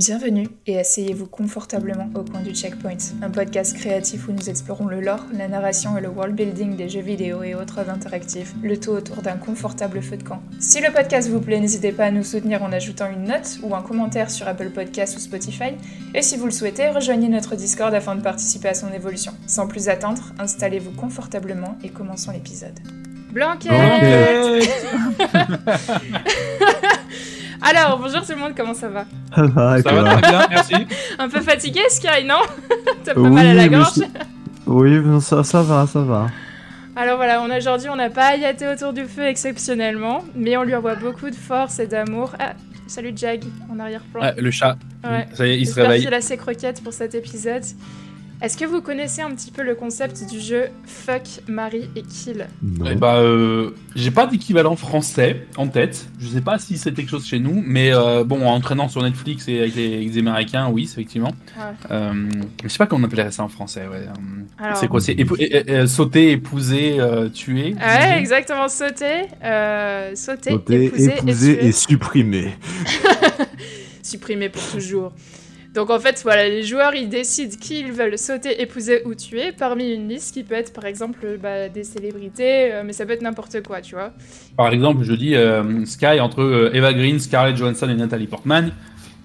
Bienvenue 0.00 0.48
et 0.66 0.78
asseyez-vous 0.78 1.26
confortablement 1.26 2.08
au 2.14 2.22
coin 2.22 2.40
du 2.40 2.54
Checkpoint, 2.54 2.96
un 3.20 3.28
podcast 3.28 3.76
créatif 3.76 4.28
où 4.28 4.32
nous 4.32 4.48
explorons 4.48 4.86
le 4.86 4.98
lore, 4.98 5.26
la 5.34 5.46
narration 5.46 5.98
et 5.98 6.00
le 6.00 6.08
world 6.08 6.34
building 6.34 6.74
des 6.74 6.88
jeux 6.88 7.02
vidéo 7.02 7.42
et 7.42 7.54
autres 7.54 7.86
interactifs, 7.86 8.54
le 8.62 8.80
tout 8.80 8.92
autour 8.92 9.20
d'un 9.20 9.36
confortable 9.36 10.00
feu 10.00 10.16
de 10.16 10.22
camp. 10.22 10.40
Si 10.58 10.80
le 10.80 10.90
podcast 10.90 11.28
vous 11.28 11.42
plaît, 11.42 11.60
n'hésitez 11.60 11.92
pas 11.92 12.06
à 12.06 12.10
nous 12.10 12.24
soutenir 12.24 12.62
en 12.62 12.72
ajoutant 12.72 13.10
une 13.10 13.24
note 13.24 13.58
ou 13.62 13.74
un 13.74 13.82
commentaire 13.82 14.30
sur 14.30 14.48
Apple 14.48 14.70
Podcasts 14.70 15.18
ou 15.18 15.20
Spotify, 15.20 15.74
et 16.14 16.22
si 16.22 16.38
vous 16.38 16.46
le 16.46 16.50
souhaitez, 16.50 16.88
rejoignez 16.88 17.28
notre 17.28 17.54
Discord 17.54 17.92
afin 17.92 18.16
de 18.16 18.22
participer 18.22 18.68
à 18.68 18.74
son 18.74 18.90
évolution. 18.94 19.32
Sans 19.46 19.68
plus 19.68 19.90
attendre, 19.90 20.32
installez-vous 20.38 20.92
confortablement 20.92 21.76
et 21.84 21.90
commençons 21.90 22.32
l'épisode. 22.32 22.80
Blanquette 23.34 23.70
Alors, 27.62 27.98
bonjour 27.98 28.22
tout 28.24 28.32
le 28.32 28.38
monde, 28.38 28.52
comment 28.56 28.74
ça 28.74 28.88
va 28.88 29.04
Ça 29.34 29.42
va, 29.42 29.82
très 29.82 29.92
bien, 29.92 30.46
merci. 30.50 30.74
Un 31.18 31.28
peu 31.28 31.40
fatigué, 31.40 31.80
Sky, 31.90 32.24
non 32.26 32.40
T'as 33.04 33.14
pas 33.14 33.20
mal 33.20 33.46
à 33.46 33.54
la 33.54 33.68
gorge 33.68 34.00
Oui, 34.66 34.90
mais 34.98 35.20
ça, 35.20 35.44
ça 35.44 35.62
va, 35.62 35.86
ça 35.86 36.00
va. 36.00 36.28
Alors 36.96 37.16
voilà, 37.16 37.42
on 37.42 37.50
a 37.50 37.58
aujourd'hui, 37.58 37.88
on 37.88 37.96
n'a 37.96 38.10
pas 38.10 38.28
ayaté 38.28 38.66
autour 38.66 38.92
du 38.92 39.04
feu 39.04 39.26
exceptionnellement, 39.26 40.24
mais 40.34 40.56
on 40.56 40.62
lui 40.64 40.74
envoie 40.74 40.94
beaucoup 40.96 41.30
de 41.30 41.34
force 41.34 41.78
et 41.78 41.86
d'amour. 41.86 42.32
Ah, 42.38 42.54
salut 42.86 43.12
Jag, 43.16 43.42
en 43.72 43.78
arrière-plan. 43.78 44.20
Ouais, 44.22 44.34
le 44.38 44.50
chat, 44.50 44.76
Ouais. 45.04 45.26
ça 45.34 45.46
y 45.46 45.50
est, 45.50 45.58
il 45.60 45.66
se 45.66 45.74
réveille. 45.80 46.02
qu'il 46.04 46.12
a 46.14 46.20
ses 46.20 46.36
croquettes 46.36 46.82
pour 46.82 46.92
cet 46.92 47.14
épisode. 47.14 47.62
Est-ce 48.42 48.56
que 48.56 48.64
vous 48.64 48.80
connaissez 48.80 49.20
un 49.20 49.30
petit 49.34 49.50
peu 49.50 49.62
le 49.62 49.74
concept 49.74 50.24
du 50.30 50.40
jeu 50.40 50.68
Fuck, 50.86 51.24
Marry 51.46 51.90
et 51.94 52.00
Kill? 52.02 52.46
Non. 52.62 52.86
Eh 52.90 52.94
bah, 52.94 53.16
euh, 53.16 53.72
j'ai 53.94 54.10
pas 54.10 54.26
d'équivalent 54.26 54.76
français 54.76 55.46
en 55.58 55.68
tête. 55.68 56.06
Je 56.18 56.26
sais 56.26 56.40
pas 56.40 56.58
si 56.58 56.78
c'est 56.78 56.92
quelque 56.94 57.10
chose 57.10 57.26
chez 57.26 57.38
nous, 57.38 57.62
mais 57.66 57.92
euh, 57.92 58.24
bon, 58.24 58.46
en 58.46 58.54
entraînant 58.54 58.88
sur 58.88 59.02
Netflix 59.02 59.46
et 59.46 59.58
avec 59.60 59.74
les, 59.74 59.94
avec 59.96 60.08
les 60.14 60.18
Américains, 60.18 60.70
oui, 60.70 60.86
c'est 60.86 60.94
effectivement. 60.94 61.32
Ouais. 61.58 61.64
Euh, 61.90 62.30
je 62.62 62.68
sais 62.68 62.78
pas 62.78 62.86
comment 62.86 63.02
on 63.04 63.08
appellerait 63.08 63.30
ça 63.30 63.42
en 63.42 63.48
français. 63.48 63.86
Ouais. 63.86 64.06
Euh, 64.06 64.44
Alors- 64.64 64.76
C'est 64.78 64.88
quoi 64.88 65.00
C'est 65.02 65.14
épou- 65.14 65.36
é- 65.38 65.86
sauter, 65.86 66.30
épouser, 66.30 66.98
euh, 66.98 67.28
tuer. 67.28 67.74
Ouais, 67.74 68.18
exactement, 68.18 68.68
sauter, 68.68 69.26
euh, 69.44 70.14
sauter, 70.14 70.52
Sauter, 70.52 70.84
épouser, 70.86 71.04
épouser 71.18 71.50
et 71.52 71.56
tuer. 71.58 71.66
et 71.66 71.72
supprimer. 71.72 72.54
Supprimé 74.02 74.48
pour 74.48 74.62
toujours. 74.66 75.12
Donc 75.72 75.88
en 75.90 76.00
fait, 76.00 76.20
voilà, 76.24 76.48
les 76.48 76.64
joueurs 76.64 76.94
ils 76.96 77.08
décident 77.08 77.54
qui 77.60 77.80
ils 77.80 77.92
veulent 77.92 78.18
sauter, 78.18 78.60
épouser 78.60 79.02
ou 79.04 79.14
tuer 79.14 79.52
parmi 79.56 79.92
une 79.94 80.08
liste 80.08 80.34
qui 80.34 80.42
peut 80.42 80.56
être 80.56 80.72
par 80.72 80.84
exemple 80.84 81.38
bah, 81.40 81.68
des 81.68 81.84
célébrités, 81.84 82.72
euh, 82.72 82.82
mais 82.84 82.92
ça 82.92 83.06
peut 83.06 83.12
être 83.12 83.22
n'importe 83.22 83.62
quoi, 83.62 83.80
tu 83.80 83.94
vois. 83.94 84.12
Par 84.56 84.72
exemple, 84.72 85.04
je 85.04 85.12
dis 85.12 85.36
euh, 85.36 85.84
Sky 85.86 86.18
entre 86.18 86.42
euh, 86.42 86.70
Eva 86.74 86.92
Green, 86.92 87.20
Scarlett 87.20 87.56
Johansson 87.56 87.88
et 87.88 87.94
Natalie 87.94 88.26
Portman. 88.26 88.72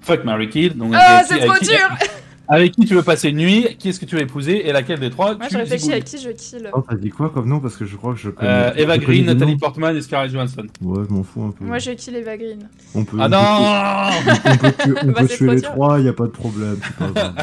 Fuck 0.02 0.22
Mary 0.24 0.48
Kill. 0.48 0.76
Donc, 0.76 0.92
Ah, 0.94 1.24
c'est 1.26 1.38
trop 1.38 1.54
qui- 1.54 1.66
dur 1.66 1.88
Avec 2.48 2.72
qui 2.72 2.84
tu 2.84 2.94
veux 2.94 3.02
passer 3.02 3.30
une 3.30 3.38
nuit 3.38 3.76
Qui 3.78 3.88
est-ce 3.88 3.98
que 4.00 4.04
tu 4.04 4.14
veux 4.16 4.22
épouser 4.22 4.68
Et 4.68 4.72
laquelle 4.72 5.00
des 5.00 5.10
trois 5.10 5.34
Moi 5.36 5.46
tu 5.48 5.54
je 5.54 5.58
réfléchis 5.58 5.92
à 5.92 6.00
qui 6.00 6.18
je 6.18 6.30
kill. 6.30 6.70
Oh, 6.72 6.82
t'as 6.88 6.94
dit 6.96 7.10
quoi 7.10 7.30
comme 7.30 7.48
nom 7.48 7.58
Parce 7.60 7.76
que 7.76 7.84
je 7.84 7.96
crois 7.96 8.14
que 8.14 8.20
je 8.20 8.30
connais. 8.30 8.48
Euh, 8.50 8.72
je 8.74 8.80
Eva 8.82 8.94
connais 8.94 9.04
Green, 9.06 9.26
Natalie 9.26 9.52
noms. 9.52 9.58
Portman 9.58 9.96
et 9.96 10.00
Scarlett 10.02 10.32
Johansson. 10.32 10.62
Ouais, 10.82 11.04
je 11.08 11.12
m'en 11.14 11.22
fous 11.22 11.42
un 11.42 11.50
peu. 11.50 11.64
Moi 11.64 11.78
je 11.78 11.90
kill 11.92 12.14
Eva 12.16 12.36
Green. 12.36 12.68
On 12.94 13.04
peut, 13.04 13.16
Ah 13.20 13.26
on 13.26 13.28
non 13.28 14.32
peut, 14.34 14.50
on 14.50 14.56
peut 14.58 14.72
tuer, 14.82 14.94
on 15.02 15.06
Bah, 15.12 15.20
peut 15.22 15.28
tuer 15.28 15.50
les 15.50 15.60
dur. 15.60 15.70
trois, 15.72 16.00
y 16.00 16.08
a 16.08 16.12
pas 16.12 16.24
de 16.26 16.30
problème. 16.30 16.78
pas. 16.98 17.34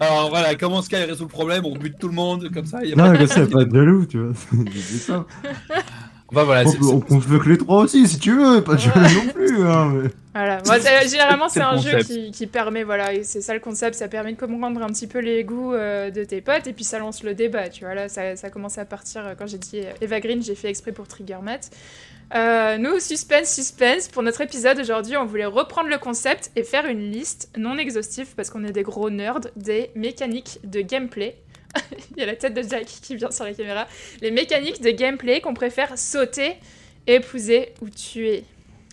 Alors 0.00 0.30
voilà, 0.30 0.54
comment 0.56 0.82
Sky 0.82 0.96
résout 0.96 1.24
le 1.24 1.28
problème? 1.28 1.64
On 1.64 1.76
bute 1.76 1.98
tout 1.98 2.08
le 2.08 2.14
monde, 2.14 2.50
comme 2.52 2.66
ça. 2.66 2.84
Y 2.84 2.92
a 2.92 2.96
pas... 2.96 3.12
non, 3.12 3.18
mais 3.18 3.26
ça, 3.26 3.40
y 3.40 3.42
a 3.44 3.46
pas 3.46 3.64
de 3.64 3.74
jaloux, 3.74 4.06
tu 4.06 4.18
vois. 4.18 4.32
Voilà, 6.32 6.62
On 6.68 6.72
peut, 6.72 7.04
on 7.10 7.18
peut 7.20 7.38
que 7.38 7.48
les 7.48 7.58
trois 7.58 7.82
aussi, 7.82 8.06
si 8.06 8.18
tu 8.18 8.32
veux. 8.36 8.62
Pas 8.62 8.74
de 8.74 8.80
jaloux 8.80 9.00
non 9.26 9.32
plus. 9.32 9.64
Hein, 9.66 9.92
mais... 9.94 10.10
Voilà, 10.34 10.58
Moi, 10.64 10.78
c'est- 10.78 11.08
généralement 11.08 11.48
c'est 11.48 11.60
un 11.60 11.76
jeu 11.76 11.90
concept. 11.98 12.06
qui, 12.06 12.30
qui 12.30 12.46
permet, 12.46 12.84
voilà, 12.84 13.12
et 13.14 13.24
c'est 13.24 13.40
ça 13.40 13.52
le 13.52 13.58
concept, 13.58 13.96
ça 13.96 14.06
permet 14.06 14.32
de 14.32 14.38
comprendre 14.38 14.80
un 14.80 14.86
petit 14.86 15.08
peu 15.08 15.18
les 15.18 15.42
goûts 15.42 15.74
euh, 15.74 16.10
de 16.10 16.22
tes 16.22 16.40
potes, 16.40 16.68
et 16.68 16.72
puis 16.72 16.84
ça 16.84 17.00
lance 17.00 17.24
le 17.24 17.34
débat, 17.34 17.68
tu 17.68 17.84
vois, 17.84 17.94
là 17.94 18.08
ça, 18.08 18.36
ça 18.36 18.46
a 18.46 18.50
commencé 18.50 18.80
à 18.80 18.84
partir, 18.84 19.26
euh, 19.26 19.34
quand 19.36 19.48
j'ai 19.48 19.58
dit 19.58 19.80
euh, 19.80 19.90
Eva 20.00 20.20
Green, 20.20 20.40
j'ai 20.40 20.54
fait 20.54 20.68
exprès 20.68 20.92
pour 20.92 21.08
Trigger 21.08 21.38
Matt. 21.42 21.70
Euh, 22.36 22.78
nous, 22.78 23.00
suspense, 23.00 23.52
suspense, 23.52 24.06
pour 24.06 24.22
notre 24.22 24.40
épisode 24.40 24.78
aujourd'hui, 24.78 25.16
on 25.16 25.26
voulait 25.26 25.46
reprendre 25.46 25.88
le 25.88 25.98
concept 25.98 26.52
et 26.54 26.62
faire 26.62 26.86
une 26.86 27.10
liste 27.10 27.50
non 27.58 27.76
exhaustive, 27.76 28.28
parce 28.36 28.50
qu'on 28.50 28.62
est 28.62 28.70
des 28.70 28.84
gros 28.84 29.10
nerds, 29.10 29.40
des 29.56 29.90
mécaniques 29.96 30.60
de 30.62 30.80
gameplay. 30.80 31.38
Il 32.16 32.20
y 32.20 32.22
a 32.22 32.26
la 32.26 32.36
tête 32.36 32.54
de 32.54 32.62
Jack 32.62 32.84
qui 32.86 33.16
vient 33.16 33.30
sur 33.30 33.44
la 33.44 33.54
caméra. 33.54 33.86
Les 34.20 34.30
mécaniques 34.30 34.80
de 34.82 34.90
gameplay 34.90 35.40
qu'on 35.40 35.54
préfère 35.54 35.96
sauter, 35.98 36.54
épouser 37.06 37.72
ou 37.80 37.88
tuer. 37.88 38.44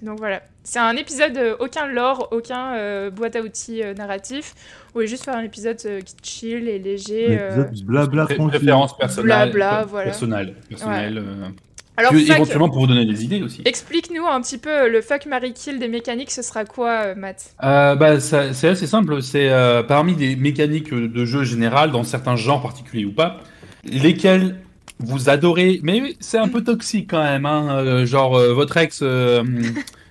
Donc 0.03 0.19
voilà, 0.19 0.43
c'est 0.63 0.77
un 0.77 0.95
épisode, 0.95 1.35
euh, 1.37 1.55
aucun 1.59 1.87
lore, 1.87 2.27
aucun 2.31 2.75
euh, 2.75 3.09
boîte 3.09 3.35
à 3.35 3.41
outils 3.41 3.81
euh, 3.81 3.95
narratif. 3.95 4.53
On 4.89 4.93
voulait 4.99 5.07
juste 5.07 5.25
faire 5.25 5.35
un 5.35 5.43
épisode 5.43 5.77
euh, 5.85 6.01
qui 6.01 6.15
chill 6.21 6.67
et 6.69 6.77
léger. 6.77 7.37
Euh. 7.39 7.65
épisode 7.65 7.85
blabla 7.85 8.25
pré- 8.25 8.35
préférence 8.35 8.95
personnelle. 8.95 9.51
Blabla, 9.51 9.85
voilà. 9.85 10.05
Personnelle. 10.05 10.53
personnelle, 10.69 11.17
euh, 11.17 11.49
Alors, 11.97 12.11
puis 12.11 12.25
fuck, 12.25 12.35
éventuellement 12.37 12.69
pour 12.69 12.79
vous 12.79 12.87
donner 12.87 13.05
des 13.05 13.23
idées 13.23 13.41
aussi. 13.41 13.63
explique-nous 13.65 14.25
un 14.25 14.39
petit 14.41 14.59
peu 14.59 14.87
le 14.87 15.01
fuck 15.01 15.25
Mary 15.25 15.53
Kill 15.53 15.79
des 15.79 15.87
mécaniques, 15.87 16.29
ce 16.31 16.43
sera 16.43 16.63
quoi, 16.63 17.07
euh, 17.07 17.15
Matt? 17.15 17.55
Euh, 17.63 17.95
bah, 17.95 18.19
c'est 18.19 18.67
assez 18.67 18.87
simple. 18.87 19.21
C'est 19.23 19.49
euh, 19.49 19.81
parmi 19.81 20.15
des 20.15 20.35
mécaniques 20.35 20.93
de 20.93 21.25
jeu 21.25 21.43
général, 21.43 21.91
dans 21.91 22.03
certains 22.03 22.35
genres 22.35 22.61
particuliers 22.61 23.05
ou 23.05 23.11
pas, 23.13 23.39
lesquels 23.83 24.57
vous 24.99 25.29
adorez, 25.29 25.79
mais 25.83 26.15
c'est 26.19 26.37
un 26.39 26.47
peu 26.47 26.63
toxique 26.63 27.09
quand 27.11 27.23
même. 27.23 27.45
Hein, 27.45 27.77
euh, 27.79 28.05
genre 28.05 28.35
euh, 28.37 28.53
votre 28.53 28.77
ex, 28.77 28.99
euh, 29.01 29.43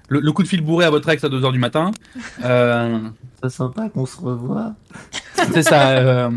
le, 0.08 0.20
le 0.20 0.32
coup 0.32 0.42
de 0.42 0.48
fil 0.48 0.60
bourré 0.62 0.84
à 0.84 0.90
votre 0.90 1.08
ex 1.08 1.22
à 1.24 1.28
2h 1.28 1.52
du 1.52 1.58
matin. 1.58 1.90
C'est 3.42 3.50
sympa 3.50 3.88
qu'on 3.88 4.06
se 4.06 4.18
revoie. 4.20 4.72
C'est 5.52 5.62
ça. 5.62 5.90
euh, 5.90 6.30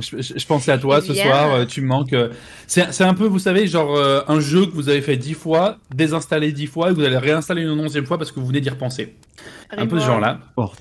je, 0.00 0.46
pensais 0.46 0.72
à 0.72 0.78
toi 0.78 1.00
ce 1.00 1.12
soir. 1.14 1.52
euh, 1.54 1.64
tu 1.66 1.82
me 1.82 1.86
manques. 1.88 2.12
euh, 2.14 2.30
C'est 2.66 3.02
un 3.04 3.14
peu, 3.14 3.26
vous 3.26 3.38
savez, 3.38 3.66
genre 3.66 3.98
un 4.26 4.40
jeu 4.40 4.66
que 4.66 4.72
vous 4.72 4.88
avez 4.88 5.02
fait 5.02 5.16
dix 5.16 5.34
fois, 5.34 5.76
désinstallé 5.94 6.52
dix 6.52 6.66
fois, 6.66 6.88
et 6.88 6.94
que 6.94 6.96
vous 6.98 7.04
allez 7.04 7.18
réinstaller 7.18 7.62
une 7.62 7.78
onzième 7.78 8.06
fois 8.06 8.18
parce 8.18 8.32
que 8.32 8.40
vous 8.40 8.46
venez 8.46 8.60
d'y 8.60 8.70
repenser. 8.70 9.14
Un 9.76 9.86
peu 9.86 9.98
ce 10.00 10.06
genre-là. 10.06 10.38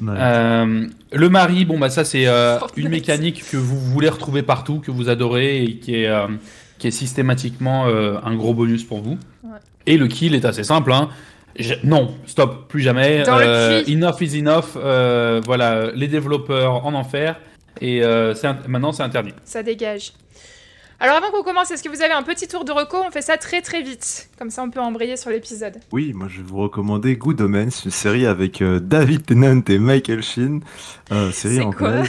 Euh, 0.07 0.87
le 1.11 1.29
mari, 1.29 1.65
bon 1.65 1.77
bah 1.79 1.89
ça 1.89 2.03
c'est 2.05 2.27
euh, 2.27 2.57
une 2.77 2.89
mécanique 2.89 3.43
que 3.51 3.57
vous 3.57 3.79
voulez 3.79 4.09
retrouver 4.09 4.43
partout, 4.43 4.79
que 4.79 4.91
vous 4.91 5.09
adorez 5.09 5.63
et 5.63 5.77
qui 5.79 5.95
est 5.95 6.07
euh, 6.07 6.27
qui 6.77 6.87
est 6.87 6.91
systématiquement 6.91 7.87
euh, 7.87 8.17
un 8.23 8.35
gros 8.35 8.53
bonus 8.53 8.83
pour 8.83 9.01
vous. 9.01 9.17
Ouais. 9.43 9.57
Et 9.87 9.97
le 9.97 10.07
kill 10.07 10.35
est 10.35 10.45
assez 10.45 10.63
simple. 10.63 10.91
Hein. 10.93 11.09
Je- 11.57 11.75
non, 11.83 12.13
stop, 12.25 12.67
plus 12.67 12.81
jamais. 12.81 13.23
Euh, 13.27 13.83
enough 13.87 14.21
is 14.21 14.37
enough. 14.39 14.75
euh, 14.75 15.41
voilà, 15.45 15.91
les 15.93 16.07
développeurs 16.07 16.85
en 16.85 16.93
enfer. 16.93 17.39
Et 17.81 18.03
euh, 18.03 18.33
maintenant 18.67 18.91
c'est 18.93 19.03
interdit. 19.03 19.33
Ça 19.43 19.61
dégage. 19.63 20.13
Alors 20.99 21.17
avant 21.17 21.29
qu'on 21.31 21.43
commence, 21.43 21.71
est-ce 21.71 21.83
que 21.83 21.89
vous 21.89 22.01
avez 22.01 22.13
un 22.13 22.23
petit 22.23 22.47
tour 22.47 22.63
de 22.63 22.71
reco? 22.71 22.97
On 23.05 23.11
fait 23.11 23.21
ça 23.21 23.37
très 23.37 23.61
très 23.61 23.81
vite. 23.81 24.29
Comme 24.39 24.49
ça 24.49 24.63
on 24.63 24.69
peut 24.69 24.79
embrayer 24.79 25.17
sur 25.17 25.29
l'épisode. 25.29 25.75
Oui, 25.91 26.13
moi 26.13 26.27
je 26.29 26.37
vais 26.37 26.43
vous 26.43 26.57
recommander 26.57 27.17
Good 27.17 27.41
Omens, 27.41 27.83
une 27.83 27.91
série 27.91 28.25
avec 28.25 28.61
euh, 28.61 28.79
David 28.79 29.25
Tennant 29.25 29.61
et 29.67 29.77
Michael 29.77 30.23
Sheen. 30.23 30.61
Euh, 31.11 31.31
série 31.31 31.57
C'est 31.57 31.75
quoi? 31.75 32.03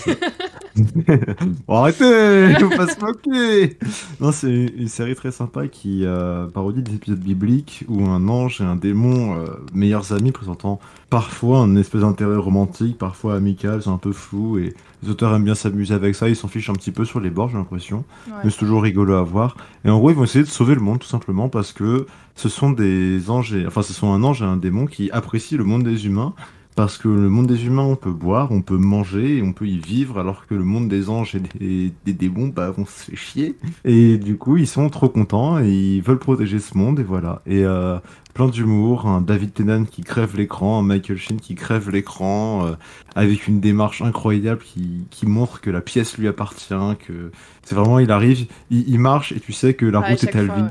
bon, 1.67 1.75
arrêtez, 1.75 2.55
faut 2.61 2.69
pas 2.69 2.87
se 2.87 3.01
moquer. 3.01 3.79
Non, 4.21 4.33
c'est 4.33 4.51
une 4.51 4.89
série 4.89 5.15
très 5.15 5.33
sympa 5.33 5.69
qui 5.69 6.05
euh, 6.05 6.47
parodie 6.47 6.83
des 6.83 6.95
épisodes 6.95 7.19
bibliques 7.19 7.85
où 7.89 8.05
un 8.05 8.29
ange 8.29 8.61
et 8.61 8.65
un 8.65 8.77
démon, 8.77 9.37
euh, 9.37 9.47
meilleurs 9.73 10.13
amis, 10.13 10.33
présentant 10.33 10.79
parfois 11.11 11.59
un 11.59 11.77
espèce 11.77 12.03
d'intérêt 12.03 12.37
romantique, 12.37 12.99
parfois 12.99 13.37
amical, 13.37 13.83
c'est 13.83 13.91
un 13.91 13.99
peu 13.99 14.13
flou 14.13 14.59
et 14.59 14.75
les 15.07 15.11
auteurs 15.13 15.35
aiment 15.35 15.45
bien 15.45 15.55
s'amuser 15.55 15.95
avec 15.95 16.15
ça, 16.15 16.29
ils 16.29 16.37
s'en 16.37 16.49
fichent 16.49 16.69
un 16.71 16.75
petit 16.75 16.91
peu 16.91 17.05
sur 17.05 17.21
les 17.21 17.31
bords, 17.31 17.49
j'ai 17.51 17.57
l'impression 17.57 18.05
Ouais. 18.29 18.35
mais 18.45 18.51
c'est 18.51 18.59
toujours 18.59 18.83
rigolo 18.83 19.15
à 19.15 19.23
voir. 19.23 19.57
Et 19.85 19.91
en 19.91 19.99
gros, 19.99 20.11
ils 20.11 20.17
vont 20.17 20.25
essayer 20.25 20.45
de 20.45 20.49
sauver 20.51 20.75
le 20.75 20.81
monde 20.81 20.99
tout 20.99 21.07
simplement 21.07 21.49
parce 21.49 21.73
que 21.73 22.07
ce 22.35 22.49
sont 22.49 22.71
des 22.71 23.31
anges, 23.31 23.55
et, 23.55 23.67
enfin, 23.67 23.83
ce 23.83 23.93
sont 23.93 24.13
un 24.13 24.23
ange 24.25 24.43
et 24.43 24.45
un 24.45 24.57
démon 24.57 24.87
qui 24.87 25.11
apprécient 25.11 25.57
le 25.59 25.65
monde 25.65 25.85
des 25.85 26.07
humains. 26.07 26.35
Parce 26.75 26.99
que 26.99 27.09
le 27.09 27.31
monde 27.31 27.47
des 27.47 27.65
humains, 27.65 27.85
on 27.85 27.97
peut 27.97 28.11
boire, 28.11 28.53
on 28.53 28.61
peut 28.61 28.77
manger, 28.77 29.39
et 29.39 29.43
on 29.43 29.55
peut 29.55 29.67
y 29.67 29.79
vivre, 29.79 30.19
alors 30.19 30.47
que 30.47 30.55
le 30.55 30.63
monde 30.63 30.89
des 30.89 31.09
anges 31.09 31.35
et 31.35 31.41
des, 31.59 31.91
des 32.05 32.13
démons, 32.13 32.49
bah, 32.49 32.71
vont 32.71 32.85
se 32.85 33.05
faire 33.05 33.17
chier. 33.19 33.57
Et 33.87 34.19
du 34.19 34.37
coup, 34.37 34.59
ils 34.59 34.67
sont 34.67 34.91
trop 34.91 35.09
contents 35.09 35.59
et 35.59 35.71
ils 35.71 36.03
veulent 36.03 36.19
protéger 36.19 36.59
ce 36.59 36.77
monde, 36.77 37.01
et 37.01 37.03
voilà. 37.03 37.41
Et 37.47 37.65
euh, 37.65 37.97
plein 38.37 38.49
d'humour, 38.49 39.07
un 39.07 39.23
David 39.23 39.55
Tennant 39.55 39.85
qui 39.87 40.03
crève 40.03 40.37
l'écran, 40.37 40.79
un 40.79 40.83
Michael 40.83 41.17
Sheen 41.17 41.41
qui 41.41 41.55
crève 41.55 41.89
l'écran, 41.89 42.67
euh, 42.67 42.73
avec 43.15 43.49
une 43.49 43.61
démarche 43.61 44.03
incroyable 44.03 44.61
qui, 44.63 45.07
qui 45.11 45.25
montre 45.25 45.63
que 45.63 45.71
la 45.71 45.81
pièce 45.81 46.19
lui 46.19 46.29
appartient, 46.29 46.75
que 47.07 47.31
c'est 47.63 47.75
vraiment, 47.75 47.99
il 47.99 48.11
arrive, 48.11 48.47
il, 48.71 48.87
il 48.91 48.99
marche 48.99 49.33
et 49.33 49.41
tu 49.41 49.55
sais 49.55 49.73
que 49.73 49.87
la 49.87 50.01
route 50.01 50.23
est 50.23 50.37
à 50.37 50.43
lui. 50.43 50.51
ouais. 50.51 50.69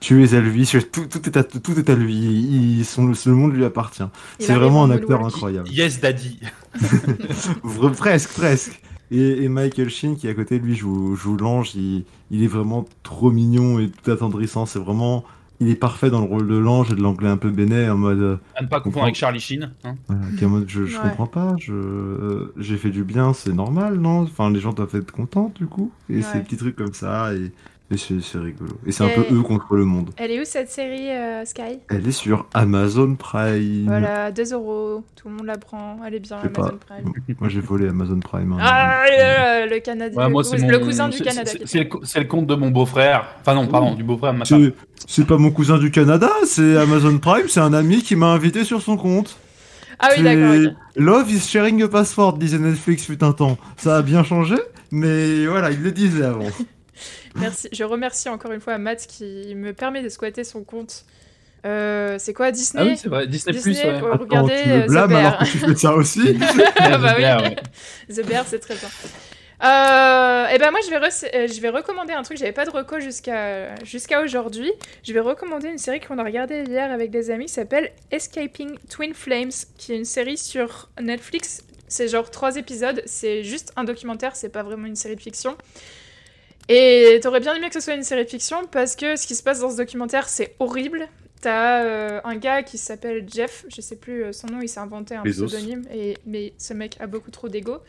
Tu 0.00 0.24
es 0.24 0.34
à 0.34 0.40
lui, 0.40 0.66
tout, 0.66 1.06
tout, 1.06 1.26
est 1.28 1.36
à, 1.36 1.44
tout 1.44 1.78
est 1.78 1.88
à 1.88 1.94
lui, 1.94 2.14
il, 2.14 2.84
son, 2.84 3.06
le 3.06 3.34
monde 3.34 3.54
lui 3.54 3.64
appartient. 3.64 4.02
C'est 4.40 4.54
vraiment 4.54 4.80
en 4.80 4.90
un 4.90 4.94
acteur 4.96 5.24
incroyable. 5.24 5.68
Yes, 5.70 6.00
daddy. 6.00 6.40
Presque, 7.96 8.32
presque. 8.34 8.82
Et, 9.12 9.44
et 9.44 9.48
Michael 9.48 9.88
Sheen 9.88 10.16
qui 10.16 10.26
est 10.26 10.30
à 10.30 10.34
côté 10.34 10.58
de 10.58 10.64
lui 10.64 10.74
joue, 10.74 11.14
joue 11.14 11.36
l'ange, 11.36 11.76
il, 11.76 12.04
il 12.32 12.42
est 12.42 12.48
vraiment 12.48 12.84
trop 13.04 13.30
mignon 13.30 13.78
et 13.78 13.88
tout 13.88 14.10
attendrissant. 14.10 14.66
C'est 14.66 14.80
vraiment 14.80 15.24
il 15.60 15.68
est 15.70 15.76
parfait 15.76 16.10
dans 16.10 16.20
le 16.20 16.26
rôle 16.26 16.48
de 16.48 16.56
l'ange 16.56 16.90
et 16.92 16.94
de 16.94 17.00
l'anglais 17.02 17.28
un 17.28 17.36
peu 17.36 17.50
bénet 17.50 17.88
en 17.88 17.96
mode. 17.96 18.18
euh, 18.18 18.36
À 18.56 18.62
ne 18.62 18.68
pas 18.68 18.80
confondre 18.80 19.04
avec 19.04 19.14
Charlie 19.14 19.40
Sheen. 19.40 19.72
hein. 19.84 19.94
voilà, 20.08 20.22
qui 20.36 20.44
est 20.44 20.46
en 20.46 20.50
mode 20.50 20.68
je, 20.68 20.84
je 20.84 20.96
Ouais. 20.96 21.02
comprends 21.02 21.26
pas, 21.26 21.54
je 21.58 21.72
euh, 21.72 22.52
j'ai 22.56 22.76
fait 22.76 22.90
du 22.90 23.04
bien, 23.04 23.32
c'est 23.32 23.52
normal, 23.52 23.96
non? 23.98 24.22
Enfin, 24.22 24.50
les 24.50 24.60
gens 24.60 24.72
doivent 24.72 24.94
être 24.94 25.12
contents 25.12 25.52
du 25.54 25.66
coup. 25.66 25.92
Et 26.08 26.16
Ouais. 26.16 26.22
ces 26.22 26.40
petits 26.40 26.56
trucs 26.56 26.76
comme 26.76 26.94
ça, 26.94 27.34
et 27.34 27.52
c'est 27.96 28.20
c'est 28.22 28.38
rigolo. 28.38 28.72
Et 28.86 28.92
c'est 28.92 29.04
un 29.04 29.08
peu 29.08 29.24
eux 29.32 29.42
contre 29.42 29.74
le 29.76 29.84
monde. 29.84 30.10
Elle 30.16 30.30
est 30.30 30.40
où 30.40 30.44
cette 30.44 30.70
série 30.70 31.10
euh, 31.10 31.44
Sky? 31.44 31.78
Elle 31.90 32.06
est 32.08 32.12
sur 32.12 32.46
Amazon 32.54 33.14
Prime. 33.14 33.84
Voilà, 33.86 34.30
2 34.32 34.52
euros. 34.54 35.02
Tout 35.16 35.28
le 35.28 35.34
monde 35.34 35.46
la 35.46 35.56
prend. 35.58 35.98
Elle 36.06 36.14
est 36.14 36.20
bien, 36.20 36.38
Je 36.42 36.48
sais 36.48 36.52
Amazon 36.58 36.76
pas. 36.88 36.94
Prime. 36.94 37.12
Moi 37.40 37.48
j'ai 37.48 37.60
volé 37.60 37.88
Amazon 37.88 38.20
Prime. 38.20 38.52
hein. 38.52 38.58
Ah, 38.60 39.04
le, 39.66 39.74
le 39.74 39.80
Canadien. 39.80 40.18
Ouais, 40.18 40.26
le, 40.26 40.30
moi, 40.32 40.44
c'est 40.44 40.58
mon- 40.58 40.68
le 40.68 40.78
cousin 40.78 41.08
du 41.08 41.18
Canada. 41.20 41.50
c'est- 41.64 41.78
le, 41.84 42.20
le 42.20 42.26
compte 42.26 42.46
de 42.46 42.54
mon 42.54 42.70
beau-frère. 42.70 43.24
Enfin, 43.40 43.54
non, 43.54 43.66
pardon, 43.66 43.94
du 43.94 44.04
beau-frère 44.04 44.32
de 44.34 44.38
ma 44.38 44.44
femme. 44.44 44.64
C'est- 44.64 44.74
C'est 45.06 45.26
pas 45.26 45.36
mon 45.36 45.50
cousin 45.50 45.76
du 45.78 45.90
Canada, 45.90 46.30
c'est 46.46 46.76
Amazon 46.78 47.18
Prime, 47.18 47.48
c'est 47.48 47.60
un 47.60 47.74
ami 47.74 48.02
qui 48.02 48.16
m'a 48.16 48.28
invité 48.28 48.64
sur 48.64 48.80
son 48.80 48.96
compte. 48.96 49.36
Ah 49.98 50.08
oui, 50.10 50.16
C'est- 50.16 50.22
d'accord. 50.24 50.70
ok. 50.70 50.76
Love 50.96 51.30
is 51.30 51.40
sharing 51.40 51.82
a 51.82 51.88
password, 51.88 52.38
disait 52.38 52.58
Netflix 52.58 53.04
fut 53.04 53.22
un 53.22 53.32
temps. 53.32 53.56
Ça 53.76 53.96
a 53.98 54.02
bien 54.02 54.24
changé, 54.24 54.56
mais 54.90 55.46
voilà, 55.46 55.70
il 55.70 55.82
le 55.82 55.92
disait 55.92 56.24
avant. 56.24 56.44
Merci. 57.34 57.68
Je 57.72 57.84
remercie 57.84 58.28
encore 58.28 58.52
une 58.52 58.60
fois 58.60 58.78
Matt 58.78 59.06
qui 59.06 59.54
me 59.54 59.72
permet 59.72 60.02
de 60.02 60.08
squatter 60.08 60.44
son 60.44 60.64
compte. 60.64 61.04
Euh, 61.66 62.16
c'est 62.18 62.34
quoi 62.34 62.50
Disney 62.52 62.82
Ah 62.82 62.86
oui, 62.86 62.96
c'est 62.96 63.08
vrai. 63.08 63.26
Disney, 63.26 63.56
Disney, 63.56 63.74
Plus, 63.74 63.88
ouais. 63.88 63.96
Attends, 63.96 64.18
Regardez, 64.18 64.62
tu 64.62 64.70
euh, 64.70 64.82
me 64.82 64.86
blâmes 64.86 65.06
The 65.06 65.10
Bear. 65.10 65.26
alors 65.26 65.38
que 65.38 65.44
tu 65.44 65.58
fais 65.58 65.74
ça 65.76 65.94
aussi 65.94 66.38
Ah 66.78 66.98
bah 66.98 67.14
oui. 67.16 67.22
Bear, 67.22 67.42
ouais. 67.42 67.56
The 68.14 68.26
Bear, 68.26 68.44
c'est 68.46 68.58
très 68.58 68.74
bien. 68.74 68.88
Euh, 69.62 70.48
et 70.48 70.58
ben 70.58 70.72
moi 70.72 70.80
je 70.84 70.90
vais, 70.90 70.96
euh, 70.96 71.48
je 71.48 71.60
vais 71.60 71.70
recommander 71.70 72.12
un 72.12 72.22
truc, 72.22 72.36
j'avais 72.36 72.52
pas 72.52 72.66
de 72.66 72.70
reco 72.70 73.00
jusqu'à 73.00 73.74
jusqu'à 73.84 74.20
aujourd'hui. 74.20 74.70
Je 75.04 75.12
vais 75.14 75.20
recommander 75.20 75.68
une 75.68 75.78
série 75.78 76.00
qu'on 76.00 76.18
a 76.18 76.24
regardée 76.24 76.64
hier 76.68 76.90
avec 76.90 77.10
des 77.10 77.30
amis 77.30 77.46
qui 77.46 77.52
s'appelle 77.52 77.92
Escaping 78.10 78.76
Twin 78.90 79.14
Flames, 79.14 79.52
qui 79.78 79.92
est 79.92 79.96
une 79.96 80.04
série 80.04 80.36
sur 80.36 80.90
Netflix. 81.00 81.62
C'est 81.88 82.08
genre 82.08 82.30
trois 82.30 82.56
épisodes, 82.56 83.00
c'est 83.06 83.42
juste 83.44 83.72
un 83.76 83.84
documentaire, 83.84 84.36
c'est 84.36 84.48
pas 84.48 84.64
vraiment 84.64 84.86
une 84.86 84.96
série 84.96 85.16
de 85.16 85.20
fiction. 85.20 85.56
Et 86.68 87.20
t'aurais 87.22 87.40
bien 87.40 87.54
aimé 87.54 87.68
que 87.68 87.74
ce 87.74 87.80
soit 87.80 87.94
une 87.94 88.02
série 88.02 88.24
de 88.24 88.30
fiction 88.30 88.64
parce 88.70 88.96
que 88.96 89.16
ce 89.16 89.26
qui 89.26 89.34
se 89.34 89.42
passe 89.42 89.60
dans 89.60 89.70
ce 89.70 89.76
documentaire 89.76 90.28
c'est 90.28 90.56
horrible. 90.58 91.08
T'as 91.40 91.84
euh, 91.84 92.20
un 92.24 92.36
gars 92.36 92.62
qui 92.62 92.78
s'appelle 92.78 93.26
Jeff, 93.30 93.66
je 93.68 93.82
sais 93.82 93.96
plus 93.96 94.24
euh, 94.24 94.32
son 94.32 94.46
nom, 94.46 94.60
il 94.62 94.68
s'est 94.68 94.80
inventé 94.80 95.14
un 95.14 95.22
Bezos. 95.22 95.46
pseudonyme, 95.46 95.82
et, 95.92 96.16
mais 96.24 96.54
ce 96.56 96.72
mec 96.72 96.96
a 97.00 97.06
beaucoup 97.06 97.30
trop 97.30 97.50
d'ego. 97.50 97.80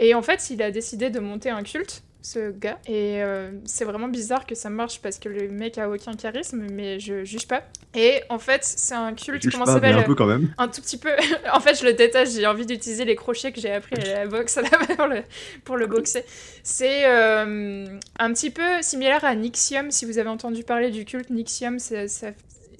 Et 0.00 0.12
en 0.14 0.22
fait, 0.22 0.50
il 0.50 0.60
a 0.60 0.72
décidé 0.72 1.08
de 1.08 1.20
monter 1.20 1.50
un 1.50 1.62
culte, 1.62 2.02
ce 2.22 2.50
gars. 2.50 2.78
Et 2.86 3.22
euh, 3.22 3.50
c'est 3.64 3.84
vraiment 3.84 4.08
bizarre 4.08 4.46
que 4.46 4.54
ça 4.54 4.68
marche 4.70 5.00
parce 5.00 5.18
que 5.18 5.28
le 5.28 5.48
mec 5.48 5.78
a 5.78 5.88
aucun 5.88 6.14
charisme, 6.14 6.66
mais 6.70 7.00
je 7.00 7.24
juge 7.24 7.46
pas. 7.48 7.62
Et 7.94 8.22
en 8.28 8.38
fait, 8.38 8.60
c'est 8.62 8.94
un 8.94 9.14
culte, 9.14 9.42
Juge 9.42 9.52
comment 9.52 9.64
pas, 9.64 9.72
s'appelle 9.74 9.96
un 9.96 10.02
peu 10.02 10.14
quand 10.14 10.26
même. 10.26 10.52
un 10.58 10.68
tout 10.68 10.80
petit 10.80 10.96
peu. 10.98 11.10
en 11.52 11.60
fait, 11.60 11.78
je 11.80 11.84
le 11.84 11.92
déteste. 11.94 12.34
J'ai 12.36 12.46
envie 12.46 12.66
d'utiliser 12.66 13.04
les 13.04 13.16
crochets 13.16 13.52
que 13.52 13.60
j'ai 13.60 13.72
appris 13.72 13.96
à 13.96 14.20
la 14.20 14.26
boxe 14.26 14.58
pour, 14.96 15.06
le, 15.06 15.22
pour 15.64 15.76
le 15.76 15.86
boxer. 15.86 16.24
C'est 16.62 17.06
euh, 17.06 17.86
un 18.18 18.32
petit 18.32 18.50
peu 18.50 18.82
similaire 18.82 19.24
à 19.24 19.34
Nixium. 19.34 19.90
Si 19.90 20.04
vous 20.04 20.18
avez 20.18 20.28
entendu 20.28 20.62
parler 20.62 20.90
du 20.90 21.04
culte 21.04 21.30
Nixium, 21.30 21.78
c'est 21.78 22.06
ça- 22.08 22.28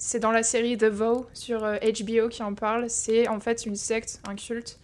c'est 0.03 0.19
dans 0.19 0.31
la 0.31 0.41
série 0.41 0.77
The 0.77 0.85
Vow 0.85 1.27
sur 1.33 1.63
euh, 1.63 1.75
HBO 1.77 2.27
qui 2.29 2.41
en 2.41 2.53
parle. 2.55 2.89
C'est 2.89 3.27
en 3.27 3.39
fait 3.39 3.65
une 3.65 3.75
secte, 3.75 4.19
un 4.27 4.35
culte. 4.35 4.77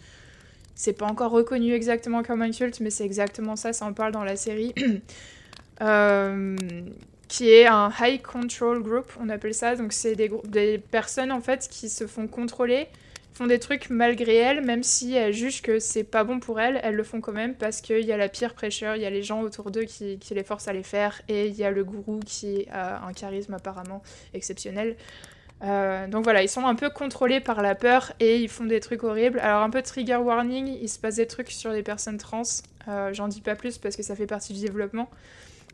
C'est 0.77 0.93
pas 0.93 1.07
encore 1.07 1.31
reconnu 1.31 1.73
exactement 1.73 2.23
comme 2.23 2.43
un 2.43 2.51
culte, 2.51 2.79
mais 2.79 2.91
c'est 2.91 3.03
exactement 3.03 3.55
ça. 3.55 3.73
Ça 3.73 3.85
en 3.85 3.93
parle 3.93 4.11
dans 4.13 4.23
la 4.23 4.37
série. 4.37 4.73
Euh, 5.79 6.55
qui 7.27 7.51
est 7.51 7.67
un 7.67 7.91
high 7.99 8.19
control 8.19 8.81
group, 8.81 9.11
on 9.21 9.29
appelle 9.29 9.53
ça. 9.53 9.75
Donc 9.75 9.93
c'est 9.93 10.15
des, 10.15 10.31
des 10.45 10.79
personnes 10.79 11.31
en 11.31 11.39
fait 11.39 11.67
qui 11.69 11.87
se 11.87 12.07
font 12.07 12.27
contrôler, 12.27 12.87
font 13.33 13.45
des 13.45 13.59
trucs 13.59 13.91
malgré 13.91 14.37
elles, 14.37 14.61
même 14.61 14.81
si 14.81 15.13
elles 15.13 15.33
jugent 15.33 15.61
que 15.61 15.77
c'est 15.77 16.03
pas 16.03 16.23
bon 16.23 16.39
pour 16.39 16.59
elles, 16.59 16.79
elles 16.81 16.95
le 16.95 17.03
font 17.03 17.21
quand 17.21 17.31
même 17.31 17.53
parce 17.53 17.81
qu'il 17.81 18.03
y 18.05 18.11
a 18.11 18.17
la 18.17 18.27
pire 18.27 18.55
pressure, 18.55 18.95
il 18.95 19.03
y 19.03 19.05
a 19.05 19.11
les 19.11 19.21
gens 19.21 19.41
autour 19.41 19.69
d'eux 19.69 19.83
qui 19.83 20.19
les 20.31 20.43
forcent 20.43 20.67
à 20.67 20.73
les 20.73 20.81
faire, 20.81 21.21
et 21.27 21.45
il 21.47 21.55
y 21.55 21.63
a 21.63 21.69
le 21.69 21.83
gourou 21.83 22.19
qui 22.25 22.65
a 22.71 23.05
un 23.05 23.13
charisme 23.13 23.53
apparemment 23.53 24.01
exceptionnel. 24.33 24.95
Euh, 25.63 26.07
donc 26.07 26.23
voilà, 26.23 26.43
ils 26.43 26.49
sont 26.49 26.65
un 26.67 26.75
peu 26.75 26.89
contrôlés 26.89 27.39
par 27.39 27.61
la 27.61 27.73
peur 27.73 28.13
et 28.19 28.37
ils 28.37 28.49
font 28.49 28.65
des 28.65 28.79
trucs 28.79 29.03
horribles. 29.03 29.39
Alors 29.39 29.63
un 29.63 29.69
peu 29.69 29.81
trigger 29.81 30.17
warning, 30.17 30.77
il 30.81 30.89
se 30.89 30.99
passe 30.99 31.15
des 31.15 31.27
trucs 31.27 31.51
sur 31.51 31.71
les 31.71 31.83
personnes 31.83 32.17
trans. 32.17 32.43
Euh, 32.87 33.11
J'en 33.13 33.27
dis 33.27 33.41
pas 33.41 33.55
plus 33.55 33.77
parce 33.77 33.95
que 33.95 34.03
ça 34.03 34.15
fait 34.15 34.27
partie 34.27 34.53
du 34.53 34.61
développement. 34.61 35.09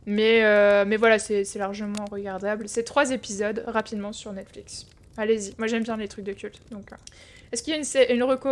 Mais, 0.06 0.44
euh, 0.44 0.84
mais 0.86 0.96
voilà, 0.96 1.18
c'est 1.18 1.46
largement 1.56 2.04
regardable. 2.10 2.64
C'est 2.68 2.82
trois 2.82 3.10
épisodes 3.10 3.64
rapidement 3.66 4.12
sur 4.12 4.32
Netflix. 4.32 4.86
Allez-y, 5.16 5.54
moi 5.58 5.66
j'aime 5.66 5.82
bien 5.82 5.96
les 5.96 6.08
trucs 6.08 6.24
de 6.24 6.32
culte. 6.32 6.60
Donc. 6.70 6.90
Est-ce 7.52 7.62
qu'il 7.62 7.72
y 7.72 7.76
a 7.76 8.12
une, 8.12 8.24
reco, 8.24 8.50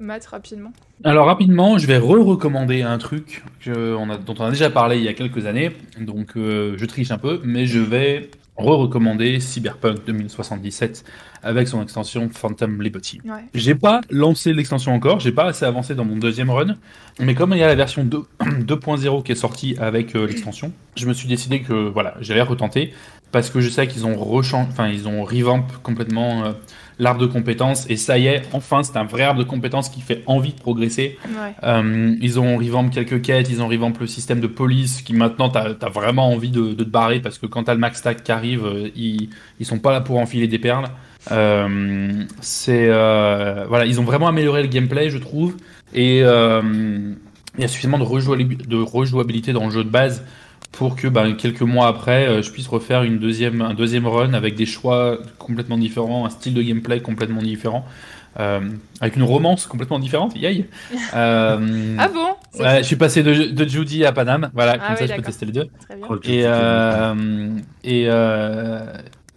Matt, 0.00 0.26
rapidement? 0.26 0.70
Alors 1.02 1.26
rapidement, 1.26 1.78
je 1.78 1.86
vais 1.86 1.96
re-recommander 1.96 2.82
un 2.82 2.98
truc 2.98 3.42
on 3.66 4.06
dont 4.18 4.34
on 4.38 4.44
a 4.44 4.50
déjà 4.50 4.68
parlé 4.68 4.98
il 4.98 5.04
y 5.04 5.08
a 5.08 5.14
quelques 5.14 5.46
années. 5.46 5.70
Donc 5.98 6.32
je 6.34 6.84
triche 6.84 7.10
un 7.10 7.16
peu, 7.16 7.40
mais 7.42 7.64
je 7.64 7.78
vais 7.78 8.28
re-recommander 8.58 9.40
Cyberpunk 9.40 10.04
2077 10.06 11.04
avec 11.42 11.68
son 11.68 11.82
extension 11.82 12.28
Phantom 12.30 12.82
Liberty. 12.82 13.20
Ouais. 13.24 13.44
J'ai 13.54 13.74
pas 13.74 14.00
lancé 14.10 14.52
l'extension 14.52 14.92
encore, 14.92 15.20
j'ai 15.20 15.32
pas 15.32 15.44
assez 15.44 15.64
avancé 15.64 15.94
dans 15.94 16.04
mon 16.04 16.16
deuxième 16.16 16.50
run, 16.50 16.76
mais 17.20 17.34
comme 17.34 17.52
il 17.52 17.58
y 17.58 17.62
a 17.62 17.68
la 17.68 17.76
version 17.76 18.04
2 18.04 18.22
2.0 18.42 19.22
qui 19.24 19.32
est 19.32 19.36
sortie 19.36 19.76
avec 19.78 20.14
euh, 20.14 20.26
l'extension, 20.26 20.72
je 20.96 21.06
me 21.06 21.12
suis 21.12 21.28
décidé 21.28 21.60
que 21.62 21.88
voilà, 21.88 22.14
j'allais 22.20 22.42
retenter 22.42 22.92
parce 23.30 23.50
que 23.50 23.60
je 23.60 23.68
sais 23.68 23.86
qu'ils 23.86 24.06
ont 24.06 24.16
rechan... 24.16 24.66
enfin 24.68 24.88
ils 24.88 25.06
ont 25.06 25.22
revamp 25.22 25.66
complètement 25.82 26.44
euh, 26.44 26.52
l'arbre 26.98 27.20
de 27.20 27.26
compétences 27.26 27.88
et 27.88 27.96
ça 27.96 28.18
y 28.18 28.26
est, 28.26 28.42
enfin 28.52 28.82
c'est 28.82 28.96
un 28.96 29.04
vrai 29.04 29.22
arbre 29.22 29.38
de 29.38 29.44
compétences 29.44 29.88
qui 29.88 30.00
fait 30.00 30.22
envie 30.26 30.52
de 30.52 30.60
progresser. 30.60 31.18
Ouais. 31.26 31.54
Euh, 31.62 32.14
ils 32.20 32.40
ont 32.40 32.56
revamp 32.56 32.88
quelques 32.88 33.22
quêtes, 33.22 33.48
ils 33.50 33.62
ont 33.62 33.68
revamp 33.68 33.92
le 34.00 34.06
système 34.06 34.40
de 34.40 34.46
police 34.46 35.02
qui 35.02 35.14
maintenant 35.14 35.48
t'as 35.48 35.74
as 35.80 35.88
vraiment 35.88 36.30
envie 36.32 36.50
de, 36.50 36.72
de 36.72 36.84
te 36.84 36.88
barrer 36.88 37.20
parce 37.20 37.38
que 37.38 37.46
quand 37.46 37.64
t'as 37.64 37.74
le 37.74 37.80
max 37.80 37.98
stack 37.98 38.22
qui 38.22 38.32
arrive, 38.32 38.64
euh, 38.64 38.88
ils, 38.96 39.30
ils 39.60 39.66
sont 39.66 39.78
pas 39.78 39.92
là 39.92 40.00
pour 40.00 40.18
enfiler 40.18 40.48
des 40.48 40.58
perles. 40.58 40.88
Euh, 41.30 42.24
c'est 42.40 42.88
euh, 42.88 43.64
voilà, 43.68 43.86
ils 43.86 44.00
ont 44.00 44.04
vraiment 44.04 44.28
amélioré 44.28 44.62
le 44.62 44.68
gameplay, 44.68 45.10
je 45.10 45.18
trouve, 45.18 45.56
et 45.94 46.18
il 46.18 47.62
y 47.62 47.64
a 47.64 47.68
suffisamment 47.68 47.98
de 47.98 48.04
rejouabilité 48.82 49.52
dans 49.52 49.64
le 49.64 49.70
jeu 49.70 49.84
de 49.84 49.90
base 49.90 50.24
pour 50.72 50.96
que 50.96 51.08
ben, 51.08 51.34
quelques 51.34 51.62
mois 51.62 51.88
après, 51.88 52.26
euh, 52.28 52.42
je 52.42 52.50
puisse 52.52 52.68
refaire 52.68 53.02
une 53.02 53.18
deuxième, 53.18 53.62
un 53.62 53.74
deuxième 53.74 54.06
run 54.06 54.32
avec 54.34 54.54
des 54.54 54.66
choix 54.66 55.18
complètement 55.38 55.78
différents, 55.78 56.26
un 56.26 56.30
style 56.30 56.54
de 56.54 56.62
gameplay 56.62 57.00
complètement 57.00 57.42
différent, 57.42 57.84
euh, 58.38 58.60
avec 59.00 59.16
une 59.16 59.22
romance 59.24 59.66
complètement 59.66 59.98
différente. 59.98 60.36
Yay! 60.36 60.66
Euh, 61.14 61.96
Ah 61.98 62.08
bon? 62.08 62.62
Ouais, 62.62 62.78
je 62.78 62.82
suis 62.84 62.96
passé 62.96 63.22
de, 63.22 63.32
de 63.50 63.68
Judy 63.68 64.04
à 64.04 64.12
Panam, 64.12 64.50
voilà, 64.54 64.72
Ah 64.74 64.78
comme 64.78 64.90
oui, 64.92 64.98
ça 64.98 65.06
je 65.06 65.16
peux 65.16 65.22
tester 65.22 65.46
les 65.46 65.52
deux. 65.52 65.68
Très 65.86 65.96
bien. 65.96 66.06
Et, 66.30 66.42
euh, 66.44 67.48
et, 67.84 68.04
euh, 68.08 68.80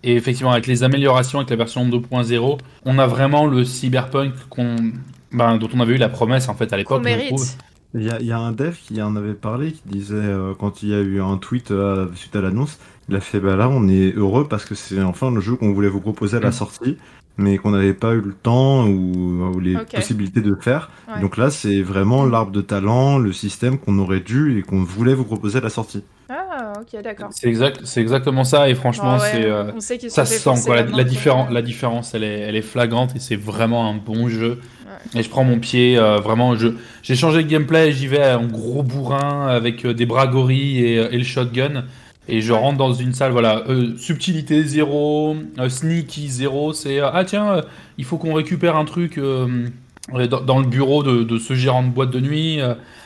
et 0.04 0.16
effectivement, 0.16 0.52
avec 0.52 0.68
les 0.68 0.84
améliorations, 0.84 1.40
avec 1.40 1.50
la 1.50 1.56
version 1.56 1.88
2.0, 1.88 2.58
on 2.86 3.00
a 3.00 3.08
vraiment 3.08 3.46
le 3.46 3.64
cyberpunk 3.64 4.34
qu'on, 4.50 4.76
ben, 5.32 5.58
dont 5.58 5.70
on 5.74 5.80
avait 5.80 5.94
eu 5.94 5.98
la 5.98 6.10
promesse 6.10 6.50
en 6.50 6.56
fait 6.56 6.72
à 6.74 6.78
l'époque. 6.78 7.04
je 7.08 7.28
trouve. 7.28 7.46
Il 7.94 8.04
y, 8.04 8.10
a- 8.10 8.20
il 8.22 8.26
y 8.26 8.32
a 8.32 8.40
un 8.40 8.54
dev 8.54 8.74
qui 8.76 9.02
en 9.02 9.16
avait 9.18 9.34
parlé, 9.34 9.74
qui 9.74 9.82
disait, 9.86 10.16
euh, 10.16 10.54
quand 10.58 10.82
il 10.82 10.90
y 10.90 10.94
a 10.94 11.00
eu 11.02 11.22
un 11.22 11.36
tweet 11.38 11.72
euh, 11.72 12.08
suite 12.16 12.36
à 12.38 12.42
l'annonce, 12.42 12.80
il 13.10 13.16
a 13.18 13.20
fait 13.20 13.42
bah 13.42 13.58
là 13.58 13.68
on 13.68 13.88
est 13.90 14.14
heureux 14.16 14.48
parce 14.48 14.64
que 14.64 14.76
c'est 14.76 15.02
enfin 15.02 15.30
le 15.32 15.42
jeu 15.42 15.56
qu'on 15.58 15.74
voulait 15.74 15.90
vous 15.90 16.00
proposer 16.00 16.38
à 16.38 16.40
la 16.40 16.50
Mm. 16.50 16.54
sortie, 16.54 16.98
mais 17.38 17.58
qu'on 17.58 17.72
n'avait 17.72 17.94
pas 17.94 18.14
eu 18.14 18.22
le 18.22 18.34
temps 18.34 18.88
ou, 18.88 19.44
ou 19.54 19.60
les 19.60 19.76
possibilités 19.98 20.40
de 20.42 20.56
faire. 20.56 20.90
Ouais. 21.10 21.20
Donc 21.20 21.36
là 21.36 21.50
c'est 21.50 21.82
vraiment 21.82 22.26
l'arbre 22.26 22.52
de 22.54 22.62
talent, 22.62 23.18
le 23.18 23.34
système 23.34 23.78
qu'on 23.78 24.00
aurait 24.00 24.22
dû 24.22 24.58
et 24.58 24.62
qu'on 24.62 24.84
voulait 24.84 25.14
vous 25.16 25.26
proposer 25.26 25.58
à 25.58 25.62
la 25.62 25.70
sortie. 25.70 26.04
Ah, 26.32 26.74
ok, 26.82 27.02
d'accord. 27.04 27.28
C'est 27.32 27.48
exact, 27.48 27.82
c'est 27.84 28.00
exactement 28.02 28.44
ça. 28.44 28.70
Et 28.70 28.76
franchement, 28.76 29.18
Ah 29.18 29.22
ouais, 29.38 29.46
euh, 29.46 29.72
ça 30.10 30.26
se 30.26 30.34
sent 30.36 30.66
quoi. 30.66 30.76
La, 30.78 30.82
la 30.98 31.04
différen- 31.04 31.50
la 31.52 31.62
différence, 31.62 32.14
elle 32.14 32.24
est, 32.24 32.40
elle 32.40 32.56
est 32.56 32.62
flagrante 32.62 33.16
et 33.16 33.20
c'est 33.20 33.36
vraiment 33.36 33.90
un 33.90 33.96
bon 33.96 34.30
jeu. 34.30 34.60
Et 35.16 35.24
je 35.24 35.30
prends 35.30 35.44
mon 35.44 35.60
pied, 35.60 35.98
euh, 35.98 36.18
vraiment. 36.18 36.56
Je, 36.56 36.70
j'ai 37.02 37.16
changé 37.16 37.44
de 37.44 37.48
gameplay, 37.50 37.92
j'y 37.92 38.08
vais 38.08 38.34
en 38.34 38.46
gros 38.46 38.84
bourrin 38.84 39.48
avec 39.48 39.86
euh, 39.86 39.94
des 39.94 40.06
bras 40.06 40.28
gorilles 40.28 40.80
et, 40.80 40.96
et 40.96 41.18
le 41.18 41.24
shotgun. 41.24 41.86
Et 42.28 42.40
je 42.42 42.54
rentre 42.54 42.78
dans 42.78 42.94
une 42.94 43.14
salle, 43.14 43.32
voilà, 43.32 43.64
euh, 43.68 43.98
subtilité 43.98 44.64
zéro, 44.64 45.36
euh, 45.60 45.70
sneaky 45.70 46.30
zéro. 46.30 46.72
C'est 46.72 47.00
euh, 47.02 47.10
ah 47.12 47.26
tiens, 47.26 47.62
il 47.98 48.06
faut 48.06 48.18
qu'on 48.18 48.34
récupère 48.36 48.76
un 48.78 48.86
truc 48.86 49.20
dans, 49.20 50.42
dans 50.42 50.60
le 50.60 50.68
bureau 50.68 51.04
de, 51.04 51.24
de 51.24 51.38
ce 51.40 51.54
gérant 51.56 51.84
de 51.84 51.90
boîte 51.90 52.12
de 52.12 52.20
nuit. 52.20 52.60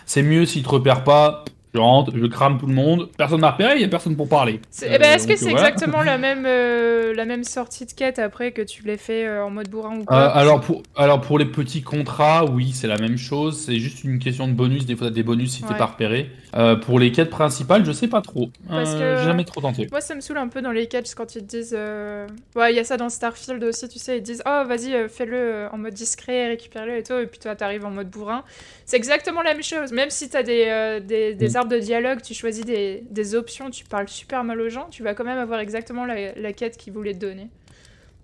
c'est 0.05 0.21
mieux 0.23 0.45
s'il 0.45 0.63
te 0.63 0.69
repère 0.69 1.03
pas. 1.03 1.45
Je 1.75 1.79
rentre, 1.81 2.13
je 2.15 2.25
crame 2.25 2.57
tout 2.57 2.67
le 2.67 2.73
monde, 2.73 3.09
personne 3.17 3.41
m'a 3.41 3.51
repéré, 3.51 3.73
il 3.75 3.81
y 3.81 3.83
a 3.83 3.89
personne 3.89 4.15
pour 4.15 4.29
parler. 4.29 4.61
C'est- 4.71 4.85
eh 4.89 4.97
ben, 4.97 5.07
Euh, 5.11 5.15
Est-ce 5.15 5.27
que 5.27 5.35
c'est 5.35 5.49
voilà. 5.49 5.67
exactement 5.71 6.03
la 6.03 6.17
même, 6.17 6.45
euh, 6.47 7.13
la 7.13 7.25
même 7.25 7.43
sortie 7.43 7.85
de 7.85 7.91
quête 7.91 8.17
après 8.17 8.53
que 8.53 8.61
tu 8.61 8.83
l'aies 8.85 8.95
fait 8.95 9.25
euh, 9.27 9.43
en 9.43 9.49
mode 9.49 9.67
bourrin 9.69 9.97
ou 9.97 10.01
Euh, 10.03 10.05
pas 10.05 10.27
alors, 10.27 10.61
pour, 10.61 10.83
alors 10.95 11.19
pour 11.19 11.37
les 11.37 11.43
petits 11.45 11.81
contrats, 11.81 12.45
oui, 12.45 12.71
c'est 12.73 12.87
la 12.87 12.97
même 12.97 13.17
chose. 13.17 13.59
C'est 13.65 13.77
juste 13.79 14.05
une 14.05 14.19
question 14.19 14.47
de 14.47 14.53
bonus. 14.53 14.85
Des 14.85 14.95
fois, 14.95 15.07
t'as 15.07 15.13
des 15.13 15.23
bonus 15.23 15.51
si 15.51 15.63
t'es 15.63 15.73
Ouais. 15.73 15.77
pas 15.77 15.87
repéré. 15.87 16.29
Euh, 16.57 16.77
pour 16.77 16.99
les 16.99 17.11
quêtes 17.11 17.29
principales, 17.29 17.83
je 17.85 17.91
sais 17.91 18.07
pas 18.07 18.21
trop. 18.21 18.49
Parce 18.69 18.91
Euh, 18.93 19.17
que- 19.17 19.23
jamais 19.25 19.43
trop 19.43 19.59
tenté. 19.59 19.89
Moi, 19.91 19.99
ça 19.99 20.15
me 20.15 20.21
saoule 20.21 20.37
un 20.37 20.47
peu 20.47 20.61
dans 20.61 20.71
les 20.71 20.87
catchs 20.87 21.13
quand 21.13 21.35
ils 21.35 21.41
te 21.41 21.47
disent. 21.57 21.75
euh, 21.77 22.27
Ouais, 22.55 22.71
il 22.71 22.77
y 22.77 22.79
a 22.79 22.85
ça 22.85 22.95
dans 22.95 23.09
Starfield 23.09 23.61
aussi, 23.63 23.89
tu 23.89 23.99
sais. 23.99 24.19
Ils 24.19 24.23
disent 24.23 24.41
Oh, 24.45 24.63
vas-y, 24.65 25.09
fais-le 25.09 25.67
en 25.73 25.77
mode 25.77 25.93
discret, 25.93 26.47
récupère-le 26.47 26.95
et 26.97 27.03
tout. 27.03 27.13
Et 27.15 27.27
puis 27.27 27.39
toi, 27.39 27.55
t'arrives 27.55 27.83
en 27.85 27.91
mode 27.91 28.09
bourrin. 28.09 28.43
C'est 28.85 28.95
exactement 28.95 29.41
la 29.41 29.53
même 29.53 29.63
chose. 29.63 29.91
Même 29.91 30.09
si 30.09 30.29
t'as 30.29 30.43
des, 30.43 30.65
euh, 30.67 30.99
des, 31.01 31.33
des 31.35 31.49
Mm. 31.49 31.55
arbres 31.57 31.71
de 31.71 31.79
dialogue, 31.79 32.21
tu 32.21 32.33
choisis 32.33 32.63
des, 32.63 33.03
des 33.11 33.35
options, 33.35 33.69
tu 33.69 33.83
parles 33.83 34.07
super 34.07 34.45
mal 34.45 34.61
aux 34.61 34.69
gens, 34.69 34.87
tu 34.89 35.03
vas 35.03 35.13
quand 35.13 35.25
même 35.25 35.37
avoir 35.39 35.59
exactement 35.59 36.05
la, 36.05 36.35
la 36.35 36.53
quête 36.53 36.77
qu'ils 36.77 36.93
voulaient 36.93 37.13
te 37.13 37.19
donner. 37.19 37.49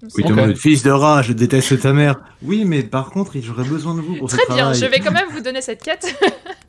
Oui, 0.04 0.10
c'est- 0.10 0.22
Ok. 0.22 0.28
t'es 0.28 0.32
en 0.42 0.48
mode, 0.48 0.56
fils 0.58 0.84
de 0.84 0.90
rat, 0.92 1.22
je 1.22 1.34
déteste 1.34 1.82
ta 1.82 1.92
mère. 1.92 2.16
Oui, 2.44 2.64
mais 2.64 2.82
par 2.82 3.10
contre, 3.12 3.34
j'aurais 3.42 3.66
besoin 3.68 3.94
de 3.94 4.00
vous 4.00 4.16
pour 4.16 4.32
ce 4.32 4.38
Très 4.38 4.46
bien, 4.48 4.56
travail. 4.72 4.80
je 4.80 4.86
vais 4.86 5.00
quand 5.00 5.12
même 5.12 5.28
vous 5.32 5.42
donner 5.42 5.62
cette 5.62 5.84
quête. 5.84 6.16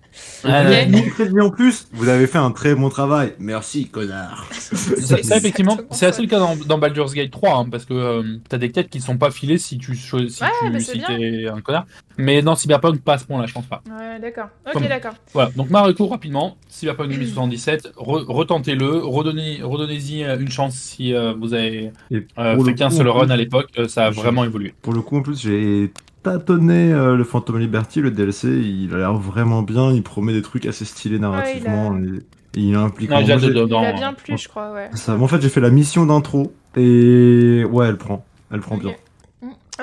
Ah, 0.44 0.62
Ok. 0.62 0.68
ouais. 0.68 0.86
Vous 0.90 1.10
très 1.10 1.28
bien 1.28 1.44
en 1.44 1.50
plus, 1.50 1.86
vous 1.92 2.08
avez 2.08 2.26
fait 2.26 2.38
un 2.38 2.50
très 2.50 2.74
bon 2.74 2.88
travail. 2.88 3.34
Merci, 3.38 3.88
connard. 3.88 4.46
Ça, 4.52 5.22
ça, 5.22 5.36
effectivement, 5.36 5.76
c'est 5.90 6.06
assez 6.06 6.22
le 6.22 6.28
cas 6.28 6.38
dans, 6.38 6.56
dans 6.56 6.78
Baldur's 6.78 7.14
Gate 7.14 7.30
3, 7.30 7.56
hein, 7.56 7.68
parce 7.70 7.84
que 7.84 7.94
euh, 7.94 8.22
t'as 8.48 8.58
des 8.58 8.70
quêtes 8.70 8.88
qui 8.90 9.00
sont 9.00 9.16
pas 9.18 9.30
filées 9.30 9.58
si 9.58 9.78
tu 9.78 9.94
si 9.96 10.14
Ouais, 10.14 10.26
tu 10.28 10.70
bah, 10.70 10.80
si 10.80 11.00
t'es 11.00 11.46
un 11.48 11.60
connard. 11.60 11.86
Mais 12.18 12.42
dans 12.42 12.54
Cyberpunk, 12.54 13.00
pas 13.02 13.14
à 13.14 13.18
ce 13.18 13.24
point-là, 13.24 13.46
je 13.46 13.54
pense 13.54 13.66
pas. 13.66 13.82
Ouais, 13.88 14.20
d'accord. 14.20 14.48
Ok, 14.66 14.72
Comme- 14.74 14.86
d'accord. 14.86 15.14
Voilà, 15.32 15.50
donc 15.56 15.70
ma 15.70 15.82
recours 15.82 16.10
rapidement, 16.10 16.56
Cyberpunk 16.68 17.10
2077, 17.10 17.92
re- 17.96 18.24
retentez-le, 18.26 18.98
redonnez, 18.98 19.60
redonnez-y 19.62 20.22
euh, 20.24 20.38
une 20.38 20.50
chance 20.50 20.74
si 20.74 21.14
euh, 21.14 21.32
vous 21.38 21.54
avez 21.54 21.90
euh, 22.12 22.20
fait 22.38 22.56
le 22.56 22.72
qu'un 22.74 22.90
seul 22.90 23.08
run 23.08 23.30
à 23.30 23.36
l'époque, 23.36 23.68
euh, 23.78 23.88
ça 23.88 24.06
a 24.06 24.10
vraiment 24.10 24.44
évolué. 24.44 24.74
Pour 24.82 24.92
le 24.92 25.00
coup, 25.00 25.16
en 25.18 25.22
plus, 25.22 25.40
j'ai 25.40 25.90
tâtonné 26.22 26.92
euh, 26.92 27.16
le 27.16 27.24
Phantom 27.24 27.58
Liberty, 27.58 28.00
le 28.00 28.10
DLC. 28.10 28.48
Il 28.48 28.94
a 28.94 28.98
l'air 28.98 29.14
vraiment 29.14 29.62
bien. 29.62 29.92
Il 29.92 30.02
promet 30.02 30.32
des 30.32 30.42
trucs 30.42 30.66
assez 30.66 30.84
stylés 30.84 31.18
narrativement. 31.18 31.96
et, 31.98 32.58
et 32.58 32.60
il 32.60 32.74
implique. 32.74 33.10
Non, 33.10 33.20
Il 33.20 33.30
a 33.30 33.92
bien 33.92 34.12
plu, 34.12 34.36
je 34.36 34.48
crois, 34.48 34.72
ouais. 34.72 34.90
ça. 34.94 35.14
En 35.14 35.26
fait, 35.28 35.40
j'ai 35.40 35.48
fait 35.48 35.60
la 35.60 35.70
mission 35.70 36.06
d'intro 36.06 36.52
et 36.76 37.64
ouais, 37.64 37.88
elle 37.88 37.98
prend. 37.98 38.24
Elle 38.52 38.60
prend 38.60 38.76
bien. 38.76 38.94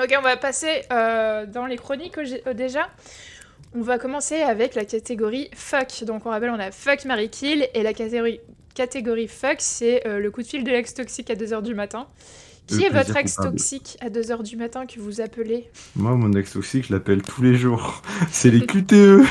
Ok, 0.00 0.14
on 0.16 0.22
va 0.22 0.36
passer 0.36 0.82
euh, 0.92 1.46
dans 1.46 1.66
les 1.66 1.76
chroniques 1.76 2.16
euh, 2.18 2.54
déjà. 2.54 2.88
On 3.74 3.82
va 3.82 3.98
commencer 3.98 4.40
avec 4.40 4.74
la 4.74 4.84
catégorie 4.84 5.50
fuck. 5.54 6.04
Donc 6.04 6.26
on 6.26 6.30
rappelle, 6.30 6.50
on 6.50 6.58
a 6.60 6.70
fuck, 6.70 7.04
Marie 7.04 7.28
Kill 7.28 7.68
et 7.74 7.82
la 7.82 7.92
catégorie, 7.92 8.40
catégorie 8.74 9.28
fuck, 9.28 9.56
c'est 9.58 10.06
euh, 10.06 10.20
le 10.20 10.30
coup 10.30 10.42
de 10.42 10.46
fil 10.46 10.64
de 10.64 10.70
l'ex 10.70 10.94
toxique 10.94 11.28
à 11.30 11.34
2h 11.34 11.62
du 11.62 11.74
matin. 11.74 12.06
Qui 12.70 12.84
est 12.84 12.90
votre 12.90 13.16
ex 13.16 13.36
toxique 13.36 13.96
à 14.00 14.08
2h 14.08 14.42
du 14.42 14.56
matin 14.56 14.86
que 14.86 15.00
vous 15.00 15.20
appelez 15.20 15.68
Moi, 15.96 16.14
mon 16.14 16.32
ex 16.34 16.52
toxique, 16.52 16.86
je 16.88 16.92
l'appelle 16.92 17.22
tous 17.22 17.42
les 17.42 17.56
jours. 17.56 18.02
C'est 18.30 18.50
les 18.50 18.60
QTE. 18.66 19.22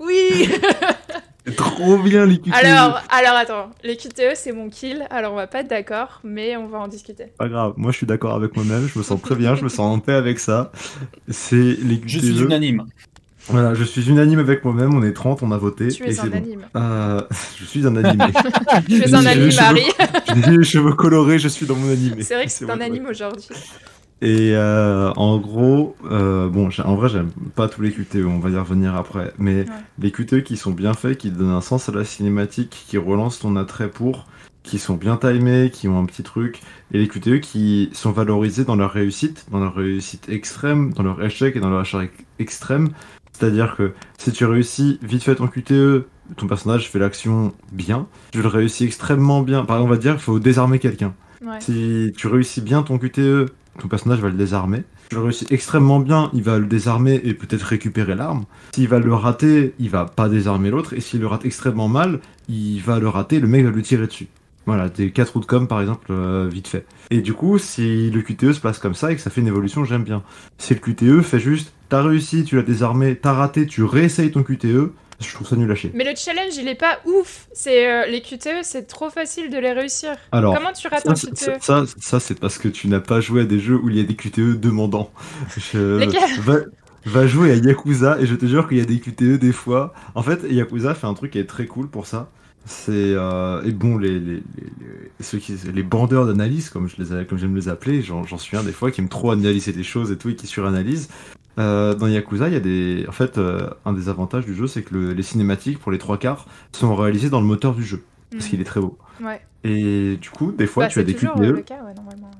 Oui 0.00 0.48
trop 1.56 1.98
bien 1.98 2.26
les 2.26 2.38
QTE. 2.38 2.52
Alors, 2.52 3.00
alors 3.10 3.34
attends, 3.34 3.70
les 3.82 3.96
QTE 3.96 4.34
c'est 4.34 4.52
mon 4.52 4.68
kill, 4.68 5.06
alors 5.10 5.32
on 5.32 5.36
va 5.36 5.46
pas 5.46 5.60
être 5.60 5.68
d'accord, 5.68 6.20
mais 6.24 6.56
on 6.56 6.66
va 6.66 6.78
en 6.78 6.88
discuter. 6.88 7.26
Pas 7.38 7.48
grave. 7.48 7.74
Moi, 7.76 7.92
je 7.92 7.96
suis 7.96 8.06
d'accord 8.06 8.34
avec 8.34 8.54
moi-même. 8.54 8.88
Je 8.92 8.98
me 8.98 9.04
sens 9.04 9.20
très 9.20 9.34
bien. 9.34 9.54
Je 9.54 9.64
me 9.64 9.68
sens 9.68 9.80
en 9.80 9.98
paix 9.98 10.12
avec 10.12 10.38
ça. 10.38 10.72
C'est 11.28 11.56
les 11.56 12.00
QTE. 12.00 12.08
Je 12.08 12.18
suis 12.18 12.40
unanime. 12.42 12.84
Voilà, 13.48 13.74
je 13.74 13.84
suis 13.84 14.08
unanime 14.08 14.38
avec 14.40 14.64
moi-même. 14.64 14.94
On 14.94 15.02
est 15.02 15.12
30, 15.12 15.42
on 15.42 15.52
a 15.52 15.58
voté. 15.58 15.88
Tu 15.88 16.04
et 16.04 16.10
es 16.10 16.20
un 16.20 16.26
bon. 16.26 16.36
anime. 16.36 16.60
Euh, 16.76 17.22
je 17.58 17.64
suis 17.64 17.86
un 17.86 17.96
animé. 17.96 18.24
Tu 18.86 18.94
es 19.02 19.06
J'ai 19.08 19.14
un 19.14 19.22
cheveux- 19.22 19.56
Marie. 19.56 19.86
J'ai 20.44 20.56
les 20.56 20.64
cheveux 20.64 20.92
colorés, 20.92 21.38
je 21.38 21.48
suis 21.48 21.66
dans 21.66 21.74
mon 21.76 21.90
animé. 21.90 22.22
C'est 22.22 22.34
vrai 22.34 22.46
que 22.46 22.52
c'est 22.52 22.70
un 22.70 22.80
anime 22.80 23.06
aujourd'hui. 23.06 23.48
Et 24.20 24.50
euh, 24.54 25.12
en 25.16 25.38
gros, 25.38 25.94
euh, 26.10 26.48
bon, 26.48 26.68
en 26.84 26.96
vrai, 26.96 27.08
j'aime 27.08 27.30
pas 27.54 27.68
tous 27.68 27.82
les 27.82 27.92
QTE, 27.92 28.24
on 28.26 28.40
va 28.40 28.50
y 28.50 28.56
revenir 28.56 28.96
après. 28.96 29.32
Mais 29.38 29.64
les 30.00 30.10
QTE 30.10 30.42
qui 30.42 30.56
sont 30.56 30.72
bien 30.72 30.92
faits, 30.92 31.18
qui 31.18 31.30
donnent 31.30 31.50
un 31.50 31.60
sens 31.60 31.88
à 31.88 31.92
la 31.92 32.04
cinématique, 32.04 32.84
qui 32.88 32.98
relancent 32.98 33.38
ton 33.38 33.54
attrait 33.54 33.88
pour, 33.88 34.26
qui 34.64 34.80
sont 34.80 34.94
bien 34.94 35.16
timés, 35.16 35.70
qui 35.72 35.86
ont 35.86 35.98
un 36.00 36.04
petit 36.04 36.24
truc. 36.24 36.60
Et 36.92 36.98
les 36.98 37.06
QTE 37.06 37.38
qui 37.40 37.90
sont 37.92 38.10
valorisés 38.10 38.64
dans 38.64 38.74
leur 38.74 38.90
réussite, 38.92 39.46
dans 39.52 39.60
leur 39.60 39.76
réussite 39.76 40.28
extrême, 40.28 40.92
dans 40.94 41.04
leur 41.04 41.22
échec 41.22 41.54
et 41.54 41.60
dans 41.60 41.70
leur 41.70 41.82
échec 41.82 42.10
extrême. 42.40 42.90
C'est-à-dire 43.38 43.76
que 43.76 43.92
si 44.18 44.32
tu 44.32 44.44
réussis 44.44 44.98
vite 45.02 45.22
fait 45.22 45.36
ton 45.36 45.46
QTE, 45.46 46.06
ton 46.36 46.46
personnage 46.48 46.90
fait 46.90 46.98
l'action 46.98 47.54
bien. 47.72 48.06
Tu 48.32 48.42
le 48.42 48.48
réussis 48.48 48.84
extrêmement 48.84 49.42
bien. 49.42 49.64
Par 49.64 49.76
exemple, 49.76 49.92
on 49.92 49.94
va 49.94 50.00
dire 50.00 50.12
qu'il 50.14 50.22
faut 50.22 50.38
désarmer 50.40 50.80
quelqu'un. 50.80 51.14
Ouais. 51.44 51.60
Si 51.60 52.12
tu 52.16 52.26
réussis 52.26 52.60
bien 52.60 52.82
ton 52.82 52.98
QTE, 52.98 53.46
ton 53.78 53.88
personnage 53.88 54.18
va 54.18 54.28
le 54.28 54.34
désarmer. 54.34 54.78
Si 54.78 55.10
tu 55.10 55.14
le 55.14 55.22
réussis 55.22 55.46
extrêmement 55.50 56.00
bien, 56.00 56.30
il 56.34 56.42
va 56.42 56.58
le 56.58 56.66
désarmer 56.66 57.20
et 57.22 57.32
peut-être 57.32 57.62
récupérer 57.62 58.16
l'arme. 58.16 58.44
S'il 58.74 58.88
va 58.88 58.98
le 58.98 59.14
rater, 59.14 59.74
il 59.78 59.90
va 59.90 60.04
pas 60.04 60.28
désarmer 60.28 60.70
l'autre. 60.70 60.94
Et 60.94 61.00
s'il 61.00 61.20
le 61.20 61.28
rate 61.28 61.44
extrêmement 61.44 61.88
mal, 61.88 62.18
il 62.48 62.80
va 62.80 62.98
le 62.98 63.08
rater, 63.08 63.38
le 63.38 63.46
mec 63.46 63.64
va 63.64 63.70
lui 63.70 63.82
tirer 63.82 64.08
dessus. 64.08 64.26
Voilà, 64.66 64.88
des 64.88 65.12
4 65.12 65.32
routes 65.32 65.46
com 65.46 65.66
par 65.68 65.80
exemple, 65.80 66.08
euh, 66.10 66.48
vite 66.52 66.68
fait. 66.68 66.84
Et 67.10 67.20
du 67.20 67.32
coup, 67.32 67.56
si 67.56 68.10
le 68.10 68.20
QTE 68.20 68.52
se 68.52 68.60
passe 68.60 68.78
comme 68.78 68.94
ça 68.94 69.12
et 69.12 69.14
que 69.14 69.20
ça 69.22 69.30
fait 69.30 69.40
une 69.40 69.46
évolution, 69.46 69.84
j'aime 69.84 70.04
bien. 70.04 70.22
Si 70.58 70.74
le 70.74 70.80
QTE 70.80 71.22
fait 71.22 71.40
juste, 71.40 71.72
t'as 71.88 72.02
réussi, 72.02 72.44
tu 72.44 72.56
l'as 72.56 72.62
désarmé, 72.62 73.16
t'as 73.16 73.32
raté, 73.32 73.66
tu 73.66 73.82
réessayes 73.82 74.30
ton 74.30 74.42
QTE, 74.42 74.92
je 75.20 75.34
trouve 75.34 75.46
ça 75.48 75.56
nul 75.56 75.70
à 75.70 75.74
chier. 75.74 75.90
Mais 75.94 76.04
le 76.04 76.16
challenge, 76.16 76.56
il 76.56 76.68
est 76.68 76.74
pas 76.74 76.98
ouf. 77.06 77.46
C'est 77.52 77.90
euh, 77.90 78.06
les 78.06 78.20
QTE, 78.22 78.62
c'est 78.62 78.86
trop 78.86 79.10
facile 79.10 79.50
de 79.50 79.58
les 79.58 79.72
réussir. 79.72 80.10
Alors, 80.32 80.54
Comment 80.56 80.72
tu 80.72 80.86
rates 80.88 81.02
Ça, 81.04 81.10
un 81.10 81.14
QTE 81.14 81.36
ça, 81.36 81.58
ça, 81.60 81.84
ça, 81.98 82.20
c'est 82.20 82.38
parce 82.38 82.58
que 82.58 82.68
tu 82.68 82.88
n'as 82.88 83.00
pas 83.00 83.20
joué 83.20 83.42
à 83.42 83.44
des 83.44 83.58
jeux 83.58 83.76
où 83.76 83.88
il 83.90 83.96
y 83.96 84.00
a 84.00 84.04
des 84.04 84.14
QTE 84.14 84.58
demandants. 84.60 85.10
Je- 85.56 86.40
va, 86.40 86.56
va 87.06 87.26
jouer 87.26 87.52
à 87.52 87.54
Yakuza 87.56 88.18
et 88.20 88.26
je 88.26 88.34
te 88.34 88.46
jure 88.46 88.68
qu'il 88.68 88.78
y 88.78 88.80
a 88.80 88.84
des 88.84 89.00
QTE 89.00 89.38
des 89.38 89.52
fois. 89.52 89.92
En 90.14 90.22
fait, 90.22 90.40
Yakuza 90.48 90.94
fait 90.94 91.06
un 91.06 91.14
truc 91.14 91.32
qui 91.32 91.38
est 91.38 91.46
très 91.46 91.66
cool 91.66 91.88
pour 91.88 92.06
ça. 92.06 92.30
C'est 92.70 92.92
euh, 92.92 93.62
et 93.64 93.72
bon 93.72 93.96
les, 93.96 94.20
les, 94.20 94.34
les, 94.36 94.42
ceux 95.20 95.38
qui 95.38 95.54
les 95.72 95.82
bandeurs 95.82 96.26
d'analyse 96.26 96.68
comme 96.68 96.86
je 96.86 96.96
les 97.02 97.14
ai- 97.14 97.24
comme 97.24 97.38
j'aime 97.38 97.56
les 97.56 97.68
appeler 97.70 98.02
j'en 98.02 98.24
suis 98.36 98.58
un 98.58 98.62
des 98.62 98.72
fois 98.72 98.90
qui 98.90 99.00
aime 99.00 99.08
trop 99.08 99.30
analyser 99.30 99.72
des 99.72 99.82
choses 99.82 100.12
et 100.12 100.18
tout 100.18 100.28
et 100.28 100.36
qui 100.36 100.46
suranalysent 100.46 101.08
euh, 101.58 101.94
dans 101.94 102.06
Yakuza 102.06 102.48
il 102.48 102.52
y 102.52 102.56
a 102.56 102.60
des 102.60 103.06
en 103.08 103.12
fait 103.12 103.38
euh, 103.38 103.70
un 103.86 103.94
des 103.94 104.10
avantages 104.10 104.44
du 104.44 104.54
jeu 104.54 104.66
c'est 104.66 104.82
que 104.82 104.92
le- 104.94 105.12
les 105.14 105.22
cinématiques 105.22 105.78
pour 105.78 105.90
les 105.92 105.98
trois 105.98 106.18
quarts 106.18 106.46
sont 106.72 106.94
réalisées 106.94 107.30
dans 107.30 107.40
le 107.40 107.46
moteur 107.46 107.74
du 107.74 107.84
jeu 107.84 108.02
parce 108.30 108.44
Hmm. 108.44 108.50
qu'il 108.50 108.60
est 108.60 108.64
très 108.64 108.80
beau 108.80 108.98
Ouais. 109.24 109.40
et 109.64 110.18
du 110.20 110.28
coup 110.28 110.52
des 110.52 110.66
fois 110.66 110.84
Bah, 110.84 110.90
tu 110.90 110.98
as 111.00 111.04
des 111.04 111.14
QTE 111.14 111.40
euh, 111.40 111.52
ouais, 111.54 111.64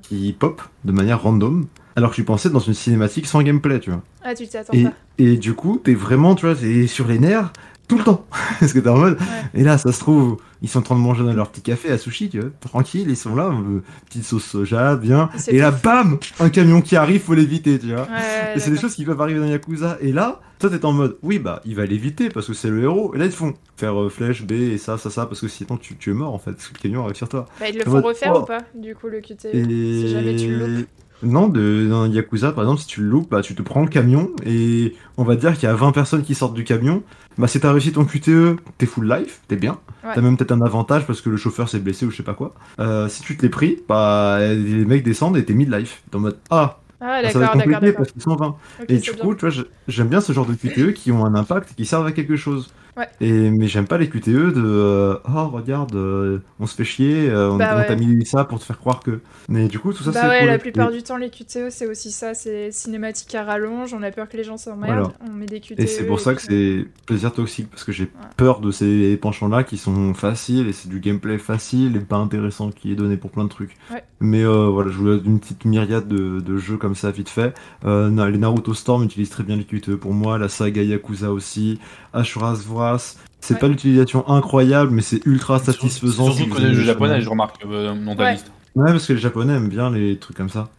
qui 0.03 0.31
pop 0.37 0.61
de 0.85 0.91
manière 0.91 1.23
random, 1.23 1.65
alors 1.95 2.11
que 2.11 2.15
tu 2.15 2.23
pensais 2.23 2.51
dans 2.51 2.59
une 2.59 2.75
cinématique 2.75 3.25
sans 3.25 3.41
gameplay, 3.41 3.79
tu 3.79 3.89
vois. 3.89 4.03
Ah, 4.23 4.35
tu 4.35 4.47
t'y 4.47 4.57
attends 4.57 4.73
Et, 4.73 4.83
pas. 4.83 4.93
et 5.17 5.37
du 5.37 5.53
coup, 5.53 5.81
t'es 5.83 5.95
vraiment, 5.95 6.35
tu 6.35 6.45
vois, 6.45 6.55
t'es 6.55 6.85
sur 6.87 7.07
les 7.07 7.17
nerfs 7.19 7.51
tout 7.89 7.97
le 7.97 8.03
temps. 8.05 8.25
Parce 8.61 8.71
que 8.71 8.79
t'es 8.79 8.87
en 8.87 8.97
mode, 8.97 9.19
Ouais. 9.19 9.61
et 9.61 9.63
là, 9.63 9.77
ça 9.77 9.91
se 9.91 9.99
trouve, 9.99 10.37
ils 10.61 10.69
sont 10.69 10.79
en 10.79 10.83
train 10.83 10.95
de 10.95 11.01
manger 11.01 11.23
dans 11.25 11.33
leur 11.33 11.49
petit 11.49 11.61
café 11.61 11.91
à 11.91 11.97
sushi, 11.97 12.29
tu 12.29 12.39
vois, 12.39 12.49
tranquille, 12.61 13.07
ils 13.09 13.17
sont 13.17 13.35
là, 13.35 13.47
euh, 13.47 13.81
petite 14.07 14.23
sauce 14.23 14.45
soja, 14.45 14.95
bien. 14.95 15.29
Et 15.49 15.55
Et 15.55 15.59
là, 15.59 15.71
bam, 15.71 16.17
un 16.39 16.49
camion 16.49 16.81
qui 16.81 16.95
arrive, 16.95 17.21
faut 17.21 17.33
l'éviter, 17.33 17.77
tu 17.79 17.87
vois. 17.87 18.03
Ouais, 18.03 18.55
Et 18.55 18.59
c'est 18.59 18.71
des 18.71 18.77
choses 18.77 18.95
qui 18.95 19.03
peuvent 19.03 19.19
arriver 19.19 19.39
dans 19.39 19.47
Yakuza. 19.47 19.97
Et 20.01 20.13
là, 20.13 20.39
toi, 20.59 20.69
t'es 20.69 20.85
en 20.85 20.91
mode, 20.93 21.17
oui, 21.23 21.39
bah, 21.39 21.61
il 21.65 21.75
va 21.75 21.85
l'éviter 21.85 22.29
parce 22.29 22.47
que 22.47 22.53
c'est 22.53 22.69
le 22.69 22.83
héros. 22.83 23.13
Et 23.15 23.17
là, 23.17 23.25
ils 23.25 23.31
te 23.31 23.35
font 23.35 23.53
faire 23.75 23.99
euh, 23.99 24.09
flèche, 24.09 24.43
B 24.43 24.51
et 24.51 24.77
ça, 24.77 24.97
ça, 24.97 25.09
ça, 25.09 25.25
parce 25.25 25.41
que 25.41 25.47
sinon, 25.47 25.77
tu, 25.77 25.97
tu 25.97 26.11
es 26.11 26.13
mort, 26.13 26.33
en 26.33 26.39
fait, 26.39 26.51
parce 26.51 26.67
que 26.67 26.73
le 26.75 26.79
camion 26.79 27.03
arrive 27.03 27.15
sur 27.15 27.29
toi. 27.29 27.45
Bah, 27.59 27.69
ils 27.69 27.77
le 27.77 27.83
font 27.83 27.91
mode, 27.91 28.05
refaire 28.05 28.33
oh. 28.35 28.41
ou 28.41 28.45
pas, 28.45 28.59
du 28.75 28.93
coup, 28.95 29.07
le 29.07 29.21
QTE 29.21 29.45
Et... 29.53 29.63
Si 29.63 30.07
jamais 30.09 30.35
tu 30.35 30.55
le. 30.55 30.85
Non, 31.21 31.47
de, 31.49 31.87
dans 31.89 32.05
Yakuza, 32.05 32.51
par 32.53 32.63
exemple, 32.63 32.79
si 32.81 32.87
tu 32.87 33.01
le 33.01 33.07
loupes, 33.09 33.29
bah, 33.31 33.41
tu 33.41 33.53
te 33.55 33.61
prends 33.61 33.81
le 33.81 33.87
camion 33.89 34.29
et 34.45 34.95
on 35.17 35.23
va 35.23 35.35
dire 35.35 35.53
qu'il 35.55 35.63
y 35.63 35.71
a 35.71 35.73
20 35.75 35.91
personnes 35.91 36.23
qui 36.23 36.33
sortent 36.35 36.53
du 36.53 36.63
camion. 36.63 37.03
Bah, 37.37 37.47
si 37.47 37.59
t'as 37.59 37.71
réussi 37.71 37.91
ton 37.91 38.05
QTE, 38.05 38.57
t'es 38.77 38.85
full 38.85 39.09
life, 39.09 39.41
t'es 39.47 39.55
bien. 39.57 39.79
Ouais. 40.03 40.11
T'as 40.15 40.21
même 40.21 40.37
peut-être 40.37 40.51
un 40.53 40.61
avantage 40.61 41.05
parce 41.05 41.19
que 41.21 41.29
le 41.29 41.37
chauffeur 41.37 41.67
s'est 41.67 41.79
blessé 41.79 42.05
ou 42.05 42.11
je 42.11 42.17
sais 42.17 42.23
pas 42.23 42.33
quoi. 42.33 42.53
Euh, 42.79 43.07
si 43.09 43.21
tu 43.21 43.35
te 43.35 43.41
l'es 43.43 43.49
pris, 43.49 43.79
bah, 43.87 44.39
les 44.41 44.85
mecs 44.85 45.03
descendent 45.03 45.35
et 45.37 45.43
t'es 45.43 45.53
mid-life. 45.53 46.03
T'es 46.09 46.15
en 46.17 46.19
mode, 46.21 46.37
ah, 46.49 46.79
Ah, 47.01 47.05
ça 47.05 47.09
va 47.11 47.19
être 47.19 47.23
d'accord, 47.23 47.41
d'accord, 47.41 47.53
compliqué 47.63 47.79
d'accord. 47.81 47.97
parce 47.97 48.11
qu'ils 48.11 48.21
sont 48.21 48.35
20. 48.35 48.47
Ok, 48.47 48.85
Et 48.89 48.97
du 48.97 49.11
bien. 49.11 49.19
coup, 49.21 49.35
tu 49.35 49.47
vois, 49.49 49.63
j'aime 49.87 50.07
bien 50.07 50.21
ce 50.21 50.31
genre 50.33 50.45
de 50.45 50.53
QTE 50.53 50.93
qui 50.93 51.11
ont 51.11 51.25
un 51.25 51.35
impact 51.35 51.71
et 51.71 51.75
qui 51.75 51.85
servent 51.85 52.05
à 52.07 52.11
quelque 52.13 52.35
chose. 52.37 52.69
Ouais. 52.99 53.07
Et, 53.21 53.49
mais 53.49 53.67
j'aime 53.67 53.87
pas 53.87 53.97
les 53.97 54.09
QTE 54.09 54.27
de 54.53 54.53
euh, 54.63 55.15
oh 55.27 55.47
regarde 55.47 55.95
euh, 55.95 56.39
on 56.59 56.67
se 56.67 56.75
fait 56.75 56.83
chier 56.83 57.29
euh, 57.29 57.49
on, 57.51 57.57
Bah 57.57 57.71
on 57.75 57.77
ouais. 57.79 57.87
t'a 57.87 57.95
mis 57.95 58.25
ça 58.25 58.43
pour 58.43 58.59
te 58.59 58.65
faire 58.65 58.77
croire 58.77 58.99
que 58.99 59.21
mais 59.47 59.67
du 59.69 59.79
coup 59.79 59.93
tout 59.93 60.03
ça 60.03 60.11
Bah 60.11 60.19
c'est 60.23 60.27
ouais, 60.27 60.39
cool. 60.41 60.47
la 60.49 60.57
plupart 60.59 60.89
Et- 60.91 60.97
du 60.97 61.03
temps, 61.03 61.17
les 61.17 61.29
QTE, 61.29 61.69
c'est 61.69 61.87
aussi 61.87 62.11
ça, 62.11 62.33
c'est 62.33 62.71
cinématique 62.71 63.33
à 63.35 63.43
rallonge, 63.43 63.93
on 63.93 64.03
a 64.03 64.11
peur 64.11 64.27
que 64.29 64.37
les 64.37 64.43
gens 64.43 64.57
s'emmerdent, 64.57 65.13
on 65.27 65.33
met 65.33 65.45
des 65.45 65.59
QTE. 65.61 65.79
Et 65.79 65.87
c'est 65.87 66.05
pour 66.05 66.19
ça 66.19 66.35
que 66.35 66.41
c'est 66.41 66.85
plaisir 67.05 67.31
toxique, 67.33 67.69
parce 67.71 67.83
que 67.83 67.91
j'ai 67.91 68.09
peur 68.37 68.59
de 68.59 68.69
ces 68.71 69.17
penchants-là 69.17 69.63
qui 69.63 69.77
sont 69.77 70.13
faciles, 70.13 70.67
et 70.67 70.73
c'est 70.73 70.89
du 70.89 70.99
gameplay 70.99 71.37
facile 71.37 71.95
et 71.95 71.99
pas 72.01 72.17
intéressant 72.17 72.69
qui 72.69 72.91
est 72.91 72.95
donné 72.95 73.15
pour 73.17 73.31
plein 73.31 73.45
de 73.45 73.49
trucs. 73.49 73.75
Mais 74.19 74.43
voilà, 74.43 74.91
je 74.91 74.97
voulais 74.97 75.17
une 75.23 75.39
petite 75.39 75.63
myriade 75.65 76.07
de, 76.07 76.39
de 76.41 76.57
jeux 76.57 76.77
comme 76.77 76.95
ça 76.95 77.11
vite 77.11 77.29
fait. 77.29 77.53
Les 77.85 78.37
Naruto 78.37 78.73
Storm 78.73 79.03
utilisent 79.03 79.29
très 79.29 79.43
bien 79.43 79.55
les 79.55 79.63
QTE 79.63 79.95
pour 79.95 80.13
moi, 80.13 80.37
la 80.37 80.49
saga 80.49 80.83
Yakuza 80.83 81.31
aussi, 81.31 81.79
Ashura's 82.13 82.65
race. 82.67 83.17
C'est 83.41 83.57
pas 83.57 83.67
l'utilisation 83.67 84.27
incroyable, 84.29 84.91
mais 84.91 85.01
c'est 85.01 85.25
ultra 85.25 85.59
satisfaisant. 85.59 86.31
Surtout 86.31 86.53
que 86.53 86.61
les 86.61 86.73
jeux 86.73 86.83
japonais, 86.83 87.21
je 87.21 87.29
remarque, 87.29 87.55
euh, 87.65 87.93
ta 88.15 88.23
Ouais. 88.23 88.33
liste. 88.33 88.51
Ouais, 88.75 88.91
parce 88.91 89.07
que 89.07 89.13
les 89.13 89.19
japonais 89.19 89.53
aiment 89.53 89.69
bien 89.69 89.89
les 89.89 90.17
trucs 90.17 90.37
comme 90.37 90.49
ça. 90.49 90.69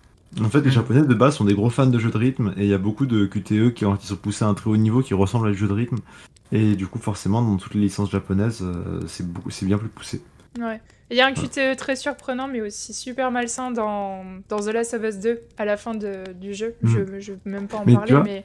En 0.41 0.49
fait, 0.49 0.61
les 0.61 0.69
Mm. 0.69 0.73
japonais 0.73 1.03
de 1.03 1.15
base 1.15 1.35
sont 1.37 1.45
des 1.45 1.55
gros 1.55 1.71
fans 1.71 1.87
de 1.87 1.99
jeux 1.99 2.11
de 2.11 2.17
rythme, 2.19 2.53
et 2.57 2.63
il 2.65 2.69
y 2.69 2.75
a 2.75 2.79
beaucoup 2.79 3.07
de 3.07 3.27
QTE 3.27 3.71
qui, 3.75 3.85
ont, 3.85 3.97
qui 3.97 4.07
sont 4.07 4.17
poussés 4.17 4.45
à 4.45 4.49
un 4.49 4.55
très 4.55 4.71
haut 4.71 4.77
niveau 4.77 5.01
qui 5.03 5.15
ressemblent 5.15 5.49
à 5.49 5.51
des 5.51 5.57
jeux 5.57 5.67
de 5.67 5.73
rythme. 5.73 5.97
Et 6.53 6.77
du 6.77 6.87
coup, 6.87 6.99
forcément, 7.01 7.43
dans 7.43 7.57
toutes 7.57 7.75
les 7.75 7.81
licences 7.81 8.11
japonaises, 8.11 8.61
euh, 8.63 9.01
c'est 9.09 9.27
beaucoup, 9.27 9.51
c'est 9.51 9.67
bien 9.67 9.79
plus 9.79 9.89
poussé. 9.89 10.23
Ouais. 10.59 10.81
Il 11.13 11.17
y 11.17 11.21
a 11.21 11.27
un 11.27 11.33
QTE 11.33 11.77
très 11.77 11.97
surprenant, 11.97 12.47
mais 12.47 12.61
aussi 12.61 12.93
super 12.93 13.31
malsain 13.33 13.73
dans, 13.73 14.23
dans 14.49 14.59
The 14.61 14.69
Last 14.69 14.95
of 14.95 15.03
Us 15.03 15.17
2, 15.19 15.41
à 15.59 15.65
la 15.65 15.77
fin 15.77 15.93
de- 15.95 16.33
du 16.41 16.55
jeu. 16.55 16.75
Mm. 16.83 16.89
Je 16.89 16.99
ne 17.01 17.05
veux 17.05 17.39
même 17.45 17.67
pas 17.67 17.79
en 17.79 17.85
Mais 17.85 17.93
tu 17.93 17.97
parler, 17.99 18.13
vois, 18.13 18.23
mais, 18.23 18.45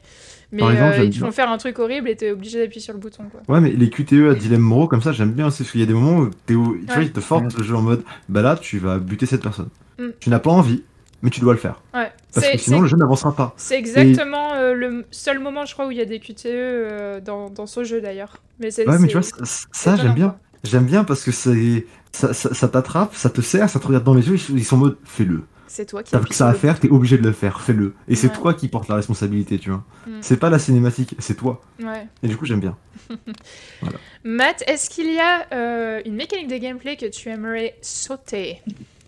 mais 0.51 0.63
exemple, 0.63 0.99
euh, 0.99 1.03
ils 1.03 1.09
te 1.11 1.17
font 1.19 1.31
faire 1.31 1.49
un 1.51 1.57
truc 1.59 1.77
horrible 1.77 2.09
et 2.09 2.15
t'es 2.15 2.31
obligé 2.31 2.59
d'appuyer 2.59 2.81
sur 2.81 2.93
le 2.93 2.99
bouton. 2.99 3.25
Quoi. 3.31 3.41
Ouais, 3.53 3.61
mais 3.61 3.69
les 3.71 3.89
QTE 3.91 4.31
à 4.31 4.33
dilemme 4.35 4.61
moraux 4.61 4.87
comme 4.87 5.01
ça, 5.03 5.11
j'aime 5.11 5.33
bien 5.33 5.45
aussi, 5.47 5.61
parce 5.61 5.71
qu'il 5.71 5.81
y 5.81 5.83
a 5.83 5.87
des 5.87 5.93
moments 5.93 6.17
où, 6.21 6.29
t'es 6.47 6.55
où- 6.55 6.75
tu 6.79 6.85
vois, 6.85 6.97
Ouais. 6.97 7.05
ils 7.05 7.11
te 7.11 7.19
forcent 7.19 7.55
le 7.55 7.63
jeu 7.63 7.75
en 7.75 7.81
mode, 7.83 8.03
bah 8.29 8.41
là, 8.41 8.55
tu 8.59 8.79
vas 8.79 8.97
buter 8.97 9.27
cette 9.27 9.43
personne. 9.43 9.69
Mm. 9.99 10.07
Tu 10.19 10.29
n'as 10.31 10.39
pas 10.39 10.49
envie, 10.51 10.83
mais 11.21 11.29
tu 11.29 11.41
dois 11.41 11.53
le 11.53 11.59
faire. 11.59 11.81
Ouais. 11.93 12.11
Parce 12.33 12.47
C'est- 12.47 12.53
que 12.53 12.57
sinon, 12.57 12.81
le 12.81 12.87
jeu 12.87 12.97
n'avancera 12.97 13.35
pas. 13.35 13.53
C'est 13.57 13.77
exactement 13.77 14.53
euh, 14.55 14.73
le 14.73 15.05
seul 15.11 15.37
moment, 15.39 15.65
je 15.65 15.73
crois, 15.73 15.85
où 15.85 15.91
il 15.91 15.97
y 15.97 16.01
a 16.01 16.05
des 16.05 16.19
QTE 16.19 16.45
euh, 16.47 17.19
dans, 17.21 17.49
dans 17.51 17.67
ce 17.67 17.83
jeu 17.83 18.01
d'ailleurs. 18.01 18.37
Mais 18.59 18.71
c'est, 18.71 18.87
Ouais, 18.87 18.97
mais 18.99 19.07
tu 19.07 19.17
vois, 19.17 19.27
ça, 19.71 19.95
j'aime 19.97 20.13
bien. 20.13 20.35
J'aime 20.65 20.85
bien 20.85 21.03
parce 21.03 21.23
que 21.23 21.31
c'est, 21.31 21.85
ça, 22.11 22.33
ça, 22.33 22.53
ça 22.53 22.67
t'attrape, 22.67 23.15
ça 23.15 23.29
te 23.29 23.41
sert, 23.41 23.69
ça 23.69 23.79
te 23.79 23.87
regarde 23.87 24.03
dans 24.03 24.13
les 24.13 24.27
yeux, 24.27 24.37
ils 24.49 24.65
sont 24.65 24.75
en 24.75 24.79
mode, 24.79 24.97
fais-le. 25.03 25.43
c'est 25.67 25.85
toi 25.85 26.03
qui 26.03 26.11
T'as 26.11 26.19
que 26.19 26.33
ça 26.33 26.47
à 26.47 26.53
faire, 26.53 26.79
t'es 26.79 26.89
obligé 26.89 27.17
de 27.17 27.23
le 27.23 27.31
faire, 27.31 27.61
fais-le. 27.61 27.93
Et 28.07 28.15
c'est 28.15 28.29
toi 28.29 28.53
qui 28.53 28.67
portes 28.67 28.87
la 28.89 28.95
responsabilité, 28.95 29.59
tu 29.59 29.69
vois. 29.69 29.83
Mm. 30.07 30.17
C'est 30.21 30.37
pas 30.37 30.49
la 30.49 30.59
cinématique, 30.59 31.15
c'est 31.19 31.35
toi. 31.35 31.61
Ouais. 31.79 32.07
Et 32.23 32.27
du 32.27 32.37
coup, 32.37 32.45
j'aime 32.45 32.59
bien. 32.59 32.75
Matt, 34.23 34.63
est-ce 34.67 34.89
qu'il 34.89 35.13
y 35.13 35.19
a 35.19 35.45
euh, 35.53 36.01
une 36.05 36.15
mécanique 36.15 36.47
de 36.47 36.57
gameplay 36.57 36.95
que 36.95 37.05
tu 37.05 37.29
aimerais 37.29 37.75
sauter? 37.81 38.61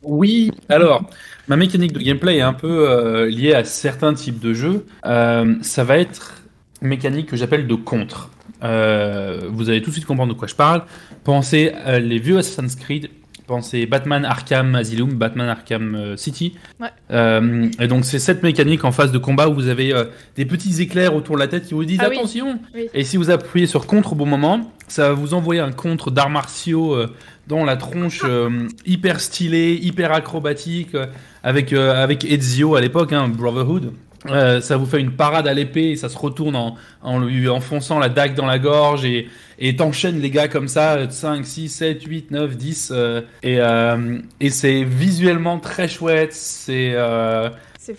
Oui, 0.03 0.51
alors, 0.69 1.09
ma 1.47 1.55
mécanique 1.55 1.93
de 1.93 1.99
gameplay 1.99 2.37
est 2.37 2.41
un 2.41 2.53
peu 2.53 2.89
euh, 2.89 3.29
liée 3.29 3.53
à 3.53 3.63
certains 3.63 4.13
types 4.13 4.39
de 4.39 4.53
jeux. 4.53 4.85
Euh, 5.05 5.55
ça 5.61 5.83
va 5.83 5.97
être 5.97 6.43
une 6.81 6.89
mécanique 6.89 7.29
que 7.29 7.35
j'appelle 7.35 7.67
de 7.67 7.75
contre. 7.75 8.29
Euh, 8.63 9.41
vous 9.49 9.69
allez 9.69 9.81
tout 9.81 9.89
de 9.89 9.95
suite 9.95 10.05
comprendre 10.05 10.33
de 10.33 10.37
quoi 10.37 10.47
je 10.47 10.55
parle. 10.55 10.83
Pensez 11.23 11.71
à 11.85 11.99
les 11.99 12.19
vieux 12.19 12.37
Assassin's 12.37 12.75
Creed. 12.75 13.09
Pensez 13.45 13.85
Batman 13.85 14.25
Arkham 14.25 14.75
Asylum, 14.75 15.11
Batman 15.11 15.47
Arkham 15.47 15.95
euh, 15.95 16.17
City. 16.17 16.55
Ouais. 16.81 16.89
Euh, 17.11 17.69
et 17.79 17.87
donc 17.87 18.03
c'est 18.03 18.19
cette 18.19 18.43
mécanique 18.43 18.83
en 18.83 18.91
phase 18.91 19.13
de 19.13 19.17
combat 19.17 19.47
où 19.47 19.53
vous 19.53 19.69
avez 19.69 19.93
euh, 19.93 20.03
des 20.35 20.43
petits 20.45 20.81
éclairs 20.81 21.15
autour 21.15 21.35
de 21.35 21.39
la 21.39 21.47
tête 21.47 21.65
qui 21.65 21.73
vous 21.73 21.85
disent 21.85 21.99
Ah 22.01 22.07
attention. 22.07 22.59
Oui. 22.75 22.89
Et 22.93 23.05
si 23.05 23.15
vous 23.15 23.29
appuyez 23.29 23.65
sur 23.65 23.87
contre 23.87 24.11
au 24.13 24.15
bon 24.15 24.25
moment, 24.25 24.69
ça 24.89 25.09
va 25.09 25.13
vous 25.13 25.33
envoyer 25.33 25.61
un 25.61 25.71
contre 25.71 26.11
d'arts 26.11 26.29
martiaux 26.29 26.93
euh, 26.93 27.07
dans 27.47 27.63
la 27.63 27.77
tronche 27.77 28.21
euh, 28.25 28.67
hyper 28.85 29.19
stylé, 29.19 29.79
hyper 29.81 30.11
acrobatique, 30.11 30.95
euh, 30.95 31.07
avec, 31.43 31.73
euh, 31.73 32.03
avec 32.03 32.25
Ezio 32.25 32.75
à 32.75 32.81
l'époque, 32.81 33.13
hein, 33.13 33.29
Brotherhood. 33.29 33.93
Euh, 34.25 34.61
ça 34.61 34.77
vous 34.77 34.85
fait 34.87 34.99
une 34.99 35.11
parade 35.11 35.47
à 35.47 35.53
l'épée 35.53 35.91
et 35.91 35.95
ça 35.95 36.09
se 36.09 36.17
retourne 36.17 36.55
en, 36.55 36.75
en 37.01 37.19
lui 37.19 37.47
enfonçant 37.47 37.99
la 37.99 38.09
dague 38.09 38.33
dans 38.33 38.47
la 38.47 38.59
gorge 38.59 39.05
et 39.05 39.27
et 39.59 39.75
t'enchaînes 39.75 40.19
les 40.19 40.29
gars 40.29 40.47
comme 40.47 40.67
ça, 40.67 41.09
5, 41.09 41.45
6, 41.45 41.69
7, 41.69 42.03
8, 42.03 42.31
9, 42.31 42.57
10. 42.57 42.91
euh, 42.91 43.21
et 43.43 43.59
euh, 43.59 44.19
et 44.39 44.49
c'est 44.49 44.83
visuellement 44.83 45.59
très 45.59 45.87
chouette. 45.87 46.33
C'est 46.33 46.93
euh, 46.93 47.49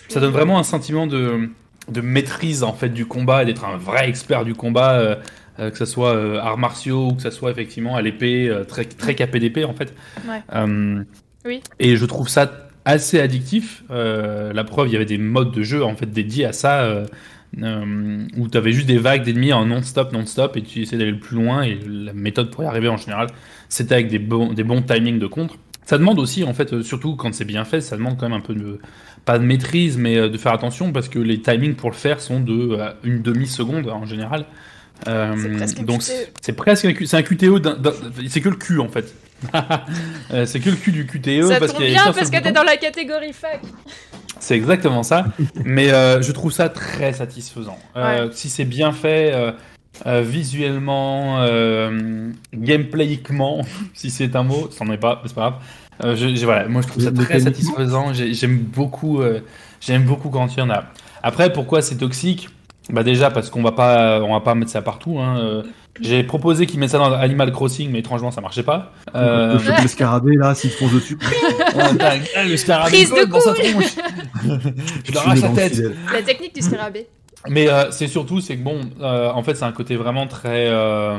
ça 0.09 0.21
donne 0.21 0.33
vraiment 0.33 0.59
un 0.59 0.65
sentiment 0.65 1.07
de, 1.07 1.49
de 1.91 2.01
maîtrise 2.01 2.63
en 2.63 2.75
fait 2.75 2.91
du 2.91 3.07
combat 3.07 3.43
et 3.43 3.47
d'être 3.47 3.65
un 3.65 3.77
vrai 3.77 4.09
expert 4.09 4.45
du 4.45 4.55
combat, 4.55 5.19
que 5.57 5.77
ce 5.77 5.87
soit 5.87 6.15
arts 6.43 6.59
martiaux 6.59 7.09
ou 7.09 7.15
que 7.15 7.23
ce 7.23 7.31
soit 7.31 7.51
effectivement 7.51 7.97
à 7.97 8.03
l'épée, 8.03 8.53
très, 8.69 8.85
très 8.85 9.15
capé 9.15 9.41
d'épée 9.41 9.65
en 9.65 9.73
fait. 9.73 9.95
Ouais. 10.29 10.43
Oui. 11.47 11.63
Et 11.79 11.97
je 11.97 12.05
trouve 12.05 12.29
ça 12.29 12.68
assez 12.89 13.21
addictif. 13.21 13.85
Euh, 13.91 14.53
la 14.53 14.65
preuve, 14.65 14.89
il 14.89 14.93
y 14.93 14.97
avait 14.97 15.05
des 15.05 15.19
modes 15.19 15.53
de 15.53 15.63
jeu 15.63 15.85
en 15.85 15.95
fait 15.95 16.11
dédiés 16.11 16.47
à 16.47 16.53
ça. 16.53 16.81
euh, 16.83 17.07
euh, 17.63 18.27
où 18.37 18.47
tu 18.49 18.59
avais 18.59 18.73
juste 18.73 18.87
des 18.87 18.99
vagues 18.99 19.25
d'ennemis 19.25 19.55
en 19.55 19.65
non-stop, 19.65 20.13
non-stop, 20.13 20.57
et 20.59 20.63
tu 20.63 20.83
essayais 20.83 20.99
d'aller 20.99 21.13
le 21.13 21.19
plus 21.19 21.35
loin, 21.37 21.63
et 21.63 21.79
la 21.87 22.13
méthode 22.13 22.51
pour 22.51 22.63
y 22.63 22.67
arriver 22.67 22.89
en 22.89 22.99
général, 22.99 23.29
c'était 23.71 23.95
avec 23.95 24.09
des 24.09 24.19
bons, 24.19 24.53
des 24.53 24.65
bons 24.65 24.83
timings 24.83 25.19
de 25.19 25.27
contre. 25.27 25.57
Ça 25.87 25.97
demande 25.97 26.19
aussi, 26.19 26.45
en 26.45 26.53
fait, 26.53 26.83
surtout 26.83 27.17
quand 27.17 27.33
c'est 27.35 27.47
bien 27.47 27.65
fait, 27.65 27.81
ça 27.81 27.97
demande 27.97 28.19
quand 28.19 28.29
même 28.29 28.37
un 28.39 28.43
peu 28.43 28.55
de, 28.55 28.79
pas 29.25 29.39
de 29.39 29.45
maîtrise, 29.45 29.97
mais 29.97 30.29
de 30.29 30.37
faire 30.37 30.53
attention, 30.53 30.93
parce 30.93 31.09
que 31.09 31.19
les 31.19 31.41
timings 31.41 31.75
pour 31.75 31.89
le 31.89 31.97
faire 31.97 32.21
sont 32.21 32.41
de 32.41 32.79
une 33.03 33.23
demi-seconde 33.23 33.89
en 33.89 34.05
général. 34.05 34.45
Donc 35.87 36.03
c'est 36.43 36.53
presque 36.53 36.85
un, 36.85 36.93
c'est 37.07 37.17
un 37.17 37.23
QTE, 37.23 37.61
d'un- 37.61 37.77
d'un- 37.77 37.93
c'est 38.29 38.43
que 38.43 38.51
le 38.51 38.57
cul 38.57 38.79
en 38.81 38.89
fait. 38.89 39.15
Euh, 40.33 40.45
c'est 40.47 40.61
que 40.61 40.69
le 40.71 40.77
cul 40.77 40.93
du 40.93 41.07
QTE 41.07 41.47
Ça 41.49 41.59
parce 41.59 41.73
tombe 41.73 41.83
bien 41.83 42.03
parce 42.13 42.29
que 42.31 42.43
t'es 42.43 42.53
dans 42.53 42.63
la 42.65 42.77
catégorie 42.77 43.33
fac. 43.33 43.61
C'est 44.41 44.55
exactement 44.57 45.03
ça. 45.03 45.27
Mais 45.65 45.91
euh, 45.91 46.21
je 46.23 46.33
trouve 46.33 46.53
ça 46.53 46.69
très 46.69 47.13
satisfaisant. 47.15 47.79
Euh, 47.97 48.29
Si 48.33 48.49
c'est 48.51 48.65
bien 48.67 48.93
fait, 48.93 49.33
euh, 49.33 49.53
euh, 50.07 50.21
visuellement, 50.23 51.39
euh, 51.41 52.31
gameplayiquement, 52.53 53.63
si 53.95 54.11
c'est 54.11 54.37
un 54.37 54.43
mot, 54.43 54.69
c'en 54.71 54.91
est 54.93 54.99
pas, 54.99 55.21
mais 55.23 55.29
c'est 55.29 55.35
pas 55.35 55.41
grave. 55.51 55.55
Euh, 56.05 56.15
je, 56.17 56.35
je- 56.37 56.45
voilà, 56.45 56.69
moi 56.69 56.83
je 56.83 56.89
trouve 56.89 57.03
ça 57.03 57.11
très 57.13 57.41
satisfaisant. 57.41 58.13
J'ai- 58.13 58.35
J'aime 58.35 58.59
beaucoup, 58.59 59.21
euh, 59.23 59.41
j'aime 59.81 60.05
beaucoup 60.05 60.29
quand 60.29 60.55
il 60.55 60.59
y 60.59 60.63
en 60.63 60.71
a. 60.71 60.85
Après, 61.23 61.53
pourquoi 61.53 61.83
c'est 61.83 61.97
toxique? 61.97 62.49
Bah 62.91 63.03
déjà 63.03 63.31
parce 63.31 63.51
qu'on 63.51 63.63
va 63.63 63.73
pas, 63.73 64.21
on 64.23 64.33
va 64.33 64.41
pas 64.41 64.55
mettre 64.55 64.71
ça 64.71 64.83
partout. 64.83 65.19
hein. 65.19 65.63
J'ai 66.01 66.23
proposé 66.23 66.67
qu'ils 66.67 66.79
mettent 66.81 66.91
ça 66.91 66.99
dans 66.99 67.13
Animal 67.13 67.51
Crossing, 67.53 67.91
mais 67.91 68.01
étrangement 68.01 68.31
ça 68.31 68.41
marchait 68.41 68.63
pas. 68.63 68.93
Euh, 69.15 69.59
Le 69.59 69.83
de 69.83 69.89
scarabée, 69.89 70.37
là, 70.37 70.55
s'il 70.55 70.71
te 70.71 70.77
fonce 70.77 70.93
dessus, 70.93 71.19
Ouais, 71.77 71.97
t'as- 71.99 72.45
le 72.45 72.57
scarabée 72.57 72.91
Prise 72.91 73.11
de 73.11 73.25
dans 73.25 73.41
sa 73.41 73.53
tronche. 73.55 73.85
Je 75.05 75.11
lui 75.13 75.19
arrache 75.19 75.41
la 75.41 75.49
tête. 75.51 75.83
La 76.13 76.23
technique 76.23 76.55
du 76.55 76.63
scarabée. 76.63 77.07
Mais 77.49 77.69
euh, 77.69 77.91
c'est 77.91 78.09
surtout, 78.09 78.41
c'est 78.41 78.57
que 78.57 78.63
bon, 78.63 78.81
euh, 79.01 79.31
en 79.31 79.43
fait, 79.43 79.55
c'est 79.55 79.65
un 79.65 79.73
côté 79.73 79.97
vraiment 79.97 80.27
très 80.27 80.69
euh, 80.69 81.19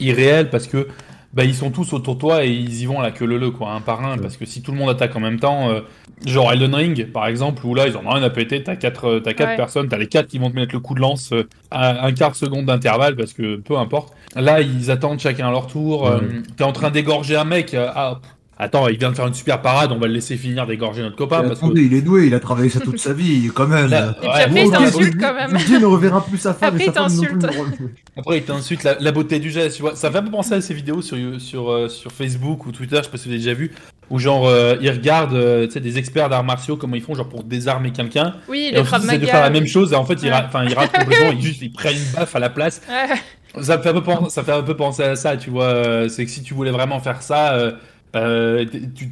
irréel 0.00 0.50
parce 0.50 0.66
que 0.66 0.88
bah, 1.34 1.44
ils 1.44 1.54
sont 1.54 1.70
tous 1.70 1.92
autour 1.94 2.14
de 2.16 2.20
toi 2.20 2.44
et 2.44 2.50
ils 2.50 2.80
y 2.82 2.86
vont 2.86 3.00
à 3.00 3.02
la 3.02 3.10
queue 3.10 3.24
leu 3.24 3.50
quoi, 3.50 3.70
un 3.72 3.80
par 3.80 4.04
un. 4.04 4.16
Ouais. 4.16 4.22
Parce 4.22 4.36
que 4.36 4.44
si 4.44 4.60
tout 4.62 4.72
le 4.72 4.78
monde 4.78 4.90
attaque 4.90 5.16
en 5.16 5.20
même 5.20 5.40
temps, 5.40 5.70
euh, 5.70 5.80
genre 6.26 6.52
Elden 6.52 6.74
Ring 6.74 7.10
par 7.10 7.26
exemple, 7.26 7.64
où 7.66 7.74
là 7.74 7.86
ils 7.88 7.96
en 7.96 8.04
ont 8.04 8.10
rien 8.10 8.22
à 8.22 8.30
péter, 8.30 8.62
t'as 8.62 8.76
quatre, 8.76 9.06
euh, 9.08 9.20
t'as 9.20 9.32
quatre 9.32 9.50
Ouais. 9.50 9.56
personnes, 9.56 9.88
t'as 9.88 9.96
les 9.98 10.08
quatre 10.08 10.26
qui 10.28 10.38
vont 10.38 10.50
te 10.50 10.56
mettre 10.56 10.74
le 10.74 10.80
coup 10.80 10.94
de 10.94 11.00
lance 11.00 11.32
euh, 11.32 11.48
à 11.70 12.04
un 12.06 12.12
quart 12.12 12.32
de 12.32 12.36
seconde 12.36 12.66
d'intervalle 12.66 13.16
parce 13.16 13.32
que 13.32 13.56
peu 13.56 13.76
importe. 13.78 14.12
Là, 14.36 14.60
ils 14.60 14.90
attendent 14.90 15.20
chacun 15.20 15.48
à 15.48 15.50
leur 15.50 15.66
tour. 15.66 16.06
euh, 16.06 16.18
Ouais. 16.20 16.42
T'es 16.56 16.64
en 16.64 16.72
train 16.72 16.90
d'égorger 16.90 17.36
un 17.36 17.44
mec, 17.44 17.74
euh, 17.74 17.88
ah. 17.94 18.20
Attends, 18.64 18.86
il 18.86 18.96
vient 18.96 19.10
de 19.10 19.16
faire 19.16 19.26
une 19.26 19.34
super 19.34 19.60
parade, 19.60 19.90
on 19.90 19.98
va 19.98 20.06
le 20.06 20.12
laisser 20.14 20.36
finir 20.36 20.66
d'égorger 20.68 21.02
notre 21.02 21.16
copain. 21.16 21.40
Parce 21.42 21.58
que... 21.58 21.64
attendez, 21.64 21.82
il 21.82 21.94
est 21.94 22.00
doué, 22.00 22.26
il 22.28 22.34
a 22.34 22.38
travaillé 22.38 22.68
ça 22.70 22.78
toute 22.78 23.00
sa 23.00 23.12
vie, 23.12 23.50
quand 23.52 23.66
même. 23.66 23.88
Là, 23.90 24.10
Et 24.16 24.20
puis 24.20 24.28
ouais, 24.28 24.34
après, 24.34 24.48
bon, 24.50 24.56
il 24.60 24.66
ok, 24.68 24.72
t'insulte 24.72 25.10
Dieu- 25.10 25.20
quand 25.20 25.34
même. 25.34 25.56
Dieu 25.66 25.78
ne 25.80 25.84
reverra 25.86 26.24
plus 26.24 26.38
sa 26.38 26.54
femme 26.54 26.74
Après, 26.74 26.84
et 26.84 26.86
sa 26.86 26.92
il 26.92 26.94
t'insulte. 26.94 27.42
ne 27.42 27.88
Après, 28.16 28.38
il 28.38 28.42
t'insulte 28.44 28.84
la, 28.84 28.96
la 29.00 29.10
beauté 29.12 29.40
du 29.40 29.50
geste, 29.50 29.76
tu 29.76 29.82
vois. 29.82 29.96
Ça 29.96 30.10
fait 30.12 30.18
un 30.18 30.22
peu 30.22 30.30
penser 30.30 30.54
à 30.54 30.60
ces 30.60 30.74
vidéos 30.74 31.02
sur, 31.02 31.16
sur, 31.40 31.70
euh, 31.72 31.88
sur 31.88 32.12
Facebook 32.12 32.64
ou 32.66 32.72
Twitter, 32.72 32.98
je 32.98 33.02
sais 33.02 33.10
pas 33.10 33.16
si 33.18 33.24
vous 33.28 33.34
avez 33.34 33.42
déjà 33.42 33.54
vu, 33.54 33.72
où 34.10 34.18
genre, 34.20 34.46
euh, 34.46 34.76
ils 34.80 34.90
regardent 34.90 35.34
euh, 35.34 35.66
tu 35.66 35.72
sais, 35.72 35.80
des 35.80 35.98
experts 35.98 36.28
d'arts 36.28 36.44
martiaux, 36.44 36.76
comment 36.76 36.94
ils 36.94 37.02
font, 37.02 37.14
genre 37.16 37.28
pour 37.28 37.42
désarmer 37.42 37.90
quelqu'un. 37.90 38.34
Oui, 38.48 38.68
Et 38.70 38.76
le 38.76 38.80
ensuite, 38.82 38.98
ils 39.02 39.06
essaient 39.08 39.18
de 39.18 39.26
faire 39.26 39.40
la 39.42 39.50
même 39.50 39.66
chose, 39.66 39.92
et 39.92 39.96
en 39.96 40.04
fait, 40.04 40.14
ils, 40.22 40.26
Ouais. 40.26 40.30
ra- 40.30 40.44
enfin, 40.46 40.64
ils 40.64 40.74
ratent 40.74 40.92
complètement, 40.92 41.32
ils, 41.32 41.40
juste, 41.42 41.62
ils 41.62 41.72
prennent 41.72 41.96
une 41.96 42.12
baffe 42.14 42.36
à 42.36 42.38
la 42.38 42.48
place. 42.50 42.80
Ouais. 42.88 43.16
Ça 43.62 43.76
me 43.76 43.82
fait 43.82 43.90
un 43.90 43.94
peu, 43.94 44.02
pen- 44.02 44.30
ça 44.30 44.42
fait 44.44 44.52
un 44.52 44.62
peu 44.62 44.76
penser 44.76 45.02
à 45.02 45.14
ça, 45.16 45.36
tu 45.36 45.50
vois. 45.50 45.64
euh, 45.64 46.08
C'est 46.08 46.24
que 46.24 46.30
si 46.30 46.42
tu 46.42 46.54
voulais 46.54 46.70
vraiment 46.70 47.00
faire 47.00 47.20
ça, 47.22 47.52
euh, 47.54 47.72
euh, 48.16 48.64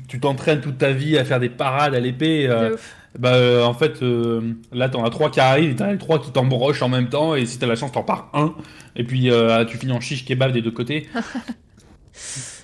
tu 0.08 0.20
t'entraînes 0.20 0.60
toute 0.60 0.78
ta 0.78 0.92
vie 0.92 1.16
à 1.18 1.24
faire 1.24 1.40
des 1.40 1.48
parades 1.48 1.94
à 1.94 2.00
l'épée. 2.00 2.46
euh, 2.48 2.76
bah, 3.18 3.34
euh, 3.34 3.64
en 3.64 3.74
fait, 3.74 4.02
euh, 4.02 4.52
là, 4.72 4.88
t'en 4.88 5.04
as 5.04 5.10
trois 5.10 5.30
qui 5.30 5.40
arrivent, 5.40 5.72
et 5.72 5.76
t'as 5.76 5.90
les 5.90 5.98
trois 5.98 6.20
qui 6.20 6.30
t'embrochent 6.30 6.82
en 6.82 6.88
même 6.88 7.08
temps, 7.08 7.34
et 7.34 7.44
si 7.44 7.58
t'as 7.58 7.66
la 7.66 7.74
chance, 7.74 7.90
t'en 7.90 8.04
pars 8.04 8.30
un, 8.34 8.54
et 8.94 9.02
puis 9.02 9.30
euh, 9.32 9.64
tu 9.64 9.78
finis 9.78 9.92
en 9.92 10.00
chiche 10.00 10.24
kebab 10.24 10.52
des 10.52 10.62
deux 10.62 10.70
côtés. 10.70 11.08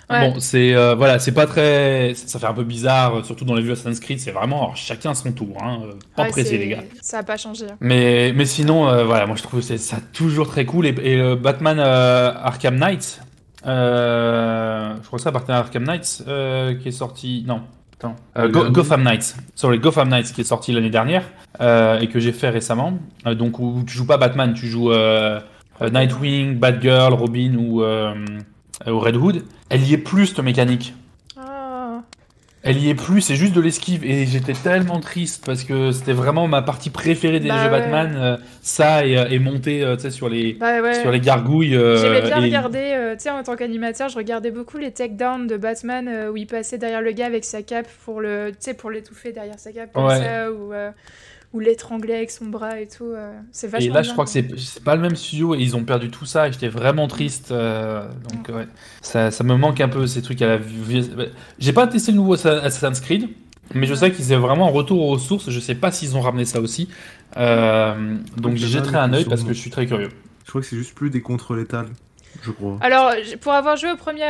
Ouais. 0.09 0.21
Bon, 0.21 0.39
c'est 0.39 0.73
voilà, 0.95 1.19
c'est 1.19 1.33
pas 1.33 1.47
très, 1.49 2.13
ça 2.15 2.39
fait 2.39 2.47
un 2.47 2.53
peu 2.55 2.63
bizarre, 2.63 3.25
surtout 3.25 3.45
dans 3.45 3.57
les 3.57 3.63
vieux 3.63 3.73
Assassin's 3.73 3.99
Creed, 3.99 4.21
c'est 4.21 4.31
vraiment 4.31 4.59
alors, 4.59 4.77
chacun 4.77 5.15
son 5.15 5.33
tour, 5.33 5.57
hein, 5.61 5.81
pas 6.15 6.23
Ouais, 6.25 6.29
pressé 6.31 6.59
les 6.59 6.69
gars. 6.69 6.85
Ça 7.03 7.19
a 7.19 7.23
pas 7.25 7.37
changé. 7.37 7.65
hein. 7.69 7.77
Mais 7.81 8.33
mais 8.33 8.45
sinon, 8.45 8.83
voilà, 9.05 9.27
moi 9.27 9.35
je 9.35 9.43
trouve 9.43 9.63
ça 9.63 9.97
toujours 10.13 10.47
très 10.47 10.65
cool 10.65 10.87
et, 10.87 10.95
et 11.03 11.35
Batman 11.35 11.81
Arkham 11.81 12.77
Knight, 12.77 13.21
je 13.65 15.07
crois 15.07 15.19
que 15.19 15.23
c'est 15.23 15.31
Batman 15.33 15.59
Arkham 15.59 15.85
Knight 15.85 16.25
euh, 16.29 16.75
qui 16.75 16.89
est 16.89 16.93
sorti, 16.93 17.45
non. 17.47 17.63
Attends. 17.99 18.17
Euh, 18.37 18.49
Go- 18.49 18.71
Gotham 18.71 19.03
Knights, 19.03 19.37
sorry, 19.55 19.79
Gotham 19.79 20.09
Knights 20.11 20.33
qui 20.35 20.43
est 20.43 20.45
sorti 20.45 20.71
l'année 20.73 20.91
dernière 20.91 21.25
euh, 21.63 21.99
et 21.99 22.09
que 22.09 22.21
j'ai 22.21 22.33
fait 22.33 22.51
récemment. 22.51 22.99
Euh, 23.27 23.35
donc 23.35 23.59
où 23.59 23.83
tu 23.87 23.97
joues 23.97 24.07
pas 24.07 24.19
Batman, 24.19 24.53
tu 24.53 24.67
joues 24.67 24.93
euh, 24.93 25.41
euh, 25.81 25.89
Nightwing, 25.91 26.59
Batgirl, 26.59 27.15
Robin 27.15 27.55
ou, 27.57 27.83
euh, 27.83 28.15
ou 28.87 28.99
Red 29.01 29.17
Hood. 29.17 29.45
Elle 29.71 29.83
y 29.83 29.95
est 29.95 29.99
plus 29.99 30.35
de 30.35 30.43
mécanique. 30.43 30.95
Elle 32.67 32.79
y 32.79 32.91
est 32.91 32.95
plus, 32.95 33.21
c'est 33.21 33.37
juste 33.37 33.55
de 33.55 33.61
l'esquive. 33.61 34.05
Et 34.05 34.27
j'étais 34.27 34.53
tellement 34.53 35.01
triste 35.01 35.45
parce 35.47 35.63
que 35.65 35.93
c'était 35.93 36.13
vraiment 36.13 36.49
ma 36.49 36.63
partie 36.63 36.91
préférée 36.91 37.41
des 37.41 37.49
Bah 37.49 37.59
jeux 37.65 37.71
ouais. 37.71 37.81
Batman. 37.81 38.15
euh, 38.17 38.37
ça 38.61 39.07
et, 39.07 39.17
euh, 39.17 39.29
et 39.31 39.39
monter 39.39 39.83
euh, 39.85 39.95
tu 39.97 40.03
sais, 40.03 40.11
sur, 40.11 40.29
les, 40.29 40.55
Bah 40.55 40.83
ouais. 40.83 41.01
sur 41.01 41.11
les 41.11 41.21
gargouilles. 41.21 41.77
euh, 41.77 41.97
J'aimais 41.97 42.23
bien 42.23 42.41
et- 42.41 42.45
regarder, 42.45 42.93
euh, 42.95 43.15
tu 43.15 43.21
sais, 43.23 43.31
en 43.31 43.43
tant 43.43 43.55
qu'animateur, 43.57 44.09
je 44.09 44.17
regardais 44.17 44.51
beaucoup 44.51 44.79
les 44.79 44.91
takedowns 44.91 45.47
de 45.47 45.57
Batman 45.57 46.29
où 46.33 46.37
il 46.37 46.47
passait 46.47 46.79
derrière 46.79 47.03
le 47.03 47.13
gars 47.13 47.27
avec 47.27 47.45
sa 47.45 47.63
cape 47.63 47.87
pour 48.05 48.21
le, 48.21 48.51
tu 48.51 48.57
sais, 48.61 48.75
pour 48.75 48.91
l'étouffer 48.91 49.33
derrière 49.33 49.59
sa 49.59 49.73
cape 49.73 49.93
comme 49.93 50.07
Ouais. 50.07 50.19
ça, 50.19 50.51
ou, 50.51 50.73
ou 51.53 51.61
l'étrangler 51.61 52.15
avec 52.15 52.31
son 52.31 52.47
bras 52.47 52.81
et 52.81 52.87
tout. 52.89 53.05
euh, 53.05 53.33
c'est 53.53 53.69
vachement 53.69 53.87
Et 53.91 53.93
là, 53.95 54.03
je 54.03 54.13
crois 54.13 54.25
que 54.25 54.31
quoi. 54.31 54.43
c'est 54.43 54.59
c'est 54.59 54.83
pas 54.85 54.95
le 54.97 55.03
même 55.03 55.17
studio 55.17 55.55
et 55.55 55.59
ils 55.59 55.75
ont 55.77 55.85
perdu 55.85 56.11
tout 56.11 56.27
ça 56.27 56.49
et 56.49 56.53
j'étais 56.53 56.69
vraiment 56.69 57.09
triste. 57.09 57.51
euh, 57.53 58.09
donc, 58.33 58.49
ouais, 58.55 58.67
ça, 59.03 59.31
ça 59.31 59.45
me 59.45 59.57
manque 59.57 59.81
un 59.81 59.89
peu 59.89 60.07
ces 60.07 60.23
trucs 60.23 60.43
à 60.43 60.47
la 60.47 60.57
vie. 60.59 61.11
J'ai 61.59 61.73
pas 61.73 61.87
testé 61.87 62.13
le 62.13 62.17
nouveau 62.19 62.35
Assa- 62.35 62.61
Assassin's 62.63 63.01
Creed, 63.01 63.29
mais 63.75 63.87
je 63.87 63.95
sais 63.95 64.13
qu'ils 64.13 64.33
est 64.33 64.37
vraiment 64.37 64.69
un 64.69 64.73
retour 64.73 65.07
aux 65.09 65.19
sources. 65.19 65.51
Je 65.51 65.61
sais 65.61 65.75
pas 65.75 65.91
s'ils 65.93 66.17
ont 66.17 66.21
ramené 66.21 66.45
ça 66.45 66.61
aussi. 66.61 66.89
Euh, 67.37 68.17
donc, 68.37 68.57
j'y 68.57 68.69
jetterai 68.69 68.97
un 68.99 69.13
œil 69.13 69.25
parce 69.25 69.43
que 69.43 69.53
je 69.53 69.59
suis 69.61 69.71
très 69.71 69.87
curieux. 69.87 70.11
Je 70.45 70.51
crois 70.51 70.61
que 70.61 70.67
c'est 70.67 70.77
juste 70.77 70.95
plus 70.95 71.11
des 71.11 71.23
contres 71.23 71.55
létales, 71.55 71.89
je 72.43 72.51
crois. 72.51 72.79
Alors, 72.81 73.13
pour 73.41 73.53
avoir 73.53 73.77
joué 73.77 73.91
au 73.93 73.97
premier 73.97 74.23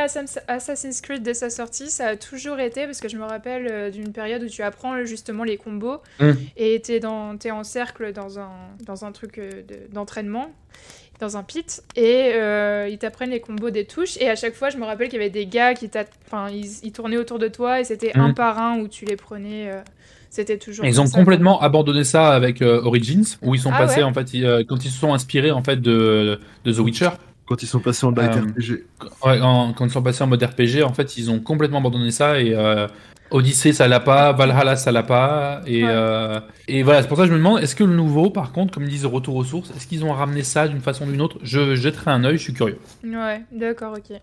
Assassin's 0.48 1.00
Creed 1.00 1.22
dès 1.22 1.34
sa 1.34 1.50
sortie, 1.50 1.90
ça 1.90 2.08
a 2.08 2.16
toujours 2.16 2.58
été, 2.60 2.84
parce 2.86 3.00
que 3.00 3.08
je 3.08 3.16
me 3.16 3.24
rappelle 3.24 3.68
euh, 3.70 3.90
d'une 3.90 4.12
période 4.12 4.42
où 4.42 4.48
tu 4.48 4.62
apprends 4.62 4.94
euh, 4.94 5.04
justement 5.04 5.44
les 5.44 5.56
combos, 5.56 6.00
Mm. 6.20 6.32
et 6.56 6.80
t'es 6.80 7.00
dans- 7.00 7.36
t'es 7.36 7.50
en 7.50 7.64
cercle 7.64 8.12
dans 8.12 8.38
un, 8.38 8.50
dans 8.86 9.04
un 9.04 9.12
truc 9.12 9.38
euh, 9.38 9.50
de- 9.62 9.92
d'entraînement, 9.92 10.50
dans 11.20 11.36
un 11.36 11.42
pit, 11.42 11.82
et 11.96 12.32
euh, 12.34 12.88
ils 12.90 12.98
t'apprennent 12.98 13.30
les 13.30 13.40
combos 13.40 13.70
des 13.70 13.84
touches, 13.86 14.16
et 14.18 14.28
à 14.28 14.36
chaque 14.36 14.54
fois, 14.54 14.68
je 14.70 14.76
me 14.76 14.84
rappelle 14.84 15.08
qu'il 15.08 15.18
y 15.18 15.22
avait 15.22 15.30
des 15.30 15.46
gars 15.46 15.74
qui 15.74 15.88
t'a- 15.88 16.04
enfin, 16.26 16.48
ils, 16.50 16.70
ils 16.84 16.92
tournaient 16.92 17.16
autour 17.16 17.38
de 17.38 17.48
toi, 17.48 17.80
et 17.80 17.84
c'était 17.84 18.12
Mm. 18.14 18.20
un 18.20 18.32
par 18.34 18.58
un 18.58 18.78
où 18.80 18.88
tu 18.88 19.04
les 19.06 19.16
prenais, 19.16 19.70
euh, 19.70 19.80
c'était 20.28 20.58
toujours 20.58 20.84
Ils 20.84 21.00
ont 21.00 21.06
ça, 21.06 21.18
complètement 21.18 21.60
abandonné 21.62 22.04
ça 22.04 22.34
avec 22.34 22.60
euh, 22.60 22.82
Origins, 22.82 23.24
où 23.40 23.54
ils 23.54 23.60
sont 23.60 23.70
Ah 23.72 23.78
passés 23.78 23.98
ouais 23.98 24.02
en 24.02 24.12
fait, 24.12 24.34
ils, 24.34 24.66
quand 24.68 24.84
ils 24.84 24.90
se 24.90 24.98
sont 25.00 25.14
inspirés 25.14 25.50
en 25.52 25.62
fait 25.62 25.80
de, 25.80 26.38
de 26.64 26.72
The 26.72 26.78
Witcher. 26.80 27.10
Quand 27.46 27.62
ils 27.62 27.66
sont 27.66 27.80
passés 27.80 28.04
en 28.06 28.10
light 28.10 28.30
Euh, 28.36 28.40
RPG. 28.40 28.84
Ouais, 29.24 29.40
en- 29.40 29.72
quand 29.72 29.84
ils 29.86 29.90
sont 29.90 30.02
passés 30.02 30.24
en 30.24 30.26
mode 30.26 30.42
RPG, 30.42 30.82
en 30.82 30.92
fait, 30.92 31.16
ils 31.16 31.30
ont 31.30 31.38
complètement 31.38 31.78
abandonné 31.78 32.10
ça 32.10 32.40
et 32.40 32.54
euh, 32.54 32.88
Odyssey 33.30 33.72
ça 33.72 33.86
l'a 33.88 34.00
pas, 34.00 34.32
Valhalla 34.32 34.76
ça 34.76 34.90
l'a 34.92 35.02
pas 35.02 35.60
et 35.66 35.82
Ouais. 35.84 35.90
euh, 35.92 36.40
et 36.68 36.82
voilà 36.84 37.02
c'est 37.02 37.08
pour 37.08 37.16
ça 37.16 37.24
que 37.24 37.28
je 37.28 37.32
me 37.32 37.38
demande 37.38 37.60
est-ce 37.60 37.74
que 37.76 37.82
le 37.84 37.94
nouveau, 37.94 38.30
par 38.30 38.52
contre, 38.52 38.72
comme 38.74 38.84
ils 38.84 38.88
disent 38.90 39.06
retour 39.06 39.34
aux 39.36 39.44
sources, 39.44 39.70
est-ce 39.76 39.86
qu'ils 39.86 40.04
ont 40.04 40.12
ramené 40.12 40.42
ça 40.42 40.68
d'une 40.68 40.80
façon 40.80 41.06
ou 41.06 41.10
d'une 41.10 41.20
autre? 41.20 41.38
Je 41.42 41.74
jetterai 41.76 42.10
un 42.12 42.24
œil, 42.24 42.36
je 42.38 42.42
suis 42.42 42.52
curieux. 42.52 42.78
Ouais, 43.04 43.42
d'accord, 43.52 43.96
ok. 43.96 44.16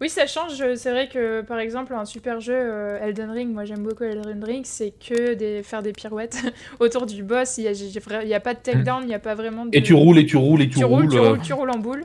Oui, 0.00 0.08
ça 0.08 0.26
change. 0.26 0.52
C'est 0.76 0.90
vrai 0.90 1.08
que, 1.08 1.40
par 1.42 1.58
exemple, 1.58 1.94
un 1.94 2.04
super 2.04 2.40
jeu, 2.40 2.54
euh, 2.56 2.98
Elden 3.00 3.30
Ring, 3.30 3.52
moi 3.52 3.64
j'aime 3.64 3.82
beaucoup 3.82 4.04
Elden 4.04 4.42
Ring, 4.44 4.64
c'est 4.66 4.90
que 4.92 5.34
des, 5.34 5.62
faire 5.62 5.82
des 5.82 5.92
pirouettes 5.92 6.36
autour 6.80 7.06
du 7.06 7.22
boss. 7.22 7.58
Il 7.58 7.62
n'y 7.62 7.68
a, 7.68 7.72
j'ai 7.72 8.40
pas 8.40 8.54
de 8.54 8.58
takedown, 8.58 9.02
il 9.02 9.08
n'y 9.08 9.14
a 9.14 9.18
pas 9.20 9.34
vraiment 9.34 9.66
de... 9.66 9.76
Et 9.76 9.82
tu 9.82 9.94
roules 9.94 10.18
et 10.18 10.26
tu 10.26 10.36
roules 10.36 10.62
et 10.62 10.68
tu, 10.68 10.78
tu 10.78 10.84
roules, 10.84 11.08
tu 11.08 11.16
euh, 11.16 11.28
roules, 11.28 11.40
tu 11.40 11.52
roules 11.52 11.70
en 11.70 11.78
boule. 11.78 12.04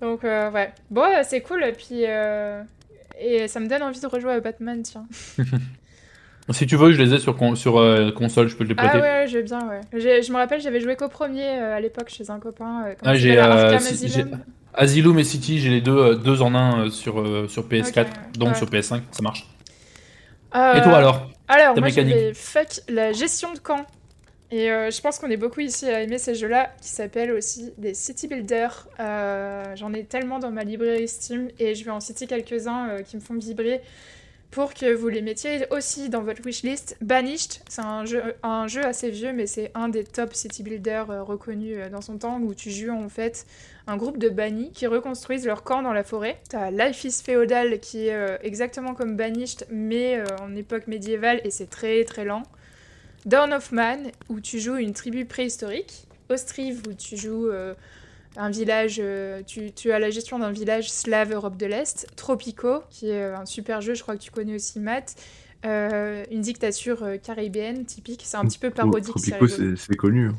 Donc, 0.00 0.24
euh, 0.24 0.50
ouais. 0.50 0.72
Bon, 0.90 1.02
euh, 1.02 1.22
c'est 1.24 1.42
cool. 1.42 1.62
Et 1.64 1.72
puis... 1.72 2.04
euh, 2.06 2.62
Et 3.20 3.46
ça 3.46 3.60
me 3.60 3.68
donne 3.68 3.82
envie 3.82 4.00
de 4.00 4.06
rejouer 4.06 4.32
à 4.32 4.40
Batman, 4.40 4.82
tiens. 4.82 5.06
Si 6.50 6.66
tu 6.66 6.74
veux, 6.76 6.90
je 6.92 7.00
les 7.00 7.14
ai 7.14 7.18
sur, 7.20 7.36
con- 7.36 7.54
sur 7.54 7.78
euh, 7.78 8.10
console, 8.10 8.48
je 8.48 8.56
peux 8.56 8.64
te 8.64 8.70
les 8.70 8.74
Ah 8.76 8.88
prêter. 8.88 9.00
ouais, 9.00 9.26
je 9.28 9.36
veux 9.38 9.44
bien, 9.44 9.68
ouais. 9.68 9.80
J'ai- 9.94 10.22
Je 10.22 10.32
me 10.32 10.36
rappelle, 10.38 10.60
j'avais 10.60 10.80
joué 10.80 10.96
qu'au 10.96 11.08
premier 11.08 11.46
euh, 11.46 11.76
à 11.76 11.80
l'époque 11.80 12.08
chez 12.08 12.28
un 12.30 12.40
copain. 12.40 12.84
euh, 12.88 12.94
comment 12.98 13.12
Ah, 13.12 13.14
j'ai, 13.14 13.38
Asylum. 14.74 15.18
Et 15.18 15.24
City, 15.24 15.60
j'ai 15.60 15.70
les 15.70 15.80
deux, 15.80 15.96
euh, 15.96 16.14
deux 16.14 16.42
en 16.42 16.54
un 16.54 16.86
euh, 16.86 16.90
sur, 16.90 17.20
euh, 17.20 17.46
sur 17.48 17.68
PS4, 17.68 18.00
Ok, 18.06 18.38
donc 18.38 18.48
ouais. 18.50 18.54
sur 18.54 18.66
PS5, 18.68 19.02
ça 19.10 19.22
marche. 19.22 19.46
Euh, 20.54 20.74
Et 20.74 20.82
toi 20.82 20.96
alors 20.98 21.30
Alors, 21.48 21.78
moi, 21.78 21.88
fuck 22.34 22.68
la 22.88 23.12
gestion 23.12 23.52
de 23.52 23.58
camp. 23.58 23.86
Et 24.50 24.70
euh, 24.70 24.90
je 24.90 25.00
pense 25.00 25.18
qu'on 25.18 25.30
est 25.30 25.38
beaucoup 25.38 25.60
ici 25.60 25.86
à 25.88 26.02
aimer 26.02 26.18
ces 26.18 26.34
jeux-là, 26.34 26.74
qui 26.82 26.88
s'appellent 26.88 27.32
aussi 27.32 27.72
des 27.78 27.94
city 27.94 28.28
builders. 28.28 28.86
Euh, 29.00 29.74
J'en 29.76 29.94
ai 29.94 30.04
tellement 30.04 30.38
dans 30.38 30.50
ma 30.50 30.62
librairie 30.62 31.08
Steam, 31.08 31.48
et 31.58 31.74
je 31.74 31.84
vais 31.84 31.90
en 31.90 32.00
citer 32.00 32.26
quelques-uns 32.26 33.02
qui 33.02 33.16
me 33.16 33.22
font 33.22 33.34
vibrer 33.34 33.80
pour 34.52 34.74
que 34.74 34.92
vous 34.94 35.08
les 35.08 35.22
mettiez 35.22 35.66
aussi 35.70 36.10
dans 36.10 36.22
votre 36.22 36.42
wishlist. 36.44 36.98
Banished, 37.00 37.62
c'est 37.68 37.80
un 37.80 38.04
jeu, 38.04 38.84
assez 38.84 39.08
vieux, 39.10 39.32
mais 39.32 39.46
c'est 39.46 39.72
un 39.74 39.88
des 39.88 40.04
top 40.04 40.34
city 40.34 40.62
builders 40.62 41.10
euh, 41.10 41.22
reconnus 41.22 41.78
euh, 41.78 41.88
dans 41.88 42.02
son 42.02 42.18
temps, 42.18 42.38
où 42.38 42.54
tu 42.54 42.70
joues 42.70 42.92
en 42.92 43.08
fait 43.08 43.46
un 43.86 43.96
groupe 43.96 44.18
de 44.18 44.28
bannis 44.28 44.70
qui 44.72 44.86
reconstruisent 44.86 45.46
leur 45.46 45.64
camp 45.64 45.82
dans 45.82 45.94
la 45.94 46.04
forêt. 46.04 46.38
T'as 46.50 46.70
Life 46.70 47.02
is 47.04 47.22
Feudal 47.24 47.80
qui 47.80 48.08
est 48.08 48.14
euh, 48.14 48.36
exactement 48.42 48.94
comme 48.94 49.16
Banished, 49.16 49.66
mais 49.70 50.22
en 50.40 50.54
époque 50.54 50.86
médiévale, 50.86 51.40
et 51.44 51.50
c'est 51.50 51.70
très 51.70 52.04
très 52.04 52.26
lent. 52.26 52.42
Dawn 53.24 53.54
of 53.54 53.72
Man, 53.72 54.10
où 54.28 54.40
tu 54.40 54.60
joues 54.60 54.76
une 54.76 54.92
tribu 54.92 55.24
préhistorique. 55.24 56.06
Ostrive, 56.28 56.82
où 56.88 56.92
tu 56.92 57.16
joues 57.16 57.50
un 58.36 58.50
village, 58.50 58.96
euh, 59.02 59.42
tu, 59.46 59.72
tu 59.72 59.92
as 59.92 59.98
la 59.98 60.10
gestion 60.10 60.38
d'un 60.38 60.52
village 60.52 60.90
slave 60.90 61.32
Europe 61.32 61.56
de 61.56 61.66
l'Est. 61.66 62.06
Tropico, 62.16 62.82
qui 62.90 63.10
est 63.10 63.22
euh, 63.22 63.36
un 63.36 63.46
super 63.46 63.80
jeu, 63.80 63.94
je 63.94 64.02
crois 64.02 64.16
que 64.16 64.22
tu 64.22 64.30
connais 64.30 64.54
aussi 64.54 64.80
Matt. 64.80 65.14
Euh, 65.64 66.24
une 66.30 66.40
dictature 66.40 67.04
caribéenne 67.22 67.84
typique, 67.84 68.22
c'est 68.24 68.36
un 68.36 68.44
petit 68.44 68.58
peu 68.58 68.70
parodique. 68.70 69.14
c'est 69.16 69.30
Tropico, 69.36 69.74
c'est 69.76 69.96
connu. 69.96 70.28
hein. 70.28 70.32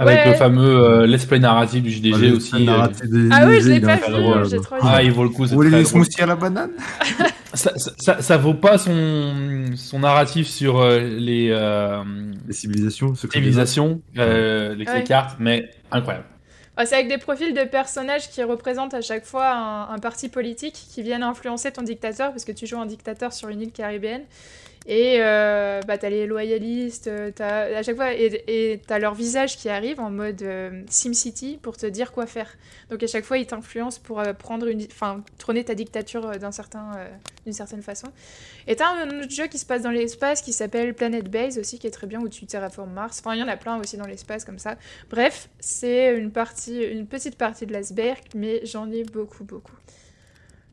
Avec 0.00 0.18
Ouais. 0.18 0.28
le 0.28 0.34
fameux 0.34 0.76
euh, 0.84 1.06
let's 1.06 1.24
play 1.26 1.40
narratif 1.40 1.82
du 1.82 1.90
JDG 1.90 2.12
Ah, 2.30 2.36
aussi. 2.36 2.68
euh, 2.68 2.86
des- 3.04 3.28
Ah 3.32 3.46
oui, 3.48 3.60
je 3.60 3.68
l'ai 3.68 3.80
pas 3.80 3.96
vu, 3.96 4.02
j'ai 4.48 4.60
trop 4.60 4.76
Ah, 4.80 5.02
il 5.02 5.10
vaut 5.10 5.24
le 5.24 5.30
coup. 5.30 5.44
c'est 5.44 5.50
Vous 5.54 5.56
voulez 5.56 5.70
drôle. 5.70 5.86
smoothies 5.86 6.22
à 6.22 6.26
la 6.26 6.36
banane 6.36 6.70
Ça, 7.54 7.72
ça, 7.76 7.90
ça, 7.98 8.20
ça 8.22 8.36
vaut 8.36 8.54
pas 8.54 8.76
son, 8.78 9.64
son 9.74 9.98
narratif 10.00 10.46
sur 10.46 10.86
les 10.86 11.48
euh, 11.50 12.04
Les 12.46 12.52
civilisations, 12.52 13.14
civilisations, 13.16 14.00
euh, 14.18 14.74
les, 14.74 14.84
les 14.84 14.90
Ouais. 14.92 15.02
cartes, 15.02 15.36
mais 15.40 15.68
incroyable. 15.90 16.26
Ah, 16.80 16.86
c'est 16.86 16.94
avec 16.94 17.08
des 17.08 17.18
profils 17.18 17.52
de 17.52 17.64
personnages 17.64 18.30
qui 18.30 18.40
représentent 18.44 18.94
à 18.94 19.00
chaque 19.00 19.24
fois 19.24 19.48
un, 19.48 19.90
un 19.90 19.98
parti 19.98 20.28
politique 20.28 20.74
qui 20.74 21.02
viennent 21.02 21.24
influencer 21.24 21.72
ton 21.72 21.82
dictateur, 21.82 22.30
parce 22.30 22.44
que 22.44 22.52
tu 22.52 22.68
joues 22.68 22.78
un 22.78 22.86
dictateur 22.86 23.32
sur 23.32 23.48
une 23.48 23.60
île 23.62 23.72
caribéenne. 23.72 24.22
Et 24.90 25.18
euh, 25.20 25.82
bah, 25.86 25.98
t'as 25.98 26.08
les 26.08 26.26
loyalistes, 26.26 27.08
euh, 27.08 27.30
à 27.38 27.82
chaque 27.82 27.96
fois, 27.96 28.14
et, 28.14 28.80
t'as 28.86 28.98
leur 28.98 29.14
visage 29.14 29.58
qui 29.58 29.68
arrive 29.68 30.00
en 30.00 30.10
mode 30.10 30.40
euh, 30.40 30.82
SimCity 30.88 31.58
pour 31.60 31.76
te 31.76 31.84
dire 31.84 32.10
quoi 32.10 32.24
faire. 32.24 32.56
Donc 32.88 33.02
à 33.02 33.06
chaque 33.06 33.26
fois, 33.26 33.36
ils 33.36 33.46
t'influencent 33.46 34.00
pour 34.02 34.22
prendre 34.38 34.66
une, 34.66 34.82
enfin, 34.90 35.22
trôner 35.36 35.62
ta 35.62 35.74
dictature 35.74 36.38
d'un 36.38 36.52
certain, 36.52 36.92
d'une 37.44 37.52
certaine 37.52 37.82
façon. 37.82 38.08
Et 38.66 38.76
t'as 38.76 38.88
un 38.88 39.20
autre 39.20 39.30
jeu 39.30 39.46
qui 39.46 39.58
se 39.58 39.66
passe 39.66 39.82
dans 39.82 39.90
l'espace 39.90 40.40
qui 40.40 40.54
s'appelle 40.54 40.94
Planet 40.94 41.30
Base 41.30 41.58
aussi, 41.58 41.78
qui 41.78 41.86
est 41.86 41.90
très 41.90 42.06
bien, 42.06 42.22
où 42.22 42.28
tu 42.30 42.46
terraformes 42.46 42.92
Mars. 42.92 43.20
Enfin, 43.20 43.34
il 43.34 43.40
y 43.40 43.42
en 43.42 43.48
a 43.48 43.58
plein 43.58 43.78
aussi 43.78 43.98
dans 43.98 44.06
l'espace 44.06 44.46
comme 44.46 44.58
ça. 44.58 44.78
Bref, 45.10 45.50
c'est 45.60 46.16
une 46.16 46.32
partie, 46.32 46.82
une 46.82 47.06
petite 47.06 47.36
partie 47.36 47.66
de 47.66 47.74
l'iceberg, 47.74 48.20
mais 48.34 48.64
j'en 48.64 48.90
ai 48.90 49.04
beaucoup, 49.04 49.44
beaucoup. 49.44 49.76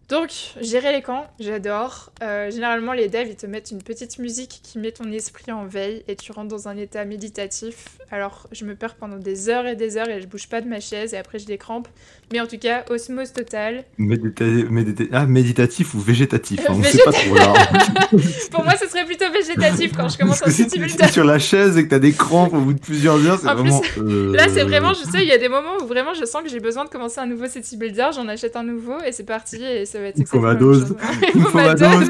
Donc, 0.07 0.53
gérer 0.61 0.91
les 0.91 1.01
camps, 1.01 1.25
j'adore. 1.39 2.11
Euh, 2.21 2.51
généralement, 2.51 2.93
les 2.93 3.09
devs, 3.09 3.27
ils 3.27 3.35
te 3.35 3.47
mettent 3.47 3.71
une 3.71 3.81
petite 3.81 4.19
musique 4.19 4.59
qui 4.61 4.77
met 4.77 4.91
ton 4.91 5.11
esprit 5.11 5.51
en 5.51 5.65
veille 5.65 6.03
et 6.07 6.15
tu 6.15 6.31
rentres 6.31 6.49
dans 6.49 6.67
un 6.67 6.77
état 6.77 7.05
méditatif. 7.05 7.97
Alors, 8.11 8.47
je 8.51 8.65
me 8.65 8.75
perds 8.75 8.95
pendant 8.95 9.17
des 9.17 9.49
heures 9.49 9.65
et 9.65 9.75
des 9.75 9.97
heures 9.97 10.07
et 10.07 10.21
je 10.21 10.27
bouge 10.27 10.47
pas 10.47 10.61
de 10.61 10.67
ma 10.67 10.79
chaise 10.79 11.15
et 11.15 11.17
après 11.17 11.39
je 11.39 11.47
décrampe. 11.47 11.87
Mais 12.33 12.39
en 12.39 12.47
tout 12.47 12.57
cas, 12.57 12.83
osmose 12.89 13.31
totale. 13.33 13.83
Médita- 13.99 14.43
médita- 14.69 15.07
Ah, 15.11 15.27
méditatif 15.27 15.93
ou 15.93 15.99
végétatif 15.99 16.59
hein, 16.61 16.73
On 16.73 16.79
Végéta- 16.79 16.97
sait 16.97 17.03
pas 17.03 17.11
trop 17.11 17.35
là. 17.35 17.53
Pour 18.51 18.63
moi, 18.63 18.73
ce 18.81 18.87
serait 18.87 19.05
plutôt 19.05 19.31
végétatif 19.31 19.91
quand 19.95 20.09
je 20.09 20.17
commence 20.17 20.39
Parce 20.39 20.59
un 20.59 20.63
que 20.63 20.69
si 20.71 20.79
tu 20.79 21.03
es 21.03 21.07
sur 21.07 21.23
la 21.23 21.37
chaise 21.37 21.77
et 21.77 21.83
que 21.85 21.89
t'as 21.89 21.99
des 21.99 22.13
crampes 22.13 22.53
au 22.53 22.59
bout 22.61 22.73
de 22.73 22.79
plusieurs 22.79 23.23
heures, 23.27 23.39
c'est 23.39 23.47
plus, 23.53 23.61
vraiment. 23.61 23.81
euh, 23.99 24.35
Là, 24.35 24.47
c'est 24.49 24.63
vraiment, 24.63 24.93
je 24.93 25.03
sais, 25.09 25.19
il 25.21 25.27
y 25.27 25.31
a 25.33 25.37
des 25.37 25.49
moments 25.49 25.75
où 25.81 25.85
vraiment 25.85 26.13
je 26.15 26.25
sens 26.25 26.41
que 26.41 26.49
j'ai 26.49 26.59
besoin 26.59 26.83
de 26.85 26.89
commencer 26.89 27.19
un 27.19 27.27
nouveau 27.27 27.47
city 27.47 27.77
builder, 27.77 28.07
j'en 28.15 28.27
achète 28.27 28.55
un 28.55 28.63
nouveau 28.63 28.97
et 29.05 29.11
c'est 29.11 29.23
parti 29.23 29.57
et 29.63 29.85
ça 29.85 29.99
va 29.99 30.07
être 30.07 30.17
Il 30.17 30.25
faut 30.25 30.37
exactement 30.37 30.41
ma 30.47 30.55
dose. 30.55 30.95
Il 31.35 31.41
me 31.41 31.45
faut 31.45 31.57
ma 31.57 31.75
dose. 31.75 32.09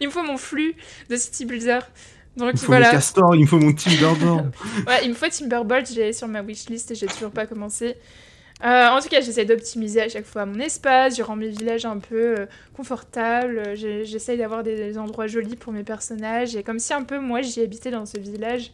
il 0.00 0.06
me 0.06 0.12
faut 0.12 0.22
mon 0.22 0.38
flux 0.38 0.74
de 1.10 1.16
city 1.16 1.44
builder. 1.44 1.80
Donc 2.38 2.50
Il 2.54 2.58
faut 2.58 2.66
voilà. 2.66 2.86
mon 2.86 2.92
castor, 2.92 3.34
il 3.34 3.42
me 3.42 3.46
faut 3.46 3.58
mon 3.58 3.72
Timber 3.74 4.18
d'or. 4.20 4.42
Ouais, 4.86 5.00
il 5.04 5.10
me 5.10 5.14
faut 5.14 5.26
Timberbolt, 5.28 5.86
j'ai 5.94 6.12
sur 6.14 6.26
ma 6.28 6.40
wishlist 6.42 6.90
et 6.90 6.94
j'ai 6.94 7.06
toujours 7.06 7.30
pas 7.30 7.46
commencé. 7.46 7.96
Euh, 8.64 8.88
en 8.88 9.00
tout 9.00 9.08
cas, 9.08 9.20
j'essaie 9.20 9.44
d'optimiser 9.44 10.00
à 10.00 10.08
chaque 10.08 10.24
fois 10.24 10.46
mon 10.46 10.58
espace, 10.60 11.16
je 11.16 11.22
rends 11.22 11.36
mes 11.36 11.48
villages 11.48 11.84
un 11.84 11.98
peu 11.98 12.38
euh, 12.38 12.46
confortables, 12.74 13.58
euh, 13.58 13.74
j'essaye 14.04 14.38
d'avoir 14.38 14.62
des, 14.62 14.96
endroits 14.96 15.26
jolis 15.26 15.56
pour 15.56 15.74
mes 15.74 15.82
personnages, 15.82 16.56
et 16.56 16.62
comme 16.62 16.78
si 16.78 16.94
un 16.94 17.02
peu 17.02 17.18
moi 17.18 17.42
j'y 17.42 17.60
habitais 17.60 17.90
dans 17.90 18.06
ce 18.06 18.18
village, 18.18 18.72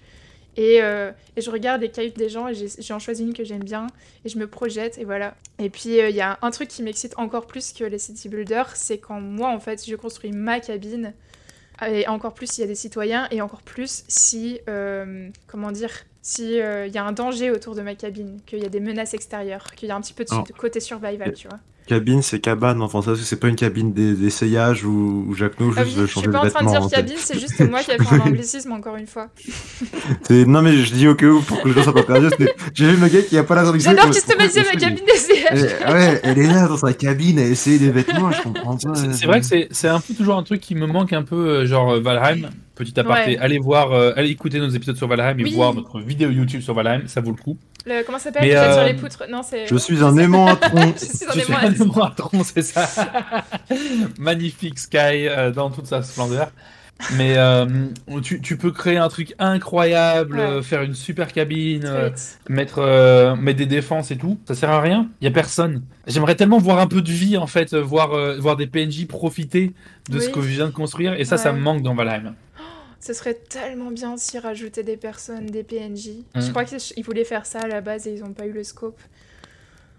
et, 0.56 0.76
et 0.76 1.40
je 1.40 1.50
regarde 1.50 1.80
les 1.80 1.90
cailloux 1.90 2.12
des 2.14 2.28
gens, 2.28 2.46
et 2.46 2.54
j'en 2.78 2.98
choisis 2.98 3.26
une 3.26 3.32
que 3.32 3.42
j'aime 3.42 3.64
bien, 3.64 3.86
et 4.24 4.28
je 4.28 4.38
me 4.38 4.46
projette, 4.46 4.98
et 4.98 5.04
voilà. 5.04 5.34
Et 5.58 5.70
puis 5.70 5.96
il 5.96 6.14
y 6.14 6.20
a 6.20 6.38
un 6.42 6.50
truc 6.50 6.68
qui 6.68 6.82
m'excite 6.82 7.14
encore 7.16 7.46
plus 7.46 7.72
que 7.72 7.84
les 7.84 7.98
city 7.98 8.28
builders, 8.28 8.76
c'est 8.76 8.98
quand 8.98 9.18
moi 9.20 9.48
en 9.48 9.60
fait 9.60 9.82
je 9.88 9.96
construis 9.96 10.30
ma 10.30 10.60
cabine, 10.60 11.14
et 11.86 12.06
encore 12.06 12.34
plus 12.34 12.52
s'il 12.52 12.60
y 12.60 12.64
a 12.64 12.68
des 12.68 12.74
citoyens, 12.74 13.28
et 13.30 13.40
encore 13.40 13.62
plus 13.62 14.04
si, 14.08 14.60
comment 15.46 15.72
dire, 15.72 15.90
si 16.22 16.60
euh, 16.60 16.86
il 16.86 16.94
y 16.94 16.98
a 16.98 17.04
un 17.04 17.12
danger 17.12 17.50
autour 17.50 17.74
de 17.74 17.82
ma 17.82 17.94
cabine, 17.94 18.38
qu'il 18.46 18.60
y 18.60 18.64
a 18.64 18.68
des 18.68 18.80
menaces 18.80 19.12
extérieures, 19.14 19.64
qu'il 19.76 19.88
y 19.88 19.92
a 19.92 19.96
un 19.96 20.00
petit 20.00 20.14
peu 20.14 20.24
de 20.24 20.52
côté 20.56 20.78
survival, 20.80 21.32
tu 21.34 21.48
vois. 21.48 21.58
Cabine, 21.88 22.22
c'est 22.22 22.38
cabane. 22.38 22.80
Enfin, 22.80 23.02
ça, 23.02 23.16
c'est 23.20 23.40
pas 23.40 23.48
une 23.48 23.56
cabine 23.56 23.92
d'e- 23.92 24.14
d'essayage 24.14 24.84
où, 24.84 25.24
où 25.28 25.34
Jacques 25.34 25.58
No 25.58 25.72
Ah 25.76 25.82
juste 25.82 25.96
oui, 25.96 26.00
veut 26.02 26.06
je 26.06 26.12
changer 26.12 26.26
suis 26.26 26.28
de 26.28 26.32
pas 26.32 26.46
en 26.46 26.48
train 26.48 26.60
de 26.64 26.70
vêtements. 26.70 26.86
dire 26.86 26.98
hein, 26.98 27.02
cabine, 27.02 27.16
c'est 27.18 27.40
juste 27.40 27.58
moi 27.68 27.80
qui 27.80 27.90
ai 27.90 27.98
fait 27.98 28.14
un 28.14 28.20
anglicisme 28.24 28.70
encore 28.70 28.94
une 28.94 29.08
fois. 29.08 29.30
Non, 30.30 30.62
mais 30.62 30.76
je 30.76 30.92
dis 30.94 31.08
au 31.08 31.14
cas 31.16 31.26
où 31.26 31.40
pour 31.42 31.60
que 31.60 31.68
les 31.68 31.74
gens 31.74 31.82
soient 31.82 31.92
pas 31.94 32.04
perdus. 32.04 32.28
c'est- 32.38 32.54
J'ai 32.74 32.92
vu 32.92 32.96
le 33.00 33.08
gars 33.08 33.22
qui 33.22 33.36
a 33.36 33.42
pas 33.42 33.56
la 33.56 33.64
traduction. 33.64 33.90
J'adore 33.90 34.10
customiser 34.12 34.60
ma 34.62 34.78
cabine 34.78 35.04
d'essayage. 35.04 35.70
Eh, 35.88 35.92
Ouais, 35.92 36.20
elle 36.22 36.38
est 36.38 36.46
là 36.46 36.68
dans 36.68 36.76
sa 36.76 36.92
cabine 36.92 37.40
à 37.40 37.44
essayer 37.44 37.80
des 37.80 37.90
vêtements, 37.90 38.30
je 38.30 38.42
comprends 38.42 38.76
pas. 38.76 38.94
C'est 39.12 39.26
vrai 39.26 39.40
que 39.40 39.46
c'est 39.46 39.66
c'est 39.72 39.88
un 39.88 39.98
peu 40.00 40.14
toujours 40.14 40.36
un 40.36 40.42
truc 40.44 40.60
qui 40.60 40.76
me 40.76 40.86
manque 40.86 41.12
un 41.12 41.22
peu, 41.24 41.48
euh, 41.48 41.66
genre 41.66 41.94
euh, 41.94 42.00
Valheim. 42.00 42.48
Petit 42.74 42.98
aparté, 42.98 43.32
Ouais. 43.32 43.38
allez 43.38 43.58
voir, 43.58 43.92
euh, 43.92 44.12
allez 44.16 44.30
écouter 44.30 44.58
nos 44.58 44.68
épisodes 44.68 44.96
sur 44.96 45.06
Valheim 45.06 45.38
et 45.38 45.44
Oui. 45.44 45.52
voir 45.54 45.74
notre 45.74 46.00
vidéo 46.00 46.30
YouTube 46.30 46.62
sur 46.62 46.72
Valheim, 46.74 47.02
ça 47.06 47.20
vaut 47.20 47.30
le 47.30 47.36
coup. 47.36 47.58
Le- 47.84 48.02
comment 48.04 48.18
ça 48.18 48.32
s'appelle? 48.32 48.50
Euh, 48.50 48.74
sur 48.74 48.84
les 48.84 48.94
poutres. 48.94 49.24
Non, 49.30 49.42
c'est. 49.42 49.66
Je 49.66 49.76
suis 49.76 50.02
un 50.02 50.16
aimant 50.16 50.46
à 50.46 50.56
tronc. 50.56 50.94
Je 51.00 51.04
suis 51.04 51.26
un 51.28 51.32
Je 51.32 51.40
aimant 51.48 51.56
à- 51.58 51.66
un 51.66 51.72
aimant 51.74 52.04
à 52.04 52.10
tronc, 52.16 52.42
c'est 52.44 52.62
ça. 52.62 52.88
Magnifique 54.18 54.78
Sky 54.78 55.28
euh, 55.28 55.50
dans 55.50 55.70
toute 55.70 55.86
sa 55.86 56.02
splendeur. 56.02 56.50
Mais 57.16 57.34
euh, 57.36 57.66
tu, 58.22 58.40
tu 58.40 58.56
peux 58.56 58.70
créer 58.70 58.96
un 58.96 59.08
truc 59.08 59.34
incroyable, 59.40 60.38
Ouais. 60.38 60.62
faire 60.62 60.82
une 60.82 60.94
super 60.94 61.32
cabine, 61.32 61.82
euh, 61.84 62.10
mettre, 62.48 62.78
euh, 62.78 63.34
mettre 63.34 63.58
des 63.58 63.66
défenses 63.66 64.12
et 64.12 64.16
tout. 64.16 64.38
Ça 64.46 64.54
sert 64.54 64.70
à 64.70 64.80
rien. 64.80 65.08
Il 65.20 65.24
y 65.24 65.28
a 65.28 65.32
personne. 65.32 65.82
J'aimerais 66.06 66.36
tellement 66.36 66.58
voir 66.58 66.78
un 66.78 66.86
peu 66.86 67.02
de 67.02 67.10
vie 67.10 67.36
en 67.36 67.48
fait, 67.48 67.74
voir, 67.74 68.12
euh, 68.12 68.36
voir 68.38 68.56
des 68.56 68.68
PNJ 68.68 69.06
profiter 69.08 69.72
de 70.10 70.20
ce 70.20 70.28
que 70.28 70.40
je 70.42 70.46
viens 70.46 70.66
de 70.66 70.70
construire. 70.72 71.14
Et 71.18 71.24
ça, 71.24 71.38
ça 71.38 71.52
me 71.52 71.58
manque 71.60 71.82
dans 71.82 71.94
Valheim. 71.94 72.34
Ce 73.04 73.12
serait 73.14 73.34
tellement 73.34 73.90
bien 73.90 74.16
s'ils 74.16 74.38
rajoutaient 74.38 74.84
des 74.84 74.96
personnes, 74.96 75.46
des 75.46 75.64
PNJ. 75.64 76.10
Mm. 76.36 76.40
Je 76.40 76.50
crois 76.50 76.64
qu'ils 76.64 77.04
voulaient 77.04 77.24
faire 77.24 77.46
ça 77.46 77.58
à 77.58 77.66
la 77.66 77.80
base 77.80 78.06
et 78.06 78.12
ils 78.14 78.20
n'ont 78.22 78.32
pas 78.32 78.46
eu 78.46 78.52
le 78.52 78.62
scope. 78.62 79.00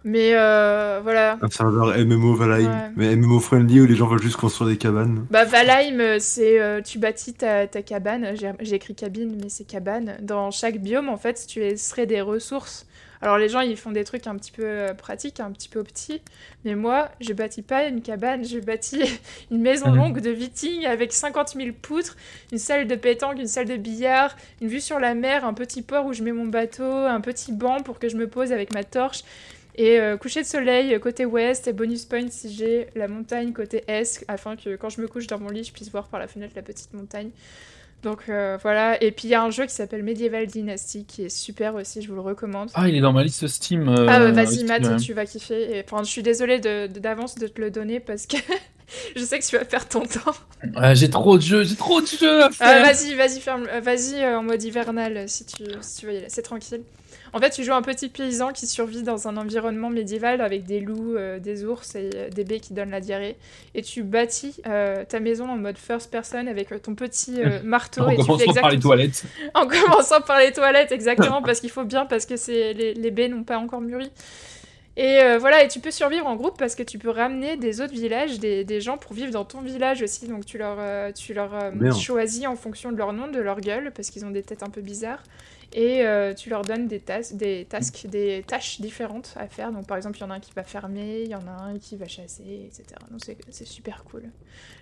Mais 0.05 0.31
euh, 0.35 0.99
voilà. 1.03 1.37
Un 1.41 1.49
serveur 1.49 1.97
MMO 1.97 2.33
Valheim, 2.35 2.69
Ouais. 2.69 2.91
mais 2.95 3.15
MMO 3.15 3.39
friendly 3.39 3.81
où 3.81 3.85
les 3.85 3.95
gens 3.95 4.07
veulent 4.07 4.21
juste 4.21 4.35
construire 4.37 4.69
des 4.69 4.77
cabanes. 4.77 5.25
Bah 5.31 5.43
Valheim, 5.45 5.99
euh, 5.99 6.17
c'est 6.19 6.61
euh, 6.61 6.81
tu 6.81 6.97
bâtis 6.97 7.33
ta, 7.33 7.67
ta 7.67 7.81
cabane. 7.81 8.35
J'ai 8.35 8.51
j'ai 8.61 8.75
écrit 8.75 8.95
cabine, 8.95 9.37
mais 9.41 9.47
c'est 9.49 9.63
cabane. 9.65 10.17
Dans 10.21 10.51
chaque 10.51 10.77
biome, 10.79 11.07
en 11.09 11.17
fait, 11.17 11.45
tu 11.47 11.59
laisserais 11.59 12.05
des 12.05 12.19
ressources. 12.21 12.85
Alors 13.23 13.38
les 13.38 13.47
gens, 13.47 13.62
ils 13.62 13.77
font 13.77 13.91
des 13.91 14.03
trucs 14.03 14.27
un 14.27 14.36
petit 14.36 14.51
peu 14.51 14.65
euh, 14.65 14.93
pratiques, 14.93 15.39
un 15.39 15.49
petit 15.53 15.69
peu 15.69 15.81
petits. 15.81 16.21
Mais 16.65 16.75
moi, 16.75 17.09
je 17.21 17.31
bâtis 17.31 17.62
pas 17.62 17.86
une 17.88 18.01
cabane, 18.01 18.43
je 18.43 18.59
bâtis 18.59 19.01
une 19.51 19.62
maison 19.62 19.91
Mhm. 19.91 19.95
longue 19.95 20.19
de 20.19 20.29
viking 20.29 20.86
avec 20.86 21.13
50 21.13 21.53
000 21.55 21.69
poutres, 21.81 22.17
une 22.51 22.57
salle 22.57 22.86
de 22.86 22.95
pétanque, 22.95 23.39
une 23.39 23.47
salle 23.47 23.67
de 23.67 23.77
billard, 23.77 24.36
une 24.62 24.67
vue 24.67 24.81
sur 24.81 24.99
la 24.99 25.15
mer, 25.15 25.45
un 25.45 25.53
petit 25.53 25.81
port 25.81 26.05
où 26.05 26.12
je 26.12 26.21
mets 26.21 26.33
mon 26.33 26.47
bateau, 26.47 26.83
un 26.83 27.21
petit 27.21 27.53
banc 27.53 27.81
pour 27.81 27.97
que 27.97 28.09
je 28.09 28.17
me 28.17 28.27
pose 28.27 28.51
avec 28.51 28.73
ma 28.73 28.83
torche. 28.83 29.23
Et 29.75 29.99
euh, 30.01 30.17
coucher 30.17 30.41
de 30.41 30.45
soleil 30.47 30.93
euh, 30.93 30.99
côté 30.99 31.23
ouest 31.25 31.65
et 31.67 31.73
bonus 31.73 32.03
point 32.05 32.29
si 32.29 32.53
j'ai 32.53 32.88
la 32.93 33.07
montagne 33.07 33.53
côté 33.53 33.83
est, 33.88 34.23
afin 34.27 34.57
que 34.57 34.75
quand 34.75 34.89
je 34.89 34.99
me 35.01 35.07
couche 35.07 35.27
dans 35.27 35.39
mon 35.39 35.49
lit, 35.49 35.63
je 35.63 35.71
puisse 35.71 35.89
voir 35.89 36.09
par 36.09 36.19
la 36.19 36.27
fenêtre 36.27 36.53
la 36.57 36.62
petite 36.62 36.93
montagne. 36.93 37.31
Donc 38.03 38.23
euh, 38.27 38.57
voilà, 38.61 39.01
et 39.01 39.11
puis 39.11 39.29
il 39.29 39.31
y 39.31 39.33
a 39.33 39.41
un 39.41 39.49
jeu 39.49 39.65
qui 39.65 39.73
s'appelle 39.73 40.03
Medieval 40.03 40.45
Dynasty 40.45 41.05
qui 41.05 41.23
est 41.23 41.29
super 41.29 41.73
aussi, 41.75 42.01
je 42.01 42.09
vous 42.09 42.15
le 42.15 42.21
recommande. 42.21 42.69
Ah, 42.73 42.89
il 42.89 42.95
est 42.95 43.01
dans 43.01 43.13
ma 43.13 43.23
liste 43.23 43.47
Steam. 43.47 43.87
euh, 43.87 44.07
Ah 44.09 44.19
ouais, 44.19 44.31
vas-y 44.33 44.63
Matt, 44.65 44.83
ouais. 44.83 44.97
tu 44.97 45.13
vas 45.13 45.25
kiffer. 45.25 45.77
Et, 45.77 45.83
Enfin, 45.85 46.03
je 46.03 46.09
suis 46.09 46.21
désolée 46.23 46.59
de- 46.59 46.87
de- 46.87 46.99
d'avance 46.99 47.35
de, 47.35 47.47
te 47.47 47.61
le 47.61 47.71
donner 47.71 47.99
parce 48.01 48.27
que 48.27 48.35
je 49.15 49.23
sais 49.23 49.39
que 49.39 49.45
tu 49.45 49.57
vas 49.57 49.63
perdre 49.65 49.87
ton 49.87 50.01
temps. 50.01 50.33
Ah, 50.75 50.93
j'ai 50.93 51.09
trop 51.09 51.37
de 51.37 51.43
jeux, 51.43 51.63
j'ai 51.63 51.75
trop 51.77 52.01
de 52.01 52.07
jeux 52.07 52.43
à 52.43 52.47
Ah, 52.47 52.49
faire. 52.51 52.81
vas-y, 52.93 53.13
vas-y, 53.15 53.39
ferme, 53.39 53.67
euh, 53.71 53.79
vas-y 53.79 54.15
euh, 54.21 54.37
en 54.39 54.43
mode 54.43 54.61
hivernal 54.61 55.15
euh, 55.17 55.23
si 55.27 55.45
tu, 55.45 55.63
si 55.81 55.99
tu 56.01 56.05
veux 56.07 56.13
y 56.13 56.17
aller, 56.17 56.25
c'est 56.29 56.41
tranquille. 56.41 56.81
En 57.34 57.39
fait, 57.39 57.50
tu 57.50 57.63
joues 57.63 57.74
un 57.74 57.82
petit 57.82 58.10
paysan 58.10 58.54
qui 58.54 58.67
survit 58.67 59.04
dans 59.04 59.28
un 59.28 59.38
environnement 59.38 59.89
médiéval 59.89 60.39
avec 60.41 60.65
des 60.65 60.80
loups, 60.80 61.15
euh, 61.15 61.39
des 61.39 61.65
ours 61.65 61.96
et 61.96 62.10
euh, 62.15 62.30
des 62.30 62.43
baies 62.43 62.60
qui 62.60 62.74
donnent 62.74 62.91
la 62.91 63.02
diarrhée. 63.02 63.36
Et 63.74 63.82
tu 63.82 64.04
bâtis 64.04 64.62
euh, 64.67 65.04
ta 65.04 65.19
maison 65.19 65.50
en 65.50 65.58
mode 65.58 65.78
first 65.78 66.12
person 66.12 66.48
avec 66.48 66.69
ton 66.82 66.96
petit 66.96 67.39
marteau. 67.63 68.04
en 68.04 68.10
et 68.10 68.17
tu 68.17 68.22
fais 68.24 68.28
commençant 68.28 68.62
par 68.62 68.69
les 68.69 68.80
toilettes. 68.80 69.24
En 69.56 69.67
commençant 69.67 70.22
par 70.22 70.39
les 70.39 70.52
toilettes, 70.52 70.91
exactement, 70.91 71.41
parce 71.46 71.60
qu'il 71.60 71.72
faut 71.72 71.86
bien, 71.86 72.06
parce 72.06 72.26
que 72.26 72.38
c'est 72.38 72.74
les, 72.74 72.93
les 72.93 73.12
baies 73.12 73.30
n'ont 73.30 73.43
pas 73.43 73.58
encore 73.58 73.82
mûri. 73.82 74.12
Et 74.96 75.22
euh, 75.24 75.39
voilà, 75.39 75.63
et 75.63 75.67
tu 75.67 75.80
peux 75.80 75.89
survivre 75.89 76.28
en 76.28 76.36
groupe 76.36 76.58
parce 76.58 76.76
que 76.76 76.84
tu 76.84 77.00
peux 77.00 77.10
ramener 77.10 77.58
des 77.58 77.82
autres 77.82 77.93
villages, 77.93 78.39
des, 78.39 78.63
des 78.63 78.80
gens 78.80 78.98
pour 78.98 79.13
vivre 79.13 79.32
dans 79.32 79.43
ton 79.43 79.62
village 79.62 80.04
aussi. 80.04 80.28
Donc 80.28 80.46
tu 80.46 80.60
leur, 80.60 80.78
euh, 80.80 81.12
tu 81.12 81.34
leur 81.34 81.52
euh, 81.56 81.91
choisis 81.93 82.46
en 82.46 82.56
fonction 82.56 82.91
de 82.91 82.98
leur 82.98 83.12
nom, 83.12 83.28
de 83.28 83.39
leur 83.39 83.60
gueule, 83.60 83.91
parce 83.96 84.12
qu'ils 84.12 84.24
ont 84.24 84.30
des 84.30 84.43
têtes 84.43 84.62
un 84.62 84.69
peu 84.69 84.82
bizarres. 84.82 85.24
Et 85.75 86.05
euh, 86.05 86.33
tu 86.36 86.49
leur 86.49 86.62
donnes 86.62 86.88
des, 86.88 86.99
tas 86.99 87.21
des 87.33 87.65
tasks, 87.67 88.05
des 88.07 88.43
tâches 88.45 88.79
différentes 88.79 89.33
à 89.38 89.47
faire. 89.47 89.71
Donc 89.71 89.88
par 89.88 89.97
exemple, 89.97 90.17
il 90.17 90.21
y 90.21 90.23
en 90.23 90.29
a 90.29 90.36
un 90.36 90.39
qui 90.39 90.51
va 90.55 90.63
fermer, 90.63 91.21
il 91.23 91.29
y 91.29 91.36
en 91.36 91.47
a 91.47 91.63
un 91.73 91.79
qui 91.79 91.95
va 91.97 92.07
chasser, 92.07 92.67
etc. 92.67 92.83
Donc 93.09 93.21
c'est 93.49 93.65
super 93.67 94.03
cool. 94.03 94.23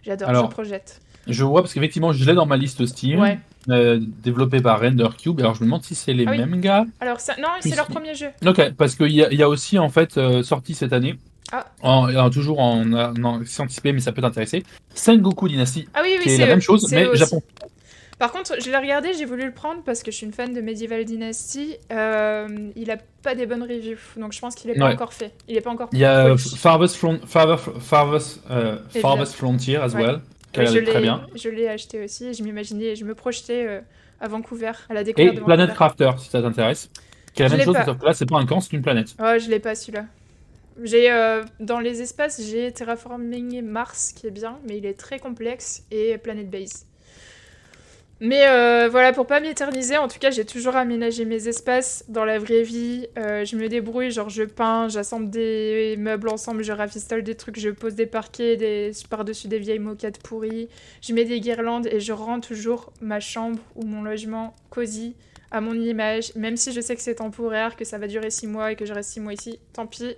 J'adore, 0.04 0.30
Alors, 0.30 0.50
projette. 0.50 1.00
Je 1.28 1.44
vois 1.44 1.62
parce 1.62 1.74
qu'effectivement, 1.74 2.12
je 2.12 2.26
l'ai 2.26 2.34
dans 2.34 2.46
ma 2.48 2.58
liste 2.58 2.86
Steam, 2.86 3.20
Ouais. 3.22 3.40
euh, 3.70 4.00
développé 4.02 4.60
par 4.60 4.80
Render 4.82 5.08
Cube. 5.18 5.40
Alors, 5.40 5.54
je 5.56 5.62
me 5.62 5.66
demande 5.66 5.84
si 5.84 5.96
c'est 5.96 6.14
les 6.14 6.26
Ah 6.28 6.32
oui. 6.32 6.40
mêmes 6.40 6.60
gars. 6.60 6.84
Alors 7.00 7.20
ça, 7.20 7.36
non, 7.40 7.48
c'est 7.62 7.76
leur 7.76 7.88
premier 7.88 8.16
jeu. 8.16 8.28
Ok, 8.46 8.72
parce 8.78 8.96
qu'il 8.96 9.12
y, 9.12 9.18
y 9.18 9.44
a 9.44 9.48
aussi 9.48 9.78
en 9.80 9.90
fait 9.90 10.18
euh, 10.18 10.42
sorti 10.44 10.74
cette 10.74 10.94
année, 10.94 11.16
Ah. 11.54 11.68
en, 11.84 12.14
en- 12.16 12.30
toujours 12.32 12.60
en, 12.60 12.92
en, 12.92 13.14
anticipé, 13.60 13.94
mais 13.94 14.00
ça 14.02 14.12
peut 14.12 14.22
t'intéresser. 14.22 14.64
Sengoku 14.96 15.48
Dynasty, 15.48 15.88
Ah 15.94 16.02
oui, 16.04 16.16
oui, 16.20 16.24
c'est 16.30 16.38
la 16.40 16.48
même 16.48 16.60
chose, 16.62 16.92
mais. 16.92 17.16
Japon. 17.16 17.42
Par 18.22 18.32
contre, 18.32 18.54
je 18.64 18.70
l'ai 18.70 18.78
regardé, 18.78 19.16
j'ai 19.16 19.26
voulu 19.26 19.46
le 19.46 19.52
prendre 19.52 19.82
parce 19.84 20.04
que 20.04 20.12
je 20.12 20.18
suis 20.18 20.28
une 20.28 20.32
fan 20.32 20.54
de 20.54 20.62
Medieval 20.62 21.04
Dynasty. 21.06 21.76
Euh, 21.92 22.48
il 22.76 22.92
a 22.92 22.98
pas 23.24 23.34
des 23.34 23.48
bonnes 23.48 23.64
reviews, 23.64 23.98
donc 24.16 24.32
je 24.32 24.40
pense 24.40 24.54
qu'il 24.54 24.70
est 24.70 24.76
pas 24.78 24.90
Ouais. 24.90 24.94
encore 24.94 25.12
fait. 25.12 25.34
Il 25.48 25.58
est 25.58 25.62
pas 25.62 25.72
encore. 25.72 25.90
Il 25.92 25.98
y 25.98 26.06
a 26.06 26.28
euh. 26.28 26.38
Farthest, 26.38 26.98
Front, 26.98 27.20
euh, 27.26 28.78
Et 28.94 29.00
Farthest 29.00 29.34
Frontier 29.34 29.78
as 29.78 29.96
Ouais. 29.96 30.04
well, 30.04 30.20
qui 30.54 30.64
je 30.64 30.80
très 30.86 31.02
bien. 31.02 31.26
je 31.34 31.50
l'ai 31.50 31.68
acheté 31.68 32.04
aussi. 32.04 32.28
et 32.28 32.34
Je 32.36 32.44
m'imaginais, 32.44 32.96
je 32.96 33.06
me 33.06 33.16
projetais 33.16 33.66
euh, 33.68 33.82
à 34.20 34.28
Vancouver, 34.28 34.74
à 34.88 34.94
la 34.94 35.02
Et 35.02 35.06
découverte 35.06 35.38
de 35.38 35.42
Planet. 35.42 35.74
Crafter, 35.74 36.12
si 36.20 36.30
ça 36.30 36.44
t'intéresse. 36.44 36.92
Qui 37.34 37.42
est 37.42 37.46
la 37.46 37.50
Je 37.50 37.56
même 37.56 37.66
chose, 37.66 37.76
sauf 37.84 37.98
que 37.98 38.06
là, 38.06 38.14
c'est 38.14 38.30
pas 38.30 38.38
un 38.38 38.46
camp, 38.46 38.60
c'est 38.60 38.74
une 38.74 38.84
planète. 38.84 39.16
Oh, 39.20 39.34
je 39.40 39.50
l'ai 39.50 39.60
pas 39.60 39.74
celui-là. 39.74 40.06
J'ai 40.84 41.12
euh, 41.12 41.42
dans 41.60 41.80
les 41.80 42.04
espaces, 42.04 42.40
j'ai 42.48 42.72
Terraforming 42.72 43.64
Mars 43.64 44.14
qui 44.16 44.28
est 44.28 44.32
bien, 44.32 44.60
mais 44.68 44.78
il 44.78 44.86
est 44.86 44.94
très 45.00 45.18
complexe 45.18 45.86
et 45.90 46.20
Planet 46.20 46.48
Base. 46.48 46.86
Mais 48.24 48.48
euh, 48.48 48.88
voilà, 48.88 49.14
pour 49.14 49.26
pas 49.26 49.40
m'éterniser, 49.40 49.98
en 49.98 50.08
tout 50.08 50.20
cas, 50.20 50.30
j'ai 50.30 50.46
toujours 50.46 50.76
aménagé 50.76 51.26
mes 51.26 51.48
espaces 51.48 52.06
dans 52.08 52.24
la 52.24 52.38
vraie 52.38 52.62
vie. 52.62 53.08
Euh, 53.18 53.46
je 53.46 53.56
me 53.56 53.68
débrouille, 53.68 54.12
genre 54.12 54.30
je 54.30 54.44
peins, 54.44 54.90
j'assemble 54.90 55.32
des 55.32 55.96
meubles 55.98 56.30
ensemble, 56.30 56.64
je 56.64 56.72
rafistole 56.72 57.24
des 57.24 57.34
trucs, 57.34 57.60
je 57.60 57.70
pose 57.72 57.96
des 57.96 58.06
parquets 58.06 58.58
des... 58.58 58.92
par-dessus 59.10 59.48
des 59.48 59.58
vieilles 59.58 59.80
moquettes 59.80 60.22
pourries. 60.22 60.70
Je 61.02 61.14
mets 61.14 61.26
des 61.26 61.40
guirlandes 61.40 61.88
et 61.88 62.00
je 62.00 62.14
rends 62.14 62.40
toujours 62.40 62.94
ma 63.02 63.20
chambre 63.20 63.58
ou 63.76 63.86
mon 63.86 64.04
logement 64.04 64.56
cosy 64.70 65.16
à 65.50 65.60
mon 65.60 65.74
image, 65.74 66.36
même 66.36 66.58
si 66.58 66.72
je 66.72 66.80
sais 66.80 66.96
que 66.96 67.02
c'est 67.02 67.16
temporaire, 67.16 67.76
que 67.76 67.86
ça 67.86 67.98
va 67.98 68.06
durer 68.08 68.30
six 68.30 68.46
mois 68.46 68.72
et 68.72 68.76
que 68.76 68.86
je 68.86 68.94
reste 68.94 69.10
six 69.10 69.20
mois 69.20 69.34
ici, 69.34 69.60
tant 69.74 69.88
pis. 69.88 70.16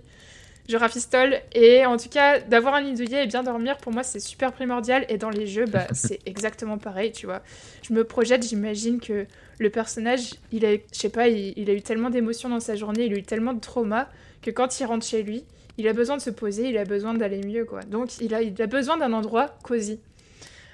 Je 0.69 0.77
rafistole 0.77 1.41
et 1.53 1.85
en 1.85 1.97
tout 1.97 2.07
cas 2.09 2.39
d'avoir 2.39 2.75
un 2.75 2.81
nid 2.83 2.93
douillet 2.93 3.25
et 3.25 3.27
bien 3.27 3.43
dormir 3.43 3.75
pour 3.77 3.91
moi 3.91 4.01
c'est 4.03 4.21
super 4.21 4.53
primordial 4.53 5.05
et 5.09 5.17
dans 5.17 5.29
les 5.29 5.45
jeux 5.45 5.65
bah, 5.65 5.87
c'est 5.93 6.19
exactement 6.25 6.77
pareil 6.77 7.11
tu 7.11 7.25
vois. 7.25 7.41
Je 7.81 7.93
me 7.93 8.03
projette, 8.05 8.47
j'imagine 8.47 9.01
que 9.01 9.25
le 9.59 9.69
personnage 9.69 10.35
il 10.53 10.65
a, 10.65 10.73
je 10.75 10.79
sais 10.91 11.09
pas, 11.09 11.27
il, 11.27 11.53
il 11.57 11.69
a 11.69 11.73
eu 11.73 11.81
tellement 11.81 12.09
d'émotions 12.09 12.47
dans 12.49 12.61
sa 12.61 12.75
journée, 12.77 13.05
il 13.05 13.13
a 13.13 13.17
eu 13.17 13.23
tellement 13.23 13.51
de 13.53 13.59
traumas 13.59 14.07
que 14.41 14.51
quand 14.51 14.79
il 14.79 14.85
rentre 14.85 15.05
chez 15.05 15.21
lui, 15.23 15.43
il 15.77 15.87
a 15.87 15.93
besoin 15.93 16.15
de 16.17 16.21
se 16.21 16.29
poser, 16.29 16.69
il 16.69 16.77
a 16.77 16.85
besoin 16.85 17.13
d'aller 17.13 17.41
mieux 17.43 17.65
quoi. 17.65 17.81
Donc 17.81 18.19
il 18.21 18.33
a, 18.33 18.41
il 18.41 18.59
a 18.61 18.67
besoin 18.67 18.95
d'un 18.97 19.11
endroit 19.11 19.57
cosy. 19.63 19.99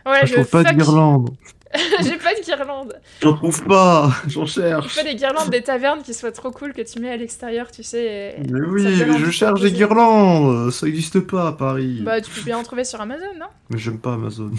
Voilà, 0.06 0.22
Ah, 0.22 0.26
je 0.28 0.34
trouve 0.34 0.50
pas 0.50 0.64
de 0.64 0.68
fuck- 0.70 0.78
guirlande. 0.78 1.30
J'ai 2.04 2.18
pas 2.18 2.34
de 2.34 2.44
guirlande. 2.44 2.94
J'en 3.22 3.34
trouve 3.34 3.64
pas. 3.66 4.12
J'en 4.28 4.46
cherche. 4.48 4.88
faut 4.96 5.04
des 5.04 5.16
guirlandes 5.16 5.50
des 5.52 5.62
tavernes 5.62 6.02
qui 6.02 6.14
soient 6.16 6.32
trop 6.32 6.50
cool 6.52 6.74
que 6.74 6.82
tu 6.82 7.00
mets 7.00 7.12
à 7.12 7.18
l'extérieur, 7.18 7.70
tu 7.72 7.84
sais. 7.84 8.36
et- 8.40 8.52
Mais 8.52 8.62
oui, 8.62 8.84
mais 9.08 9.20
je 9.20 9.30
cherche 9.30 9.62
des 9.62 9.72
guirlandes. 9.72 10.72
Ça 10.72 10.88
existe 10.88 11.20
pas 11.20 11.48
à 11.50 11.52
Paris. 11.52 12.00
Bah, 12.02 12.22
tu 12.22 12.32
peux 12.32 12.42
bien 12.42 12.58
en 12.58 12.64
trouver 12.64 12.84
sur 12.84 13.00
Amazon, 13.02 13.26
non? 13.40 13.46
Mais 13.70 13.78
j'aime 13.78 14.00
pas 14.00 14.14
Amazon. 14.14 14.50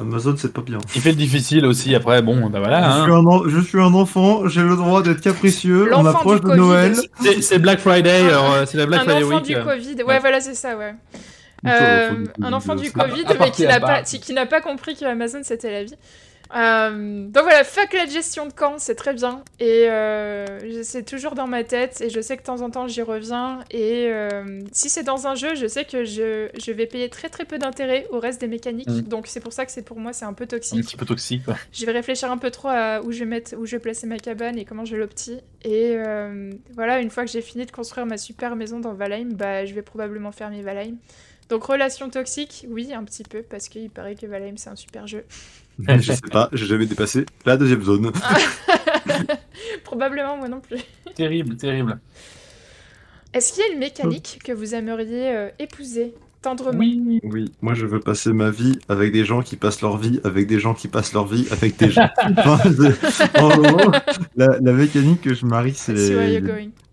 Amazon, 0.00 0.34
c'est 0.38 0.54
pas 0.54 0.62
bien. 0.62 0.78
Il 0.94 1.02
fait 1.02 1.10
le 1.10 1.16
difficile 1.16 1.66
aussi, 1.66 1.94
après, 1.94 2.22
bon, 2.22 2.48
bah 2.48 2.60
voilà. 2.60 2.96
Je, 3.00 3.02
suis 3.02 3.12
hein. 3.12 3.16
un 3.16 3.26
en- 3.26 3.46
je 3.46 3.60
suis 3.60 3.78
un 3.78 3.92
enfant, 3.92 4.48
j'ai 4.48 4.62
le 4.62 4.74
droit 4.74 5.02
d'être 5.02 5.20
capricieux. 5.20 5.92
On 5.94 6.02
L'enfant 6.02 6.18
approche 6.20 6.40
du 6.40 6.46
de 6.46 6.50
Covid. 6.52 6.60
Noël. 6.60 6.94
C'est 7.42 7.58
Black 7.58 7.80
Friday, 7.80 8.20
alors, 8.30 8.52
euh, 8.54 8.64
c'est 8.66 8.78
la 8.78 8.86
Black 8.86 9.02
Un 9.02 9.04
Friday 9.04 9.24
enfant 9.24 9.36
Week. 9.36 9.44
du 9.44 9.54
euh. 9.56 9.62
Covid. 9.64 9.94
Ouais, 9.96 10.04
Ouais. 10.04 10.18
voilà, 10.20 10.40
c'est 10.40 10.54
ça, 10.54 10.78
ouais. 10.78 10.94
Euh, 11.68 12.24
un 12.42 12.52
enfant 12.52 12.74
du 12.74 12.90
Covid, 12.92 13.10
Covid, 13.24 13.24
À- 13.26 13.30
à 13.30 13.44
mais 13.46 13.50
qui 13.50 13.62
n'a 13.66 13.80
pas, 13.80 14.02
qui 14.02 14.32
n'a 14.32 14.46
pas 14.46 14.60
compris 14.60 14.96
que 14.96 15.04
Amazon 15.04 15.40
c'était 15.42 15.70
la 15.70 15.84
vie. 15.84 15.94
Euh, 16.54 17.26
donc 17.26 17.42
voilà, 17.42 17.64
fuck 17.64 17.92
la 17.92 18.06
gestion 18.06 18.46
de 18.46 18.52
camp, 18.52 18.74
c'est 18.78 18.94
très 18.94 19.14
bien. 19.14 19.42
Et 19.58 19.86
euh, 19.90 20.46
c'est 20.84 21.04
toujours 21.04 21.34
dans 21.34 21.48
ma 21.48 21.64
tête. 21.64 22.00
Et 22.00 22.08
je 22.08 22.20
sais 22.20 22.36
que 22.36 22.42
de 22.42 22.46
temps 22.46 22.60
en 22.60 22.70
temps, 22.70 22.86
j'y 22.86 23.02
reviens. 23.02 23.64
Et 23.72 24.06
euh, 24.12 24.60
si 24.70 24.88
c'est 24.88 25.02
dans 25.02 25.26
un 25.26 25.34
jeu, 25.34 25.56
je 25.56 25.66
sais 25.66 25.84
que 25.84 26.04
je, 26.04 26.48
je 26.56 26.70
vais 26.70 26.86
payer 26.86 27.08
très 27.08 27.28
très 27.30 27.44
peu 27.46 27.58
d'intérêt 27.58 28.06
au 28.10 28.20
reste 28.20 28.40
des 28.40 28.46
mécaniques. 28.46 28.88
Mm. 28.88 29.00
Donc 29.02 29.26
c'est 29.26 29.40
pour 29.40 29.52
ça 29.52 29.66
que 29.66 29.72
c'est 29.72 29.82
pour 29.82 29.98
moi, 29.98 30.12
c'est 30.12 30.24
un 30.24 30.34
peu 30.34 30.44
Un 30.44 30.46
toxique. 30.46 30.84
petit 30.86 30.96
peu 30.96 31.04
toxique. 31.04 31.48
ouais. 31.48 31.54
Je 31.72 31.84
vais 31.84 31.90
réfléchir 31.90 32.30
un 32.30 32.38
peu 32.38 32.52
trop 32.52 32.68
à 32.68 33.00
où 33.02 33.10
je 33.10 33.18
vais 33.18 33.24
mettre, 33.26 33.56
où 33.58 33.66
je 33.66 33.72
vais 33.72 33.80
placer 33.80 34.06
ma 34.06 34.18
cabane 34.18 34.56
et 34.56 34.64
comment 34.64 34.84
je 34.84 34.94
l'opti. 34.94 35.40
Et 35.64 35.96
voilà, 36.74 37.00
une 37.00 37.10
fois 37.10 37.24
que 37.24 37.30
j'ai 37.32 37.42
fini 37.42 37.66
de 37.66 37.72
construire 37.72 38.06
ma 38.06 38.18
super 38.18 38.54
maison 38.54 38.78
dans 38.78 38.94
Valheim, 38.94 39.30
bah, 39.32 39.64
je 39.64 39.74
vais 39.74 39.82
probablement 39.82 40.30
fermer 40.30 40.62
Valheim. 40.62 40.94
Donc 41.48 41.64
relation 41.64 42.10
toxique, 42.10 42.66
oui, 42.68 42.92
un 42.92 43.04
petit 43.04 43.22
peu, 43.22 43.42
parce 43.42 43.68
qu'il 43.68 43.90
paraît 43.90 44.14
que 44.14 44.26
Valheim 44.26 44.56
c'est 44.56 44.70
un 44.70 44.76
super 44.76 45.06
jeu. 45.06 45.24
Je 45.78 46.12
sais 46.12 46.20
pas, 46.30 46.48
j'ai 46.52 46.66
jamais 46.66 46.86
dépassé 46.86 47.26
la 47.44 47.56
deuxième 47.56 47.82
zone. 47.82 48.10
Probablement 49.84 50.36
moi 50.38 50.48
non 50.48 50.60
plus. 50.60 50.78
Terrible, 51.14 51.56
terrible. 51.56 51.98
Est-ce 53.34 53.52
qu'il 53.52 53.62
y 53.62 53.68
a 53.68 53.72
une 53.72 53.78
mécanique 53.78 54.40
que 54.42 54.52
vous 54.52 54.74
aimeriez 54.74 55.28
euh, 55.28 55.48
épouser 55.58 56.14
tendrement? 56.40 56.78
Oui. 56.78 57.20
Oui, 57.22 57.52
moi 57.60 57.74
je 57.74 57.84
veux 57.84 58.00
passer 58.00 58.32
ma 58.32 58.50
vie 58.50 58.78
avec 58.88 59.12
des 59.12 59.26
gens 59.26 59.42
qui 59.42 59.56
passent 59.56 59.82
leur 59.82 59.98
vie, 59.98 60.20
avec 60.24 60.46
des 60.46 60.58
gens 60.58 60.72
qui 60.72 60.88
passent 60.88 61.12
leur 61.12 61.26
vie, 61.26 61.46
avec 61.50 61.76
des 61.76 61.90
gens. 61.90 62.08
En 63.38 63.48
gros, 63.48 63.92
la, 64.36 64.58
la 64.60 64.72
mécanique 64.72 65.20
que 65.20 65.34
je 65.34 65.44
marie, 65.44 65.74
c'est 65.74 66.40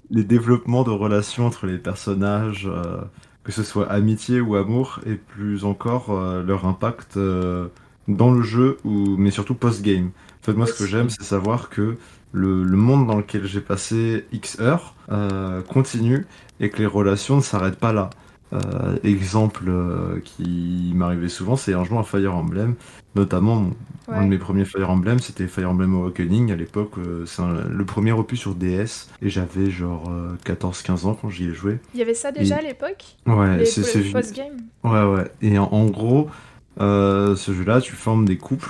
les 0.09 0.23
développements 0.23 0.83
de 0.83 0.91
relations 0.91 1.45
entre 1.45 1.65
les 1.65 1.77
personnages, 1.77 2.67
euh, 2.67 3.01
que 3.43 3.51
ce 3.51 3.63
soit 3.63 3.89
amitié 3.91 4.41
ou 4.41 4.55
amour, 4.55 4.99
et 5.05 5.15
plus 5.15 5.65
encore 5.65 6.11
euh, 6.11 6.43
leur 6.43 6.65
impact 6.65 7.17
euh, 7.17 7.67
dans 8.07 8.31
le 8.31 8.41
jeu, 8.41 8.77
ou, 8.83 9.17
mais 9.17 9.31
surtout 9.31 9.55
post-game. 9.55 10.07
En 10.41 10.45
fait, 10.45 10.53
moi, 10.53 10.65
ce 10.67 10.73
que 10.73 10.85
j'aime, 10.85 11.09
c'est 11.09 11.23
savoir 11.23 11.69
que 11.69 11.97
le, 12.31 12.63
le 12.63 12.77
monde 12.77 13.07
dans 13.07 13.17
lequel 13.17 13.45
j'ai 13.45 13.61
passé 13.61 14.25
X 14.31 14.59
heures 14.59 14.95
euh, 15.11 15.61
continue 15.61 16.25
et 16.59 16.69
que 16.69 16.79
les 16.79 16.85
relations 16.85 17.37
ne 17.37 17.41
s'arrêtent 17.41 17.79
pas 17.79 17.93
là. 17.93 18.09
Euh, 18.53 18.97
exemple 19.03 19.63
euh, 19.67 20.19
qui 20.23 20.91
m'arrivait 20.93 21.29
souvent, 21.29 21.55
c'est 21.55 21.73
en 21.73 21.83
jouant 21.85 22.01
à 22.01 22.03
Fire 22.03 22.35
Emblem, 22.35 22.75
notamment 23.15 23.71
un 24.07 24.23
de 24.25 24.27
mes 24.27 24.37
premiers 24.37 24.65
Fire 24.65 24.91
Emblem, 24.91 25.17
c'était 25.19 25.47
Fire 25.47 25.71
Emblem 25.71 25.95
Awakening 25.95 26.51
à 26.51 26.55
l'époque, 26.55 26.91
euh, 26.99 27.25
c'est 27.25 27.41
un- 27.41 27.67
le 27.67 27.85
premier 27.85 28.11
opus 28.11 28.39
sur 28.39 28.53
DS, 28.53 29.09
et 29.23 29.29
j'avais 29.29 29.71
genre 29.71 30.11
14-15 30.43 31.05
ans 31.07 31.17
quand 31.19 31.29
j'y 31.29 31.45
ai 31.45 31.53
joué. 31.53 31.79
Il 31.95 31.99
y 31.99 32.03
avait 32.03 32.13
ça 32.13 32.31
déjà 32.31 32.57
Et- 32.57 32.59
à 32.59 32.61
l'époque? 32.61 33.15
Ouais, 33.25 33.65
c'est 33.65 34.11
post-game? 34.11 34.57
Ouais, 34.83 35.03
ouais. 35.03 35.31
Et 35.41 35.57
en, 35.57 35.65
en 35.71 35.85
gros, 35.85 36.29
ce 36.79 37.51
jeu-là, 37.55 37.81
tu 37.81 37.93
formes 37.93 38.25
des 38.25 38.37
couples 38.37 38.69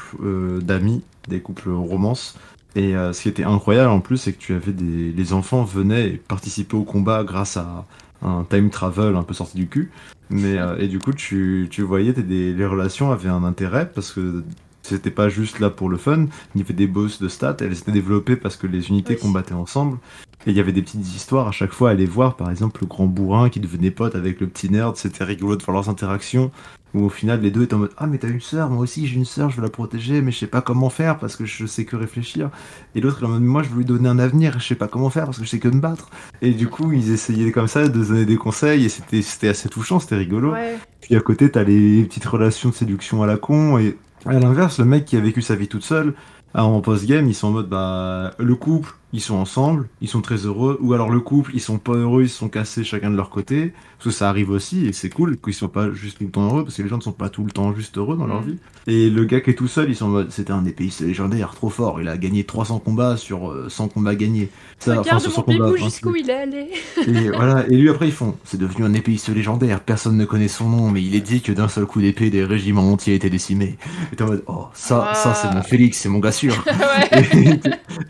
d'amis, 0.61 1.01
des 1.27 1.41
couples 1.41 1.69
romances. 1.71 2.37
Et 2.75 2.93
ce 2.93 3.21
qui 3.21 3.29
était 3.29 3.43
incroyable 3.43 3.89
en 3.91 3.99
plus, 3.99 4.17
c'est 4.17 4.33
que 4.33 4.39
tu 4.39 4.53
avais 4.53 4.71
des. 4.71 5.11
Les 5.11 5.33
enfants 5.33 5.63
venaient 5.63 6.07
et 6.09 6.17
participaient 6.17 6.75
au 6.77 6.83
combat 6.83 7.23
grâce 7.23 7.57
à 7.57 7.85
un 8.23 8.43
time 8.43 8.69
travel 8.69 9.15
un 9.15 9.23
peu 9.23 9.33
sorti 9.33 9.57
du 9.57 9.67
cul. 9.67 9.91
Mais, 10.29 10.57
euh, 10.57 10.77
et 10.79 10.87
du 10.87 10.99
coup, 10.99 11.13
tu, 11.13 11.67
tu 11.69 11.81
voyais 11.81 12.13
des, 12.13 12.53
les 12.53 12.65
relations 12.65 13.11
avaient 13.11 13.29
un 13.29 13.43
intérêt 13.43 13.89
parce 13.93 14.11
que 14.11 14.43
c'était 14.83 15.11
pas 15.11 15.29
juste 15.29 15.59
là 15.59 15.69
pour 15.69 15.89
le 15.89 15.97
fun. 15.97 16.27
Il 16.55 16.61
y 16.61 16.63
avait 16.63 16.73
des 16.73 16.87
boss 16.87 17.19
de 17.21 17.27
stats, 17.27 17.57
elles 17.61 17.73
étaient 17.77 17.91
développées 17.91 18.35
parce 18.35 18.55
que 18.57 18.67
les 18.67 18.89
unités 18.89 19.13
Oui. 19.15 19.19
combattaient 19.21 19.53
ensemble. 19.53 19.97
Et 20.45 20.51
il 20.51 20.57
y 20.57 20.59
avait 20.59 20.73
des 20.73 20.81
petites 20.81 21.07
histoires 21.15 21.47
à 21.47 21.51
chaque 21.51 21.71
fois 21.71 21.89
à 21.89 21.91
aller 21.93 22.05
voir, 22.05 22.35
par 22.35 22.49
exemple 22.51 22.81
le 22.81 22.87
grand 22.87 23.05
bourrin 23.07 23.49
qui 23.49 23.61
devenait 23.61 23.91
pote 23.91 24.13
avec 24.15 24.41
le 24.41 24.47
petit 24.47 24.69
nerd, 24.69 24.97
c'était 24.97 25.23
rigolo 25.23 25.55
de 25.55 25.63
voir 25.63 25.73
leurs 25.75 25.89
interactions. 25.89 26.51
Où 26.93 27.05
au 27.05 27.09
final 27.09 27.41
les 27.41 27.49
deux 27.49 27.63
étaient 27.63 27.73
en 27.73 27.79
mode 27.79 27.91
Ah 27.97 28.05
mais 28.05 28.19
t'as 28.19 28.27
une 28.27 28.41
sœur, 28.41 28.69
moi 28.69 28.83
aussi 28.83 29.07
j'ai 29.07 29.15
une 29.15 29.25
sœur, 29.25 29.49
je 29.49 29.55
veux 29.55 29.63
la 29.63 29.69
protéger, 29.69 30.21
mais 30.21 30.31
je 30.31 30.37
sais 30.39 30.47
pas 30.47 30.61
comment 30.61 30.91
faire 30.91 31.17
parce 31.17 31.35
que 31.37 31.43
je 31.45 31.65
sais 31.65 31.85
que 31.85 31.95
réfléchir. 31.95 32.51
Et 32.93 33.01
l'autre 33.01 33.23
est 33.23 33.25
en 33.25 33.29
mode 33.29 33.41
Moi 33.41 33.63
je 33.63 33.69
veux 33.69 33.77
lui 33.77 33.85
donner 33.85 34.09
un 34.09 34.19
avenir, 34.19 34.59
je 34.59 34.67
sais 34.67 34.75
pas 34.75 34.87
comment 34.87 35.09
faire 35.09 35.25
parce 35.25 35.39
que 35.39 35.43
je 35.45 35.49
sais 35.49 35.57
que 35.59 35.69
me 35.69 35.79
battre. 35.79 36.09
Et 36.43 36.51
du 36.51 36.67
coup 36.67 36.91
ils 36.91 37.11
essayaient 37.11 37.51
comme 37.51 37.67
ça 37.67 37.87
de 37.87 38.03
donner 38.03 38.25
des 38.25 38.35
conseils 38.37 38.85
et 38.85 38.89
c'était 38.89 39.21
c'était 39.23 39.47
assez 39.47 39.69
touchant, 39.69 39.99
c'était 39.99 40.17
rigolo. 40.17 40.51
Ouais. 40.51 40.77
Puis 41.01 41.15
à 41.15 41.19
côté, 41.21 41.49
t'as 41.49 41.63
les 41.63 42.03
petites 42.03 42.25
relations 42.25 42.69
de 42.69 42.75
séduction 42.75 43.23
à 43.23 43.27
la 43.27 43.37
con. 43.37 43.77
Et 43.79 43.97
à 44.25 44.39
l'inverse, 44.39 44.79
le 44.79 44.85
mec 44.85 45.05
qui 45.05 45.17
a 45.17 45.19
vécu 45.19 45.41
sa 45.41 45.55
vie 45.55 45.67
toute 45.67 45.83
seule, 45.83 46.13
en 46.53 46.81
post-game, 46.81 47.27
ils 47.27 47.35
sont 47.35 47.47
en 47.47 47.51
mode, 47.51 47.69
bah, 47.69 48.31
le 48.37 48.55
couple, 48.55 48.93
ils 49.13 49.21
sont 49.21 49.35
ensemble, 49.35 49.87
ils 50.01 50.07
sont 50.09 50.21
très 50.21 50.37
heureux. 50.45 50.77
Ou 50.81 50.93
alors 50.93 51.09
le 51.09 51.19
couple, 51.21 51.51
ils 51.53 51.61
sont 51.61 51.77
pas 51.77 51.93
heureux, 51.93 52.23
ils 52.23 52.29
se 52.29 52.37
sont 52.37 52.49
cassés 52.49 52.83
chacun 52.83 53.09
de 53.11 53.15
leur 53.15 53.29
côté. 53.29 53.73
Parce 53.99 54.05
que 54.15 54.19
ça 54.19 54.27
arrive 54.27 54.49
aussi, 54.49 54.85
et 54.87 54.91
c'est 54.91 55.09
cool 55.09 55.37
qu'ils 55.37 55.53
soient 55.53 55.71
pas 55.71 55.89
juste 55.93 56.17
tout 56.17 56.25
le 56.25 56.29
temps 56.31 56.45
heureux, 56.45 56.63
parce 56.65 56.75
que 56.75 56.81
les 56.81 56.89
gens 56.89 56.97
ne 56.97 57.01
sont 57.01 57.13
pas 57.13 57.29
tout 57.29 57.45
le 57.45 57.51
temps 57.51 57.73
juste 57.73 57.97
heureux 57.97 58.17
dans 58.17 58.27
leur 58.27 58.41
Mm. 58.41 58.45
vie. 58.45 58.57
Et 58.85 59.09
le 59.09 59.23
gars 59.23 59.39
qui 59.39 59.51
est 59.51 59.53
tout 59.53 59.69
seul, 59.69 59.89
ils 59.89 59.95
sont 59.95 60.07
en 60.07 60.09
mode, 60.09 60.31
c'était 60.31 60.51
un 60.51 60.65
épéiste 60.65 60.99
légendaire, 60.99 61.53
trop 61.55 61.69
fort. 61.69 62.01
Il 62.01 62.09
a 62.09 62.17
gagné 62.17 62.43
300 62.43 62.79
combats 62.79 63.15
sur 63.15 63.49
euh, 63.49 63.69
100 63.69 63.87
combats 63.87 64.15
gagnés. 64.15 64.49
Ça, 64.79 64.95
Regarde 64.97 65.21
sur 65.21 65.29
mon 65.29 65.35
100 65.37 65.41
combats, 65.43 65.65
enfin, 65.69 65.83
jusqu'où 65.85 66.15
il 66.17 66.29
est 66.29 66.33
allé. 66.33 66.67
et 67.07 67.29
voilà, 67.29 67.65
et 67.69 67.77
lui 67.77 67.89
après 67.89 68.07
ils 68.07 68.11
font, 68.13 68.35
c'est 68.43 68.57
devenu 68.59 68.83
un 68.83 68.93
épéiste 68.93 69.29
légendaire, 69.29 69.79
personne 69.79 70.17
ne 70.17 70.25
connaît 70.25 70.49
son 70.49 70.67
nom, 70.67 70.89
mais 70.91 71.01
il 71.01 71.15
est 71.15 71.21
dit 71.21 71.39
que 71.41 71.53
d'un 71.53 71.69
seul 71.69 71.85
coup 71.85 72.01
d'épée 72.01 72.29
des 72.29 72.43
régiments 72.43 72.91
entiers 72.91 73.15
étaient 73.15 73.29
décimés. 73.29 73.77
Et 74.11 74.17
t'es 74.17 74.23
en 74.23 74.27
mode, 74.27 74.43
oh, 74.47 74.65
ça, 74.73 75.13
ça 75.13 75.33
c'est 75.33 75.47
Ah. 75.49 75.55
mon 75.55 75.61
Félix, 75.63 75.99
c'est 75.99 76.09
mon 76.09 76.19
gars 76.19 76.33
sûr. 76.33 76.53
ouais. 76.67 77.23
et 77.37 77.59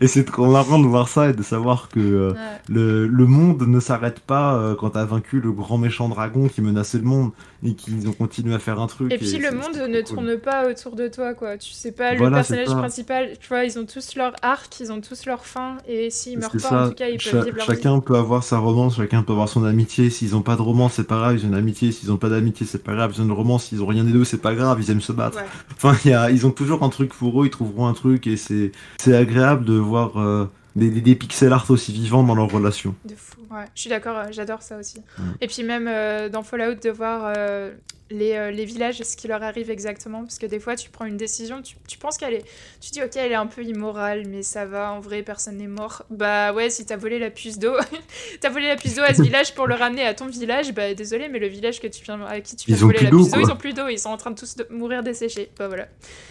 et 0.04 0.08
c'est 0.08 0.24
trop 0.24 0.50
marrant 0.50 0.80
de 0.80 0.86
voir 0.94 1.08
ça 1.08 1.30
et 1.30 1.32
de 1.32 1.42
savoir 1.42 1.88
que 1.88 2.00
euh, 2.00 2.30
Ouais. 2.32 2.38
le, 2.68 3.06
le 3.06 3.26
monde 3.26 3.62
ne 3.66 3.80
s'arrête 3.80 4.20
pas 4.20 4.54
euh, 4.56 4.74
quand 4.74 4.90
t'as 4.90 5.04
vaincu 5.04 5.40
le 5.40 5.52
grand 5.52 5.78
méchant 5.78 6.08
dragon 6.08 6.48
qui 6.48 6.60
menaçait 6.62 6.98
le 6.98 7.04
monde 7.04 7.30
et 7.62 7.74
qu'ils 7.74 8.06
ont 8.08 8.12
continué 8.12 8.54
à 8.54 8.58
faire 8.58 8.78
un 8.80 8.86
truc. 8.86 9.12
Et 9.12 9.18
puis 9.18 9.38
le 9.38 9.50
monde 9.50 9.76
ne 9.88 10.00
cool. 10.02 10.04
tourne 10.16 10.36
pas 10.38 10.68
autour 10.68 10.96
de 10.96 11.08
toi, 11.08 11.34
quoi. 11.34 11.56
Tu 11.58 11.72
sais 11.72 11.92
pas, 11.92 12.14
Voilà, 12.14 12.28
le 12.30 12.34
personnage 12.36 12.68
principal, 12.76 13.30
tu 13.40 13.48
vois, 13.48 13.64
ils 13.64 13.78
ont 13.78 13.86
tous 13.86 14.16
leur 14.16 14.32
arc, 14.42 14.80
ils 14.80 14.92
ont 14.92 15.00
tous 15.00 15.24
leur 15.26 15.44
fin, 15.46 15.76
et 15.88 16.10
s'ils 16.10 16.38
meurent 16.38 16.50
pas, 16.52 16.58
ça, 16.58 16.84
en 16.84 16.88
tout 16.88 16.94
cas, 16.94 17.08
ils 17.08 17.18
cha- 17.20 17.30
peuvent 17.32 17.44
vivre 17.46 17.56
leur 17.56 17.66
vie. 17.70 17.74
chacun 17.76 17.98
peut 18.00 18.16
avoir 18.16 18.42
sa 18.44 18.58
romance, 18.58 18.96
chacun 18.96 19.22
peut 19.22 19.32
avoir 19.32 19.48
son 19.48 19.64
amitié. 19.64 20.10
S'ils 20.10 20.36
ont 20.36 20.42
pas 20.42 20.56
de 20.56 20.62
romance, 20.62 20.94
c'est 20.94 21.06
pas 21.08 21.16
grave, 21.16 21.36
ils 21.38 21.44
ont 21.44 21.48
une 21.48 21.54
amitié. 21.54 21.90
S'ils 21.92 22.12
ont 22.12 22.16
pas 22.18 22.28
d'amitié, 22.28 22.66
c'est 22.66 22.82
pas 22.84 22.94
grave, 22.94 23.12
ils 23.14 23.20
ont 23.22 23.24
une 23.24 23.32
romance. 23.32 23.64
S'ils 23.66 23.82
ont 23.82 23.86
rien 23.86 24.04
des 24.04 24.12
deux, 24.12 24.24
c'est 24.24 24.42
pas 24.42 24.54
grave, 24.54 24.78
ils 24.82 24.90
aiment 24.90 25.00
se 25.00 25.12
battre. 25.12 25.38
Ouais. 25.38 25.44
Enfin, 25.76 25.96
il 26.04 26.10
y 26.10 26.14
a, 26.14 26.30
ils 26.30 26.46
ont 26.46 26.50
toujours 26.50 26.82
un 26.82 26.88
truc 26.90 27.14
pour 27.14 27.42
eux, 27.42 27.46
ils 27.46 27.50
trouveront 27.50 27.86
un 27.86 27.94
truc 27.94 28.26
et 28.26 28.36
c'est, 28.36 28.72
c'est 28.98 29.16
agréable 29.16 29.64
de 29.64 29.74
voir 29.74 30.18
euh, 30.20 30.44
des, 30.76 30.90
des, 30.90 31.14
pixel 31.14 31.52
art 31.52 31.70
aussi 31.70 31.92
vivants 31.92 32.22
dans. 32.22 32.94
De 33.04 33.14
fou, 33.16 33.40
ouais. 33.54 33.64
Je 33.74 33.80
suis 33.82 33.90
d'accord, 33.90 34.18
euh, 34.18 34.24
j'adore 34.30 34.62
ça 34.62 34.76
aussi. 34.78 35.00
Mm. 35.18 35.22
Et 35.40 35.46
puis 35.46 35.62
même 35.62 35.88
euh, 35.88 36.28
dans 36.28 36.42
Fallout, 36.42 36.74
de 36.74 36.90
voir 36.90 37.32
euh, 37.36 37.72
les, 38.10 38.32
euh, 38.34 38.50
les 38.50 38.64
villages, 38.66 39.02
ce 39.02 39.16
qui 39.16 39.28
leur 39.28 39.42
arrive 39.42 39.70
exactement. 39.70 40.22
Parce 40.22 40.38
que 40.38 40.46
des 40.46 40.60
fois, 40.60 40.76
tu 40.76 40.90
prends 40.90 41.06
une 41.06 41.16
décision, 41.16 41.62
tu, 41.62 41.76
tu 41.88 41.96
penses 41.98 42.18
qu'elle 42.18 42.34
est... 42.34 42.44
Tu 42.80 42.90
dis, 42.90 43.02
ok, 43.02 43.16
elle 43.16 43.32
est 43.32 43.36
un 43.36 43.46
peu 43.46 43.62
immorale, 43.64 44.24
mais 44.28 44.42
ça 44.42 44.66
va, 44.66 44.92
en 44.92 45.00
vrai, 45.00 45.22
personne 45.22 45.56
n'est 45.56 45.66
mort. 45.66 46.04
Bah 46.10 46.52
ouais, 46.52 46.68
si 46.70 46.84
t'as 46.84 46.96
volé 46.96 47.18
la 47.18 47.30
puce 47.30 47.58
d'eau, 47.58 47.74
t'as 48.40 48.50
volé 48.50 48.68
la 48.68 48.76
puce 48.76 48.96
d'eau 48.96 49.02
à 49.02 49.14
ce 49.14 49.22
village 49.28 49.54
pour 49.54 49.66
le 49.66 49.74
ramener 49.74 50.04
à 50.04 50.12
ton 50.14 50.26
village, 50.26 50.72
bah 50.74 50.92
désolé, 50.94 51.28
mais 51.28 51.38
le 51.38 51.48
village 51.48 51.80
que 51.80 51.86
tu 51.86 52.04
viens, 52.04 52.20
à 52.26 52.40
qui 52.40 52.56
tu 52.56 52.66
viens 52.66 52.76
Ils 52.76 52.80
de 52.80 52.84
ont 52.84 52.88
voler 52.88 52.98
plus 52.98 53.04
la 53.06 53.10
d'eau, 53.10 53.22
puce 53.22 53.32
d'eau, 53.32 53.40
ils 53.40 53.50
ont 53.52 53.56
plus 53.56 53.72
d'eau, 53.72 53.88
ils 53.88 53.98
sont 53.98 54.10
en 54.10 54.16
train 54.18 54.30
de 54.32 54.38
tous 54.38 54.56
de 54.56 54.66
mourir 54.70 55.02
desséchés. 55.02 55.50
Bah 55.58 55.68
voilà. 55.68 55.88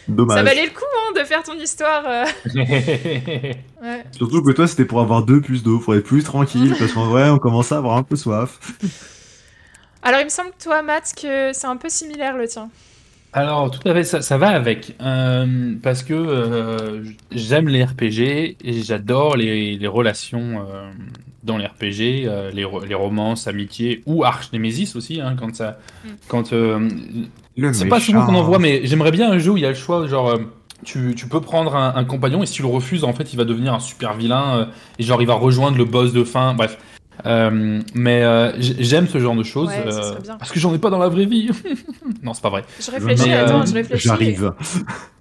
Dommage. 0.07 0.37
Ça 0.37 0.43
valait 0.43 0.65
le 0.65 0.71
coup, 0.71 0.85
hein, 0.95 1.19
de 1.19 1.25
faire 1.25 1.43
ton 1.43 1.57
histoire. 1.59 2.03
euh. 2.07 2.25
Ouais. 3.83 4.01
Surtout 4.11 4.41
que 4.41 4.51
toi, 4.51 4.65
c'était 4.65 4.85
pour 4.85 5.01
avoir 5.01 5.23
deux 5.25 5.41
puces 5.41 5.61
d'eau, 5.61 5.77
pour 5.77 5.93
être 5.93 6.05
plus 6.05 6.23
tranquille, 6.23 6.73
parce 6.79 6.93
qu'en 6.93 7.09
vrai, 7.13 7.29
on 7.29 7.37
commençait 7.39 7.75
à 7.75 7.77
avoir 7.77 7.95
un 7.97 8.03
peu 8.03 8.15
soif. 8.15 8.59
Alors 10.03 10.19
il 10.19 10.25
me 10.25 10.29
semble, 10.29 10.51
toi, 10.61 10.81
Matt, 10.81 11.13
que 11.19 11.53
c'est 11.53 11.67
un 11.67 11.77
peu 11.77 11.87
similaire 11.89 12.35
le 12.35 12.47
tien. 12.47 12.69
Alors, 13.31 13.71
tout 13.71 13.87
à 13.87 13.93
fait, 13.93 14.03
ça, 14.03 14.21
ça 14.21 14.37
va 14.37 14.49
avec. 14.49 14.95
euh, 15.01 15.73
parce 15.81 16.03
que 16.03 16.13
euh, 16.13 17.03
j'aime 17.31 17.67
les 17.67 17.83
RPG 17.83 18.57
et 18.63 18.83
j'adore 18.83 19.37
les, 19.37 19.77
les 19.77 19.87
relations 19.87 20.65
euh, 20.69 20.91
dans 21.43 21.57
les 21.57 21.65
RPG, 21.65 22.27
euh, 22.27 22.51
les, 22.51 22.63
ro- 22.65 22.83
les 22.83 22.93
romances, 22.93 23.47
amitiés 23.47 24.03
ou 24.05 24.23
Arch 24.23 24.51
Nemesis 24.53 24.95
aussi, 24.95 25.19
hein, 25.21 25.35
quand 25.39 25.55
ça. 25.55 25.79
Mm. 26.03 26.07
Quand, 26.27 26.53
euh, 26.53 26.89
c'est 27.71 27.87
pas 27.87 27.99
souvent 27.99 28.25
qu'on 28.25 28.35
en 28.35 28.43
voit, 28.43 28.59
mais 28.59 28.81
j'aimerais 28.85 29.11
bien 29.11 29.31
un 29.31 29.39
jeu 29.39 29.51
où 29.51 29.57
il 29.57 29.63
y 29.63 29.65
a 29.65 29.69
le 29.69 29.75
choix, 29.75 30.05
genre. 30.07 30.29
euh, 30.29 30.37
tu, 30.85 31.15
tu 31.15 31.27
peux 31.29 31.39
prendre 31.39 31.77
un, 31.77 31.95
un 31.95 32.03
compagnon 32.03 32.43
et 32.43 32.45
si 32.45 32.55
tu 32.55 32.61
le 32.61 32.67
refuses, 32.67 33.05
en 33.05 33.13
fait, 33.13 33.31
il 33.31 33.37
va 33.37 33.45
devenir 33.45 33.73
un 33.73 33.79
super 33.79 34.13
vilain 34.15 34.57
euh, 34.57 34.65
et 34.99 35.03
genre 35.03 35.21
il 35.21 35.27
va 35.27 35.33
rejoindre 35.35 35.77
le 35.77 35.85
boss 35.85 36.11
de 36.11 36.25
fin. 36.25 36.53
Bref, 36.55 36.77
Euh, 37.25 37.81
mais 37.93 38.23
euh, 38.23 38.51
j'aime 38.59 39.07
ce 39.07 39.19
genre 39.19 39.35
de 39.35 39.43
choses 39.43 39.69
Ouais, 39.69 39.83
euh, 39.85 40.13
parce 40.39 40.51
que 40.51 40.59
j'en 40.59 40.73
ai 40.73 40.79
pas 40.79 40.89
dans 40.89 40.97
la 40.99 41.07
vraie 41.09 41.25
vie. 41.25 41.49
non, 42.23 42.33
c'est 42.33 42.41
pas 42.41 42.49
vrai. 42.49 42.63
Je 42.79 42.91
réfléchis, 42.91 43.23
Mais, 43.27 43.33
attends, 43.35 43.65
je 43.65 43.73
réfléchis. 43.73 44.07
J'arrive. 44.07 44.53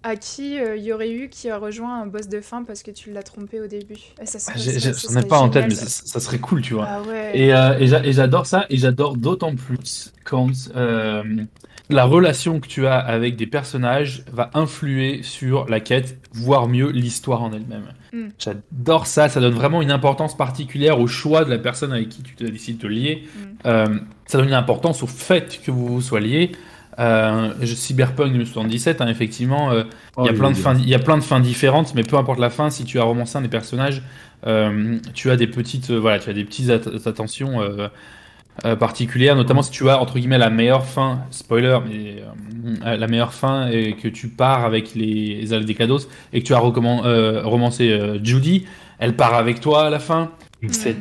À 0.02 0.16
qui 0.16 0.58
euh, 0.58 0.76
il 0.76 0.82
y 0.82 0.92
aurait 0.92 1.10
eu 1.12 1.28
qui 1.28 1.48
a 1.48 1.58
rejoint 1.58 2.02
un 2.02 2.06
boss 2.06 2.28
de 2.28 2.40
fin 2.40 2.64
parce 2.64 2.82
que 2.82 2.90
tu 2.90 3.12
l'as 3.12 3.22
trompé 3.22 3.60
au 3.60 3.66
début? 3.66 3.94
Et 4.20 4.26
ça 4.26 4.38
serait- 4.38 4.58
J'ai- 4.58 4.72
ça- 4.72 4.78
j'ai- 4.80 4.92
ça 4.94 5.00
J'en 5.02 5.08
ai 5.10 5.12
serait 5.20 5.28
pas 5.28 5.38
en 5.38 5.48
tête, 5.48 5.66
mais 5.68 5.74
ça. 5.74 6.18
serait 6.20 6.38
cool, 6.38 6.60
tu 6.62 6.74
vois. 6.74 6.86
Ah 6.88 7.02
ouais. 7.02 7.30
Et, 7.34 7.54
euh, 7.54 7.78
et 7.78 7.86
j'a- 7.86 8.04
et 8.04 8.12
j'adore 8.12 8.46
ça, 8.46 8.66
et 8.70 8.78
j'adore 8.78 9.16
d'autant 9.16 9.54
plus 9.54 10.12
quand 10.24 10.48
euh, 10.74 11.22
la 11.90 12.04
relation 12.04 12.60
que 12.60 12.66
tu 12.68 12.86
as 12.86 12.96
avec 12.98 13.36
des 13.36 13.46
personnages 13.46 14.24
va 14.32 14.50
influer 14.54 15.22
sur 15.22 15.66
la 15.68 15.80
quête, 15.80 16.18
voire 16.32 16.68
mieux 16.68 16.90
l'histoire 16.90 17.42
en 17.42 17.52
elle-même. 17.52 17.84
Mm. 18.12 18.28
J'adore 18.38 19.06
ça, 19.06 19.28
ça 19.28 19.40
donne 19.40 19.54
vraiment 19.54 19.82
une 19.82 19.90
importance 19.90 20.36
particulière 20.36 21.00
au 21.00 21.06
choix 21.06 21.44
de 21.44 21.50
la 21.50 21.58
personne 21.58 21.92
avec 21.92 22.08
qui 22.08 22.22
tu 22.22 22.34
décides 22.50 22.78
de 22.78 22.82
te 22.82 22.86
lier. 22.86 23.24
Mm. 23.34 23.40
Euh, 23.66 23.86
ça 24.26 24.38
donne 24.38 24.48
une 24.48 24.54
importance 24.54 25.02
au 25.02 25.06
fait 25.06 25.60
que 25.64 25.70
vous 25.70 25.86
vous 25.86 26.00
soyez 26.02 26.26
liés. 26.28 26.52
Euh, 26.98 27.52
je- 27.62 27.74
Cyberpunk 27.74 28.32
2077, 28.32 29.00
hein, 29.00 29.08
effectivement, 29.08 29.70
euh, 29.72 29.84
Oh, 30.16 30.22
il 30.24 30.26
y 30.26 30.28
a 30.28 30.34
plein 30.34 30.50
de 30.50 30.56
fins, 30.56 30.74
il 30.78 30.88
y 30.88 30.94
a 30.94 30.98
plein 30.98 31.16
de 31.16 31.22
fins 31.22 31.40
différentes, 31.40 31.94
mais 31.94 32.02
peu 32.02 32.16
importe 32.16 32.38
la 32.38 32.50
fin, 32.50 32.68
si 32.68 32.84
tu 32.84 32.98
as 33.00 33.02
romancé 33.02 33.38
un 33.38 33.40
des 33.40 33.48
personnages, 33.48 34.02
euh, 34.46 34.98
tu 35.14 35.30
as 35.30 35.36
des 35.36 35.46
petites, 35.46 35.90
euh, 35.90 35.98
voilà, 35.98 36.18
tu 36.18 36.28
as 36.28 36.34
des 36.34 36.44
petites 36.44 36.68
at- 36.68 37.08
attentions 37.08 37.62
euh, 38.64 38.72
euh, 38.72 38.76
particulières, 38.76 39.36
notamment 39.36 39.62
si 39.62 39.70
tu 39.70 39.88
as 39.88 40.00
entre 40.00 40.18
guillemets 40.18 40.38
la 40.38 40.50
meilleure 40.50 40.84
fin, 40.84 41.20
spoiler, 41.30 41.78
mais 41.86 42.22
euh, 42.84 42.96
la 42.96 43.06
meilleure 43.06 43.32
fin 43.32 43.68
et 43.68 43.94
que 43.94 44.08
tu 44.08 44.28
pars 44.28 44.64
avec 44.64 44.94
les, 44.94 45.40
les 45.40 45.54
ailes 45.54 45.64
des 45.64 45.74
Cados 45.74 46.08
et 46.32 46.42
que 46.42 46.46
tu 46.46 46.54
as 46.54 46.62
euh, 46.62 47.42
romancé 47.44 47.90
euh, 47.90 48.22
Judy, 48.22 48.66
elle 48.98 49.16
part 49.16 49.34
avec 49.34 49.60
toi 49.60 49.86
à 49.86 49.90
la 49.90 49.98
fin. 49.98 50.30
C'est 50.68 50.96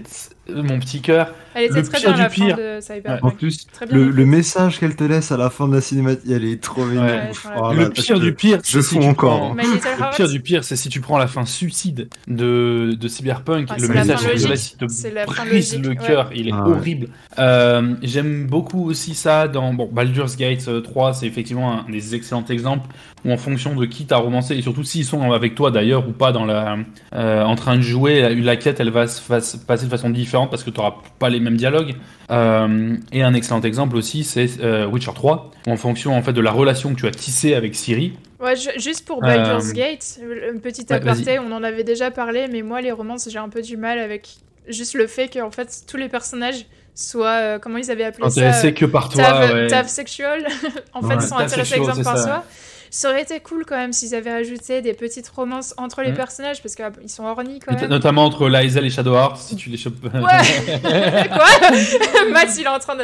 mon 0.49 0.79
petit 0.79 1.01
cœur. 1.01 1.33
Elle 1.53 1.65
était 1.65 1.75
Le 1.75 1.83
très 1.83 1.97
pire 1.99 2.09
bien 2.09 2.15
du 2.15 2.21
la 2.21 2.29
fin 2.29 2.45
pire. 2.45 2.57
de 2.57 2.77
En 2.77 2.81
Cyberpunk. 2.81 3.37
plus, 3.37 3.67
Très 3.73 3.85
bien 3.85 3.97
le, 3.97 4.25
message 4.25 4.79
qu'elle 4.79 4.95
te 4.95 5.03
laisse 5.03 5.31
à 5.31 5.37
la 5.37 5.49
fin 5.49 5.67
de 5.67 5.73
la 5.75 5.81
cinématique, 5.81 6.29
elle 6.31 6.45
est 6.45 6.61
trop. 6.61 6.83
Ouais, 6.85 7.29
Oh 7.57 7.71
là, 7.71 7.73
le 7.73 7.89
pire 7.89 8.19
du 8.19 8.33
pire, 8.33 8.59
je 8.63 8.79
c'est 8.79 8.81
si 8.81 8.95
fonds 8.95 9.01
tu 9.01 9.07
encore. 9.07 9.39
prends- 9.39 9.55
Le 10.11 10.15
pire 10.15 10.29
du 10.29 10.39
pire, 10.39 10.63
c'est 10.63 10.75
si 10.75 10.89
tu 10.89 11.01
prends 11.01 11.17
la 11.17 11.27
fin 11.27 11.45
suicide 11.45 12.07
de, 12.27 12.95
de 12.99 13.07
Cyberpunk, 13.07 13.67
Ah, 13.69 13.75
le 13.79 13.87
message 13.89 14.19
fin 14.19 14.29
qu'il 14.31 14.41
te 14.43 14.47
laisse, 14.47 14.71
il 14.73 14.77
te 14.77 14.87
fin 15.33 15.45
brise 15.45 15.79
le 15.79 15.89
ouais. 15.89 15.95
cœur, 15.95 16.29
il 16.33 16.47
est 16.47 16.51
Ah 16.53 16.67
ouais. 16.67 16.77
horrible. 16.77 17.07
Euh, 17.39 17.95
J'aime 18.01 18.47
beaucoup 18.47 18.89
aussi 18.89 19.13
ça 19.15 19.47
dans 19.47 19.73
bon, 19.73 19.89
Baldur's 19.91 20.37
Gate 20.37 20.65
euh, 20.67 20.81
3, 20.81 21.13
c'est 21.13 21.27
effectivement 21.27 21.79
un 21.85 21.91
des 21.91 22.15
excellents 22.15 22.45
exemples 22.49 22.87
où 23.25 23.31
en 23.31 23.37
fonction 23.37 23.75
de 23.75 23.85
qui 23.85 24.05
t'as 24.05 24.17
romancé, 24.17 24.55
et 24.55 24.61
surtout 24.63 24.83
s'ils 24.83 25.05
sont 25.05 25.31
avec 25.31 25.53
toi 25.53 25.69
d'ailleurs 25.69 26.07
ou 26.07 26.11
pas 26.11 26.31
dans 26.31 26.45
la, 26.45 26.77
euh, 27.13 27.43
en 27.43 27.55
train 27.55 27.75
de 27.75 27.81
jouer, 27.81 28.21
la, 28.21 28.29
la 28.33 28.55
quête 28.55 28.79
elle 28.79 28.89
va 28.89 29.07
se 29.07 29.21
passer 29.57 29.85
de 29.85 29.89
façon 29.91 30.09
différente 30.09 30.49
parce 30.49 30.63
que 30.63 30.71
t'auras 30.71 30.95
pas 31.19 31.29
les 31.29 31.39
mêmes 31.41 31.57
dialogues. 31.57 31.95
Euh, 32.29 32.95
et 33.11 33.23
un 33.23 33.33
excellent 33.33 33.61
exemple 33.61 33.95
aussi, 33.97 34.23
c'est 34.23 34.59
euh, 34.61 34.85
Witcher 34.87 35.11
3, 35.13 35.51
où 35.67 35.71
en 35.71 35.77
fonction 35.77 36.15
en 36.15 36.21
fait 36.21 36.33
de 36.33 36.41
la 36.41 36.51
relation 36.51 36.93
que 36.93 36.99
tu 36.99 37.07
as 37.07 37.11
tissée 37.11 37.53
avec 37.55 37.75
Siri, 37.75 38.13
Ouais, 38.39 38.55
ju- 38.55 38.69
juste 38.77 39.05
pour 39.05 39.21
Baldur's 39.21 39.69
Euh, 39.69 39.73
Gate, 39.73 40.19
un 40.51 40.57
petit 40.57 40.83
ouais, 40.89 40.95
aparté, 40.95 41.37
on 41.37 41.51
en 41.51 41.63
avait 41.63 41.83
déjà 41.83 42.09
parlé, 42.09 42.47
mais 42.51 42.63
moi, 42.63 42.81
les 42.81 42.91
romances, 42.91 43.29
j'ai 43.29 43.37
un 43.37 43.49
peu 43.49 43.61
du 43.61 43.77
mal 43.77 43.99
avec 43.99 44.29
juste 44.67 44.95
le 44.95 45.05
fait 45.05 45.27
qu'en 45.31 45.51
fait, 45.51 45.83
tous 45.87 45.97
les 45.97 46.09
personnages 46.09 46.65
soient, 46.95 47.27
euh, 47.39 47.59
comment 47.59 47.77
ils 47.77 47.91
avaient 47.91 48.03
appelé 48.03 48.27
ça 48.29 48.39
intéressé 48.41 48.67
euh, 48.69 48.71
que 48.71 48.85
par 48.85 49.09
toi. 49.09 49.23
Tave, 49.23 49.53
ouais. 49.53 49.87
sexual. 49.87 50.47
en 50.93 51.01
fait, 51.03 51.21
sont 51.21 51.35
intéressés 51.37 51.75
sexual, 51.75 51.79
exemple 51.81 52.03
par 52.03 52.17
ça. 52.17 52.23
soi. 52.23 52.45
Ça 52.93 53.09
aurait 53.09 53.21
été 53.21 53.39
cool 53.39 53.65
quand 53.65 53.77
même 53.77 53.93
s'ils 53.93 54.13
avaient 54.13 54.29
ajouté 54.31 54.81
des 54.81 54.93
petites 54.93 55.29
romances 55.29 55.73
entre 55.77 56.01
les 56.01 56.09
Mhm. 56.09 56.17
personnages 56.17 56.61
parce 56.61 56.75
qu'ils 56.75 57.09
sont 57.09 57.23
horny 57.25 57.59
quand 57.59 57.73
même. 57.73 57.89
Notamment 57.89 58.25
entre 58.25 58.49
Liza 58.49 58.81
et 58.81 58.89
Shadowheart, 58.89 59.37
si 59.37 59.55
tu 59.55 59.69
les 59.69 59.77
chopes. 59.77 60.03
Ouais. 60.03 60.09
Quoi? 61.29 62.25
Max, 62.31 62.57
il 62.59 62.65
est 62.65 62.67
en 62.67 62.79
train 62.79 62.97
de. 62.97 63.03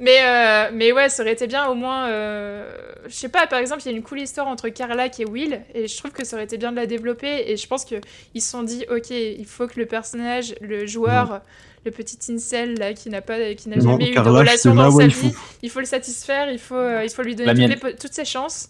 Mais, 0.00 0.16
euh, 0.22 0.70
mais 0.72 0.90
ouais, 0.92 1.08
ça 1.10 1.22
aurait 1.22 1.32
été 1.34 1.46
bien 1.46 1.66
au 1.66 1.74
moins. 1.74 2.08
euh, 2.08 2.74
Je 3.06 3.14
sais 3.14 3.28
pas, 3.28 3.46
par 3.46 3.58
exemple, 3.58 3.82
il 3.84 3.90
y 3.90 3.94
a 3.94 3.96
une 3.96 4.02
cool 4.02 4.20
histoire 4.20 4.46
entre 4.48 4.70
Carlac 4.70 5.20
et 5.20 5.26
Will, 5.26 5.60
et 5.74 5.86
je 5.86 5.96
trouve 5.98 6.10
que 6.10 6.24
ça 6.24 6.36
aurait 6.36 6.46
été 6.46 6.56
bien 6.56 6.70
de 6.72 6.76
la 6.76 6.86
développer. 6.86 7.50
Et 7.52 7.58
je 7.58 7.66
pense 7.66 7.84
qu'ils 7.84 8.00
se 8.42 8.50
sont 8.50 8.62
dit, 8.62 8.86
ok, 8.90 9.10
il 9.10 9.44
faut 9.44 9.66
que 9.66 9.78
le 9.78 9.84
personnage, 9.84 10.54
le 10.62 10.86
joueur, 10.86 11.42
le 11.84 11.90
petit 11.90 12.18
incel 12.32 12.74
là, 12.78 12.92
qui 12.92 13.10
n'a 13.10 13.20
pas, 13.20 13.54
qui 13.54 13.68
n'a 13.68 13.78
jamais 13.78 14.10
eu 14.10 14.14
de 14.14 14.20
relation 14.20 14.74
dans 14.74 14.90
sa 14.90 15.06
vie, 15.06 15.32
il 15.62 15.70
faut 15.70 15.80
le 15.80 15.86
satisfaire, 15.86 16.50
il 16.50 16.58
faut, 16.58 16.74
euh, 16.74 17.04
il 17.04 17.10
faut 17.10 17.22
lui 17.22 17.34
donner 17.34 17.76
toutes, 17.76 18.02
les 18.04 18.08
ses 18.12 18.24
chances. 18.24 18.68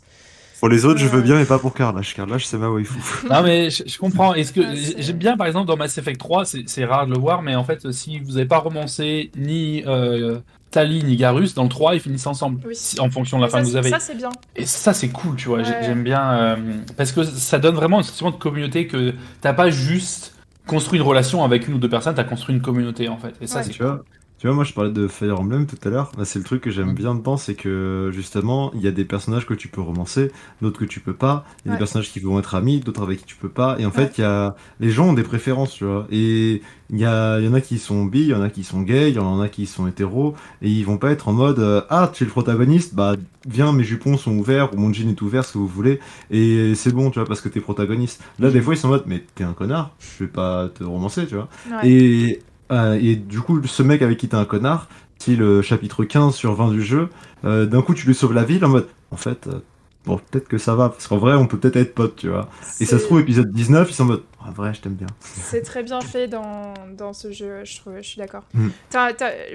Pour 0.60 0.68
les 0.68 0.84
autres, 0.86 0.98
je 0.98 1.06
veux 1.08 1.18
Euh. 1.18 1.22
bien, 1.22 1.34
mais 1.36 1.44
pas 1.44 1.58
pour 1.58 1.74
Carlash. 1.74 2.14
Carlash, 2.14 2.46
c'est 2.46 2.56
ma 2.56 2.70
waifu. 2.70 2.94
non 3.30 3.42
mais 3.42 3.68
je, 3.70 3.82
je 3.86 3.98
comprends. 3.98 4.34
Est-ce 4.34 4.52
que 4.52 4.60
Ah, 4.62 4.94
j'aime 4.98 5.18
bien 5.18 5.36
par 5.36 5.46
exemple 5.46 5.66
dans 5.66 5.76
Mass 5.76 5.98
Effect 5.98 6.18
3, 6.18 6.44
c'est 6.66 6.84
rare 6.84 7.06
de 7.06 7.12
le 7.12 7.18
voir, 7.18 7.42
mais 7.42 7.54
en 7.54 7.64
fait 7.64 7.90
si 7.92 8.18
vous 8.20 8.32
n'avez 8.32 8.46
pas 8.46 8.58
romancé 8.58 9.30
ni 9.36 9.82
euh, 9.86 10.38
Tali 10.70 11.04
ni 11.04 11.16
Garus 11.16 11.54
dans 11.54 11.64
le 11.64 11.68
3, 11.68 11.94
ils 11.96 12.00
finissent 12.00 12.26
ensemble 12.26 12.60
Oui. 12.66 12.76
en 12.98 13.10
fonction 13.10 13.36
de 13.38 13.42
la 13.42 13.48
fin 13.48 13.58
ça, 13.58 13.62
que 13.64 13.68
vous 13.68 13.76
avez. 13.76 13.90
ça, 13.90 14.00
c'est 14.00 14.16
bien. 14.16 14.30
Et 14.56 14.64
ça 14.64 14.94
c'est 14.94 15.08
cool, 15.08 15.36
tu 15.36 15.48
vois. 15.48 15.58
Ouais. 15.58 15.64
J'aime 15.82 16.02
bien 16.02 16.32
euh, 16.32 16.56
parce 16.96 17.12
que 17.12 17.22
ça 17.24 17.58
donne 17.58 17.74
vraiment 17.74 17.98
un 17.98 18.02
sentiment 18.02 18.30
de 18.30 18.36
communauté 18.36 18.86
que 18.86 19.12
t'as 19.40 19.52
pas 19.52 19.70
juste 19.70 20.33
construit 20.66 20.98
une 20.98 21.06
relation 21.06 21.44
avec 21.44 21.68
une 21.68 21.74
ou 21.74 21.78
deux 21.78 21.88
personnes, 21.88 22.14
t'as 22.14 22.24
construit 22.24 22.54
une 22.54 22.62
communauté 22.62 23.08
en 23.08 23.18
fait. 23.18 23.34
Et 23.40 23.46
ça 23.46 23.60
Ouais. 23.60 23.64
c'est 23.64 23.72
Tu 23.72 23.82
vois, 23.82 24.04
tu 24.44 24.48
vois, 24.48 24.56
moi 24.56 24.64
je 24.64 24.74
parlais 24.74 24.90
de 24.90 25.08
Fire 25.08 25.40
Emblem 25.40 25.64
tout 25.64 25.78
à 25.88 25.88
l'heure. 25.88 26.12
Bah, 26.18 26.26
c'est 26.26 26.38
le 26.38 26.44
truc 26.44 26.60
que 26.60 26.70
j'aime 26.70 26.90
Mm. 26.90 26.94
bien 26.94 27.14
dedans, 27.14 27.38
c'est 27.38 27.54
que 27.54 28.10
justement, 28.12 28.70
il 28.74 28.82
y 28.82 28.86
a 28.86 28.90
des 28.90 29.06
personnages 29.06 29.46
que 29.46 29.54
tu 29.54 29.68
peux 29.68 29.80
romancer, 29.80 30.30
d'autres 30.60 30.78
que 30.80 30.84
tu 30.84 31.00
peux 31.00 31.14
pas. 31.14 31.46
Il 31.64 31.68
y 31.68 31.70
a 31.70 31.72
Ouais. 31.72 31.76
des 31.76 31.78
personnages 31.78 32.12
qui 32.12 32.20
vont 32.20 32.38
être 32.38 32.54
amis, 32.54 32.80
d'autres 32.80 33.02
avec 33.02 33.20
qui 33.20 33.24
tu 33.24 33.36
peux 33.36 33.48
pas. 33.48 33.76
Et 33.78 33.86
en 33.86 33.90
fait, 33.90 34.18
il 34.18 34.20
y 34.20 34.24
a 34.24 34.54
les 34.80 34.90
gens 34.90 35.06
ont 35.08 35.12
des 35.14 35.22
préférences, 35.22 35.72
tu 35.72 35.84
vois. 35.86 36.06
Et 36.10 36.60
il 36.90 36.98
y, 36.98 37.06
a... 37.06 37.40
y 37.40 37.48
en 37.48 37.54
a 37.54 37.62
qui 37.62 37.78
sont 37.78 38.04
bi, 38.04 38.20
il 38.20 38.28
y 38.28 38.34
en 38.34 38.42
a 38.42 38.50
qui 38.50 38.64
sont 38.64 38.82
gays, 38.82 39.08
il 39.12 39.16
y 39.16 39.18
en 39.18 39.40
a 39.40 39.48
qui 39.48 39.64
sont 39.64 39.86
hétéros. 39.86 40.34
Et 40.60 40.68
ils 40.68 40.84
vont 40.84 40.98
pas 40.98 41.10
être 41.10 41.28
en 41.28 41.32
mode 41.32 41.58
euh, 41.58 41.80
Ah, 41.88 42.10
tu 42.12 42.24
es 42.24 42.26
le 42.26 42.30
protagoniste, 42.30 42.94
bah 42.94 43.16
viens, 43.48 43.72
mes 43.72 43.82
jupons 43.84 44.18
sont 44.18 44.36
ouverts 44.36 44.74
ou 44.74 44.76
mon 44.76 44.92
jean 44.92 45.08
est 45.08 45.22
ouvert, 45.22 45.46
ce 45.46 45.54
que 45.54 45.58
vous 45.58 45.66
voulez. 45.66 46.00
Et 46.30 46.74
c'est 46.74 46.92
bon, 46.92 47.10
tu 47.10 47.18
vois, 47.18 47.26
parce 47.26 47.40
que 47.40 47.48
t'es 47.48 47.60
protagoniste. 47.60 48.22
Là, 48.38 48.50
des 48.50 48.60
fois, 48.60 48.74
ils 48.74 48.76
sont 48.76 48.88
en 48.88 48.90
mode 48.90 49.04
Mais 49.06 49.24
t'es 49.34 49.44
un 49.44 49.54
connard, 49.54 49.92
je 50.00 50.24
vais 50.24 50.30
pas 50.30 50.68
te 50.68 50.84
romancer, 50.84 51.26
tu 51.26 51.34
vois. 51.34 51.48
Ouais. 51.70 51.88
Et, 51.88 52.42
euh, 52.72 52.98
et 53.00 53.16
du 53.16 53.40
coup, 53.40 53.62
ce 53.66 53.82
mec 53.82 54.02
avec 54.02 54.18
qui 54.18 54.28
t'es 54.28 54.36
un 54.36 54.44
connard, 54.44 54.88
si 55.18 55.36
le 55.36 55.62
chapitre 55.62 56.04
15 56.04 56.34
sur 56.34 56.54
20 56.54 56.70
du 56.72 56.82
jeu, 56.82 57.08
euh, 57.44 57.66
d'un 57.66 57.82
coup 57.82 57.94
tu 57.94 58.06
lui 58.06 58.14
sauves 58.14 58.34
la 58.34 58.44
ville 58.44 58.64
en 58.64 58.68
mode, 58.68 58.88
en 59.10 59.16
fait, 59.16 59.46
euh, 59.46 59.60
bon, 60.06 60.18
peut-être 60.30 60.48
que 60.48 60.58
ça 60.58 60.74
va, 60.74 60.88
parce 60.88 61.06
qu'en 61.06 61.18
vrai, 61.18 61.34
on 61.34 61.46
peut 61.46 61.58
peut-être 61.58 61.76
être 61.76 61.94
potes, 61.94 62.16
tu 62.16 62.28
vois. 62.28 62.48
Et 62.80 62.84
ça 62.84 62.98
se 62.98 63.04
trouve, 63.04 63.20
épisode 63.20 63.50
19, 63.50 63.90
ils 63.90 63.94
sont 63.94 64.02
en 64.02 64.06
mode, 64.06 64.22
en 64.46 64.50
vrai, 64.50 64.74
je 64.74 64.80
t'aime 64.80 64.94
bien. 64.94 65.06
C'est 65.20 65.62
très 65.62 65.82
bien 65.82 66.00
fait 66.00 66.26
dans, 66.26 66.74
dans 66.96 67.12
ce 67.14 67.32
jeu, 67.32 67.64
je 67.64 67.76
trouve, 67.76 67.94
je 67.96 68.06
suis 68.06 68.18
d'accord. 68.18 68.42
Mm. 68.52 68.68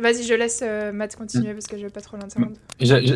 Vas-y, 0.02 0.24
je 0.24 0.34
laisse 0.34 0.62
euh, 0.64 0.92
Matt 0.92 1.16
continuer 1.16 1.54
parce 1.54 1.68
que 1.68 1.78
je 1.78 1.84
vais 1.84 1.90
pas 1.92 2.02
trop 2.02 2.18
l'interrompre. 2.18 2.60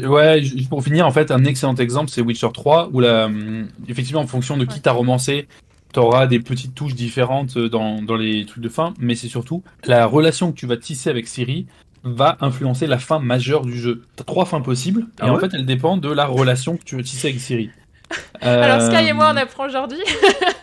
Ouais, 0.10 0.42
juste 0.44 0.70
pour 0.70 0.84
finir, 0.84 1.08
en 1.08 1.12
fait, 1.12 1.32
un 1.32 1.44
excellent 1.46 1.76
exemple, 1.76 2.12
c'est 2.12 2.22
Witcher 2.22 2.50
3, 2.54 2.90
où 2.94 3.00
la, 3.00 3.26
hum, 3.26 3.68
effectivement, 3.88 4.22
en 4.22 4.28
fonction 4.28 4.58
de 4.58 4.66
qui 4.66 4.76
Ouais. 4.76 4.82
t'as 4.84 4.92
romancé, 4.92 5.48
t'auras 5.94 6.28
des 6.28 6.40
petites 6.40 6.76
touches 6.76 6.96
différentes 6.96 7.56
euh, 7.56 7.70
dans, 7.70 8.02
dans 8.02 8.16
les 8.18 8.46
trucs 8.46 8.64
de 8.64 8.70
fin, 8.70 8.94
mais 9.00 9.16
c'est 9.16 9.30
surtout 9.30 9.64
la 9.86 10.06
relation 10.06 10.52
que 10.52 10.58
tu 10.58 10.68
vas 10.68 10.76
tisser 10.78 11.10
avec 11.10 11.28
Siri 11.28 11.68
va 12.04 12.36
influencer 12.42 12.86
la 12.86 12.98
fin 12.98 13.20
majeure 13.20 13.66
du 13.66 13.80
jeu. 13.80 14.04
T'as 14.18 14.26
trois 14.26 14.44
fins 14.46 14.60
possibles, 14.60 15.04
et 15.04 15.22
Ah 15.22 15.34
en 15.34 15.40
fait, 15.40 15.52
elle 15.54 15.66
dépend 15.66 15.96
de 15.96 16.12
la 16.12 16.26
relation 16.26 16.76
que 16.76 16.84
tu 16.84 16.98
veux 16.98 17.04
tisser 17.04 17.30
avec 17.30 17.40
Siri. 17.40 17.70
Alors, 18.42 18.82
Sky 18.82 19.08
et 19.08 19.14
moi, 19.14 19.32
on 19.34 19.38
Euh, 19.38 19.42
apprend 19.42 19.66
aujourd'hui. 19.68 20.00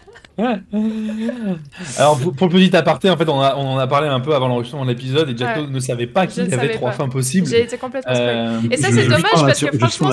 Alors 1.99 2.19
pour, 2.19 2.33
pour 2.35 2.49
le 2.49 2.53
petit 2.55 2.77
aparté, 2.77 3.11
en 3.11 3.17
fait, 3.17 3.29
on, 3.29 3.41
a- 3.41 3.55
on 3.57 3.67
en 3.67 3.79
a 3.79 3.87
parlé 3.87 4.09
un 4.09 4.21
peu 4.21 4.35
avant 4.35 4.49
l'enregistrement 4.49 4.85
de 4.85 4.91
l'épisode 4.91 5.29
et 5.31 5.37
Jato 5.37 5.61
Ouais. 5.63 5.67
ne 5.67 5.81
savait 5.81 6.07
pas 6.07 6.27
qu'il 6.27 6.49
y 6.49 6.55
avait 6.55 6.71
trois 6.75 6.91
pas. 6.91 6.97
fins 6.97 7.09
possibles. 7.09 7.47
J'ai 7.47 7.63
été 7.63 7.77
complètement. 7.77 8.13
Euh, 8.15 8.61
Et 8.71 8.77
ça, 8.77 8.89
c'est 8.93 9.05
dommage 9.05 9.23
parce 9.33 9.61
que 9.65 9.77
franchement, 9.79 10.11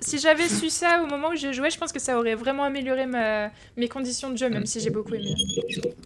si, 0.00 0.18
j'avais 0.18 0.48
su 0.48 0.68
ça 0.68 1.02
au 1.04 1.06
moment 1.08 1.28
où 1.32 1.36
j'ai 1.36 1.52
joué, 1.52 1.70
je 1.70 1.78
pense 1.78 1.92
que 1.92 2.00
ça 2.00 2.18
aurait 2.18 2.34
vraiment 2.34 2.64
amélioré 2.64 3.06
ma... 3.06 3.48
mes 3.76 3.88
conditions 3.88 4.30
de 4.30 4.36
jeu, 4.38 4.48
même 4.50 4.66
si 4.66 4.80
j'ai 4.80 4.90
beaucoup 4.90 5.14
aimé. 5.14 5.34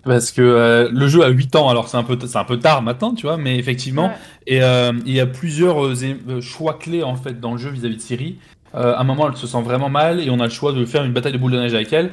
Parce 0.04 0.30
que 0.32 0.42
euh, 0.42 0.88
le 0.92 1.08
jeu 1.08 1.22
a 1.24 1.28
8 1.28 1.56
ans, 1.56 1.68
alors 1.68 1.88
c'est 1.88 1.96
un 1.96 2.02
peu 2.04 2.18
c'est 2.26 2.36
un 2.38 2.44
peu 2.44 2.58
tard 2.58 2.82
maintenant, 2.82 3.14
tu 3.14 3.26
vois, 3.26 3.36
mais 3.36 3.56
effectivement, 3.58 4.08
Ouais. 4.08 4.14
et 4.46 4.62
euh, 4.62 4.92
il 5.06 5.12
y 5.14 5.20
a 5.20 5.26
plusieurs 5.26 5.84
euh, 5.84 6.40
choix 6.40 6.74
clés 6.78 7.02
en 7.02 7.16
fait 7.16 7.40
dans 7.40 7.52
le 7.52 7.58
jeu 7.58 7.70
vis-à-vis 7.70 7.96
de 7.96 8.00
Siri. 8.00 8.38
Euh, 8.74 8.94
à 8.94 9.00
un 9.00 9.04
moment, 9.04 9.28
elle 9.30 9.36
se 9.36 9.46
sent 9.46 9.62
vraiment 9.62 9.88
mal 9.88 10.20
et 10.20 10.28
on 10.30 10.40
a 10.40 10.44
le 10.44 10.50
choix 10.50 10.72
de 10.72 10.84
faire 10.84 11.02
une 11.04 11.12
bataille 11.12 11.32
de 11.32 11.38
boule 11.38 11.52
de 11.52 11.58
neige 11.58 11.74
avec 11.74 11.92
elle. 11.92 12.10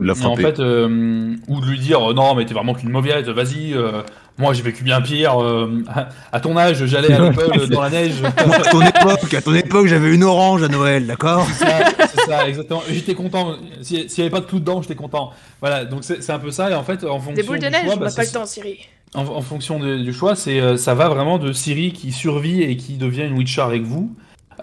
La 0.00 0.12
en 0.26 0.36
fait, 0.36 0.58
euh, 0.60 1.34
ou 1.48 1.60
de 1.60 1.66
lui 1.66 1.78
dire 1.78 2.10
euh, 2.10 2.14
non, 2.14 2.34
mais 2.34 2.44
t'es 2.46 2.54
vraiment 2.54 2.74
qu'une 2.74 2.88
mauviette, 2.90 3.28
vas-y. 3.28 3.74
euh, 3.74 4.02
moi, 4.36 4.52
j'ai 4.52 4.62
vécu 4.62 4.82
bien 4.82 5.00
pire. 5.00 5.40
euh, 5.40 5.84
à, 5.86 6.08
à 6.32 6.40
ton 6.40 6.56
âge, 6.56 6.84
j'allais 6.86 7.12
à 7.12 7.30
l'école 7.30 7.68
dans 7.70 7.82
la 7.82 7.90
neige. 7.90 8.14
Moi, 8.20 8.56
à 8.56 8.70
ton 8.70 8.80
époque, 8.82 9.32
à 9.34 9.40
ton 9.40 9.54
époque, 9.54 9.86
j'avais 9.86 10.12
une 10.12 10.24
orange 10.24 10.64
à 10.64 10.68
Noël, 10.68 11.06
d'accord 11.06 11.46
C'est 11.52 11.64
ça, 11.64 11.84
ça, 12.26 12.48
exactement. 12.48 12.82
J'étais 12.90 13.14
content. 13.14 13.54
Si- 13.82 14.08
S'il 14.08 14.22
n'y 14.24 14.26
avait 14.26 14.30
pas 14.30 14.40
de 14.40 14.46
clou 14.46 14.58
dedans, 14.58 14.82
j'étais 14.82 14.96
content. 14.96 15.30
Voilà, 15.60 15.84
donc 15.84 16.00
c'est 16.02 16.28
un 16.30 16.40
peu 16.40 16.50
ça. 16.50 16.68
Et 16.70 16.74
en 16.74 16.82
fait, 16.82 17.04
en 17.04 17.20
fonction 17.20 17.32
Des 17.34 17.42
boules 17.44 17.60
de 17.60 17.66
du 17.66 17.70
neige, 17.70 17.84
choix, 17.84 17.94
on 17.94 17.98
bah, 17.98 18.06
n'a 18.06 18.12
pas 18.12 18.24
le 18.24 18.28
temps, 18.30 18.46
Siri. 18.46 18.78
en, 19.14 19.20
en 19.24 19.42
fonction 19.42 19.78
de- 19.78 19.98
du 19.98 20.12
choix, 20.12 20.34
c'est 20.34 20.76
ça 20.76 20.94
va 20.94 21.08
vraiment 21.08 21.38
de 21.38 21.52
Siri 21.52 21.92
qui 21.92 22.10
survit 22.10 22.62
et 22.62 22.76
qui 22.76 22.94
devient 22.94 23.22
une 23.26 23.34
Witcher 23.38 23.60
avec 23.62 23.82
vous, 23.84 24.16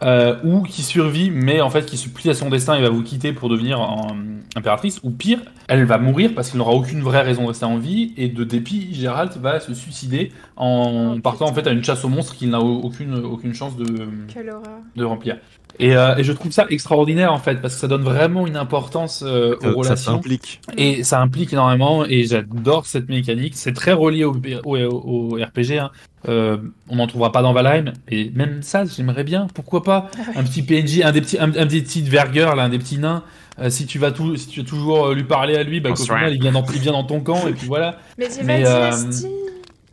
euh, 0.03 0.35
ou 0.43 0.61
qui 0.63 0.81
survit 0.81 1.29
mais 1.31 1.61
en 1.61 1.69
fait 1.69 1.85
qui 1.85 1.97
se 1.97 2.09
plie 2.09 2.29
à 2.29 2.33
son 2.33 2.49
destin 2.49 2.75
et 2.75 2.81
va 2.81 2.89
vous 2.89 3.03
quitter 3.03 3.33
pour 3.33 3.49
devenir 3.49 3.79
en- 3.81 4.07
impératrice, 4.55 4.99
ou 5.03 5.11
pire, 5.11 5.39
elle 5.69 5.85
va 5.85 5.97
mourir 5.97 6.31
parce 6.35 6.49
qu'il 6.49 6.57
n'aura 6.57 6.73
aucune 6.73 7.01
vraie 7.01 7.21
raison 7.21 7.43
de 7.43 7.47
rester 7.47 7.63
en 7.65 7.77
vie 7.77 8.13
et 8.17 8.27
de 8.27 8.43
dépit, 8.43 8.93
Gérald 8.93 9.31
va 9.41 9.59
se 9.61 9.73
suicider 9.73 10.31
en 10.57 11.15
Oh, 11.17 11.19
partant 11.21 11.45
en 11.49 11.53
fait 11.53 11.65
à 11.67 11.71
une 11.71 11.83
chasse 11.83 12.03
aux 12.03 12.09
monstres 12.09 12.35
qu'il 12.35 12.49
n'a 12.49 12.59
au- 12.59 12.81
aucune 12.81 13.15
aucune 13.15 13.53
chance 13.53 13.75
de 13.77 15.03
remplir. 15.05 15.37
Et, 15.79 15.95
euh, 15.95 16.15
et 16.17 16.23
je 16.23 16.31
trouve 16.31 16.51
ça 16.51 16.65
extraordinaire 16.69 17.33
en 17.33 17.39
fait 17.39 17.61
parce 17.61 17.73
que 17.75 17.79
ça 17.79 17.87
donne 17.87 18.03
vraiment 18.03 18.45
une 18.45 18.57
importance 18.57 19.23
euh, 19.25 19.55
aux 19.57 19.61
ça 19.61 19.69
relations. 19.71 20.11
s'implique. 20.13 20.61
Et 20.77 21.03
ça 21.03 21.19
implique 21.21 21.53
énormément, 21.53 22.05
et 22.05 22.25
j'adore 22.25 22.85
cette 22.85 23.09
mécanique. 23.09 23.53
C'est 23.55 23.73
très 23.73 23.93
relié 23.93 24.23
au, 24.25 24.35
au, 24.65 24.77
au 24.77 25.35
RPG. 25.35 25.79
Hein. 25.79 25.91
Euh, 26.27 26.57
on 26.87 26.97
n'en 26.97 27.07
trouvera 27.07 27.31
pas 27.31 27.41
dans 27.41 27.51
Valheim, 27.53 27.93
et 28.07 28.31
même 28.35 28.61
ça, 28.61 28.83
j'aimerais 28.85 29.23
bien. 29.23 29.47
Pourquoi 29.55 29.81
pas 29.81 30.11
un 30.35 30.43
petit 30.43 30.61
PNJ, 30.61 31.01
un 31.03 31.11
des 31.11 31.21
petits, 31.21 31.39
un, 31.39 31.51
un 31.55 31.65
des 31.65 31.81
petits 31.81 32.03
vergueurs, 32.03 32.55
là, 32.55 32.63
un 32.63 32.69
des 32.69 32.77
petits 32.79 32.99
nains. 32.99 33.23
Euh, 33.59 33.69
si 33.69 33.85
tu 33.85 33.99
vas 33.99 34.11
tout, 34.11 34.35
si 34.37 34.47
tu 34.47 34.61
veux 34.61 34.65
toujours 34.65 35.07
euh, 35.07 35.15
lui 35.15 35.23
parler 35.23 35.55
à 35.55 35.63
lui, 35.63 35.81
bah, 35.81 35.89
qu'au 35.91 36.03
final, 36.03 36.33
il 36.33 36.41
vient, 36.41 36.51
dans, 36.51 36.65
il 36.73 36.79
vient 36.79 36.93
dans 36.93 37.03
ton 37.03 37.21
camp, 37.21 37.47
et 37.47 37.53
puis 37.53 37.67
voilà. 37.67 37.97
Mais 38.17 38.27
Mais, 38.43 38.61
ma 38.61 38.69
euh. 38.69 38.91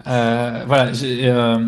Euh, 0.06 0.64
voilà, 0.66 0.92
j'ai, 0.92 1.28
euh, 1.28 1.58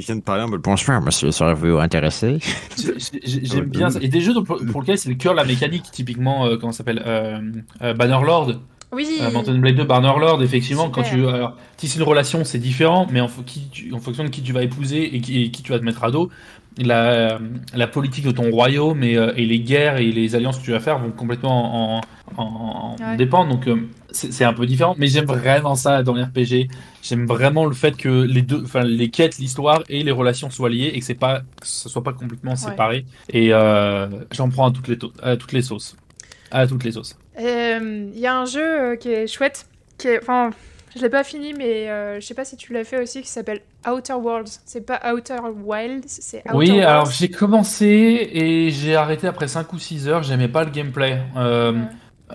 qui 0.00 0.06
vient 0.06 0.16
de 0.16 0.20
parler 0.22 0.42
en 0.42 0.48
mode 0.48 0.60
bonsoir, 0.62 1.00
monsieur, 1.00 1.30
serez-vous 1.30 1.78
intéressé 1.78 2.38
J'ai- 2.78 2.94
j'ai- 3.24 3.44
J'aime 3.46 3.64
bien 3.66 3.88
ça. 3.90 3.98
Et 4.02 4.08
des 4.08 4.20
jeux 4.20 4.34
pour, 4.42 4.58
pour 4.70 4.80
lesquels 4.82 4.98
c'est 4.98 5.08
le 5.08 5.14
cœur 5.14 5.32
de 5.32 5.38
la 5.38 5.44
mécanique, 5.44 5.84
typiquement, 5.90 6.46
euh, 6.46 6.56
comment 6.58 6.72
ça 6.72 6.78
s'appelle 6.78 7.02
euh, 7.06 7.40
euh, 7.82 7.94
Bannerlord. 7.94 8.52
Oui. 8.92 9.06
Euh, 9.20 9.30
Mountain 9.30 9.54
Blade 9.58 9.74
2, 9.76 9.84
Bannerlord, 9.84 10.42
effectivement, 10.42 10.86
Super. 10.86 11.02
quand 11.04 11.10
tu. 11.10 11.26
Alors, 11.26 11.56
si 11.76 11.88
c'est 11.88 11.98
une 11.98 12.04
relation, 12.04 12.44
c'est 12.44 12.58
différent, 12.58 13.06
mais 13.10 13.20
en, 13.20 13.26
fo- 13.26 13.44
qui 13.44 13.68
tu- 13.70 13.92
en 13.92 13.98
fonction 13.98 14.22
de 14.24 14.28
qui 14.28 14.42
tu 14.42 14.52
vas 14.52 14.62
épouser 14.62 15.16
et 15.16 15.20
qui, 15.20 15.42
et 15.42 15.50
qui 15.50 15.62
tu 15.62 15.72
vas 15.72 15.78
te 15.78 15.84
mettre 15.84 16.04
à 16.04 16.10
dos, 16.10 16.30
la, 16.78 17.38
la 17.74 17.86
politique 17.86 18.24
de 18.26 18.30
ton 18.32 18.50
royaume 18.50 19.02
et, 19.02 19.16
euh, 19.16 19.32
et 19.36 19.46
les 19.46 19.60
guerres 19.60 19.96
et 19.98 20.12
les 20.12 20.34
alliances 20.34 20.58
que 20.58 20.64
tu 20.64 20.72
vas 20.72 20.80
faire 20.80 20.98
vont 20.98 21.10
complètement 21.10 21.96
en, 21.96 22.00
en, 22.36 22.42
en 22.42 22.96
Ouais. 23.00 23.16
dépendre. 23.16 23.50
Donc, 23.50 23.66
euh, 23.68 23.76
c'est 24.10 24.44
un 24.44 24.54
peu 24.54 24.64
différent, 24.66 24.94
mais 24.98 25.06
j'aime 25.08 25.26
vraiment 25.26 25.74
ça 25.74 26.02
dans 26.02 26.14
les 26.14 26.22
RPG. 26.22 26.68
J'aime 27.02 27.26
vraiment 27.26 27.66
le 27.66 27.74
fait 27.74 27.94
que 27.96 28.22
les 28.22 28.40
deux, 28.42 28.62
enfin, 28.64 28.82
les 28.82 29.10
quêtes, 29.10 29.36
l'histoire 29.38 29.82
et 29.90 30.02
les 30.02 30.10
relations 30.12 30.48
soient 30.50 30.70
liées 30.70 30.90
et 30.94 30.98
que 31.00 31.04
c'est 31.04 31.14
pas, 31.14 31.40
que 31.60 31.66
ce 31.66 31.88
soit 31.90 32.02
pas 32.02 32.14
complètement 32.14 32.56
séparé. 32.56 33.04
Et 33.30 33.52
euh, 33.52 34.06
j'en 34.32 34.48
prends 34.48 34.68
à 34.68 34.72
toutes 34.72 34.88
les, 34.88 34.98
à 35.22 35.36
toutes 35.36 35.52
les 35.52 35.60
sauces. 35.62 35.96
À 36.50 36.66
toutes 36.66 36.84
les 36.84 36.92
sauces. 36.92 37.16
Euh, 37.38 38.10
Il 38.14 38.18
y 38.18 38.26
a 38.26 38.38
un 38.38 38.46
jeu 38.46 38.62
euh, 38.92 38.96
qui 38.96 39.10
est 39.10 39.26
chouette, 39.26 39.66
qui 39.98 40.08
est, 40.08 40.20
enfin, 40.22 40.50
je 40.96 41.02
l'ai 41.02 41.08
pas 41.10 41.22
fini, 41.24 41.52
mais 41.54 41.88
euh, 41.88 42.18
je 42.20 42.26
sais 42.26 42.34
pas 42.34 42.44
si 42.44 42.56
tu 42.56 42.72
l'as 42.72 42.84
fait 42.84 43.00
aussi, 43.00 43.22
qui 43.22 43.28
s'appelle 43.28 43.60
Outer 43.88 44.14
Worlds. 44.14 44.50
C'est 44.64 44.84
pas 44.84 45.00
Outer 45.12 45.36
Wilds, 45.64 46.04
c'est 46.08 46.38
Outer 46.48 46.56
Oui, 46.56 46.68
Worlds. 46.70 46.84
alors 46.86 47.10
j'ai 47.10 47.28
commencé 47.28 47.86
et 48.32 48.70
j'ai 48.70 48.96
arrêté 48.96 49.26
après 49.26 49.48
5 49.48 49.72
ou 49.72 49.78
6 49.78 50.08
heures, 50.08 50.22
j'aimais 50.22 50.48
pas 50.48 50.64
le 50.64 50.70
gameplay. 50.70 51.18
Euh, 51.36 51.72
Ouais. 51.72 51.78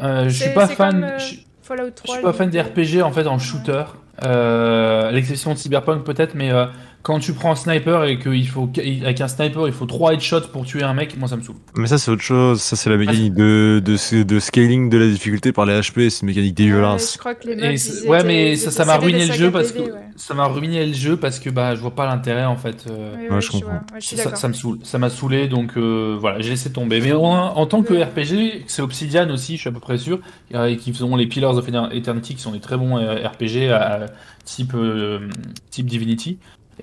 euh, 0.03 0.29
je 0.29 0.43
suis 0.43 0.53
pas 0.53 0.67
fan, 0.67 1.15
je, 1.19 1.35
Fallout 1.63 1.87
je 1.87 1.91
3. 2.03 2.15
suis 2.15 2.23
pas 2.23 2.33
fan 2.33 2.49
des 2.49 2.61
RPG 2.61 3.01
en 3.03 3.11
fait 3.11 3.27
en 3.27 3.39
shooter. 3.39 3.83
À 4.23 5.09
l'exception 5.11 5.53
de 5.53 5.57
Cyberpunk 5.57 6.03
peut-être, 6.03 6.35
mais 6.35 6.51
euh, 6.51 6.65
quand 7.03 7.19
tu 7.19 7.33
prends 7.33 7.51
un 7.51 7.55
sniper 7.55 8.03
et 8.05 8.19
qu'il 8.19 8.47
faut 8.47 8.69
avec 8.77 9.19
un 9.21 9.27
sniper 9.27 9.67
il 9.67 9.73
faut 9.73 9.85
3 9.85 10.13
headshots 10.13 10.47
pour 10.53 10.65
tuer 10.65 10.83
un 10.83 10.93
mec, 10.93 11.17
moi 11.17 11.27
ça 11.27 11.35
me 11.35 11.41
saoule. 11.41 11.55
Mais 11.75 11.87
ça, 11.87 11.97
c'est 11.97 12.11
autre 12.11 12.21
chose. 12.21 12.61
Ça, 12.61 12.75
c'est 12.75 12.89
la 12.89 12.97
mécanique 12.97 13.33
de, 13.33 13.81
de, 13.83 14.23
de 14.23 14.39
scaling 14.39 14.89
de 14.89 14.97
la 14.97 15.07
difficulté 15.07 15.51
par 15.51 15.65
les 15.65 15.73
HP. 15.79 16.09
C'est 16.09 16.21
une 16.21 16.27
mécanique 16.27 16.57
ouais, 16.59 16.65
dégueulasse. 16.65 17.13
je 17.13 17.17
crois 17.17 17.35
que 17.35 17.47
les 17.47 17.53
Et 17.53 17.67
mobs, 17.69 17.75
c'est- 17.77 18.03
ils 18.05 18.09
ouais, 18.09 18.19
étaient- 18.19 18.27
mais 18.27 18.51
ils 18.53 18.57
ça, 18.57 18.85
m'a 18.85 18.97
ruiné 18.97 19.25
le 19.25 19.33
jeu 19.33 19.51
parce 19.51 19.71
que 19.71 19.79
ouais. 19.79 19.91
ça 20.15 20.33
m'a 20.33 20.45
ruiné 20.45 20.85
le 20.85 20.93
jeu 20.93 21.17
parce 21.17 21.39
que 21.39 21.49
bah 21.49 21.75
je 21.75 21.81
vois 21.81 21.95
pas 21.95 22.05
l'intérêt 22.05 22.45
en 22.45 22.55
fait. 22.57 22.85
euh, 22.89 23.15
Ouais, 23.15 23.21
Ouais, 23.29 23.29
ouais, 23.35 23.41
je 23.41 23.45
je 23.47 23.51
comprends. 23.51 23.69
vois. 23.69 23.79
Ouais, 23.93 23.99
je 24.01 24.07
suis 24.07 24.17
Ça, 24.17 24.35
ça 24.35 24.47
me 24.47 24.53
saoule, 24.53 24.79
ça 24.83 24.97
m'a 24.99 25.09
saoulé, 25.09 25.47
donc 25.47 25.77
euh, 25.77 26.15
voilà, 26.19 26.39
j'ai 26.41 26.51
laissé 26.51 26.71
tomber. 26.71 27.01
Mais 27.01 27.13
en, 27.13 27.23
en 27.23 27.65
tant 27.65 27.81
que 27.83 27.93
Ouais. 27.93 28.03
RPG, 28.03 28.63
c'est 28.67 28.81
Obsidian 28.81 29.29
aussi, 29.31 29.55
je 29.55 29.61
suis 29.61 29.69
à 29.69 29.71
peu 29.71 29.79
près 29.79 29.97
sûr, 29.97 30.19
euh, 30.53 30.65
et 30.67 30.77
qui 30.77 30.93
font 30.93 31.15
les 31.15 31.27
Pillars 31.27 31.57
of 31.57 31.67
Eternity, 31.67 32.35
qui 32.35 32.41
sont 32.41 32.51
des 32.51 32.59
très 32.59 32.77
bons 32.77 32.97
euh, 32.97 33.27
RPG 33.27 33.69
à, 33.71 34.03
à 34.03 34.05
type, 34.45 34.73
euh, 34.75 35.27
type 35.71 35.87
Divinity. 35.87 36.37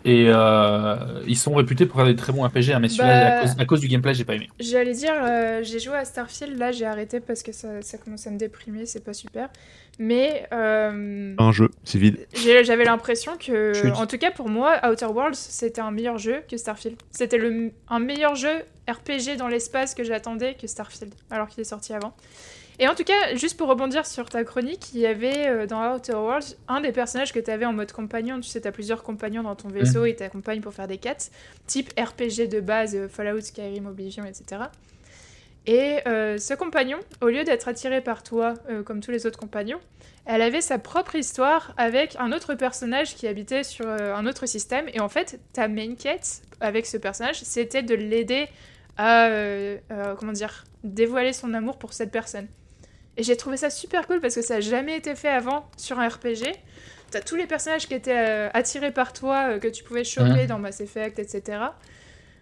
Et 0.05 0.27
euh, 0.29 0.97
ils 1.27 1.37
sont 1.37 1.55
réputés 1.55 1.87
pour 1.87 1.97
faire 1.97 2.07
des 2.07 2.17
très 2.17 2.33
bons 2.33 2.43
RPG, 2.47 2.71
hein, 2.73 2.79
mais 2.81 2.89
celui-là, 2.89 3.31
Bah- 3.31 3.39
à, 3.39 3.41
cause, 3.43 3.55
à 3.59 3.65
cause 3.65 3.81
du 3.81 3.89
gameplay, 3.89 4.15
j'ai 4.15 4.25
pas 4.25 4.35
aimé. 4.35 4.49
J'allais 4.61 4.95
dire, 4.95 5.15
euh, 5.23 5.61
j'ai 5.63 5.79
joué 5.81 5.97
à 5.97 6.05
Starfield, 6.05 6.59
là 6.59 6.73
j'ai 6.73 6.87
arrêté 6.87 7.21
parce 7.21 7.43
que 7.43 7.53
ça, 7.53 7.83
ça 7.83 7.99
commence 7.99 8.27
à 8.27 8.31
me 8.31 8.39
déprimer, 8.39 8.87
c'est 8.87 9.05
pas 9.05 9.13
super. 9.13 9.49
Mais 10.01 10.47
euh, 10.53 11.35
Un 11.39 11.51
jeu, 11.53 11.71
c'est 11.85 11.99
vide. 11.99 12.19
j'avais 12.63 12.85
l'impression 12.85 13.33
que, 13.37 13.73
Chut. 13.75 13.91
en 13.95 14.07
tout 14.07 14.17
cas 14.19 14.31
pour 14.31 14.49
moi, 14.49 14.77
Outer 14.89 15.07
Worlds 15.07 15.35
c'était 15.37 15.81
un 15.81 15.91
meilleur 15.91 16.19
jeu 16.19 16.37
que 16.49 16.57
Starfield. 16.57 16.97
C'était 17.11 17.39
le- 17.39 17.73
un 17.89 17.99
meilleur 17.99 18.37
jeu 18.37 18.53
RPG 18.89 19.37
dans 19.37 19.49
l'espace 19.49 19.95
que 19.95 20.05
j'attendais 20.05 20.55
que 20.55 20.67
Starfield, 20.69 21.13
alors 21.31 21.49
qu'il 21.49 21.61
est 21.61 21.65
sorti 21.65 21.93
avant. 21.93 22.15
Et 22.81 22.87
en 22.87 22.95
tout 22.95 23.03
cas, 23.03 23.35
juste 23.35 23.57
pour 23.57 23.69
rebondir 23.69 24.07
sur 24.07 24.29
ta 24.29 24.45
chronique, 24.45 24.91
il 24.95 25.01
y 25.01 25.07
avait 25.07 25.49
euh, 25.49 25.67
dans 25.67 25.95
Outer 25.95 26.15
Worlds 26.15 26.57
un 26.69 26.81
des 26.81 26.93
personnages 26.93 27.33
que 27.33 27.41
tu 27.41 27.51
avais 27.51 27.65
en 27.65 27.73
mode 27.73 27.91
compagnon. 27.91 28.41
Tu 28.41 28.49
sais, 28.49 28.61
tu 28.61 28.69
as 28.69 28.73
plusieurs 28.73 29.03
compagnons 29.03 29.43
dans 29.43 29.57
ton 29.57 29.69
vaisseau 29.69 30.05
et 30.05 30.15
t'accompagnes 30.15 30.61
pour 30.61 30.73
faire 30.73 30.87
des 30.87 30.99
quêtes, 30.99 31.33
type 31.67 31.93
RPG 31.99 32.49
de 32.49 32.61
base, 32.61 32.95
euh, 32.95 33.09
Fallout, 33.09 33.41
Skyrim, 33.41 33.87
Oblivion, 33.87 34.25
etc. 34.25 34.63
Et 35.67 35.99
euh, 36.07 36.39
ce 36.39 36.55
compagnon, 36.55 36.99
au 37.21 37.27
lieu 37.27 37.43
d'être 37.43 37.67
attiré 37.67 38.01
par 38.01 38.23
toi 38.23 38.55
comme 38.87 39.01
tous 39.01 39.11
les 39.11 39.27
autres 39.27 39.39
compagnons, 39.39 39.81
elle 40.25 40.41
avait 40.41 40.61
sa 40.61 40.79
propre 40.79 41.17
histoire 41.17 41.75
avec 41.77 42.17
un 42.19 42.33
autre 42.33 42.55
personnage 42.55 43.17
qui 43.17 43.27
habitait 43.27 43.65
sur 43.65 43.87
un 43.87 44.27
autre 44.27 44.47
système. 44.47 44.87
Et 44.95 45.01
en 45.01 45.09
fait, 45.09 45.41
ta 45.53 45.69
main 45.69 45.95
quête 45.95 46.43
avec 46.61 46.87
ce 46.87 46.97
personnage, 46.97 47.43
c'était 47.43 47.83
de 47.83 47.95
l'aider 47.95 48.47
à, 48.97 49.29
comment 50.19 50.33
dire, 50.33 50.65
dévoiler 50.85 51.33
son 51.33 51.53
amour 51.53 51.79
pour 51.79 51.93
cette 51.93 52.11
personne. 52.11 52.47
Et 53.19 53.25
j'ai 53.25 53.37
trouvé 53.37 53.57
ça 53.57 53.69
super 53.69 54.07
cool 54.07 54.21
parce 54.21 54.37
que 54.37 54.43
ça 54.43 54.55
n'a 54.55 54.61
jamais 54.61 54.97
été 54.97 55.17
fait 55.17 55.29
avant 55.29 55.67
sur 55.77 55.99
un 55.99 56.09
RPG. 56.09 56.55
T'as 57.11 57.21
tous 57.21 57.35
les 57.35 57.47
personnages 57.47 57.89
qui 57.89 57.95
étaient 57.95 58.17
euh, 58.17 58.49
attirés 58.55 58.93
par 58.93 59.13
toi, 59.13 59.51
euh, 59.51 59.59
que 59.59 59.67
tu 59.67 59.83
pouvais 59.83 60.05
choper 60.05 60.47
dans 60.47 60.59
Mass 60.59 60.81
Effect, 60.81 61.19
etc. 61.19 61.59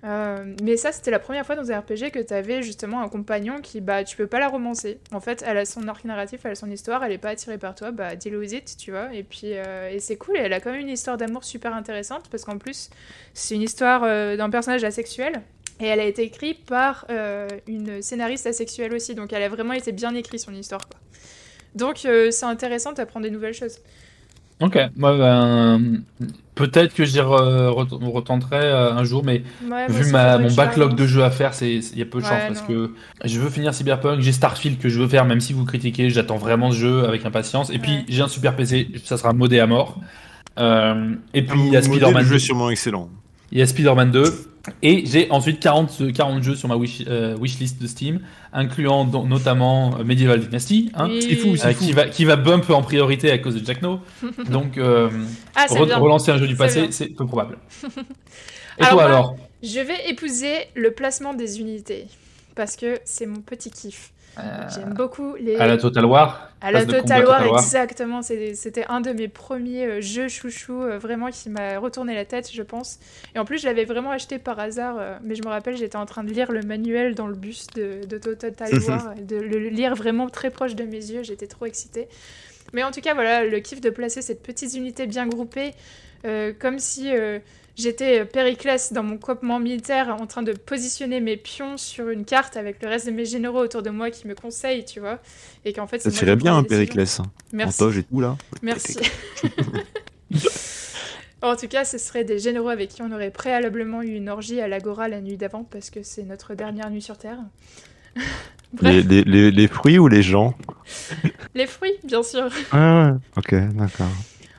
Euh, 0.05 0.55
mais 0.63 0.77
ça, 0.77 0.93
c'était 0.93 1.11
la 1.11 1.19
première 1.19 1.47
fois 1.47 1.57
dans 1.57 1.73
un 1.73 1.79
RPG 1.81 2.11
que 2.13 2.19
tu 2.23 2.35
avais 2.35 2.63
justement 2.63 3.01
un 3.01 3.09
compagnon 3.09 3.63
qui, 3.63 3.81
bah, 3.81 4.05
tu 4.05 4.19
peux 4.19 4.27
pas 4.27 4.39
la 4.39 4.49
romancer. 4.49 5.01
En 5.13 5.21
fait, 5.21 5.43
elle 5.47 5.57
a 5.57 5.65
son 5.65 5.89
arc 5.89 6.05
narratif, 6.05 6.41
elle 6.45 6.53
a 6.53 6.57
son 6.57 6.71
histoire, 6.71 7.03
elle 7.03 7.13
est 7.13 7.19
pas 7.19 7.31
attirée 7.31 7.57
par 7.57 7.75
toi, 7.75 7.91
bah, 7.91 8.15
deal 8.15 8.37
with 8.37 8.53
it, 8.53 8.77
tu 8.77 8.91
vois. 8.91 9.15
Et 9.15 9.23
puis, 9.23 9.53
et 9.53 9.99
c'est 9.99 10.17
cool, 10.17 10.37
et 10.37 10.41
elle 10.41 10.53
a 10.53 10.61
quand 10.61 10.73
même 10.73 10.83
une 10.83 10.91
histoire 10.91 11.17
d'amour 11.17 11.45
super 11.45 11.75
intéressante 11.75 12.29
parce 12.29 12.45
qu'en 12.45 12.59
plus, 12.59 12.91
c'est 13.33 13.55
une 13.55 13.63
histoire 13.63 14.03
d'un 14.03 14.51
personnage 14.51 14.85
asexuel. 14.85 15.41
Et 15.81 15.87
elle 15.87 16.01
a 16.01 16.05
été 16.05 16.23
écrite 16.23 16.65
par 16.65 17.05
euh, 17.11 17.49
une 17.67 18.01
scénariste 18.03 18.47
asexuelle 18.47 18.95
aussi, 18.95 19.15
donc 19.15 19.33
elle 19.33 19.43
a 19.43 19.49
vraiment 19.49 19.75
été 19.75 19.93
bien 19.93 20.15
écrite 20.15 20.41
son 20.41 20.53
histoire. 20.55 20.89
Quoi. 20.89 20.99
Donc 21.75 22.05
euh, 22.07 22.31
c'est 22.31 22.47
intéressant 22.47 22.93
d'apprendre 22.93 23.25
des 23.25 23.31
nouvelles 23.31 23.53
choses. 23.55 23.79
Ok, 24.59 24.79
moi, 24.97 25.19
ben, 25.19 26.01
peut-être 26.55 26.95
que 26.95 27.05
j'y 27.05 27.19
re- 27.19 27.69
re- 27.69 28.11
retenterai 28.11 28.57
euh, 28.57 28.93
un 28.95 29.05
jour, 29.05 29.23
mais 29.23 29.43
Ouais, 29.71 29.87
vu 29.89 30.11
ma, 30.11 30.39
mon 30.39 30.51
backlog 30.55 30.95
de 30.95 31.07
jeux 31.07 31.23
à 31.25 31.31
faire, 31.31 31.53
c'est 31.53 31.75
il 31.75 31.99
y 31.99 32.01
a 32.01 32.07
peu 32.07 32.21
de 32.21 32.25
Ouais, 32.25 32.31
chance 32.31 32.43
parce 32.49 32.63
que 32.63 32.93
je 33.27 33.39
veux 33.39 33.51
finir 33.51 33.75
Cyberpunk, 33.75 34.21
j'ai 34.23 34.33
Starfield 34.33 34.79
que 34.79 34.89
je 34.89 34.99
veux 34.99 35.09
faire, 35.09 35.27
même 35.27 35.43
si 35.43 35.53
vous 35.53 35.67
critiquez, 35.67 36.09
j'attends 36.09 36.39
vraiment 36.39 36.71
ce 36.73 36.79
jeu 36.79 37.05
avec 37.05 37.27
impatience. 37.27 37.69
Et 37.69 37.79
puis 37.79 38.07
j'ai 38.09 38.23
un 38.23 38.29
super 38.29 38.57
PC, 38.57 38.89
ça 39.05 39.19
sera 39.19 39.35
modé 39.35 39.61
à 39.61 39.67
mort. 39.67 40.01
Euh, 40.59 41.15
et 41.35 41.43
puis 41.43 41.61
il 41.67 41.73
y 41.75 41.77
a 41.77 41.83
Spider-Man 41.83 42.15
Le 42.23 42.23
jeu 42.23 42.31
2. 42.31 42.37
est 42.37 42.39
sûrement 42.39 42.71
excellent. 42.71 43.11
Il 43.53 43.59
y 43.59 43.63
a 43.63 43.67
Spider-Man 43.67 44.11
2. 44.11 44.25
Et 44.83 45.05
j'ai 45.07 45.31
ensuite 45.31 45.61
40, 45.61 46.13
40 46.13 46.43
jeux 46.43 46.55
sur 46.57 46.69
ma 46.69 46.77
wish, 46.77 47.03
euh, 47.07 47.37
wishlist 47.41 47.81
de 47.81 47.87
Steam, 47.87 48.21
incluant 48.53 49.05
notamment 49.05 49.99
euh, 49.99 50.05
Medieval 50.05 50.41
Dynasty, 50.41 50.91
hein, 50.95 51.09
Oui. 51.09 51.23
c'est 51.23 51.37
fou, 51.37 51.57
C'est 51.57 51.69
euh, 51.69 51.73
qui, 51.73 51.93
va, 51.93 52.09
qui 52.09 52.25
va 52.25 52.37
bump 52.37 52.69
en 52.71 52.83
priorité 52.83 53.31
à 53.31 53.39
cause 53.39 53.55
de 53.61 53.65
Jack 53.65 53.83
No. 53.83 54.01
Donc, 54.51 54.77
euh, 54.79 55.09
Ah, 55.55 55.67
re- 55.67 55.99
relancer 56.01 56.31
un 56.33 56.39
jeu 56.39 56.47
du 56.49 56.57
passé, 56.57 56.89
c'est 56.91 57.09
peu 57.09 57.27
probable. 57.27 57.59
Et 58.79 58.83
Alors 58.83 58.91
toi 58.91 58.95
moi- 58.95 59.05
alors? 59.05 59.37
Je 59.63 59.81
vais 59.81 60.09
épouser 60.11 60.55
le 60.75 60.91
placement 60.91 61.33
des 61.35 61.61
unités 61.61 62.07
parce 62.55 62.77
que 62.77 62.99
c'est 63.05 63.27
mon 63.27 63.41
petit 63.41 63.71
kiff. 63.71 64.13
J'aime 64.75 64.95
beaucoup 64.95 65.35
les. 65.37 65.57
Euh, 65.57 65.61
À 65.61 65.67
la 65.67 65.77
Total 65.77 66.05
War 66.05 66.51
À 66.61 66.71
la 66.71 66.85
Total 66.85 67.25
War, 67.25 67.39
Total 67.39 67.49
War. 67.53 67.63
exactement. 67.63 68.23
C'était 68.23 68.85
un 68.89 69.01
de 69.01 69.13
mes 69.13 69.29
premiers 69.29 69.87
euh, 69.87 70.01
jeux 70.01 70.29
chouchou, 70.29 70.83
euh, 70.83 70.99
vraiment 70.99 71.31
qui 71.31 71.49
m'a 71.51 71.79
retourné 71.79 72.15
la 72.15 72.25
tête, 72.25 72.51
je 72.53 72.63
pense. 72.63 72.99
Et 73.35 73.39
en 73.39 73.45
plus, 73.45 73.59
je 73.59 73.67
l'avais 73.67 73.85
vraiment 73.85 74.11
acheté 74.11 74.39
par 74.39 74.59
hasard, 74.59 74.97
euh, 74.99 75.17
mais 75.23 75.35
je 75.35 75.43
me 75.43 75.49
rappelle, 75.49 75.77
j'étais 75.77 75.97
en 75.97 76.07
train 76.07 76.25
de 76.25 76.31
lire 76.31 76.53
le 76.53 76.63
manuel 76.63 77.15
dans 77.15 77.27
le 77.27 77.35
bus 77.35 77.67
de, 77.75 78.05
de 78.07 78.19
Total 78.19 78.69
War, 78.89 79.15
et 79.19 79.23
de 79.23 79.37
le 79.37 79.69
lire 79.69 79.95
vraiment 79.95 80.29
très 80.29 80.51
proche 80.51 80.75
de 80.75 80.85
mes 80.85 80.97
yeux, 81.11 81.23
j'étais 81.23 81.47
trop 81.47 81.67
excitée. 81.67 82.09
Mais 82.73 82.83
en 82.83 82.91
tout 82.91 83.01
cas, 83.01 83.15
voilà, 83.15 83.45
le 83.45 83.59
kiff 83.61 83.81
de 83.81 83.91
placer 83.91 84.23
cette 84.23 84.43
petite 84.43 84.75
unité 84.75 85.07
bien 85.07 85.27
groupée, 85.27 85.73
euh, 86.25 86.53
comme 86.59 86.79
si 86.79 87.13
euh, 87.15 87.39
j'étais 87.77 88.25
Périclès 88.25 88.93
dans 88.93 89.03
mon 89.03 89.19
campement 89.19 89.59
militaire 89.59 90.09
en 90.21 90.27
train 90.27 90.43
de 90.43 90.53
positionner 90.53 91.21
mes 91.21 91.37
pions 91.37 91.77
sur 91.77 92.09
une 92.09 92.25
carte 92.25 92.57
avec 92.57 92.83
le 92.83 92.89
reste 92.89 93.07
de 93.07 93.13
mes 93.13 93.25
généraux 93.25 93.61
autour 93.61 93.83
de 93.83 93.91
moi 93.91 94.11
qui 94.11 94.27
me 94.27 94.35
conseillent, 94.35 94.85
tu 94.85 95.01
vois. 95.01 95.21
Et 95.65 95.73
qu'en 95.73 95.87
fait, 95.87 96.01
Ça 96.01 96.11
tirait 96.11 96.37
bien, 96.37 96.63
décisions. 96.63 96.69
Périclès. 96.69 97.21
En 97.21 97.25
Merci. 97.53 97.79
toge 97.79 97.99
et 97.99 98.03
tout, 98.03 98.21
là? 98.21 98.37
Merci. 98.63 98.99
en 101.43 101.57
tout 101.57 101.69
cas, 101.69 101.85
ce 101.85 101.99
seraient 101.99 102.25
des 102.25 102.39
généraux 102.39 102.69
avec 102.69 102.91
qui 102.91 103.03
on 103.03 103.13
aurait 103.13 103.31
préalablement 103.31 104.03
eu 104.03 104.15
une 104.15 104.29
orgie 104.29 104.61
à 104.61 104.69
l'Agora 104.69 105.09
la 105.09 105.21
nuit 105.21 105.37
d'avant 105.37 105.65
parce 105.65 105.91
que 105.91 106.03
c'est 106.03 106.25
notre 106.25 106.55
dernière 106.55 106.91
nuit 106.91 107.03
sur 107.03 107.19
Terre. 107.19 107.39
Bref, 108.73 108.83
Les, 108.83 109.03
les, 109.03 109.25
les, 109.25 109.51
les 109.51 109.69
fruits 109.69 109.99
ou 109.99 110.09
les 110.09 110.23
gens? 110.23 110.55
Les 111.55 111.67
fruits, 111.67 111.93
bien 112.05 112.23
sûr. 112.23 112.49
Ah 112.73 113.13
ouais, 113.13 113.19
ok, 113.37 113.75
d'accord. 113.75 114.09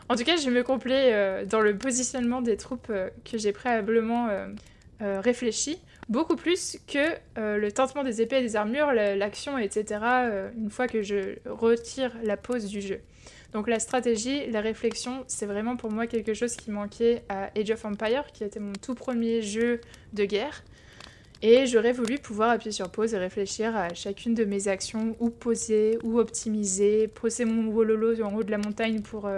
En 0.10 0.16
tout 0.16 0.24
cas, 0.24 0.38
je 0.38 0.50
me 0.50 0.64
complais 0.64 1.14
euh, 1.14 1.46
dans 1.46 1.60
le 1.60 1.78
positionnement 1.78 2.42
des 2.42 2.56
troupes 2.58 2.88
euh, 2.90 3.10
que 3.30 3.38
j'ai 3.38 3.52
préalablement 3.52 4.30
euh, 4.30 5.20
réfléchi, 5.20 5.80
beaucoup 6.10 6.36
plus 6.36 6.80
que 6.88 7.18
le 7.36 7.70
tintement 7.72 8.04
des 8.04 8.22
épées 8.22 8.38
et 8.38 8.42
des 8.42 8.56
armures, 8.56 8.94
la- 8.94 9.16
l'action, 9.16 9.58
etc., 9.58 10.00
une 10.58 10.72
fois 10.72 10.88
que 10.88 11.04
je 11.04 11.36
retire 11.46 12.16
la 12.24 12.36
pause 12.38 12.66
du 12.66 12.82
jeu. 12.82 13.00
Donc 13.54 13.68
la 13.68 13.80
stratégie, 13.80 14.50
la 14.50 14.62
réflexion, 14.62 15.24
c'est 15.28 15.46
vraiment 15.46 15.76
pour 15.78 15.92
moi 15.92 16.08
quelque 16.08 16.34
chose 16.34 16.56
qui 16.56 16.72
manquait 16.72 17.24
à 17.30 17.52
Age 17.56 17.70
of 17.72 17.86
Empire, 17.86 18.24
qui 18.34 18.44
était 18.44 18.60
mon 18.60 18.74
tout 18.74 18.96
premier 18.96 19.42
jeu 19.44 19.82
de 20.14 20.26
guerre. 20.26 20.64
Et 21.44 21.68
j'aurais 21.68 21.92
voulu 21.92 22.18
pouvoir 22.18 22.50
appuyer 22.50 22.72
sur 22.72 22.90
pause 22.90 23.14
et 23.14 23.18
réfléchir 23.20 23.78
à 23.78 23.94
chacune 23.94 24.34
de 24.34 24.46
mes 24.46 24.68
actions, 24.68 25.16
ou 25.20 25.30
poser, 25.30 26.00
ou 26.04 26.18
optimiser, 26.18 27.08
poser 27.08 27.46
mon 27.46 27.72
wololo 27.72 28.20
en 28.24 28.34
haut 28.34 28.44
de 28.44 28.50
la 28.50 28.58
montagne 28.58 29.02
pour, 29.02 29.30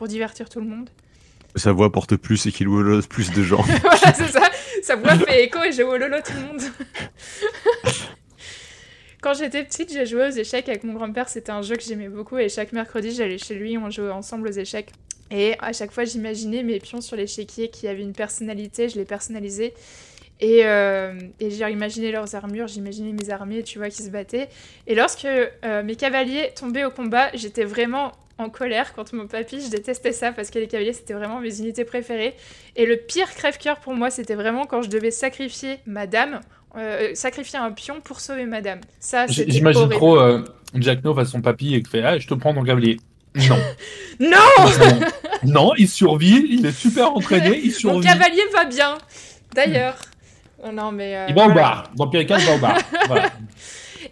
pour 0.00 0.08
divertir 0.08 0.48
tout 0.48 0.60
le 0.60 0.66
monde. 0.66 0.88
Sa 1.56 1.72
voix 1.72 1.92
porte 1.92 2.16
plus 2.16 2.46
et 2.46 2.52
qu'il 2.52 2.68
wololote 2.68 3.06
plus 3.06 3.32
de 3.32 3.42
gens. 3.42 3.60
voilà, 3.82 4.14
c'est 4.14 4.28
ça. 4.28 4.48
Sa 4.82 4.96
voix 4.96 5.14
fait 5.14 5.44
écho 5.44 5.62
et 5.62 5.72
je 5.72 5.82
wololo 5.82 6.16
tout 6.24 6.32
le 6.32 6.40
monde. 6.40 6.62
Quand 9.20 9.34
j'étais 9.34 9.62
petite, 9.62 9.92
j'ai 9.92 10.06
joué 10.06 10.28
aux 10.28 10.30
échecs 10.30 10.70
avec 10.70 10.84
mon 10.84 10.94
grand-père. 10.94 11.28
C'était 11.28 11.52
un 11.52 11.60
jeu 11.60 11.76
que 11.76 11.82
j'aimais 11.82 12.08
beaucoup 12.08 12.38
et 12.38 12.48
chaque 12.48 12.72
mercredi, 12.72 13.14
j'allais 13.14 13.36
chez 13.36 13.54
lui, 13.54 13.76
on 13.76 13.90
jouait 13.90 14.10
ensemble 14.10 14.48
aux 14.48 14.52
échecs. 14.52 14.88
Et 15.30 15.54
à 15.58 15.74
chaque 15.74 15.90
fois, 15.90 16.04
j'imaginais 16.04 16.62
mes 16.62 16.78
pions 16.78 17.02
sur 17.02 17.16
l'échiquier 17.16 17.68
qui 17.68 17.86
avaient 17.86 18.00
une 18.00 18.14
personnalité, 18.14 18.88
je 18.88 18.96
les 18.96 19.04
personnalisais. 19.04 19.74
Et, 20.40 20.62
euh, 20.64 21.12
et 21.40 21.50
j'ai 21.50 21.70
imaginé 21.70 22.10
leurs 22.10 22.34
armures, 22.34 22.68
j'imaginais 22.68 23.12
mes 23.12 23.28
armées, 23.28 23.64
tu 23.64 23.76
vois, 23.76 23.90
qui 23.90 24.02
se 24.02 24.08
battaient. 24.08 24.48
Et 24.86 24.94
lorsque 24.94 25.26
euh, 25.26 25.82
mes 25.82 25.96
cavaliers 25.96 26.52
tombaient 26.56 26.84
au 26.84 26.90
combat, 26.90 27.28
j'étais 27.34 27.64
vraiment 27.64 28.12
en 28.40 28.50
colère 28.50 28.92
contre 28.94 29.14
mon 29.14 29.26
papy. 29.26 29.60
Je 29.64 29.70
détestais 29.70 30.12
ça 30.12 30.32
parce 30.32 30.50
que 30.50 30.58
les 30.58 30.66
cavaliers, 30.66 30.92
c'était 30.92 31.14
vraiment 31.14 31.40
mes 31.40 31.58
unités 31.60 31.84
préférées. 31.84 32.34
Et 32.76 32.86
le 32.86 32.96
pire 32.96 33.30
crève-cœur 33.34 33.78
pour 33.80 33.94
moi, 33.94 34.10
c'était 34.10 34.34
vraiment 34.34 34.66
quand 34.66 34.82
je 34.82 34.88
devais 34.88 35.10
sacrifier 35.10 35.78
madame, 35.86 36.40
euh, 36.76 37.10
sacrifier 37.14 37.58
un 37.58 37.70
pion 37.72 38.00
pour 38.00 38.20
sauver 38.20 38.46
madame. 38.46 38.80
Ça, 38.98 39.26
J'imagine 39.26 39.88
trop 39.90 40.18
euh, 40.18 40.42
Jack 40.74 41.04
No 41.04 41.14
face 41.14 41.30
son 41.30 41.40
papy 41.42 41.74
et 41.74 41.82
qui 41.82 41.90
fait 41.90 42.02
Ah, 42.02 42.18
je 42.18 42.26
te 42.26 42.34
prends 42.34 42.54
ton 42.54 42.64
cavalier. 42.64 42.98
Non. 43.36 43.56
Non 44.18 44.38
non. 45.44 45.72
Il 45.78 45.88
survit, 45.88 46.44
il 46.50 46.66
est 46.66 46.72
super 46.72 47.14
entraîné, 47.14 47.58
il 47.62 47.70
Mon 47.84 48.00
survit. 48.00 48.06
cavalier 48.08 48.42
va 48.52 48.64
bien, 48.64 48.98
d'ailleurs. 49.54 49.96
Oh 50.62 50.70
non, 50.72 50.92
mais. 50.92 51.16
euh, 51.16 51.26
Il 51.28 51.34
va 51.34 51.42
au 51.42 51.52
voilà. 51.52 51.60
bar. 51.62 51.90
Dans 51.96 52.10
il 52.12 52.26
va 52.26 52.54
au 52.54 52.58
bar. 52.58 52.78
Voilà. 53.06 53.30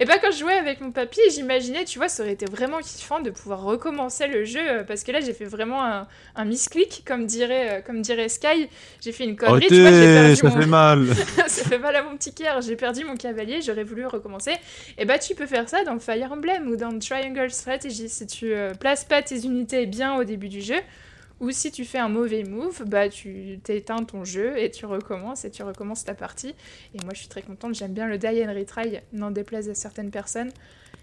Et 0.00 0.04
bah 0.04 0.14
quand 0.20 0.30
je 0.30 0.38
jouais 0.38 0.54
avec 0.54 0.80
mon 0.80 0.92
papy, 0.92 1.20
j'imaginais, 1.34 1.84
tu 1.84 1.98
vois, 1.98 2.08
ça 2.08 2.22
aurait 2.22 2.32
été 2.32 2.46
vraiment 2.46 2.78
kiffant 2.78 3.20
de 3.20 3.30
pouvoir 3.30 3.62
recommencer 3.62 4.28
le 4.28 4.44
jeu 4.44 4.60
euh, 4.60 4.84
parce 4.84 5.02
que 5.02 5.10
là 5.10 5.20
j'ai 5.20 5.32
fait 5.32 5.44
vraiment 5.44 5.84
un, 5.84 6.06
un 6.36 6.44
misclick 6.44 7.02
comme 7.04 7.26
dirait 7.26 7.78
euh, 7.78 7.80
comme 7.82 8.00
dirait 8.00 8.28
Sky. 8.28 8.68
J'ai 9.00 9.12
fait 9.12 9.24
une 9.24 9.36
connerie, 9.36 9.66
tu 9.66 9.80
vois, 9.80 9.88
Arrêtez, 9.88 10.14
perdu 10.14 10.36
ça 10.36 10.48
mon... 10.48 10.60
fait 10.60 10.66
mal. 10.66 11.06
ça 11.48 11.64
fait 11.64 11.78
mal 11.78 11.96
à 11.96 12.02
mon 12.04 12.16
petit 12.16 12.32
cœur. 12.32 12.60
J'ai 12.60 12.76
perdu 12.76 13.04
mon 13.04 13.16
cavalier, 13.16 13.60
j'aurais 13.60 13.82
voulu 13.82 14.06
recommencer. 14.06 14.52
Et 14.98 15.04
bah 15.04 15.18
tu 15.18 15.34
peux 15.34 15.46
faire 15.46 15.68
ça 15.68 15.82
dans 15.82 15.98
Fire 15.98 16.32
Emblem 16.32 16.68
ou 16.68 16.76
dans 16.76 16.96
Triangle 16.98 17.50
Strategy 17.50 18.08
si 18.08 18.26
tu 18.26 18.54
euh, 18.54 18.74
places 18.74 19.04
pas 19.04 19.22
tes 19.22 19.44
unités 19.44 19.86
bien 19.86 20.16
au 20.16 20.22
début 20.22 20.48
du 20.48 20.60
jeu. 20.60 20.78
Ou 21.40 21.50
si 21.52 21.70
tu 21.70 21.84
fais 21.84 21.98
un 21.98 22.08
mauvais 22.08 22.42
move, 22.44 22.82
bah 22.86 23.08
tu 23.08 23.60
t'éteins 23.62 24.02
ton 24.04 24.24
jeu 24.24 24.58
et 24.58 24.70
tu 24.70 24.86
recommences 24.86 25.44
et 25.44 25.50
tu 25.50 25.62
recommences 25.62 26.04
ta 26.04 26.14
partie. 26.14 26.54
Et 26.94 27.04
moi 27.04 27.12
je 27.14 27.20
suis 27.20 27.28
très 27.28 27.42
contente, 27.42 27.74
j'aime 27.74 27.92
bien 27.92 28.06
le 28.06 28.18
die 28.18 28.44
and 28.44 28.52
retry, 28.54 28.98
n'en 29.12 29.30
déplaise 29.30 29.68
à 29.68 29.74
certaines 29.74 30.10
personnes. 30.10 30.50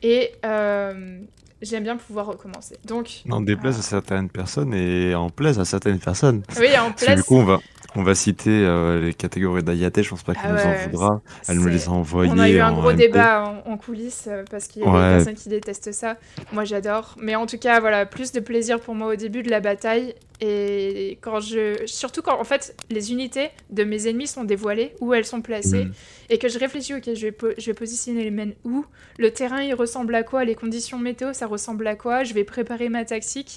Et 0.03 0.33
euh, 0.45 1.19
j'aime 1.61 1.83
bien 1.83 1.97
pouvoir 1.97 2.25
recommencer. 2.27 2.77
Donc, 2.85 3.21
Non, 3.25 3.41
déplaise 3.41 3.79
à 3.79 3.81
certaines 3.81 4.29
personnes 4.29 4.73
et 4.73 5.15
en 5.15 5.29
plaise 5.29 5.59
à 5.59 5.65
certaines 5.65 5.99
personnes. 5.99 6.43
oui, 6.59 6.77
en 6.77 6.91
place, 6.93 7.15
du 7.17 7.23
coup, 7.23 7.35
on 7.37 7.45
va, 7.45 7.61
on 7.95 8.03
va 8.03 8.15
citer 8.15 8.49
euh, 8.49 8.99
les 9.01 9.13
catégories 9.13 9.63
d'Ayate, 9.63 10.01
je 10.01 10.09
pense 10.09 10.23
pas 10.23 10.33
qu'elle 10.33 10.43
Ah 10.45 10.51
nous 10.53 10.69
en 10.69 10.87
voudra. 10.89 11.21
Elle 11.47 11.57
nous 11.59 11.67
les 11.67 11.87
a 11.87 11.91
envoyées. 11.91 12.31
On 12.33 12.39
a 12.39 12.49
eu 12.49 12.59
un 12.59 12.73
gros 12.73 12.91
MP. 12.91 12.97
débat 12.97 13.61
en, 13.65 13.71
en 13.71 13.77
coulisses 13.77 14.25
euh, 14.27 14.43
parce 14.49 14.67
qu'il 14.67 14.81
y 14.81 14.85
a 14.85 14.87
des 14.87 15.15
personnes 15.17 15.35
qui 15.35 15.49
détestent 15.49 15.91
ça. 15.91 16.17
Moi 16.51 16.65
j'adore. 16.65 17.15
Mais 17.21 17.35
en 17.35 17.45
tout 17.45 17.57
cas, 17.57 17.79
voilà, 17.79 18.05
plus 18.05 18.31
de 18.31 18.39
plaisir 18.39 18.79
pour 18.79 18.95
moi 18.95 19.13
au 19.13 19.15
début 19.15 19.43
de 19.43 19.49
la 19.49 19.59
bataille. 19.59 20.15
Et 20.41 21.17
quand 21.21 21.39
je. 21.39 21.85
Surtout 21.85 22.21
quand 22.21 22.39
en 22.39 22.43
fait 22.43 22.75
les 22.89 23.11
unités 23.11 23.49
de 23.69 23.83
mes 23.85 24.07
ennemis 24.07 24.27
sont 24.27 24.43
dévoilées, 24.43 24.93
où 24.99 25.13
elles 25.13 25.25
sont 25.25 25.41
placées, 25.41 25.85
Mm. 25.85 25.91
et 26.31 26.37
que 26.37 26.49
je 26.49 26.59
réfléchis, 26.59 26.93
ok, 26.93 27.09
je 27.13 27.21
vais, 27.27 27.31
po- 27.31 27.53
je 27.57 27.65
vais 27.67 27.73
positionner 27.73 28.23
les 28.23 28.31
mènes 28.31 28.53
où, 28.65 28.85
le 29.17 29.31
terrain 29.31 29.61
il 29.61 29.73
ressemble 29.73 30.13
à 30.15 30.23
quoi, 30.23 30.43
les 30.43 30.55
conditions 30.55 30.99
météo 30.99 31.31
ça 31.31 31.47
ressemble 31.47 31.87
à 31.87 31.95
quoi, 31.95 32.23
je 32.25 32.33
vais 32.33 32.43
préparer 32.43 32.89
ma 32.89 33.05
tactique. 33.05 33.55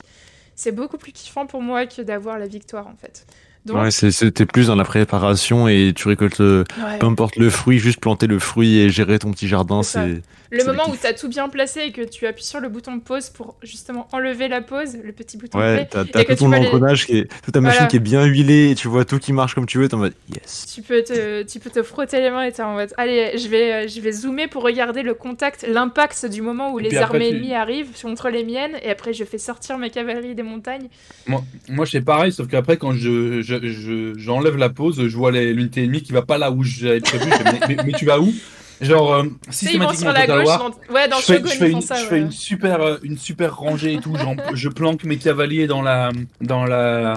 C'est 0.54 0.72
beaucoup 0.72 0.98
plus 0.98 1.12
kiffant 1.12 1.46
pour 1.46 1.62
moi 1.62 1.86
que 1.86 2.02
d'avoir 2.02 2.38
la 2.38 2.46
victoire 2.46 2.86
en 2.86 2.96
fait. 2.96 3.26
Ouais, 3.74 3.90
c'est- 3.90 4.10
c'était 4.10 4.46
plus 4.46 4.68
dans 4.68 4.76
la 4.76 4.84
préparation 4.84 5.68
et 5.68 5.92
tu 5.94 6.08
récoltes 6.08 6.38
le, 6.38 6.64
ouais. 6.78 6.98
peu 6.98 7.06
importe 7.06 7.36
le 7.36 7.50
fruit, 7.50 7.78
juste 7.78 8.00
planter 8.00 8.26
le 8.26 8.38
fruit 8.38 8.78
et 8.78 8.90
gérer 8.90 9.18
ton 9.18 9.30
petit 9.32 9.48
jardin, 9.48 9.82
c'est. 9.82 10.22
Le 10.50 10.60
C'est 10.60 10.66
le 10.66 10.72
moment 10.72 10.88
où 10.88 10.92
kiff. 10.92 11.00
tu 11.02 11.06
as 11.06 11.12
tout 11.12 11.28
bien 11.28 11.48
placé 11.50 11.80
et 11.80 11.92
que 11.92 12.00
tu 12.00 12.26
appuies 12.26 12.44
sur 12.44 12.58
le 12.60 12.68
bouton 12.70 13.00
pause 13.00 13.28
pour 13.28 13.56
justement 13.62 14.08
enlever 14.12 14.48
la 14.48 14.62
pause, 14.62 14.96
le 15.04 15.12
petit 15.12 15.36
bouton 15.36 15.58
Ouais, 15.58 15.74
play, 15.76 15.88
t'as 15.90 16.04
t'as 16.06 16.24
tout 16.24 16.36
ton 16.36 16.48
les- 16.50 16.58
engrenage 16.58 17.06
qui 17.06 17.18
est, 17.18 17.28
toute 17.42 17.52
ta 17.52 17.60
machine 17.60 17.76
Voilà. 17.80 17.90
qui 17.90 17.96
est 17.96 18.00
bien 18.00 18.24
huilée 18.24 18.70
et 18.70 18.74
tu 18.74 18.88
vois 18.88 19.04
tout 19.04 19.18
qui 19.18 19.34
marche 19.34 19.54
comme 19.54 19.66
tu 19.66 19.76
veux, 19.76 19.88
t'es 19.88 19.94
en 19.94 19.98
mode 19.98 20.14
yes. 20.34 20.66
tu 20.74 20.80
peux 20.80 21.02
te, 21.02 21.42
tu 21.42 21.58
peux 21.60 21.68
te 21.68 21.82
frotter 21.82 22.20
les 22.20 22.30
mains 22.30 22.44
et 22.44 22.52
t'es 22.52 22.62
en 22.62 22.72
mode 22.74 22.94
allez, 22.96 23.36
je 23.36 23.46
vais, 23.48 23.72
euh, 23.84 23.88
je 23.88 24.00
vais 24.00 24.10
zoomer 24.12 24.48
pour 24.48 24.62
regarder 24.62 25.02
le 25.02 25.12
contact, 25.12 25.66
l'impact 25.68 26.24
du 26.26 26.40
moment 26.40 26.72
où 26.72 26.80
Et 26.80 26.84
les 26.84 26.96
après, 26.96 27.16
armées 27.16 27.28
tu- 27.30 27.36
ennemies 27.36 27.54
arrivent 27.54 27.88
contre 28.00 28.30
les 28.30 28.42
miennes 28.44 28.76
et 28.82 28.88
après 28.90 29.12
je 29.12 29.24
fais 29.24 29.38
sortir 29.38 29.76
mes 29.76 29.90
cavaleries 29.90 30.34
des 30.34 30.42
montagnes. 30.42 30.88
Moi, 31.26 31.44
moi 31.68 31.84
c'est 31.84 32.00
pareil, 32.00 32.32
sauf 32.32 32.48
qu'après, 32.48 32.78
quand 32.78 32.92
je, 32.92 33.42
je, 33.42 33.56
je- 33.68 34.14
j'enlève 34.16 34.56
la 34.56 34.70
pause, 34.70 35.06
je 35.08 35.16
vois 35.16 35.30
les- 35.30 35.52
l'unité 35.52 35.82
ennemie 35.84 36.02
qui 36.02 36.12
va 36.12 36.22
pas 36.22 36.38
là 36.38 36.50
où 36.50 36.62
j'avais 36.62 37.00
prévu. 37.00 37.24
Je 37.30 37.36
fais, 37.36 37.44
mais, 37.44 37.74
mais- 37.76 37.82
mais 37.84 37.92
tu 37.92 38.06
vas 38.06 38.18
où? 38.18 38.32
Genre, 38.80 39.12
euh, 39.12 39.22
ils 39.24 39.28
vont 39.28 39.36
systématiquement, 39.50 39.94
sur 39.94 40.12
la 40.12 40.20
Total 40.20 40.38
gauche, 40.38 40.46
War, 40.46 40.58
dans... 40.70 40.94
ouais, 40.94 41.08
dans 41.08 41.16
je 41.18 41.22
fais, 41.22 41.34
Shogun 41.34 41.48
je 41.50 41.56
fais 41.56 41.64
ils 41.66 41.70
une, 41.70 41.74
font 41.74 41.80
ça. 41.80 41.94
je 41.96 42.02
ouais. 42.02 42.08
fais 42.08 42.18
une 42.18 42.30
super, 42.30 42.80
euh, 42.80 42.96
une 43.02 43.18
super 43.18 43.56
rangée 43.56 43.94
et 43.94 44.00
tout. 44.00 44.14
je 44.54 44.68
planque 44.68 45.04
mes 45.04 45.16
cavaliers 45.16 45.66
dans 45.66 45.82
la, 45.82 46.10
dans 46.40 46.64
la, 46.64 47.16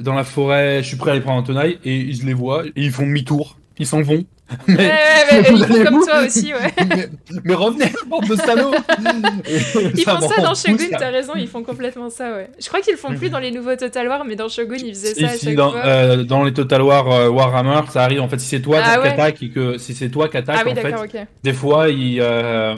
dans 0.00 0.14
la 0.14 0.24
forêt. 0.24 0.82
Je 0.82 0.88
suis 0.88 0.96
prêt 0.96 1.12
à 1.12 1.14
les 1.14 1.20
prendre 1.20 1.38
en 1.40 1.42
tenaille 1.44 1.78
et 1.84 2.12
je 2.12 2.26
les 2.26 2.34
vois 2.34 2.66
et 2.66 2.72
ils 2.76 2.90
font 2.90 3.06
demi-tour. 3.06 3.56
Ils 3.78 3.86
s'en 3.86 4.02
vont. 4.02 4.24
Mais, 4.68 4.76
Ouais, 4.76 4.84
ouais, 4.84 5.44
ils 5.50 5.56
font 5.58 5.74
allez 5.74 5.84
comme 5.84 6.04
toi 6.04 6.20
aussi, 6.24 6.52
ouais. 6.54 6.72
mais, 6.88 7.08
mais 7.44 7.54
revenez, 7.54 7.92
bande 8.06 8.28
de 8.28 8.36
salauds 8.36 8.72
Ils 9.96 10.04
font 10.04 10.20
ça 10.20 10.40
dans 10.40 10.54
Shogun, 10.54 10.86
t'as 10.96 11.10
raison, 11.10 11.32
ils 11.36 11.48
font 11.48 11.64
complètement 11.64 12.10
ça, 12.10 12.32
ouais. 12.32 12.50
Je 12.60 12.68
crois 12.68 12.80
qu'ils 12.80 12.92
le 12.92 12.98
font 12.98 13.14
plus 13.14 13.28
dans 13.28 13.40
les 13.40 13.50
nouveaux 13.50 13.74
Total 13.74 14.06
War, 14.06 14.24
mais 14.24 14.36
dans 14.36 14.48
Shogun, 14.48 14.76
ils 14.78 14.94
faisaient 14.94 15.14
ça 15.14 15.28
à 15.30 15.34
Ici, 15.34 15.46
chaque 15.46 15.54
dans, 15.56 15.72
fois. 15.72 15.84
euh, 15.84 16.22
dans 16.22 16.44
les 16.44 16.52
Total 16.52 16.80
War 16.82 17.10
euh, 17.10 17.28
Warhammer, 17.28 17.80
ça 17.90 18.04
arrive 18.04 18.20
en 18.20 18.28
fait 18.28 18.38
si 18.38 18.46
c'est 18.48 18.60
toi 18.60 18.78
Ah 18.84 18.98
qui 18.98 19.08
attaque 19.08 19.42
et 19.42 19.50
que 19.50 19.78
si 19.78 19.94
c'est 19.94 20.10
toi 20.10 20.28
qui 20.28 20.36
attaque 20.36 20.58
ah 20.60 20.62
oui, 20.64 20.72
en 20.72 20.74
fait, 20.76 20.82
d'accord, 20.90 21.04
ok. 21.12 21.26
des 21.42 21.52
fois 21.52 21.86
euh, 21.88 22.74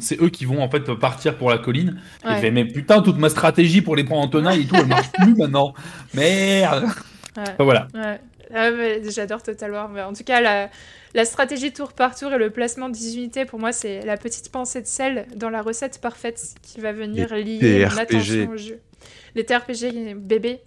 c'est 0.00 0.20
eux 0.20 0.28
qui 0.28 0.44
vont 0.44 0.60
en 0.62 0.68
fait 0.68 0.92
partir 0.94 1.36
pour 1.38 1.50
la 1.50 1.58
colline. 1.58 1.98
Et 2.24 2.28
Ouais. 2.28 2.34
je 2.36 2.40
fais 2.40 2.50
mais 2.50 2.64
putain 2.66 3.00
toute 3.00 3.16
ma 3.18 3.28
stratégie 3.30 3.80
pour 3.80 3.96
les 3.96 4.04
prendre 4.04 4.22
en 4.22 4.28
tenaille 4.28 4.62
et 4.62 4.66
tout 4.66 4.74
elle 4.76 4.86
marche 4.86 5.10
plus 5.12 5.34
maintenant. 5.34 5.72
Merde. 6.14 6.84
Voilà. 7.58 7.88
Ouais. 7.94 8.20
Ah, 8.54 8.70
mais 8.70 9.02
J'adore 9.10 9.42
Total 9.42 9.70
War. 9.72 9.88
Mais 9.88 10.02
en 10.02 10.12
tout 10.12 10.22
cas, 10.24 10.40
la, 10.40 10.68
la 11.16 11.24
stratégie 11.24 11.72
tour 11.72 11.94
par 11.94 12.14
tour 12.14 12.30
et 12.34 12.38
le 12.38 12.50
placement 12.50 12.90
des 12.90 13.16
unités, 13.16 13.46
pour 13.46 13.58
moi, 13.58 13.72
c'est 13.72 14.02
la 14.02 14.18
petite 14.18 14.52
pincée 14.52 14.82
de 14.82 14.86
sel 14.86 15.26
dans 15.34 15.48
la 15.48 15.62
recette 15.62 15.98
parfaite 15.98 16.54
qui 16.60 16.78
va 16.82 16.92
venir 16.92 17.34
lier 17.34 17.86
mon 17.86 17.88
TRPG. 17.88 18.00
attention 18.00 18.50
au 18.50 18.56
jeu. 18.58 18.80
Les 19.34 19.46
TRPG 19.46 20.14
bébés. 20.14 20.60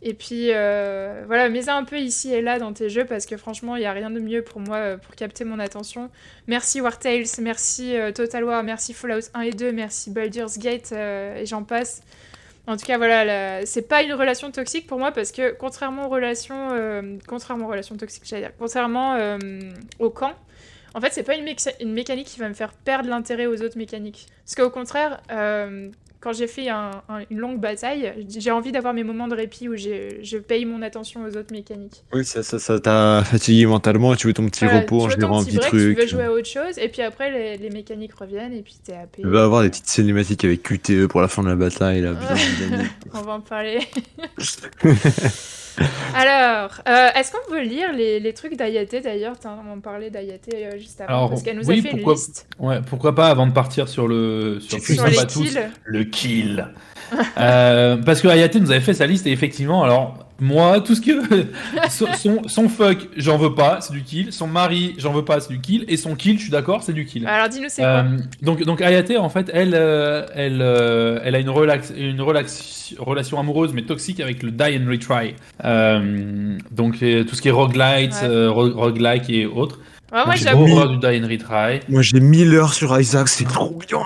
Et 0.00 0.14
puis, 0.14 0.48
euh, 0.48 1.24
voilà, 1.26 1.50
mets 1.50 1.68
un 1.68 1.84
peu 1.84 1.98
ici 1.98 2.32
et 2.32 2.40
là 2.40 2.58
dans 2.58 2.72
tes 2.72 2.88
jeux 2.88 3.04
parce 3.04 3.26
que 3.26 3.36
franchement, 3.36 3.76
il 3.76 3.80
n'y 3.80 3.86
a 3.86 3.92
rien 3.92 4.10
de 4.10 4.18
mieux 4.18 4.42
pour 4.42 4.60
moi 4.60 4.78
euh, 4.78 4.96
pour 4.96 5.14
capter 5.14 5.44
mon 5.44 5.58
attention. 5.58 6.08
Merci 6.46 6.80
War 6.80 6.98
Tales, 6.98 7.26
merci 7.38 7.94
euh, 7.94 8.12
Total 8.12 8.42
War, 8.44 8.62
merci 8.62 8.94
Fallout 8.94 9.28
1 9.34 9.42
et 9.42 9.50
2, 9.50 9.72
merci 9.72 10.10
Baldur's 10.10 10.58
Gate 10.58 10.92
euh, 10.92 11.36
et 11.36 11.44
j'en 11.44 11.64
passe. 11.64 12.00
En 12.68 12.76
tout 12.76 12.86
cas, 12.86 12.96
voilà, 12.96 13.24
la- 13.24 13.66
c'est 13.66 13.82
pas 13.88 14.02
une 14.02 14.12
relation 14.12 14.50
toxique 14.52 14.86
pour 14.86 14.98
moi 14.98 15.10
parce 15.10 15.32
que 15.32 15.52
contrairement 15.52 16.06
aux 16.06 16.08
relations, 16.10 16.68
euh, 16.72 17.18
contrairement 17.26 17.66
aux 17.66 17.70
relations 17.70 17.96
toxiques, 17.96 18.22
j'allais 18.24 18.42
dire, 18.42 18.52
contrairement 18.58 19.14
euh, 19.16 19.38
au 19.98 20.10
camp, 20.10 20.32
en 20.94 21.00
fait, 21.00 21.12
c'est 21.12 21.24
pas 21.24 21.34
une, 21.34 21.44
méca- 21.44 21.74
une 21.80 21.92
mécanique 21.92 22.28
qui 22.28 22.38
va 22.38 22.48
me 22.48 22.54
faire 22.54 22.72
perdre 22.72 23.08
l'intérêt 23.08 23.46
aux 23.46 23.60
autres 23.62 23.78
mécaniques. 23.78 24.26
Parce 24.44 24.54
qu'au 24.54 24.70
contraire, 24.70 25.20
euh, 25.32 25.90
quand 26.22 26.32
j'ai 26.32 26.46
fait 26.46 26.68
un- 26.68 27.02
un- 27.08 27.24
une 27.30 27.38
longue 27.38 27.58
bataille, 27.60 28.12
j'ai 28.28 28.50
envie 28.50 28.70
d'avoir 28.72 28.94
mes 28.94 29.02
moments 29.04 29.26
de 29.28 29.34
répit 29.34 29.68
où 29.68 29.76
je 29.76 30.38
paye 30.38 30.64
mon 30.64 30.80
attention 30.82 31.22
aux 31.24 31.36
autres 31.36 31.52
mécaniques. 31.52 32.02
Oui, 32.12 32.24
ça 32.24 32.42
ça 32.42 32.58
ça 32.58 32.78
t'a 32.80 33.22
fatigué 33.24 33.66
mentalement 33.66 34.14
et 34.14 34.16
tu 34.16 34.28
veux 34.28 34.32
ton 34.32 34.46
petit 34.46 34.64
Voilà, 34.64 34.80
repos 34.80 35.02
en 35.02 35.08
générant 35.10 35.40
un 35.40 35.44
petit 35.44 35.56
break, 35.56 35.68
truc. 35.68 35.96
Tu 35.96 36.02
veux 36.02 36.06
jouer 36.06 36.24
à 36.24 36.32
autre 36.32 36.48
chose, 36.48 36.78
et 36.78 36.88
puis 36.88 37.02
après, 37.02 37.30
les, 37.30 37.56
les 37.58 37.70
mécaniques 37.70 38.14
reviennent, 38.14 38.52
et 38.52 38.62
puis 38.62 38.76
t'es 38.84 38.94
happé. 38.94 39.22
Tu 39.22 39.28
vas 39.28 39.44
avoir 39.44 39.62
des 39.62 39.70
petites 39.70 39.88
cinématiques 39.88 40.44
avec 40.44 40.62
QTE 40.62 41.06
pour 41.08 41.20
la 41.20 41.28
fin 41.28 41.42
de 41.42 41.48
la 41.48 41.56
bataille, 41.56 42.00
là, 42.02 42.12
Ouais. 42.12 42.18
On 43.14 43.20
va 43.22 43.32
en 43.32 43.40
parler. 43.40 43.80
Alors, 46.14 46.80
euh, 46.88 47.08
est-ce 47.16 47.32
qu'on 47.32 47.50
peut 47.50 47.62
lire 47.62 47.92
les, 47.92 48.20
les 48.20 48.32
trucs 48.34 48.56
d'Ayate 48.56 48.94
d'ailleurs? 49.02 49.34
On 49.74 49.80
parlait 49.80 50.10
d'Ayate 50.10 50.48
euh, 50.54 50.78
juste 50.78 51.00
avant, 51.00 51.12
Alors, 51.12 51.30
parce 51.30 51.42
qu'elle 51.42 51.56
nous 51.56 51.68
oui, 51.68 51.78
a 51.78 51.82
fait 51.82 51.90
pourquoi- 51.90 52.12
une 52.12 52.18
liste. 52.18 52.46
Ouais, 52.58 52.80
pourquoi 52.88 53.14
pas 53.14 53.28
avant 53.28 53.46
de 53.46 53.52
partir 53.52 53.88
sur 53.88 54.08
le 54.08 54.58
sur, 54.60 54.78
tous, 54.78 55.58
le 55.84 56.04
kill. 56.04 56.68
Euh, 57.36 57.98
parce 57.98 58.22
que 58.22 58.28
Ayate 58.28 58.54
nous 58.54 58.70
avait 58.70 58.80
fait 58.80 58.94
sa 58.94 59.06
liste 59.06 59.26
et 59.26 59.32
effectivement, 59.32 59.82
alors 59.84 60.26
moi, 60.42 60.80
tout 60.80 60.94
ce 60.94 61.00
que 61.00 61.12
son, 61.90 62.06
son, 62.14 62.42
son 62.48 62.68
fuck, 62.68 63.08
j'en 63.16 63.38
veux 63.38 63.54
pas, 63.54 63.80
c'est 63.80 63.92
du 63.92 64.02
kill. 64.02 64.32
Son 64.32 64.46
mari, 64.48 64.94
j'en 64.98 65.12
veux 65.12 65.24
pas, 65.24 65.40
c'est 65.40 65.52
du 65.52 65.60
kill. 65.60 65.84
Et 65.88 65.96
son 65.96 66.14
kill, 66.16 66.36
je 66.38 66.42
suis 66.42 66.50
d'accord, 66.50 66.82
c'est 66.82 66.92
du 66.92 67.04
kill. 67.06 67.26
Alors 67.26 67.48
dis-nous 67.48 67.68
c'est 67.68 67.84
Euh, 67.84 68.02
quoi 68.02 68.24
donc, 68.42 68.64
donc 68.64 68.80
Ayate, 68.82 69.12
en 69.18 69.28
fait, 69.28 69.50
elle, 69.54 69.74
euh, 69.74 70.26
elle, 70.34 70.58
euh, 70.60 71.20
elle 71.24 71.34
a 71.34 71.38
une, 71.38 71.50
relax, 71.50 71.92
une 71.96 72.20
relax, 72.20 72.94
relation 72.98 73.38
amoureuse 73.38 73.72
mais 73.72 73.82
toxique 73.82 74.20
avec 74.20 74.42
le 74.42 74.50
die 74.50 74.76
and 74.78 74.90
retry. 74.90 75.34
Euh, 75.64 76.58
donc 76.70 76.96
euh, 77.02 77.24
tout 77.24 77.34
ce 77.34 77.42
qui 77.42 77.48
est 77.48 77.52
roguelite, 77.52 78.12
Ouais. 78.22 78.28
euh, 78.28 78.50
roguelike 78.50 79.30
et 79.30 79.46
autres. 79.46 79.78
Ouais, 80.12 80.24
moi 80.26 80.34
J'ai 80.36 80.44
j'avoue. 80.44 80.68
horreur 80.70 80.90
du 80.90 80.98
die 80.98 81.06
and 81.22 81.26
retry. 81.28 81.80
Moi 81.88 82.02
j'ai 82.02 82.20
1000 82.20 82.54
heures 82.54 82.74
sur 82.74 82.98
Isaac, 83.00 83.28
c'est 83.28 83.44
trop 83.44 83.70
bien. 83.88 84.00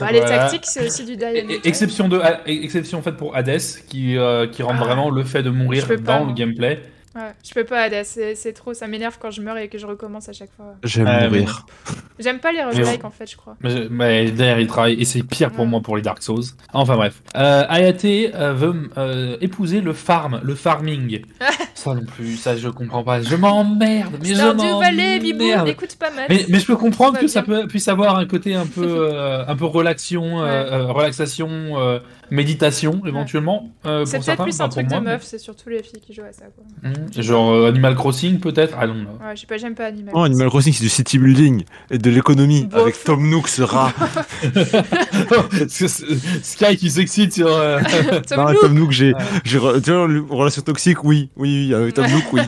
Bah, 0.00 0.10
les 0.10 0.18
Voilà. 0.20 0.38
tactiques, 0.38 0.64
c'est 0.66 0.84
aussi 0.86 1.04
du 1.04 1.16
die 1.16 1.24
and 1.24 1.28
Et- 1.34 1.40
retry. 1.42 1.60
Exception, 1.64 2.08
de, 2.08 2.20
exception 2.46 3.02
faite 3.02 3.16
pour 3.16 3.36
Hades, 3.36 3.60
qui, 3.88 4.16
euh, 4.18 4.48
qui 4.48 4.62
rend 4.64 4.74
Ah. 4.74 4.82
vraiment 4.84 5.10
le 5.10 5.22
fait 5.22 5.42
de 5.44 5.50
mourir 5.50 5.86
pas, 5.86 5.96
dans 5.96 6.18
moi. 6.20 6.26
le 6.28 6.34
gameplay. 6.34 6.80
Ouais, 7.14 7.32
je 7.48 7.54
peux 7.54 7.64
pas, 7.64 7.88
c'est 8.02 8.34
c'est 8.34 8.52
trop, 8.52 8.74
ça 8.74 8.86
m'énerve 8.88 9.18
quand 9.20 9.30
je 9.30 9.40
meurs 9.40 9.56
et 9.56 9.68
que 9.68 9.78
je 9.78 9.86
recommence 9.86 10.28
à 10.28 10.32
chaque 10.32 10.50
fois. 10.56 10.74
J'aime 10.82 11.06
Euh, 11.06 11.28
mourir. 11.28 11.64
J'aime 12.18 12.38
pas 12.38 12.52
les 12.52 12.62
roguelikes 12.62 13.04
en 13.04 13.10
fait, 13.10 13.30
je 13.30 13.36
crois. 13.36 13.56
Mais, 13.60 13.86
mais 13.90 14.30
derrière, 14.30 14.60
il 14.60 14.66
travaille, 14.66 14.94
et 15.00 15.04
c'est 15.04 15.22
pire 15.22 15.50
pour 15.50 15.60
Ouais. 15.64 15.66
moi 15.70 15.80
pour 15.80 15.96
les 15.96 16.02
Dark 16.02 16.22
Souls. 16.22 16.44
Enfin 16.72 16.96
bref. 16.96 17.22
Euh, 17.36 17.64
Ayate 17.68 18.04
euh, 18.04 18.52
veut 18.52 18.90
euh, 18.98 19.36
épouser 19.40 19.80
le 19.80 19.92
farm, 19.92 20.40
le 20.42 20.54
farming. 20.54 21.22
ça 21.74 21.94
non 21.94 22.04
plus, 22.04 22.36
ça 22.36 22.56
je 22.56 22.68
comprends 22.68 23.02
pas. 23.04 23.20
Je 23.22 23.34
m'emmerde, 23.36 24.16
mais 24.20 24.34
je 24.34 24.42
m'emmerde. 24.42 25.68
écoute 25.68 25.96
pas 25.98 26.10
Matt. 26.10 26.28
Mais, 26.28 26.46
mais 26.48 26.58
je 26.58 26.66
peux 26.66 26.76
comprendre 26.76 27.18
que 27.18 27.26
ça 27.28 27.42
peut, 27.42 27.66
puisse 27.66 27.88
avoir 27.88 28.16
un 28.18 28.26
côté 28.26 28.54
un 28.54 28.66
peu, 28.66 28.82
euh, 29.12 29.44
un 29.46 29.56
peu 29.56 29.64
Ouais. 29.64 30.50
euh, 30.50 30.86
relaxation, 30.92 31.48
euh, 31.78 31.98
méditation 32.30 33.00
éventuellement. 33.06 33.70
euh, 33.86 34.04
C'est 34.04 34.16
pour 34.18 34.24
peut-être 34.24 34.24
certains, 34.24 34.42
plus 34.44 34.60
un 34.60 34.68
truc 34.68 34.88
moi, 34.90 34.98
de 35.00 35.04
mais- 35.04 35.10
meuf, 35.12 35.22
c'est 35.24 35.38
surtout 35.38 35.68
les 35.68 35.82
filles 35.82 36.00
qui 36.00 36.12
jouent 36.14 36.22
à 36.22 36.32
ça 36.32 36.44
quoi. 36.54 36.64
Mhm. 36.90 37.22
Genre 37.22 37.52
euh, 37.52 37.68
Animal 37.68 37.94
Crossing 37.94 38.40
peut-être, 38.40 38.76
don't 38.86 39.02
know. 39.02 39.10
Ouais, 39.20 39.34
je 39.36 39.40
sais 39.40 39.46
pas, 39.46 39.56
j'aime 39.56 39.74
pas 39.74 39.86
Animal. 39.86 40.12
Oh, 40.16 40.22
Animal 40.22 40.48
Crossing, 40.48 40.72
c'est 40.72 40.82
du 40.84 40.88
city 40.88 41.18
building 41.18 41.64
et 41.90 41.98
de 41.98 42.10
l'économie 42.10 42.68
avec 42.72 43.02
Tom 43.04 43.28
Nook, 43.28 43.48
ce 43.48 43.62
rat. 43.62 43.92
Sky 46.42 46.76
qui 46.76 46.90
s'excite 46.90 47.32
sur. 47.34 47.48
euh, 47.48 47.80
Tom 48.28 48.38
Non, 48.40 48.50
Nook 48.52 48.60
Tom 48.60 48.74
Nook, 48.74 48.90
j'ai, 48.92 49.14
Ouais. 49.14 49.20
re- 49.58 49.80
tu 49.82 49.90
vois, 49.92 50.36
relation 50.36 50.62
toxique, 50.62 51.04
oui, 51.04 51.30
oui, 51.36 51.66
oui, 51.68 51.74
avec 51.74 51.94
Tom 51.94 52.06
Nook, 52.10 52.24
oui. 52.32 52.40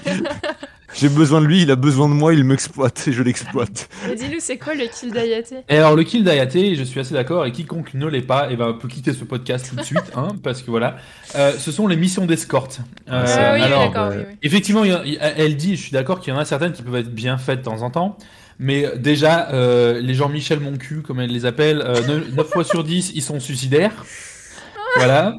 J'ai 0.99 1.09
besoin 1.11 1.43
de 1.43 1.47
lui, 1.47 1.63
il 1.63 1.71
a 1.71 1.77
besoin 1.77 2.09
de 2.09 2.15
moi, 2.15 2.33
il 2.33 2.43
m'exploite 2.45 3.07
et 3.07 3.13
je 3.13 3.23
l'exploite. 3.23 3.89
Mais 4.09 4.15
dis-nous, 4.15 4.39
c'est 4.41 4.57
quoi 4.57 4.75
le 4.75 4.87
kill 4.87 5.13
d'Ayate? 5.13 5.53
Et 5.69 5.77
alors 5.77 5.95
le 5.95 6.03
kill 6.05 6.25
d'Ayate, 6.25 6.75
je 6.75 6.83
suis 6.85 7.01
assez 7.01 7.13
d'accord, 7.13 7.45
et 7.45 7.53
quiconque 7.53 7.93
ne 7.95 8.07
l'est 8.07 8.23
pas, 8.23 8.49
eh 8.51 8.57
ben, 8.57 8.73
peut 8.73 8.89
quitter 8.89 9.13
ce 9.13 9.25
podcast 9.25 9.69
tout 9.69 9.77
de 9.77 9.83
suite, 9.83 10.13
hein, 10.15 10.29
parce 10.43 10.63
que 10.63 10.71
voilà, 10.71 10.97
Euh, 11.35 11.53
ce 11.59 11.71
sont 11.71 11.87
les 11.87 11.97
missions 11.97 12.25
d'escorte. 12.25 12.81
Euh, 13.11 13.25
Ah 13.27 13.53
oui, 13.55 13.63
alors, 13.63 13.81
d'accord, 13.87 14.07
euh, 14.07 14.19
oui, 14.21 14.25
oui. 14.31 14.37
effectivement, 14.43 14.85
elle 14.85 15.57
dit, 15.57 15.77
je 15.77 15.83
suis 15.83 15.93
d'accord 15.93 16.21
qu'il 16.21 16.33
y 16.33 16.37
en 16.37 16.41
a 16.41 16.45
certaines 16.47 16.73
qui 16.73 16.83
peuvent 16.83 16.97
être 16.97 17.15
bien 17.15 17.37
faites 17.37 17.59
de 17.59 17.65
temps 17.65 17.83
en 17.83 17.91
temps, 17.91 18.17
mais 18.59 18.87
déjà, 18.97 19.51
euh, 19.53 20.01
les 20.01 20.15
gens 20.15 20.31
Michel 20.31 20.61
Moncu, 20.61 21.03
comme 21.03 21.21
elle 21.21 21.31
les 21.31 21.45
appelle, 21.45 21.83
euh, 21.85 22.21
9, 22.33 22.49
fois 22.49 22.65
sur 22.65 22.85
10, 22.85 23.13
ils 23.15 23.23
sont 23.23 23.39
suicidaires. 23.41 23.93
Voilà. 24.97 25.35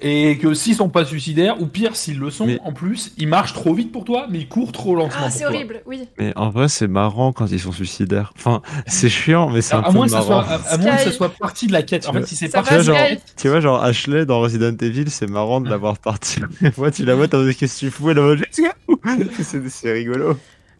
Et 0.00 0.36
que 0.38 0.52
s'ils 0.54 0.74
sont 0.74 0.88
pas 0.88 1.04
suicidaires, 1.04 1.60
ou 1.62 1.66
pire, 1.66 1.96
s'ils 1.96 2.18
le 2.18 2.30
sont, 2.30 2.46
Mais- 2.46 2.58
en 2.64 2.72
plus, 2.72 3.12
ils 3.16 3.28
marchent 3.28 3.54
trop 3.54 3.72
vite 3.72 3.90
pour 3.92 4.04
toi, 4.04 4.26
mais 4.28 4.38
ils 4.40 4.48
courent 4.48 4.72
trop 4.72 4.94
lentement 4.94 5.22
Ah, 5.26 5.30
c'est 5.30 5.44
toi. 5.44 5.48
horrible, 5.54 5.82
oui. 5.86 6.08
Mais 6.18 6.32
en 6.36 6.50
vrai, 6.50 6.68
c'est 6.68 6.88
marrant 6.88 7.32
quand 7.32 7.46
ils 7.50 7.60
sont 7.60 7.72
suicidaires. 7.72 8.32
Enfin, 8.36 8.60
c'est 8.86 9.08
chiant, 9.08 9.48
mais 9.50 9.62
c'est 9.62 9.74
un 9.74 9.80
à, 9.80 9.84
peu 9.84 9.92
moins 9.92 10.06
marrant. 10.08 10.24
soit, 10.26 10.44
à, 10.46 10.54
à 10.74 10.76
moins 10.78 10.96
que 10.96 11.02
ça 11.02 11.12
soit 11.12 11.30
partie 11.30 11.66
de 11.68 11.72
la 11.72 11.82
quête. 11.82 12.04
En 12.06 12.10
Tu 12.10 12.14
fait, 12.14 12.18
vois- 12.20 12.28
si 12.28 12.36
c'est 12.36 12.48
parti 12.50 12.68
Tu 12.68 12.74
vois, 12.74 12.82
genre, 12.82 12.98
tu 13.36 13.48
vois, 13.48 13.60
genre 13.60 13.82
Ashley 13.82 14.26
dans 14.26 14.40
Resident 14.40 14.76
Evil, 14.80 15.08
c'est 15.10 15.30
marrant 15.30 15.60
de 15.60 15.70
l'avoir 15.70 15.96
parti. 15.98 16.40
Moi, 16.76 16.90
tu 16.90 17.04
la 17.04 17.14
vois, 17.14 17.28
t'as 17.28 17.42
dit 17.44 17.54
qu'est-ce 17.54 17.74
que 17.80 17.86
tu 17.86 17.90
fous, 17.90 18.10
elle 18.10 18.18
va 18.18 18.34
c'est 19.68 19.92
rigolo. 19.92 20.36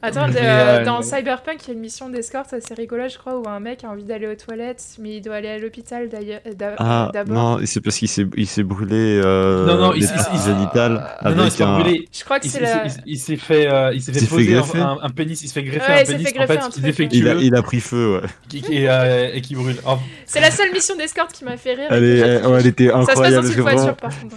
Attends, 0.06 0.28
de- 0.28 0.34
euh, 0.38 0.84
dans 0.84 0.98
mais- 0.98 1.04
Cyberpunk, 1.04 1.56
il 1.64 1.68
y 1.68 1.70
a 1.70 1.74
une 1.74 1.80
mission 1.80 2.08
d'escorte 2.08 2.52
assez 2.52 2.74
rigolo, 2.74 3.04
je 3.08 3.18
crois, 3.18 3.38
où 3.38 3.48
un 3.48 3.60
mec 3.60 3.84
a 3.84 3.88
envie 3.88 4.04
d'aller 4.04 4.26
aux 4.26 4.34
toilettes, 4.34 4.84
mais 4.98 5.16
il 5.16 5.20
doit 5.22 5.36
aller 5.36 5.48
à 5.48 5.58
l'hôpital 5.58 6.08
d'ailleurs- 6.08 6.40
d'a- 6.56 6.74
Ah, 6.78 7.10
d'abord. 7.12 7.34
non, 7.58 7.58
c'est 7.64 7.80
parce 7.80 7.96
qu'il 7.96 8.08
s'est, 8.08 8.26
il 8.36 8.46
s'est 8.46 8.62
brûlé 8.62 9.20
euh, 9.24 9.66
Non, 9.66 9.76
non, 9.78 9.92
il 9.94 10.02
s'est- 10.06 10.16
s'est- 10.18 10.30
génitales 10.46 11.04
Non, 11.24 11.34
non, 11.34 11.44
il 11.46 11.50
s'est 11.50 11.62
un... 11.62 11.78
brûlé. 11.78 12.08
Je 12.12 12.24
crois 12.24 12.38
que 12.40 12.48
c'est 12.48 12.58
il- 12.58 12.62
la. 12.62 12.86
il- 12.86 12.92
il 13.06 13.18
s'est 13.18 13.36
fait, 13.36 13.66
euh, 13.72 13.92
il 13.94 14.02
s'est 14.02 14.12
fait 14.12 14.18
s'est 14.20 14.26
fait 14.26 14.34
poser 14.36 14.54
un, 14.56 14.60
greffer 14.60 14.78
un- 14.80 14.98
un 15.02 15.10
pénis, 15.10 15.42
il 15.42 15.48
se 15.48 15.52
fait 15.52 15.62
greffer 15.62 15.92
Ouais, 15.92 16.00
un 16.02 16.04
s'est 16.04 16.12
pénis 16.12 16.28
fait 16.28 16.62
en 16.62 16.68
truc, 16.70 17.08
Il 17.12 17.28
a, 17.28 17.34
il 17.34 17.54
a 17.54 17.62
pris 17.62 17.80
feu, 17.80 18.20
ouais. 18.22 18.28
qui, 18.48 18.60
qui- 18.62 18.74
et, 18.74 18.88
euh, 18.88 19.30
et 19.34 19.40
qui 19.40 19.54
brûle. 19.54 19.76
Oh, 19.86 19.96
C'est 20.26 20.40
la 20.40 20.50
seule 20.50 20.72
mission 20.72 20.96
d'escorte 20.96 21.32
qui 21.32 21.44
m'a 21.44 21.56
fait 21.56 21.74
rire. 21.74 21.86
Elle, 21.90 22.04
est, 22.04 22.18
elle, 22.18 22.46
ouais, 22.46 22.60
elle 22.60 22.66
était 22.66 22.88
Ça 22.88 22.92
se 23.00 23.06
passe 23.06 23.08
incroyable. 23.10 23.46
dans 23.48 23.52
une 23.54 23.60
voiture, 23.60 23.96
par 23.96 24.10
contre, 24.20 24.36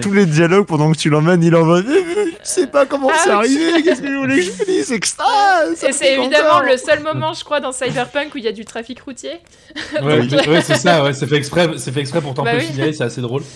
tous 0.00 0.12
les 0.12 0.26
dialogues 0.26 0.66
pendant 0.66 0.90
que 0.92 0.96
tu 0.96 1.10
l'emmènes, 1.10 1.42
il 1.42 1.54
en 1.54 1.64
va. 1.64 1.80
Je 2.46 2.52
sais 2.52 2.66
pas 2.66 2.86
comment 2.86 3.08
Ah, 3.12 3.18
c'est 3.24 3.30
arrivé, 3.30 3.82
qu'est-ce 3.82 4.00
que 4.00 4.08
je 4.08 4.12
voulais 4.14 4.36
que 4.36 4.42
je 4.42 4.85
ça, 4.86 5.24
ça 5.76 5.88
Et 5.88 5.92
c'est 5.92 6.14
évidemment 6.18 6.60
le 6.60 6.76
seul 6.76 7.02
moment, 7.02 7.32
je 7.32 7.44
crois, 7.44 7.60
dans 7.60 7.72
Cyberpunk 7.72 8.34
où 8.34 8.38
il 8.38 8.44
y 8.44 8.48
a 8.48 8.52
du 8.52 8.64
trafic 8.64 9.00
routier. 9.00 9.32
ouais, 10.02 10.26
Donc, 10.26 10.46
ouais, 10.46 10.62
c'est 10.62 10.76
ça, 10.76 11.02
ouais, 11.04 11.12
c'est 11.12 11.26
fait 11.26 11.36
exprès, 11.36 11.68
c'est 11.76 11.92
fait 11.92 12.00
exprès 12.00 12.20
pour 12.20 12.34
t'en 12.34 12.44
Bah 12.44 12.52
oui. 12.56 12.64
signaler, 12.64 12.92
c'est 12.92 13.04
assez 13.04 13.20
drôle. 13.20 13.42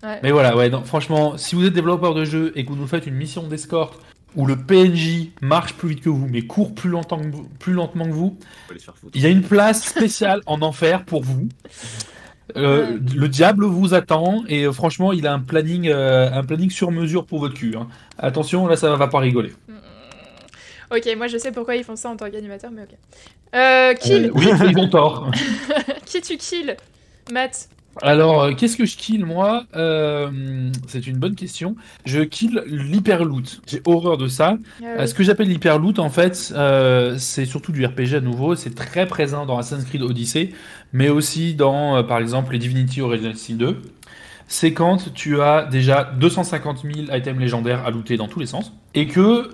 Ouais. 0.00 0.20
Mais 0.22 0.30
voilà, 0.30 0.56
ouais, 0.56 0.70
non, 0.70 0.84
franchement, 0.84 1.36
si 1.36 1.56
vous 1.56 1.66
êtes 1.66 1.72
développeur 1.72 2.14
de 2.14 2.24
jeu 2.24 2.52
et 2.54 2.64
que 2.64 2.68
vous 2.70 2.76
nous 2.76 2.86
faites 2.86 3.06
une 3.08 3.16
mission 3.16 3.48
d'escorte 3.48 3.98
où 4.36 4.46
le 4.46 4.54
PNJ 4.54 5.30
marche 5.42 5.74
plus 5.74 5.88
vite 5.88 6.02
que 6.02 6.08
vous 6.08 6.28
mais 6.30 6.42
court 6.42 6.72
plus, 6.72 6.88
longtemps 6.88 7.18
que 7.18 7.26
vous- 7.26 7.48
plus 7.58 7.72
lentement 7.72 8.04
que 8.04 8.12
vous, 8.12 8.38
il 9.14 9.20
y 9.20 9.26
a 9.26 9.28
une 9.28 9.42
place 9.42 9.82
spéciale 9.84 10.40
en 10.46 10.62
enfer 10.62 11.04
pour 11.04 11.24
vous. 11.24 11.48
Euh, 12.56 12.92
Ouais. 12.92 12.98
Le 13.16 13.28
diable 13.28 13.64
vous 13.66 13.92
attend 13.92 14.44
et 14.48 14.64
euh, 14.66 14.72
franchement, 14.72 15.12
il 15.12 15.26
a 15.26 15.32
un 15.34 15.40
planning, 15.40 15.88
euh, 15.88 16.30
un 16.32 16.44
planning 16.44 16.70
sur 16.70 16.92
mesure 16.92 17.26
pour 17.26 17.40
votre 17.40 17.54
cul. 17.54 17.74
hein. 17.76 17.88
Attention, 18.18 18.68
là, 18.68 18.76
ça 18.76 18.94
va 18.94 19.08
pas 19.08 19.18
rigoler. 19.18 19.52
Ok, 20.90 21.08
moi 21.16 21.26
je 21.26 21.36
sais 21.38 21.52
pourquoi 21.52 21.76
ils 21.76 21.84
font 21.84 21.96
ça 21.96 22.08
en 22.10 22.16
tant 22.16 22.30
qu'animateur, 22.30 22.70
mais 22.70 22.82
ok. 22.82 22.96
Euh, 23.54 23.94
kill 23.94 24.26
Euh, 24.26 24.30
oui, 24.34 24.46
ils 24.70 24.78
ont 24.78 24.88
tort. 24.88 25.30
Qui 26.06 26.20
tu 26.20 26.36
kill 26.36 26.76
Matt? 27.32 27.68
Alors, 28.00 28.42
euh, 28.42 28.52
qu'est-ce 28.54 28.76
que 28.76 28.84
je 28.86 28.96
kill 28.96 29.24
moi? 29.24 29.64
Euh, 29.74 30.70
C'est 30.86 31.06
une 31.06 31.16
bonne 31.18 31.34
question. 31.34 31.74
Je 32.04 32.20
kill 32.20 32.62
l'hyper 32.66 33.24
loot. 33.24 33.60
J'ai 33.66 33.82
horreur 33.86 34.16
de 34.16 34.28
ça. 34.28 34.56
Ah 34.80 34.84
Euh, 34.86 34.96
oui. 35.00 35.08
Ce 35.08 35.14
que 35.14 35.24
j'appelle 35.24 35.48
l'hyper 35.48 35.78
loot, 35.80 35.98
en 35.98 36.08
fait, 36.10 36.52
euh, 36.54 37.16
c'est 37.18 37.44
surtout 37.44 37.72
du 37.72 37.84
RPG 37.84 38.14
à 38.14 38.20
nouveau. 38.20 38.54
C'est 38.54 38.74
très 38.74 39.06
présent 39.06 39.46
dans 39.46 39.58
Assassin's 39.58 39.84
Creed 39.88 40.02
Odyssey, 40.02 40.50
mais 40.92 41.08
aussi 41.08 41.54
dans, 41.54 42.04
par 42.04 42.18
exemple, 42.18 42.52
les 42.52 42.58
Divinity 42.58 43.00
Original 43.00 43.36
Sin 43.36 43.54
2. 43.54 43.76
C'est 44.50 44.72
quand 44.72 45.12
tu 45.12 45.42
as 45.42 45.66
déjà 45.66 46.04
250 46.04 46.82
000 46.82 47.14
items 47.14 47.38
légendaires 47.38 47.84
à 47.84 47.90
looter 47.90 48.16
dans 48.16 48.28
tous 48.28 48.40
les 48.40 48.46
sens, 48.46 48.72
et 48.94 49.06
que 49.06 49.50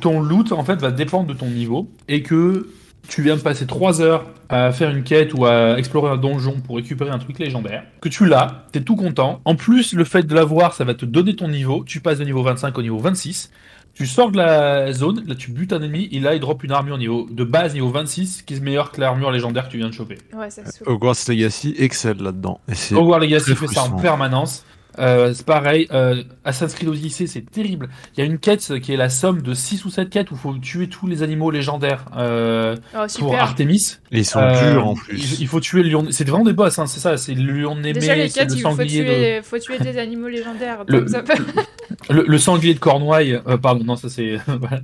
ton 0.00 0.20
loot, 0.20 0.52
en 0.52 0.64
fait, 0.64 0.80
va 0.80 0.90
dépendre 0.90 1.26
de 1.28 1.34
ton 1.34 1.46
niveau, 1.46 1.90
et 2.08 2.22
que 2.22 2.66
tu 3.08 3.22
viens 3.22 3.36
de 3.36 3.42
passer 3.42 3.66
3 3.66 4.00
heures 4.00 4.24
à 4.48 4.72
faire 4.72 4.90
une 4.90 5.02
quête 5.02 5.34
ou 5.34 5.44
à 5.44 5.78
explorer 5.78 6.10
un 6.10 6.16
donjon 6.16 6.60
pour 6.60 6.76
récupérer 6.76 7.10
un 7.10 7.18
truc 7.18 7.38
légendaire, 7.38 7.84
que 8.00 8.08
tu 8.08 8.26
l'as, 8.26 8.64
t'es 8.72 8.80
tout 8.80 8.96
content. 8.96 9.40
En 9.44 9.54
plus, 9.54 9.92
le 9.92 10.04
fait 10.04 10.22
de 10.22 10.34
l'avoir, 10.34 10.72
ça 10.72 10.84
va 10.84 10.94
te 10.94 11.04
donner 11.04 11.36
ton 11.36 11.48
niveau. 11.48 11.84
Tu 11.86 12.00
passes 12.00 12.18
de 12.18 12.24
niveau 12.24 12.42
25 12.42 12.76
au 12.78 12.82
niveau 12.82 12.98
26. 12.98 13.50
Tu 13.94 14.06
sors 14.06 14.30
de 14.30 14.36
la 14.36 14.92
zone, 14.92 15.24
là 15.26 15.34
tu 15.34 15.50
butes 15.50 15.72
un 15.72 15.82
ennemi, 15.82 16.08
et 16.12 16.20
là 16.20 16.34
il 16.34 16.40
drop 16.40 16.62
une 16.62 16.70
armure 16.70 16.98
niveau 16.98 17.26
de 17.28 17.42
base 17.42 17.74
niveau 17.74 17.90
26 17.90 18.42
qui 18.42 18.54
est 18.54 18.60
meilleure 18.60 18.92
que 18.92 19.00
l'armure 19.00 19.32
légendaire 19.32 19.66
que 19.66 19.72
tu 19.72 19.78
viens 19.78 19.88
de 19.88 19.94
choper. 19.94 20.18
Ouais, 20.32 20.50
ça. 20.50 20.62
Hogwarts 20.86 21.16
Legacy 21.28 21.74
excelle 21.78 22.18
là-dedans. 22.22 22.60
Hogwarts 22.92 23.18
Legacy 23.18 23.56
fait 23.56 23.66
ça 23.66 23.82
en 23.84 23.98
permanence. 23.98 24.64
Euh, 24.98 25.32
c'est 25.34 25.46
pareil, 25.46 25.86
euh, 25.92 26.22
Assassin's 26.44 26.74
Creed 26.74 26.88
Odyssey 26.88 27.26
c'est 27.26 27.42
terrible. 27.50 27.88
Il 28.16 28.20
y 28.20 28.22
a 28.22 28.26
une 28.26 28.38
quête 28.38 28.80
qui 28.80 28.92
est 28.92 28.96
la 28.96 29.08
somme 29.08 29.42
de 29.42 29.54
6 29.54 29.84
ou 29.84 29.90
7 29.90 30.10
quêtes 30.10 30.30
où 30.30 30.34
il 30.34 30.40
faut 30.40 30.54
tuer 30.58 30.88
tous 30.88 31.06
les 31.06 31.22
animaux 31.22 31.50
légendaires 31.50 32.04
euh, 32.16 32.76
Oh, 32.96 33.04
pour. 33.18 33.34
Artemis. 33.36 33.96
Et 34.10 34.18
ils 34.18 34.24
sont 34.24 34.40
Euh, 34.40 34.72
durs 34.72 34.86
en 34.88 34.94
Il, 34.94 35.00
plus. 35.00 35.40
il 35.40 35.46
faut 35.46 35.60
tuer 35.60 35.82
le 35.82 35.88
lion. 35.90 36.06
C'est 36.10 36.26
vraiment 36.28 36.44
des 36.44 36.52
boss, 36.52 36.78
hein, 36.78 36.86
c'est 36.86 37.00
ça. 37.00 37.16
C'est 37.16 37.34
le 37.34 37.52
lion 37.52 37.76
aimé, 37.78 37.92
Déjà, 37.92 38.14
les 38.14 38.28
quêtes, 38.28 38.50
le 38.50 38.56
il 38.56 38.62
faut 38.62 38.70
sanglier 38.70 39.00
de. 39.00 39.04
tuer, 39.04 39.40
faut 39.42 39.58
tuer 39.58 39.78
des 39.78 39.98
animaux 39.98 40.28
légendaires. 40.28 40.78
Le- 40.88 41.00
donc 41.00 41.08
ça 41.10 41.22
peut- 41.22 41.34
Le, 42.10 42.24
le 42.26 42.38
sanglier 42.38 42.74
de 42.74 42.78
Cornouailles, 42.78 43.40
euh, 43.46 43.56
pardon, 43.58 43.84
non, 43.84 43.96
ça 43.96 44.08
c'est. 44.08 44.36
voilà. 44.46 44.80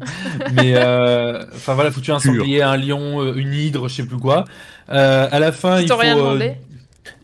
Mais, 0.53 0.75
euh, 0.77 1.45
enfin 1.55 1.75
voilà, 1.75 1.91
faut 1.91 2.01
tuer 2.01 2.13
un 2.13 2.19
sanglier, 2.19 2.63
un 2.63 2.77
lion, 2.77 3.23
euh, 3.23 3.35
une 3.35 3.53
hydre, 3.55 3.89
je 3.89 3.95
sais 3.97 4.07
plus 4.07 4.19
quoi. 4.19 4.45
Euh, 4.91 5.27
à 5.31 5.39
la 5.39 5.51
fin, 5.53 5.79
Ils 5.81 5.85
il 5.85 5.89
faut, 5.89 5.97
rien 5.97 6.17
euh, 6.17 6.21
demandé. 6.21 6.53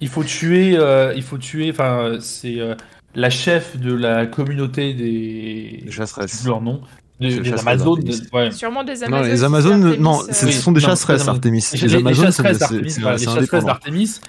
Il 0.00 0.08
faut 0.08 0.24
tuer, 0.24 0.76
euh, 0.76 1.12
il 1.16 1.22
faut 1.22 1.38
tuer, 1.38 1.70
enfin, 1.70 2.18
c'est 2.20 2.60
euh, 2.60 2.74
la 3.14 3.30
chef 3.30 3.76
de 3.78 3.92
la 3.94 4.26
communauté 4.26 4.94
des. 4.94 5.82
Les 5.84 5.90
chasseresses. 5.90 6.44
leur 6.44 6.60
nom. 6.60 6.80
Des, 7.20 7.38
des 7.40 7.52
Amazones. 7.52 8.00
de- 8.02 8.14
ouais. 8.36 8.50
Sûrement 8.50 8.82
des 8.82 8.94
Non, 8.94 9.06
Amazones. 9.08 9.30
les 9.32 9.38
qui 9.38 9.44
Amazones, 9.44 9.96
non, 9.96 10.10
Artemis, 10.20 10.34
ce 10.34 10.46
Oui, 10.46 10.52
sont 10.52 10.72
des 10.72 10.80
non, 10.80 10.86
chasseresses 10.88 11.26
non, 11.26 11.32
Artemis. 11.32 11.64
Les, 11.74 11.78
Les 11.80 11.86
les 11.88 11.94
Amazones, 11.96 12.32
c'est 12.32 12.42
chasseresses 12.42 12.98
voilà, 12.98 13.16
les 13.18 13.24
chasseresses 13.24 13.64
d'Artémis, 13.66 14.20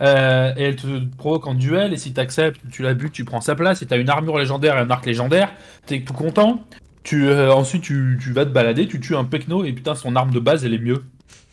euh, 0.00 0.52
et 0.56 0.62
elles 0.62 0.76
te 0.76 0.86
provoquent 1.18 1.46
en 1.48 1.54
duel, 1.54 1.92
et 1.92 1.98
si 1.98 2.14
tu 2.14 2.20
acceptes, 2.20 2.60
tu 2.70 2.82
la 2.82 2.94
butes, 2.94 3.12
tu 3.12 3.24
prends 3.26 3.42
sa 3.42 3.54
place, 3.54 3.82
et 3.82 3.86
tu 3.86 3.92
as 3.92 3.98
une 3.98 4.08
armure 4.08 4.38
légendaire 4.38 4.76
et 4.78 4.80
un 4.80 4.88
arc 4.88 5.04
légendaire, 5.04 5.52
t'es 5.84 6.00
tout 6.00 6.14
content. 6.14 6.64
Tu, 7.02 7.28
euh, 7.28 7.52
ensuite, 7.52 7.82
tu, 7.82 8.18
tu 8.22 8.32
vas 8.32 8.44
te 8.46 8.50
balader, 8.50 8.86
tu 8.86 8.98
tues 8.98 9.14
un 9.16 9.24
Pecno, 9.24 9.64
et 9.64 9.72
putain, 9.74 9.94
son 9.94 10.16
arme 10.16 10.30
de 10.30 10.40
base, 10.40 10.64
elle 10.64 10.72
est 10.74 10.78
mieux. 10.78 11.02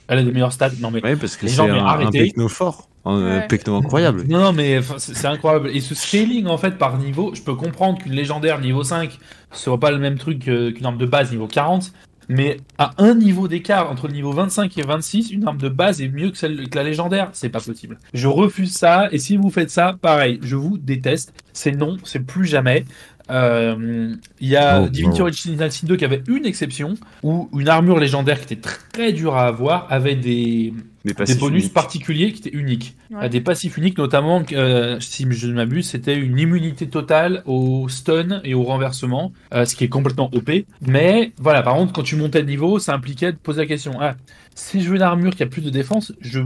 Elle 0.07 0.19
a 0.19 0.23
des 0.23 0.31
meilleurs 0.31 0.53
stats. 0.53 0.69
Non, 0.79 0.91
mais. 0.91 1.01
Oui, 1.03 1.15
parce 1.17 1.35
que 1.35 1.43
Les 1.45 1.49
c'est 1.51 1.57
gens, 1.57 1.65
mais 1.67 1.71
un, 1.79 1.83
un 1.85 1.87
arrêtez. 1.87 2.19
pecno 2.27 2.47
fort. 2.47 2.87
Un 3.05 3.23
Ouais. 3.41 3.47
pecno 3.47 3.75
incroyable. 3.77 4.23
Non, 4.27 4.39
non, 4.39 4.53
mais 4.53 4.79
c'est 4.97 5.27
incroyable. 5.27 5.69
Et 5.73 5.79
ce 5.79 5.93
scaling, 5.93 6.47
en 6.47 6.57
fait, 6.57 6.77
par 6.77 6.97
niveau, 6.97 7.31
je 7.35 7.41
peux 7.41 7.53
comprendre 7.55 7.99
qu'une 7.99 8.13
légendaire 8.13 8.59
niveau 8.59 8.83
5 8.83 9.19
soit 9.51 9.79
pas 9.79 9.91
le 9.91 9.99
même 9.99 10.17
truc 10.17 10.47
euh, 10.47 10.71
qu'une 10.71 10.85
arme 10.85 10.97
de 10.97 11.05
base 11.05 11.31
niveau 11.31 11.47
40. 11.47 11.91
Mais 12.27 12.57
à 12.79 12.93
un 12.97 13.13
niveau 13.13 13.47
d'écart 13.47 13.91
entre 13.91 14.07
le 14.07 14.13
niveau 14.13 14.31
25 14.31 14.75
et 14.79 14.81
26, 14.81 15.29
une 15.29 15.47
arme 15.47 15.59
de 15.59 15.69
base 15.69 16.01
est 16.01 16.07
mieux 16.09 16.31
que 16.31 16.37
celle 16.37 16.67
que 16.67 16.75
la 16.75 16.83
légendaire. 16.83 17.29
C'est 17.33 17.49
pas 17.49 17.59
possible. 17.59 17.99
Je 18.15 18.27
refuse 18.27 18.73
ça. 18.73 19.07
Et 19.11 19.19
si 19.19 19.37
vous 19.37 19.51
faites 19.51 19.69
ça, 19.69 19.95
pareil, 20.01 20.39
je 20.41 20.55
vous 20.55 20.79
déteste. 20.79 21.33
C'est 21.53 21.71
non, 21.73 21.97
c'est 22.03 22.25
plus 22.25 22.45
jamais. 22.47 22.85
Euh, 23.31 24.15
Il 24.39 24.47
y 24.47 24.55
a 24.55 24.81
Oh, 24.83 24.89
Divinity. 24.89 25.21
Original 25.21 25.71
Sin 25.71 25.87
2 25.87 25.95
qui 25.95 26.05
avait 26.05 26.23
une 26.27 26.45
exception 26.45 26.93
où 27.23 27.49
une 27.57 27.69
armure 27.69 27.99
légendaire 27.99 28.39
qui 28.39 28.53
était 28.53 28.69
très 28.93 29.13
dure 29.13 29.35
à 29.35 29.47
avoir 29.47 29.87
avait 29.91 30.15
des, 30.15 30.73
Des 31.03 31.35
bonus 31.35 31.63
uniques. 31.63 31.73
particuliers 31.73 32.31
qui 32.33 32.47
étaient 32.47 32.55
uniques. 32.57 32.95
Ouais. 33.09 33.25
Euh, 33.25 33.29
Des 33.29 33.41
passifs 33.41 33.77
uniques, 33.77 33.97
notamment, 33.97 34.43
euh, 34.53 34.99
si 34.99 35.25
je 35.29 35.47
ne 35.47 35.53
m'abuse, 35.53 35.89
c'était 35.89 36.15
une 36.15 36.37
immunité 36.37 36.87
totale 36.87 37.41
au 37.45 37.89
stun 37.89 38.41
et 38.43 38.53
au 38.53 38.63
renversement, 38.63 39.33
euh, 39.53 39.65
ce 39.65 39.75
qui 39.75 39.83
est 39.83 39.89
complètement 39.89 40.29
OP. 40.33 40.51
Mais 40.81 41.31
voilà, 41.37 41.63
par 41.63 41.75
contre, 41.75 41.93
quand 41.93 42.03
tu 42.03 42.15
montais 42.15 42.43
de 42.43 42.47
niveau, 42.47 42.77
ça 42.79 42.93
impliquait 42.93 43.31
de 43.31 43.37
poser 43.37 43.61
la 43.61 43.67
question 43.67 43.93
ah, 43.99 44.15
si 44.53 44.81
je 44.81 44.89
veux 44.89 44.95
une 44.95 45.01
armure 45.01 45.35
qui 45.35 45.43
a 45.43 45.47
plus 45.47 45.61
de 45.61 45.69
défense, 45.69 46.13
je 46.21 46.39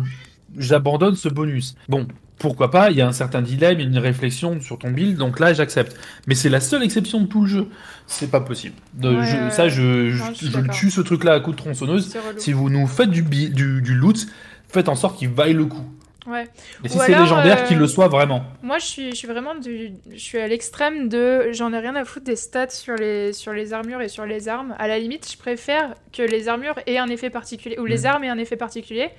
j'abandonne 0.58 1.16
ce 1.16 1.30
bonus. 1.30 1.76
Bon. 1.88 2.08
Pourquoi 2.38 2.72
pas, 2.72 2.90
il 2.90 2.96
y 2.96 3.02
a 3.02 3.08
un 3.08 3.12
certain 3.12 3.42
dilemme, 3.42 3.82
une 3.82 3.98
réflexion 3.98 4.62
sur 4.62 4.80
ton 4.80 4.92
build, 4.92 5.18
donc 5.18 5.42
là 5.42 5.52
j'accepte. 5.54 5.98
Mais 6.26 6.36
c'est 6.36 6.48
la 6.48 6.62
seule 6.62 6.84
exception 6.84 7.20
de 7.20 7.26
tout 7.28 7.42
le 7.42 7.48
jeu. 7.48 7.68
C'est 8.08 8.32
pas 8.32 8.40
possible. 8.40 8.76
De- 8.94 9.10
Ouais, 9.14 9.26
je- 9.26 9.36
ouais, 9.44 9.52
ça, 9.52 9.68
je, 9.68 9.82
Non, 10.18 10.32
je 10.34 10.46
je 10.48 10.72
tue 10.72 10.90
ce 10.90 11.02
truc-là 11.02 11.34
à 11.34 11.40
coup 11.42 11.52
de 11.52 11.58
tronçonneuse. 11.58 12.16
Si 12.38 12.54
vous 12.54 12.70
nous 12.70 12.88
faites 12.88 13.10
du, 13.10 13.24
bi- 13.24 13.50
du, 13.50 13.82
du 13.82 13.94
loot, 13.94 14.26
faites 14.70 14.88
en 14.88 14.96
sorte 14.96 15.20
qu'il 15.20 15.28
vaille 15.28 15.52
le 15.52 15.66
coup. 15.66 15.84
Ouais. 16.28 16.48
Et 16.86 16.88
si 16.88 16.98
c'est 16.98 17.20
légendaire, 17.20 17.64
euh, 17.64 17.66
qu'il 17.68 17.78
le 17.78 17.88
soit 17.88 18.08
vraiment. 18.08 18.46
Moi, 18.64 18.78
je 18.78 18.86
suis, 18.86 19.10
je 19.10 19.16
suis 19.16 19.28
vraiment 19.28 19.56
du, 19.56 19.92
je 20.10 20.18
suis 20.18 20.38
à 20.38 20.48
l'extrême 20.48 21.10
de, 21.10 21.52
j'en 21.52 21.74
ai 21.74 21.80
rien 21.80 21.96
à 21.98 22.06
foutre 22.06 22.26
des 22.26 22.38
stats 22.38 22.70
sur 22.70 22.96
les, 22.96 23.34
sur 23.34 23.52
les 23.52 23.74
armures 23.74 24.00
et 24.00 24.08
sur 24.08 24.26
les 24.26 24.48
armes. 24.48 24.76
À 24.80 24.88
la 24.88 24.98
limite, 24.98 25.30
je 25.30 25.38
préfère 25.38 25.94
que 26.14 26.22
les 26.22 26.48
armures 26.48 26.76
aient 26.88 27.00
un 27.00 27.10
effet 27.10 27.30
particulier 27.30 27.78
ou 27.80 27.86
les 27.86 28.04
Mm. 28.04 28.06
armes 28.06 28.24
aient 28.24 28.30
un 28.30 28.38
effet 28.38 28.56
particulier. 28.56 29.10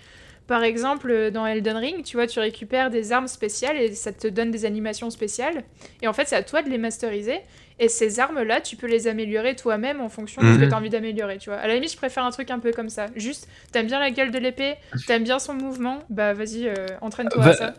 Par 0.50 0.64
exemple, 0.64 1.30
dans 1.32 1.46
Elden 1.46 1.76
Ring, 1.76 2.02
tu 2.02 2.16
vois, 2.16 2.26
tu 2.26 2.40
récupères 2.40 2.90
des 2.90 3.12
armes 3.12 3.28
spéciales 3.28 3.76
et 3.76 3.94
ça 3.94 4.10
te 4.10 4.26
donne 4.26 4.50
des 4.50 4.64
animations 4.64 5.08
spéciales. 5.08 5.62
Et 6.02 6.08
en 6.08 6.12
fait, 6.12 6.26
c'est 6.26 6.34
à 6.34 6.42
toi 6.42 6.60
de 6.62 6.68
les 6.68 6.76
masteriser. 6.76 7.36
Et 7.78 7.86
ces 7.88 8.18
armes-là, 8.18 8.60
tu 8.60 8.74
peux 8.74 8.88
les 8.88 9.06
améliorer 9.06 9.54
toi-même 9.54 10.00
en 10.00 10.08
fonction 10.08 10.42
de 10.42 10.48
ce 10.48 10.56
que 10.58 10.62
Mhm. 10.64 10.68
tu 10.68 10.74
as 10.74 10.76
envie 10.76 10.90
d'améliorer, 10.90 11.38
tu 11.38 11.50
vois. 11.50 11.58
À 11.60 11.68
la 11.68 11.74
limite, 11.74 11.92
je 11.92 11.96
préfère 11.96 12.24
un 12.24 12.32
truc 12.32 12.50
un 12.50 12.58
peu 12.58 12.72
comme 12.72 12.88
ça. 12.88 13.06
Juste, 13.14 13.46
t'aimes 13.70 13.86
bien 13.86 14.00
la 14.00 14.10
gueule 14.10 14.32
de 14.32 14.38
l'épée, 14.40 14.74
t'aimes 15.06 15.22
bien 15.22 15.38
son 15.38 15.54
mouvement, 15.54 16.00
bah 16.10 16.34
vas-y, 16.34 16.66
euh, 16.66 16.74
entraîne-toi 17.00 17.42
à 17.44 17.46
Va- 17.46 17.54
ça. 17.54 17.74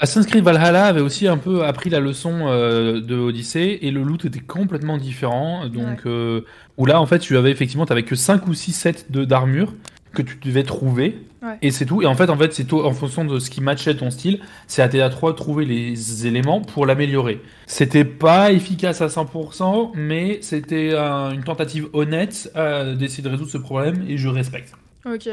Assassin's 0.00 0.26
Creed 0.26 0.42
Valhalla 0.42 0.86
avait 0.86 1.00
aussi 1.02 1.28
un 1.28 1.36
peu 1.38 1.64
appris 1.64 1.90
la 1.90 2.00
leçon 2.00 2.46
euh, 2.48 3.00
de 3.02 3.14
Odyssey 3.14 3.78
et 3.82 3.90
le 3.90 4.02
loot 4.02 4.24
était 4.24 4.40
complètement 4.40 4.96
différent. 4.96 5.66
Donc, 5.68 6.06
euh, 6.06 6.40
où 6.78 6.86
là, 6.86 6.98
en 6.98 7.06
fait, 7.06 7.18
tu 7.18 7.36
avais 7.36 7.50
effectivement, 7.50 7.84
t'avais 7.84 8.04
que 8.04 8.14
5 8.16 8.46
ou 8.46 8.54
6 8.54 8.72
sets 8.72 9.04
d'armure 9.10 9.74
que 10.16 10.22
tu 10.22 10.36
devais 10.42 10.62
trouver. 10.62 11.18
Ouais. 11.42 11.58
Et 11.62 11.70
c'est 11.70 11.86
tout. 11.86 12.02
Et 12.02 12.06
en 12.06 12.14
fait, 12.14 12.30
en 12.30 12.36
fait, 12.36 12.52
c'est 12.52 12.72
en 12.72 12.92
fonction 12.92 13.24
de 13.24 13.38
ce 13.38 13.50
qui 13.50 13.60
matchait 13.60 13.94
ton 13.94 14.10
style, 14.10 14.40
c'est 14.66 14.82
à 14.82 14.88
tes 14.88 15.00
à 15.00 15.10
trois 15.10 15.32
de 15.32 15.36
trouver 15.36 15.64
les 15.64 16.26
éléments 16.26 16.60
pour 16.60 16.86
l'améliorer. 16.86 17.40
C'était 17.66 18.04
pas 18.04 18.52
efficace 18.52 19.00
à 19.00 19.06
100%, 19.06 19.92
mais 19.94 20.38
c'était 20.42 20.90
euh, 20.92 21.30
une 21.30 21.44
tentative 21.44 21.88
honnête 21.92 22.50
d'essayer 22.98 23.22
de 23.22 23.28
résoudre 23.28 23.50
ce 23.50 23.58
problème 23.58 24.04
et 24.08 24.16
je 24.16 24.28
respecte. 24.28 24.72
Ok. 25.04 25.28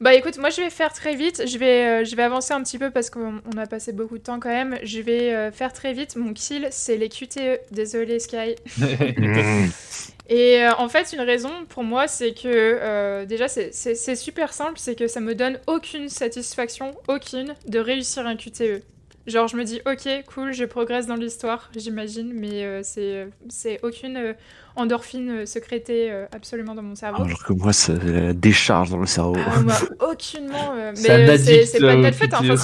Bah 0.00 0.14
écoute, 0.14 0.36
moi 0.36 0.50
je 0.50 0.60
vais 0.60 0.68
faire 0.70 0.92
très 0.92 1.14
vite. 1.14 1.44
Je 1.46 1.56
vais, 1.56 2.02
euh, 2.02 2.04
je 2.04 2.14
vais 2.16 2.22
avancer 2.22 2.52
un 2.52 2.62
petit 2.62 2.78
peu 2.78 2.90
parce 2.90 3.08
qu'on 3.08 3.40
on 3.54 3.56
a 3.56 3.66
passé 3.66 3.92
beaucoup 3.92 4.18
de 4.18 4.22
temps 4.22 4.38
quand 4.38 4.50
même. 4.50 4.78
Je 4.82 5.00
vais 5.00 5.32
euh, 5.34 5.50
faire 5.50 5.72
très 5.72 5.94
vite. 5.94 6.16
Mon 6.16 6.34
kill, 6.34 6.68
c'est 6.70 6.96
les 6.98 7.08
QTE. 7.08 7.60
Désolé 7.70 8.18
Sky. 8.18 8.56
Et 10.28 10.62
euh, 10.64 10.72
en 10.78 10.88
fait, 10.88 11.12
une 11.12 11.20
raison 11.20 11.50
pour 11.68 11.84
moi, 11.84 12.08
c'est 12.08 12.34
que 12.34 13.24
déjà, 13.24 13.48
c'est- 13.48 13.72
c'est 13.72 13.94
c'est 13.94 14.16
super 14.16 14.52
simple. 14.52 14.74
C'est 14.78 14.96
que 14.96 15.06
ça 15.08 15.20
me 15.20 15.34
donne 15.34 15.58
aucune 15.66 16.08
satisfaction, 16.08 16.94
aucune, 17.08 17.54
de 17.66 17.78
réussir 17.78 18.26
un 18.26 18.36
QTE. 18.36 18.82
Genre, 19.26 19.48
je 19.48 19.56
me 19.56 19.64
dis, 19.64 19.80
ok, 19.86 20.08
cool, 20.32 20.52
je 20.52 20.64
progresse 20.64 21.06
dans 21.06 21.16
l'histoire, 21.16 21.68
j'imagine, 21.74 22.32
mais 22.32 22.64
euh, 22.64 22.80
c'est 22.84 23.28
c'est 23.48 23.80
aucune 23.82 24.16
euh, 24.16 24.32
endorphine 24.76 25.30
euh, 25.30 25.46
sécrétée 25.46 26.12
euh, 26.12 26.26
absolument 26.32 26.74
dans 26.76 26.82
mon 26.82 26.94
cerveau. 26.94 27.24
Alors 27.24 27.42
que 27.42 27.52
moi, 27.52 27.72
la 28.04 28.32
décharge 28.32 28.90
dans 28.90 28.98
le 28.98 29.06
cerveau. 29.06 29.36
Ah, 29.44 29.60
moi, 29.60 29.74
aucunement. 30.10 30.74
euh, 30.76 30.92
C'est 30.94 31.08
mais 31.08 31.24
euh, 31.30 31.64
c'est 31.66 31.80
pas 31.80 31.96
de 31.96 32.00
notre 32.02 32.16
faute. 32.16 32.34
hein, 32.34 32.38
enfin, 32.52 32.56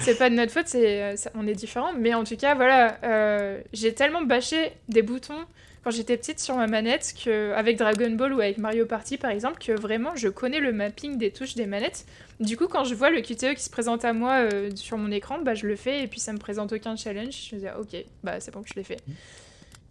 c'est- 0.00 0.18
pas 0.18 0.28
de 0.30 0.34
notre 0.34 0.52
faute. 0.52 0.66
c'est 0.68 1.16
ça- 1.16 1.30
on 1.34 1.46
est 1.46 1.54
différents. 1.54 1.92
Mais 1.98 2.12
en 2.14 2.24
tout 2.24 2.36
cas, 2.36 2.54
voilà, 2.54 2.98
euh, 3.04 3.60
j'ai 3.72 3.94
tellement 3.94 4.22
bâché 4.22 4.72
des 4.88 5.02
boutons 5.02 5.38
quand 5.84 5.90
j'étais 5.90 6.18
petite 6.18 6.38
sur 6.40 6.56
ma 6.56 6.66
manette 6.66 7.14
que 7.24 7.52
avec 7.54 7.78
Dragon 7.78 8.10
Ball 8.10 8.34
ou 8.34 8.40
avec 8.40 8.58
Mario 8.58 8.84
Party 8.84 9.16
par 9.16 9.30
exemple 9.30 9.56
que 9.64 9.72
vraiment 9.72 10.14
je 10.14 10.28
connais 10.28 10.60
le 10.60 10.72
mapping 10.72 11.16
des 11.16 11.30
touches 11.30 11.54
des 11.54 11.64
manettes. 11.64 12.04
Du 12.40 12.56
coup, 12.56 12.68
quand 12.68 12.84
je 12.84 12.94
vois 12.94 13.10
le 13.10 13.20
QTE 13.20 13.54
qui 13.54 13.62
se 13.62 13.68
présente 13.70 14.04
à 14.04 14.14
moi 14.14 14.38
euh, 14.50 14.70
sur 14.74 14.96
mon 14.96 15.10
écran, 15.10 15.40
bah 15.42 15.54
je 15.54 15.66
le 15.66 15.76
fais 15.76 16.02
et 16.02 16.06
puis 16.06 16.20
ça 16.20 16.32
me 16.32 16.38
présente 16.38 16.72
aucun 16.72 16.96
challenge. 16.96 17.34
Je 17.50 17.54
me 17.54 17.60
dis 17.60 17.66
ah, 17.68 17.78
ok, 17.78 18.02
bah 18.24 18.40
c'est 18.40 18.50
bon 18.50 18.62
que 18.62 18.68
je 18.70 18.74
l'ai 18.76 18.84
fait. 18.84 18.96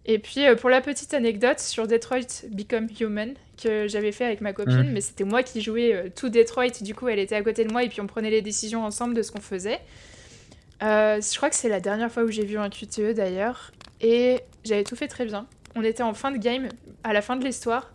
Et 0.04 0.18
puis 0.18 0.44
euh, 0.46 0.56
pour 0.56 0.68
la 0.68 0.80
petite 0.80 1.14
anecdote 1.14 1.60
sur 1.60 1.86
Detroit 1.86 2.46
Become 2.50 2.88
Human 3.00 3.34
que 3.62 3.86
j'avais 3.86 4.10
fait 4.10 4.24
avec 4.24 4.40
ma 4.40 4.52
copine, 4.52 4.82
Mm. 4.88 4.92
mais 4.92 5.00
c'était 5.00 5.24
moi 5.24 5.42
qui 5.44 5.60
jouais 5.60 5.94
euh, 5.94 6.08
tout 6.14 6.28
Detroit, 6.28 6.70
du 6.80 6.94
coup 6.94 7.06
elle 7.08 7.20
était 7.20 7.36
à 7.36 7.42
côté 7.42 7.64
de 7.64 7.70
moi 7.70 7.84
et 7.84 7.88
puis 7.88 8.00
on 8.00 8.06
prenait 8.08 8.30
les 8.30 8.42
décisions 8.42 8.84
ensemble 8.84 9.14
de 9.14 9.22
ce 9.22 9.30
qu'on 9.30 9.40
faisait. 9.40 9.78
Je 10.80 11.36
crois 11.36 11.50
que 11.50 11.56
c'est 11.56 11.68
la 11.68 11.80
dernière 11.80 12.10
fois 12.10 12.24
où 12.24 12.30
j'ai 12.30 12.44
vu 12.44 12.58
un 12.58 12.70
QTE 12.70 13.12
d'ailleurs 13.14 13.70
et 14.00 14.40
j'avais 14.64 14.82
tout 14.84 14.96
fait 14.96 15.08
très 15.08 15.26
bien. 15.26 15.46
On 15.76 15.84
était 15.84 16.02
en 16.02 16.14
fin 16.14 16.32
de 16.32 16.38
game, 16.38 16.68
à 17.04 17.12
la 17.12 17.22
fin 17.22 17.36
de 17.36 17.44
l'histoire, 17.44 17.92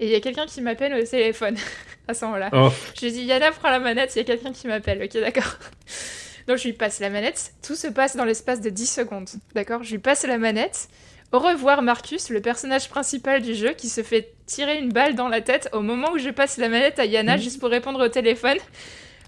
et 0.00 0.06
il 0.06 0.12
y 0.12 0.14
a 0.14 0.20
quelqu'un 0.20 0.46
qui 0.46 0.60
m'appelle 0.60 0.94
au 0.94 1.04
téléphone 1.04 1.56
à 2.08 2.14
ce 2.14 2.24
moment-là. 2.24 2.50
Oh. 2.52 2.70
Je 2.98 3.06
lui 3.06 3.12
dis 3.12 3.22
Yana, 3.24 3.52
prends 3.52 3.70
la 3.70 3.80
manette, 3.80 4.14
il 4.14 4.18
y 4.18 4.22
a 4.22 4.24
quelqu'un 4.24 4.52
qui 4.52 4.66
m'appelle, 4.66 5.02
ok, 5.02 5.20
d'accord. 5.20 5.58
Donc 6.46 6.58
je 6.58 6.64
lui 6.64 6.72
passe 6.74 7.00
la 7.00 7.10
manette, 7.10 7.54
tout 7.66 7.74
se 7.74 7.86
passe 7.86 8.16
dans 8.16 8.24
l'espace 8.24 8.60
de 8.60 8.68
10 8.68 8.86
secondes, 8.86 9.28
d'accord? 9.54 9.82
Je 9.82 9.92
lui 9.92 9.98
passe 9.98 10.24
la 10.24 10.38
manette. 10.38 10.88
Au 11.32 11.38
revoir 11.40 11.82
Marcus, 11.82 12.28
le 12.28 12.40
personnage 12.40 12.88
principal 12.88 13.42
du 13.42 13.54
jeu, 13.54 13.72
qui 13.72 13.88
se 13.88 14.02
fait 14.02 14.34
tirer 14.46 14.78
une 14.78 14.92
balle 14.92 15.14
dans 15.14 15.28
la 15.28 15.40
tête 15.40 15.68
au 15.72 15.80
moment 15.80 16.12
où 16.12 16.18
je 16.18 16.30
passe 16.30 16.58
la 16.58 16.68
manette 16.68 16.98
à 16.98 17.06
Yana 17.06 17.38
juste 17.38 17.58
pour 17.58 17.70
répondre 17.70 18.04
au 18.04 18.08
téléphone, 18.08 18.58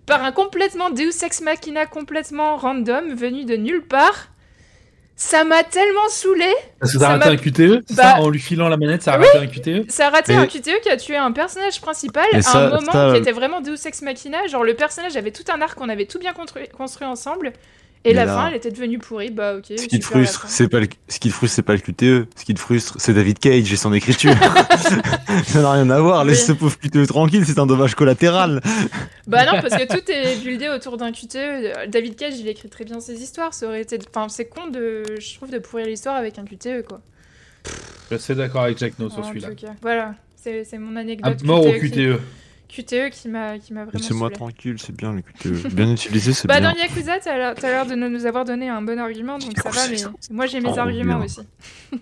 par 0.06 0.22
un 0.22 0.30
complètement 0.30 0.90
Deus 0.90 1.24
Ex 1.24 1.40
Machina 1.40 1.84
complètement 1.86 2.56
random, 2.56 3.14
venu 3.14 3.44
de 3.44 3.56
nulle 3.56 3.84
part. 3.84 4.28
Ça 5.18 5.44
m'a 5.44 5.64
tellement 5.64 6.08
saoulé 6.10 6.44
Parce 6.78 6.92
que 6.92 6.98
Ça 6.98 7.06
t'as 7.06 7.12
raté 7.12 7.28
un 7.30 7.36
QTE, 7.36 7.82
c'est 7.88 7.96
Bah- 7.96 8.02
ça 8.02 8.20
En 8.20 8.28
lui 8.28 8.38
filant 8.38 8.68
la 8.68 8.76
manette, 8.76 9.02
ça 9.02 9.14
a 9.14 9.16
raté 9.16 9.38
un 9.38 9.46
QTE 9.46 9.90
Ça 9.90 10.08
a 10.08 10.10
raté 10.10 10.34
un 10.34 10.46
QTE 10.46 10.80
qui 10.82 10.90
a 10.90 10.96
tué 10.98 11.16
un 11.16 11.32
personnage 11.32 11.80
principal 11.80 12.26
à 12.34 12.42
ça- 12.42 12.66
un 12.66 12.68
moment 12.68 12.92
ça- 12.92 13.10
qui 13.12 13.18
était 13.18 13.32
vraiment 13.32 13.62
Deus 13.62 13.78
Ex 13.86 14.02
Machina. 14.02 14.46
Genre, 14.46 14.62
le 14.62 14.74
personnage 14.74 15.16
avait 15.16 15.30
tout 15.30 15.44
un 15.50 15.62
arc 15.62 15.78
qu'on 15.78 15.88
avait 15.88 16.04
tout 16.04 16.18
bien 16.18 16.34
construit, 16.34 16.68
construit 16.68 17.06
ensemble. 17.06 17.54
Et 18.08 18.10
Mais 18.10 18.14
la 18.14 18.24
là- 18.26 18.34
fin, 18.36 18.48
elle 18.48 18.54
était 18.54 18.70
devenue 18.70 18.98
pourrie. 18.98 19.30
Bah, 19.30 19.56
ok. 19.56 19.64
Ce 19.76 19.86
qui 19.86 19.98
te 19.98 20.04
frustre, 20.04 20.44
c'est 20.48 20.68
pas 20.68 20.78
le, 20.78 20.86
ce 21.08 21.18
qui 21.18 21.28
te 21.28 21.34
frustre, 21.34 21.56
c'est 21.56 21.62
pas 21.62 21.72
le 21.72 21.80
QTE. 21.80 22.28
Ce 22.36 22.44
qui 22.44 22.54
te 22.54 22.60
frustre, 22.60 22.94
c'est 22.98 23.12
David 23.12 23.38
Cage 23.40 23.72
et 23.72 23.76
son 23.76 23.92
écriture. 23.92 24.32
ça 25.46 25.60
n'a 25.60 25.72
rien 25.72 25.90
à 25.90 26.00
voir. 26.00 26.24
Laisse 26.24 26.40
Oui. 26.42 26.46
ce 26.46 26.52
pauvre 26.52 26.78
QTE 26.78 27.06
tranquille, 27.06 27.44
c'est 27.44 27.58
un 27.58 27.66
dommage 27.66 27.94
collatéral. 27.96 28.60
Bah, 29.26 29.44
non, 29.44 29.60
parce 29.60 29.74
que 29.76 29.86
tout 29.92 30.08
est 30.10 30.36
buildé 30.42 30.68
autour 30.68 30.96
d'un 30.96 31.10
QTE. 31.12 31.88
David 31.88 32.16
Cage, 32.16 32.34
il 32.38 32.46
écrit 32.48 32.68
très 32.68 32.84
bien 32.84 33.00
ses 33.00 33.20
histoires. 33.20 33.52
Ça 33.54 33.66
aurait 33.66 33.82
été. 33.82 33.98
Enfin, 34.14 34.28
c'est 34.28 34.46
con, 34.46 34.68
de, 34.68 35.02
je 35.18 35.34
trouve, 35.34 35.50
de 35.50 35.58
pourrir 35.58 35.86
l'histoire 35.86 36.14
avec 36.16 36.38
un 36.38 36.44
QTE, 36.44 36.86
quoi. 36.86 37.00
Je 38.10 38.16
suis 38.18 38.34
d'accord 38.36 38.62
avec 38.62 38.78
Jack 38.78 38.98
No 39.00 39.10
sur 39.10 39.24
celui-là. 39.24 39.48
Voilà. 39.82 40.14
C'est 40.36 40.78
mon 40.78 40.94
À 40.94 41.00
anecdote. 41.00 41.42
mort 41.42 41.66
au 41.66 41.72
qui- 41.72 41.90
QTE. 42.68 43.10
Qui 43.10 43.28
m'a 43.28 43.58
qui 43.58 43.72
m'a 43.72 43.84
vraiment. 43.84 43.98
Laissez-moi 43.98 44.30
tranquille, 44.30 44.76
c'est 44.78 44.94
bien 44.94 45.12
le 45.12 45.22
QTE. 45.22 45.72
Bien 45.74 45.90
utilisé, 45.92 46.32
c'est 46.32 46.46
Bah 46.48 46.60
bien. 46.60 46.72
dans 46.72 46.78
Yakuza, 46.78 47.18
t'as 47.20 47.36
l'air 47.36 47.54
t'as 47.54 47.68
l'air 47.68 47.86
de 47.86 47.94
nous 47.94 48.26
avoir 48.26 48.44
donné 48.44 48.68
un 48.68 48.82
bon 48.82 48.98
argument, 48.98 49.38
donc 49.38 49.52
ça 49.58 49.70
va, 49.70 49.88
mais 49.90 49.96
moi 50.30 50.46
j'ai 50.46 50.60
mes 50.60 50.70
trop 50.70 50.78
arguments 50.80 51.16
bien. 51.16 51.24
aussi. 51.24 51.40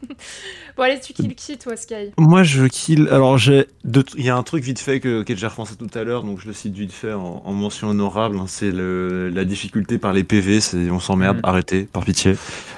bon 0.77 0.83
allez, 0.83 1.01
tu 1.01 1.13
kills 1.13 1.35
qui 1.35 1.59
toi, 1.59 1.77
Sky? 1.77 2.13
Moi, 2.19 2.43
je 2.43 2.65
kill. 2.67 3.09
Alors, 3.11 3.39
j'ai. 3.39 3.67
deux- 3.85 4.05
Il 4.17 4.25
y 4.25 4.31
a 4.31 4.37
un 4.37 4.43
truc 4.43 4.65
vite 4.65 4.79
fait 4.81 5.01
que, 5.01 5.21
auquel 5.21 5.37
j'ai 5.39 5.47
repensé 5.47 5.77
tout 5.77 5.91
à 5.95 6.03
l'heure, 6.05 6.23
donc 6.25 6.41
je 6.41 6.47
le 6.47 6.53
cite 6.53 6.75
vite 6.75 6.93
fait 6.93 7.13
en, 7.13 7.43
en 7.45 7.53
mention 7.53 7.89
honorable. 7.89 8.37
hein, 8.39 8.45
c'est 8.49 8.71
le, 8.71 9.29
la 9.29 9.45
difficulté 9.45 9.99
par 9.99 10.13
les 10.13 10.25
PV. 10.25 10.61
C'est 10.61 10.91
on 10.91 11.01
s'emmerde, 11.01 11.39
Mm. 11.39 11.41
arrêtez, 11.45 11.83
par 11.85 12.05
pitié. 12.05 12.33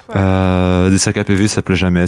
Ouais. 0.08 0.14
Euh, 0.16 0.88
des 0.90 0.98
sacs 0.98 1.16
à 1.16 1.24
PV, 1.24 1.48
ça 1.48 1.62
plaît 1.62 1.74
jamais. 1.76 2.04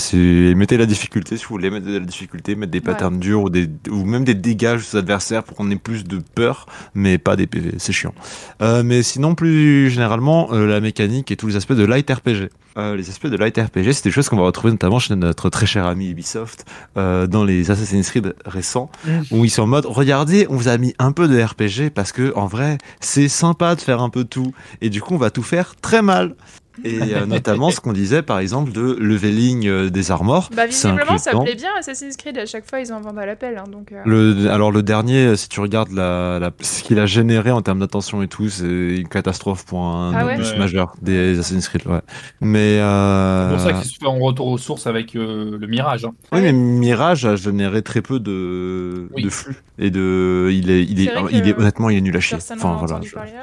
Mettez 0.55 0.77
la 0.77 0.87
difficulté 0.87 1.37
si 1.37 1.45
vous 1.45 1.49
voulez 1.51 1.71
mettre 1.71 1.87
de 1.87 1.99
la 1.99 2.05
difficulté, 2.05 2.55
mettre 2.55 2.71
des 2.73 2.79
Ouais. 2.79 2.85
patterns 2.85 3.19
durs 3.19 3.43
ou 3.43 3.51
des 3.51 3.69
ou 3.91 4.05
même 4.05 4.25
des 4.25 4.35
dégâts 4.35 4.77
aux 4.93 4.97
adversaires 4.97 5.43
pour 5.45 5.57
qu'on 5.57 5.68
ait 5.71 5.77
plus 5.77 6.05
de 6.05 6.21
peur, 6.35 6.67
mais 6.95 7.19
pas 7.19 7.37
des 7.37 7.47
PV. 7.47 7.75
C'est 7.79 7.93
chiant. 7.93 8.15
Euh, 8.63 8.83
mais 8.83 9.03
sinon, 9.03 9.35
plus 9.35 9.91
généralement, 9.91 10.49
euh, 10.53 10.67
la 10.67 10.81
mécanique 10.81 11.31
et 11.31 11.37
tous 11.37 11.49
les 11.49 11.57
aspects 11.57 11.73
de 11.73 11.85
light 11.85 12.11
RPG. 12.11 12.51
Euh, 12.77 12.95
les 12.97 13.09
aspects 13.11 13.27
de 13.27 13.37
light 13.37 13.57
RPG, 13.59 13.93
c'est 13.93 14.05
des 14.05 14.11
choses 14.11 14.29
qu'on 14.29 14.37
va 14.37 14.45
retrouver 14.45 14.71
notamment 14.73 14.99
chez 15.01 15.17
notre 15.17 15.51
très 15.51 15.67
cher 15.67 15.87
ami 15.87 16.11
Ubisoft 16.11 16.65
dans 16.95 17.45
les 17.45 17.71
Assassin's 17.71 18.09
Creed 18.11 18.35
récents, 18.45 18.91
Mm. 19.05 19.11
où 19.33 19.45
ils 19.45 19.51
sont 19.51 19.63
en 19.63 19.67
mode 19.67 19.87
regardez, 19.87 20.47
on 20.49 20.57
vous 20.57 20.69
a 20.69 20.79
mis 20.79 20.95
un 20.99 21.13
peu 21.13 21.27
de 21.29 21.41
RPG 21.43 21.91
parce 21.93 22.13
que 22.13 22.33
en 22.37 22.47
vrai, 22.47 22.79
c'est 23.01 23.29
sympa 23.29 23.75
de 23.75 23.81
faire 23.81 24.01
un 24.01 24.11
peu 24.11 24.25
tout, 24.25 24.53
et 24.81 24.91
du 24.91 25.01
coup, 25.03 25.15
on 25.15 25.19
va 25.19 25.31
tout 25.31 25.43
faire 25.43 25.75
très 25.81 26.03
mal. 26.03 26.37
Et 26.85 27.15
euh, 27.15 27.27
notamment 27.27 27.71
ce 27.71 27.81
qu'on 27.81 27.93
disait 27.93 28.23
par 28.23 28.39
exemple 28.39 28.73
de 28.73 28.97
leveling 29.01 29.67
euh, 29.67 29.91
des 29.91 30.11
armors. 30.11 30.51
Bah, 30.55 30.67
visiblement, 30.67 31.19
ça 31.19 31.33
plaît 31.39 31.55
bien 31.55 31.71
Assassin's 31.79 32.17
Creed. 32.17 32.39
À 32.39 32.47
chaque 32.47 32.69
fois, 32.69 32.81
ils 32.81 32.93
en 32.93 33.01
vendent 33.01 33.19
à 33.19 33.27
l'appel. 33.27 33.57
hein, 33.59 33.65
donc, 33.71 33.93
euh, 33.93 34.01
Le, 34.05 34.51
alors 34.51 34.71
le 34.71 34.83
dernier, 34.83 35.37
si 35.37 35.49
tu 35.49 35.61
regardes 35.61 35.93
la, 35.93 36.39
la- 36.39 36.51
ce 36.61 36.83
qu'il 36.83 36.99
a 36.99 37.07
généré 37.07 37.51
en 37.51 37.63
termes 37.63 37.81
d'attention 37.81 38.23
et 38.23 38.29
tout, 38.29 38.49
c'est 38.49 38.65
une 38.65 39.09
catastrophe 39.09 39.65
pour 39.65 39.81
un 39.85 40.13
Ah 40.15 40.27
ouais 40.27 40.37
majeur 40.59 40.95
des 41.03 41.39
Assassin's 41.39 41.69
Creed. 41.69 41.87
Ouais. 41.87 42.01
Mais 42.41 42.79
euh, 42.81 43.49
C'est 43.51 43.55
pour 43.57 43.65
ça 43.67 43.73
qu'ils 43.83 43.91
se 43.91 43.99
font 44.03 44.19
retour 44.19 44.47
aux 44.49 44.59
sources 44.59 44.87
avec 44.87 45.17
euh, 45.17 45.57
le 45.59 45.67
Mirage. 45.67 46.05
hein. 46.05 46.13
oui, 46.33 46.41
mais 46.43 46.53
Mirage 46.53 47.25
a 47.25 47.37
généré 47.37 47.83
très 47.83 48.03
peu 48.03 48.21
de, 48.21 49.09
Oui. 49.15 49.23
de 49.23 49.31
flux 49.31 49.57
et 49.79 49.91
de, 49.91 50.49
il 50.53 50.71
est, 50.71 50.83
il 50.85 51.01
est, 51.01 51.05
il 51.31 51.43
que 51.43 51.49
est 51.49 51.59
honnêtement, 51.59 51.91
il 51.91 51.99
est 51.99 52.01
nul 52.01 52.17
à 52.17 52.21
chier. 52.21 52.37
personne 52.37 52.59
Enfin 52.59 52.77
voilà. 52.79 52.95
entendu 52.95 53.09
je- 53.09 53.15
parler. 53.15 53.31
Ouais. 53.33 53.37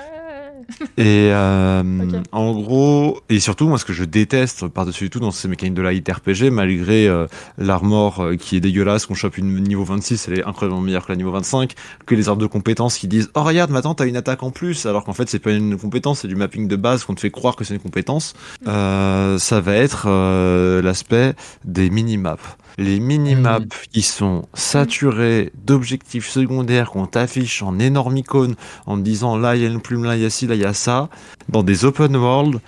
Et 0.98 1.30
euh, 1.32 2.22
en 2.32 2.54
gros, 2.54 3.22
et 3.30 3.40
surtout, 3.40 3.68
moi, 3.68 3.78
ce 3.78 3.86
que 3.86 3.94
je 3.94 4.04
déteste 4.04 4.68
par-dessus 4.68 5.10
tout 5.10 5.20
dans 5.20 5.32
ces 5.32 5.48
mécaniques 5.48 5.76
de 5.76 5.82
la 5.82 5.94
hit 5.94 6.10
RPG, 6.10 6.50
malgré 6.52 7.08
euh, 7.08 7.28
l'armor 7.58 8.22
euh, 8.22 8.36
qui 8.36 8.56
est 8.56 8.60
dégueulasse, 8.60 9.06
qu'on 9.06 9.14
chope 9.14 9.38
une 9.38 9.62
niveau 9.64 9.84
26, 9.84 10.28
elle 10.28 10.40
est 10.40 10.44
incroyablement 10.44 10.82
meilleure 10.82 11.06
que 11.06 11.12
la 11.12 11.18
niveau 11.18 11.32
25, 11.32 11.74
que 12.06 12.16
les 12.16 12.30
arbres 12.30 12.42
de 12.42 12.48
compétences 12.48 12.98
qui 12.98 13.08
disent, 13.08 13.30
oh 13.36 13.44
regarde, 13.44 13.72
maintenant 13.72 13.94
t'as 13.96 14.08
une 14.08 14.18
attaque 14.18 14.44
en 14.44 14.52
plus, 14.52 14.86
alors 14.86 15.04
qu'en 15.04 15.14
fait 15.14 15.30
c'est 15.30 15.40
pas 15.40 15.52
une 15.52 15.78
compétence, 15.78 16.22
c'est 16.22 16.28
du 16.28 16.36
mapping 16.36 16.68
de 16.68 16.76
base 16.76 17.04
qu'on 17.04 17.16
te 17.16 17.20
fait 17.20 17.32
croire 17.32 17.56
que 17.56 17.64
c'est 17.64 17.74
une 17.74 17.80
compétence. 17.80 18.34
Euh, 18.68 19.38
ça 19.38 19.62
va 19.62 19.76
être 19.76 20.10
l'aspect 20.82 21.34
des 21.64 21.90
minimaps. 21.90 22.58
Les 22.78 23.00
minimaps 23.00 23.66
Mhm. 23.66 23.70
qui 23.92 24.02
sont 24.02 24.48
saturés 24.54 25.52
d'objectifs 25.66 26.28
secondaires 26.30 26.92
qu'on 26.92 27.06
t'affiche 27.06 27.62
en 27.64 27.80
énorme 27.80 28.18
icône 28.18 28.56
en 28.86 28.98
te 28.98 29.02
disant 29.02 29.38
là 29.38 29.56
il 29.56 29.62
y 29.62 29.66
a 29.66 29.70
une 29.70 29.82
plume, 29.82 30.04
là 30.04 30.16
il 30.16 30.22
y 30.22 30.26
a 30.26 30.30
ci, 30.30 30.46
là 30.48 30.56
il 30.56 30.62
y 30.62 30.66
a 30.66 30.74
ça, 30.74 31.10
dans 31.50 31.64
des 31.64 31.86
open 31.86 32.16
world, 32.18 32.60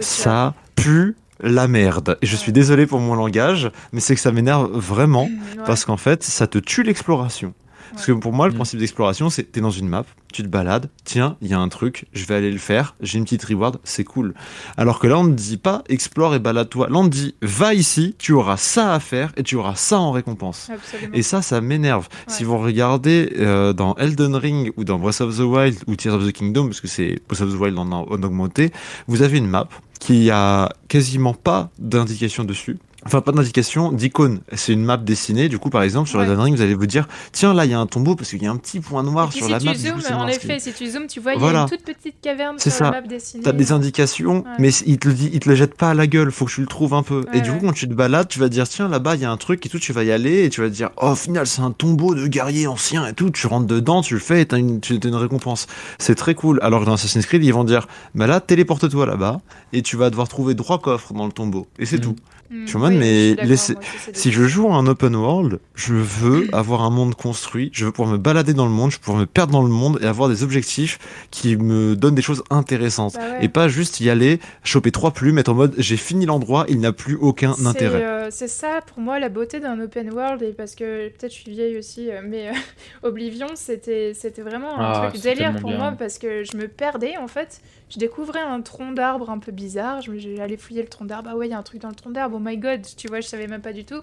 ça 0.00 0.54
pue 0.76 1.16
la 1.42 1.68
merde. 1.68 2.18
Et 2.22 2.26
je 2.26 2.36
suis 2.36 2.52
désolé 2.52 2.86
pour 2.86 3.00
mon 3.00 3.14
langage, 3.14 3.70
mais 3.92 4.00
c'est 4.00 4.14
que 4.14 4.20
ça 4.20 4.32
m'énerve 4.32 4.70
vraiment 4.76 5.24
Ouais. 5.24 5.62
parce 5.66 5.84
qu'en 5.84 5.96
fait 5.96 6.22
ça 6.22 6.46
te 6.46 6.58
tue 6.58 6.82
l'exploration. 6.82 7.54
Parce 7.92 8.06
que 8.06 8.12
pour 8.12 8.32
moi, 8.32 8.48
le 8.48 8.54
principe 8.54 8.78
d'exploration, 8.78 9.30
c'est 9.30 9.44
t'es 9.44 9.60
dans 9.60 9.70
une 9.70 9.88
map, 9.88 10.04
tu 10.32 10.42
te 10.42 10.48
balades, 10.48 10.88
tiens, 11.04 11.36
il 11.40 11.48
y 11.48 11.54
a 11.54 11.58
un 11.58 11.68
truc, 11.68 12.06
je 12.12 12.24
vais 12.24 12.34
aller 12.34 12.50
le 12.50 12.58
faire, 12.58 12.94
j'ai 13.00 13.18
une 13.18 13.24
petite 13.24 13.44
reward, 13.44 13.78
c'est 13.84 14.04
cool. 14.04 14.34
Alors 14.76 14.98
que 14.98 15.06
là, 15.06 15.18
on 15.18 15.24
ne 15.24 15.34
dit 15.34 15.56
pas 15.56 15.82
explore 15.88 16.34
et 16.34 16.38
balade-toi. 16.38 16.88
Là, 16.88 16.96
on 16.96 17.04
te 17.04 17.14
dit 17.14 17.34
va 17.42 17.74
ici, 17.74 18.14
tu 18.18 18.32
auras 18.32 18.56
ça 18.56 18.94
à 18.94 19.00
faire 19.00 19.32
et 19.36 19.42
tu 19.42 19.56
auras 19.56 19.74
ça 19.74 19.98
en 19.98 20.12
récompense. 20.12 20.70
Absolument. 20.72 21.14
Et 21.14 21.22
ça, 21.22 21.42
ça 21.42 21.60
m'énerve. 21.60 22.08
Ouais. 22.10 22.34
Si 22.34 22.44
vous 22.44 22.58
regardez 22.58 23.32
euh, 23.38 23.72
dans 23.72 23.94
Elden 23.96 24.36
Ring 24.36 24.72
ou 24.76 24.84
dans 24.84 24.98
Breath 24.98 25.20
of 25.20 25.36
the 25.36 25.40
Wild 25.40 25.78
ou 25.86 25.96
Tears 25.96 26.14
of 26.14 26.26
the 26.26 26.32
Kingdom, 26.32 26.66
parce 26.66 26.80
que 26.80 26.88
c'est 26.88 27.20
Breath 27.28 27.42
of 27.42 27.52
the 27.52 27.60
Wild 27.60 27.78
en, 27.78 27.90
en 27.90 28.22
augmenté, 28.22 28.70
vous 29.06 29.22
avez 29.22 29.38
une 29.38 29.48
map 29.48 29.68
qui 30.00 30.30
a 30.30 30.70
quasiment 30.88 31.34
pas 31.34 31.70
d'indication 31.78 32.44
dessus. 32.44 32.78
Enfin, 33.06 33.20
pas 33.22 33.32
d'indication, 33.32 33.92
d'icône. 33.92 34.40
C'est 34.52 34.72
une 34.74 34.84
map 34.84 34.96
dessinée. 34.98 35.48
Du 35.48 35.58
coup, 35.58 35.70
par 35.70 35.82
exemple, 35.82 36.08
sur 36.08 36.18
Ouais. 36.18 36.26
Elden 36.26 36.40
Ring, 36.40 36.54
vous 36.56 36.62
allez 36.62 36.74
vous 36.74 36.86
dire, 36.86 37.08
tiens, 37.32 37.54
là, 37.54 37.64
il 37.64 37.70
y 37.70 37.74
a 37.74 37.80
un 37.80 37.86
tombeau 37.86 38.14
parce 38.14 38.28
qu'il 38.30 38.42
y 38.42 38.46
a 38.46 38.50
un 38.50 38.56
petit 38.56 38.80
point 38.80 39.02
noir 39.02 39.32
sur 39.32 39.46
si 39.46 39.52
la 39.52 39.58
tu 39.58 39.66
map. 39.66 39.74
zoomes, 39.74 40.00
en 40.12 40.28
effet, 40.28 40.58
si 40.58 40.72
tu 40.74 40.86
zoomes, 40.86 41.06
tu 41.06 41.18
vois, 41.20 41.32
il 41.34 41.40
y 41.40 41.44
a 41.44 41.62
une 41.62 41.68
toute 41.68 41.82
petite 41.82 42.16
caverne 42.20 42.58
sur 42.58 42.68
la 42.70 42.76
ça. 42.76 42.90
map 42.90 43.00
dessinée. 43.00 43.42
T'as 43.42 43.52
des 43.52 43.72
indications, 43.72 44.44
Ouais. 44.44 44.50
mais 44.58 44.68
il 44.86 44.98
te 44.98 45.08
le 45.08 45.14
dit, 45.14 45.30
il 45.32 45.40
te 45.40 45.48
le 45.48 45.54
jette 45.54 45.74
pas 45.76 45.90
à 45.90 45.94
la 45.94 46.06
gueule, 46.06 46.30
faut 46.30 46.44
que 46.44 46.50
tu 46.52 46.60
le 46.60 46.66
trouves 46.66 46.92
un 46.94 47.02
peu. 47.02 47.24
et 47.32 47.40
du 47.40 47.50
coup, 47.50 47.58
quand 47.66 47.72
tu 47.72 47.88
te 47.88 47.94
balades, 47.94 48.28
tu 48.28 48.38
vas 48.38 48.48
te 48.48 48.52
dire, 48.52 48.68
tiens, 48.68 48.88
là-bas, 48.88 49.14
il 49.16 49.22
y 49.22 49.24
a 49.24 49.30
un 49.30 49.36
truc 49.38 49.64
et 49.64 49.68
tout, 49.70 49.78
tu 49.78 49.92
vas 49.94 50.04
y 50.04 50.12
aller 50.12 50.44
et 50.44 50.50
tu 50.50 50.60
vas 50.60 50.68
te 50.68 50.74
dire, 50.74 50.90
oh, 50.98 51.08
au 51.10 51.14
final, 51.14 51.46
c'est 51.46 51.62
un 51.62 51.70
tombeau 51.70 52.14
de 52.14 52.26
guerrier 52.26 52.66
ancien 52.66 53.06
et 53.06 53.14
tout, 53.14 53.30
tu 53.30 53.46
rentres 53.46 53.66
dedans, 53.66 54.02
tu 54.02 54.12
le 54.14 54.20
fais 54.20 54.42
et 54.42 54.46
t'as 54.46 54.58
une, 54.58 54.80
tu- 54.80 55.00
t'as 55.00 55.08
une 55.08 55.14
récompense. 55.14 55.66
C'est 55.98 56.14
très 56.16 56.34
cool. 56.34 56.58
Alors 56.62 56.80
que 56.80 56.86
dans 56.86 56.94
Assassin's 56.94 57.24
Creed, 57.24 57.42
ils 57.44 57.54
vont 57.54 57.64
dire, 57.64 57.88
bah 58.14 58.26
là, 58.26 58.40
téléporte-toi 58.40 59.06
là-bas 59.06 59.40
et 59.72 59.80
tu 59.82 59.96
vas 59.96 60.10
devoir 60.10 60.28
trouver 60.28 60.54
trois 60.54 60.78
coffres 60.78 61.14
dans 61.14 61.24
le 61.26 61.32
tombeau. 61.32 61.66
Et 61.78 61.86
c'est 61.86 61.96
Mm. 61.98 62.00
tout. 62.00 62.16
Hmm, 62.50 62.64
Tu 62.64 62.76
vois, 62.78 62.88
oui, 62.88 62.96
mais 62.96 63.28
je 63.30 63.36
suis 63.38 63.46
laissez- 63.48 63.72
aussi, 63.76 63.88
c'est 64.04 64.16
Si 64.16 64.32
je 64.32 64.42
joue 64.44 64.68
à 64.70 64.74
un 64.74 64.86
open 64.88 65.14
world, 65.14 65.60
je 65.76 65.94
veux 65.94 66.48
avoir 66.52 66.82
un 66.82 66.90
monde 66.90 67.14
construit, 67.14 67.70
je 67.72 67.84
veux 67.84 67.92
pouvoir 67.92 68.12
me 68.12 68.18
balader 68.18 68.54
dans 68.54 68.64
le 68.66 68.72
monde, 68.72 68.90
je 68.90 68.96
veux 68.96 69.00
pouvoir 69.02 69.20
me 69.20 69.26
perdre 69.26 69.52
dans 69.52 69.62
le 69.62 69.68
monde 69.68 69.98
et 70.02 70.06
avoir 70.06 70.28
des 70.28 70.42
objectifs 70.42 70.98
qui 71.30 71.56
me 71.56 71.94
donnent 71.94 72.16
des 72.16 72.22
choses 72.22 72.42
intéressantes. 72.50 73.14
Bah 73.14 73.20
ouais. 73.38 73.44
Et 73.44 73.48
pas 73.48 73.68
juste 73.68 74.00
y 74.00 74.10
aller, 74.10 74.40
choper 74.64 74.90
trois 74.90 75.12
plumes, 75.12 75.38
être 75.38 75.50
en 75.50 75.54
mode 75.54 75.74
j'ai 75.78 75.96
fini 75.96 76.26
l'endroit, 76.26 76.66
il 76.68 76.80
n'a 76.80 76.92
plus 76.92 77.14
aucun 77.14 77.54
C'est, 77.54 77.66
intérêt. 77.66 78.02
euh, 78.04 78.28
c'est 78.32 78.48
ça 78.48 78.80
pour 78.84 78.98
moi 79.00 79.20
la 79.20 79.28
beauté 79.28 79.60
d'un 79.60 79.78
open 79.80 80.12
world 80.12 80.42
et 80.42 80.52
parce 80.52 80.74
que 80.74 81.08
peut-être 81.08 81.32
je 81.32 81.38
suis 81.40 81.50
vieille 81.52 81.78
aussi 81.78 82.10
euh, 82.10 82.20
mais 82.26 82.48
euh, 82.48 82.52
Oblivion 83.04 83.46
c'était 83.54 84.12
c'était 84.14 84.42
vraiment 84.42 84.78
un 84.78 84.92
Ah, 85.04 85.08
truc 85.10 85.22
délire 85.22 85.56
pour 85.60 85.70
bien. 85.70 85.78
moi 85.78 85.92
parce 85.98 86.18
que 86.18 86.42
je 86.44 86.56
me 86.56 86.66
perdais 86.68 87.16
en 87.16 87.28
fait 87.28 87.60
je 87.90 87.98
découvrais 87.98 88.40
un 88.40 88.60
tronc 88.62 88.92
d'arbre 88.92 89.28
un 89.30 89.38
peu 89.38 89.52
bizarre. 89.52 90.00
Je 90.00 90.10
me- 90.12 90.18
j'allais 90.18 90.56
fouiller 90.56 90.82
le 90.82 90.88
tronc 90.88 91.04
d'arbre. 91.04 91.28
Ah 91.32 91.36
ouais 91.36 91.48
il 91.48 91.50
y 91.50 91.54
a 91.54 91.58
un 91.58 91.62
truc 91.62 91.80
dans 91.82 91.88
le 91.88 91.94
tronc 91.94 92.10
d'arbre. 92.10 92.36
Oh 92.38 92.42
my 92.42 92.56
god 92.56 92.82
tu 92.96 93.08
vois 93.08 93.20
je 93.20 93.26
savais 93.26 93.46
même 93.46 93.60
pas 93.62 93.72
du 93.72 93.84
tout. 93.84 94.00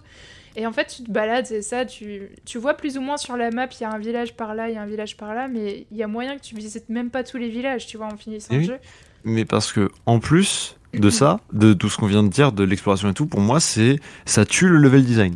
Et 0.56 0.66
en 0.68 0.74
fait 0.74 0.88
tu 0.88 1.04
te 1.04 1.12
balades 1.12 1.46
c'est 1.46 1.62
ça 1.62 1.86
tu, 1.86 2.30
tu 2.46 2.58
vois 2.58 2.74
plus 2.74 2.98
ou 2.98 3.02
moins 3.02 3.18
sur 3.18 3.38
la 3.38 3.52
map 3.52 3.68
il 3.68 3.82
y 3.82 3.86
a 3.86 3.92
un 3.92 4.00
village 4.00 4.34
par 4.36 4.56
là 4.56 4.70
il 4.70 4.76
y 4.76 4.78
a 4.78 4.82
un 4.82 4.88
village 4.88 5.16
par 5.16 5.34
là 5.36 5.48
mais 5.48 5.86
il 5.92 5.98
y 5.98 6.04
a 6.04 6.08
moyen 6.08 6.36
que 6.36 6.42
tu 6.42 6.56
visites 6.56 6.90
même 6.90 7.10
pas 7.12 7.24
tous 7.24 7.38
les 7.38 7.50
villages 7.50 7.86
tu 7.86 7.98
vois 7.98 8.08
en 8.08 8.18
finissant 8.18 8.50
Eh 8.52 8.58
le 8.58 8.64
jeu. 8.64 8.78
Mais 9.24 9.46
parce 9.46 9.72
que 9.72 9.90
en 10.06 10.20
plus 10.20 10.76
de 10.94 11.10
ça, 11.12 11.40
de 11.54 11.74
tout 11.74 11.90
ce 11.90 11.98
qu'on 11.98 12.08
vient 12.08 12.24
de 12.24 12.30
dire, 12.30 12.52
de 12.54 12.64
l'exploration 12.64 13.10
et 13.10 13.14
tout, 13.14 13.28
pour 13.28 13.40
moi 13.42 13.60
c'est 13.60 13.98
ça 14.26 14.46
tue 14.46 14.68
le 14.68 14.78
level 14.78 15.04
design. 15.06 15.36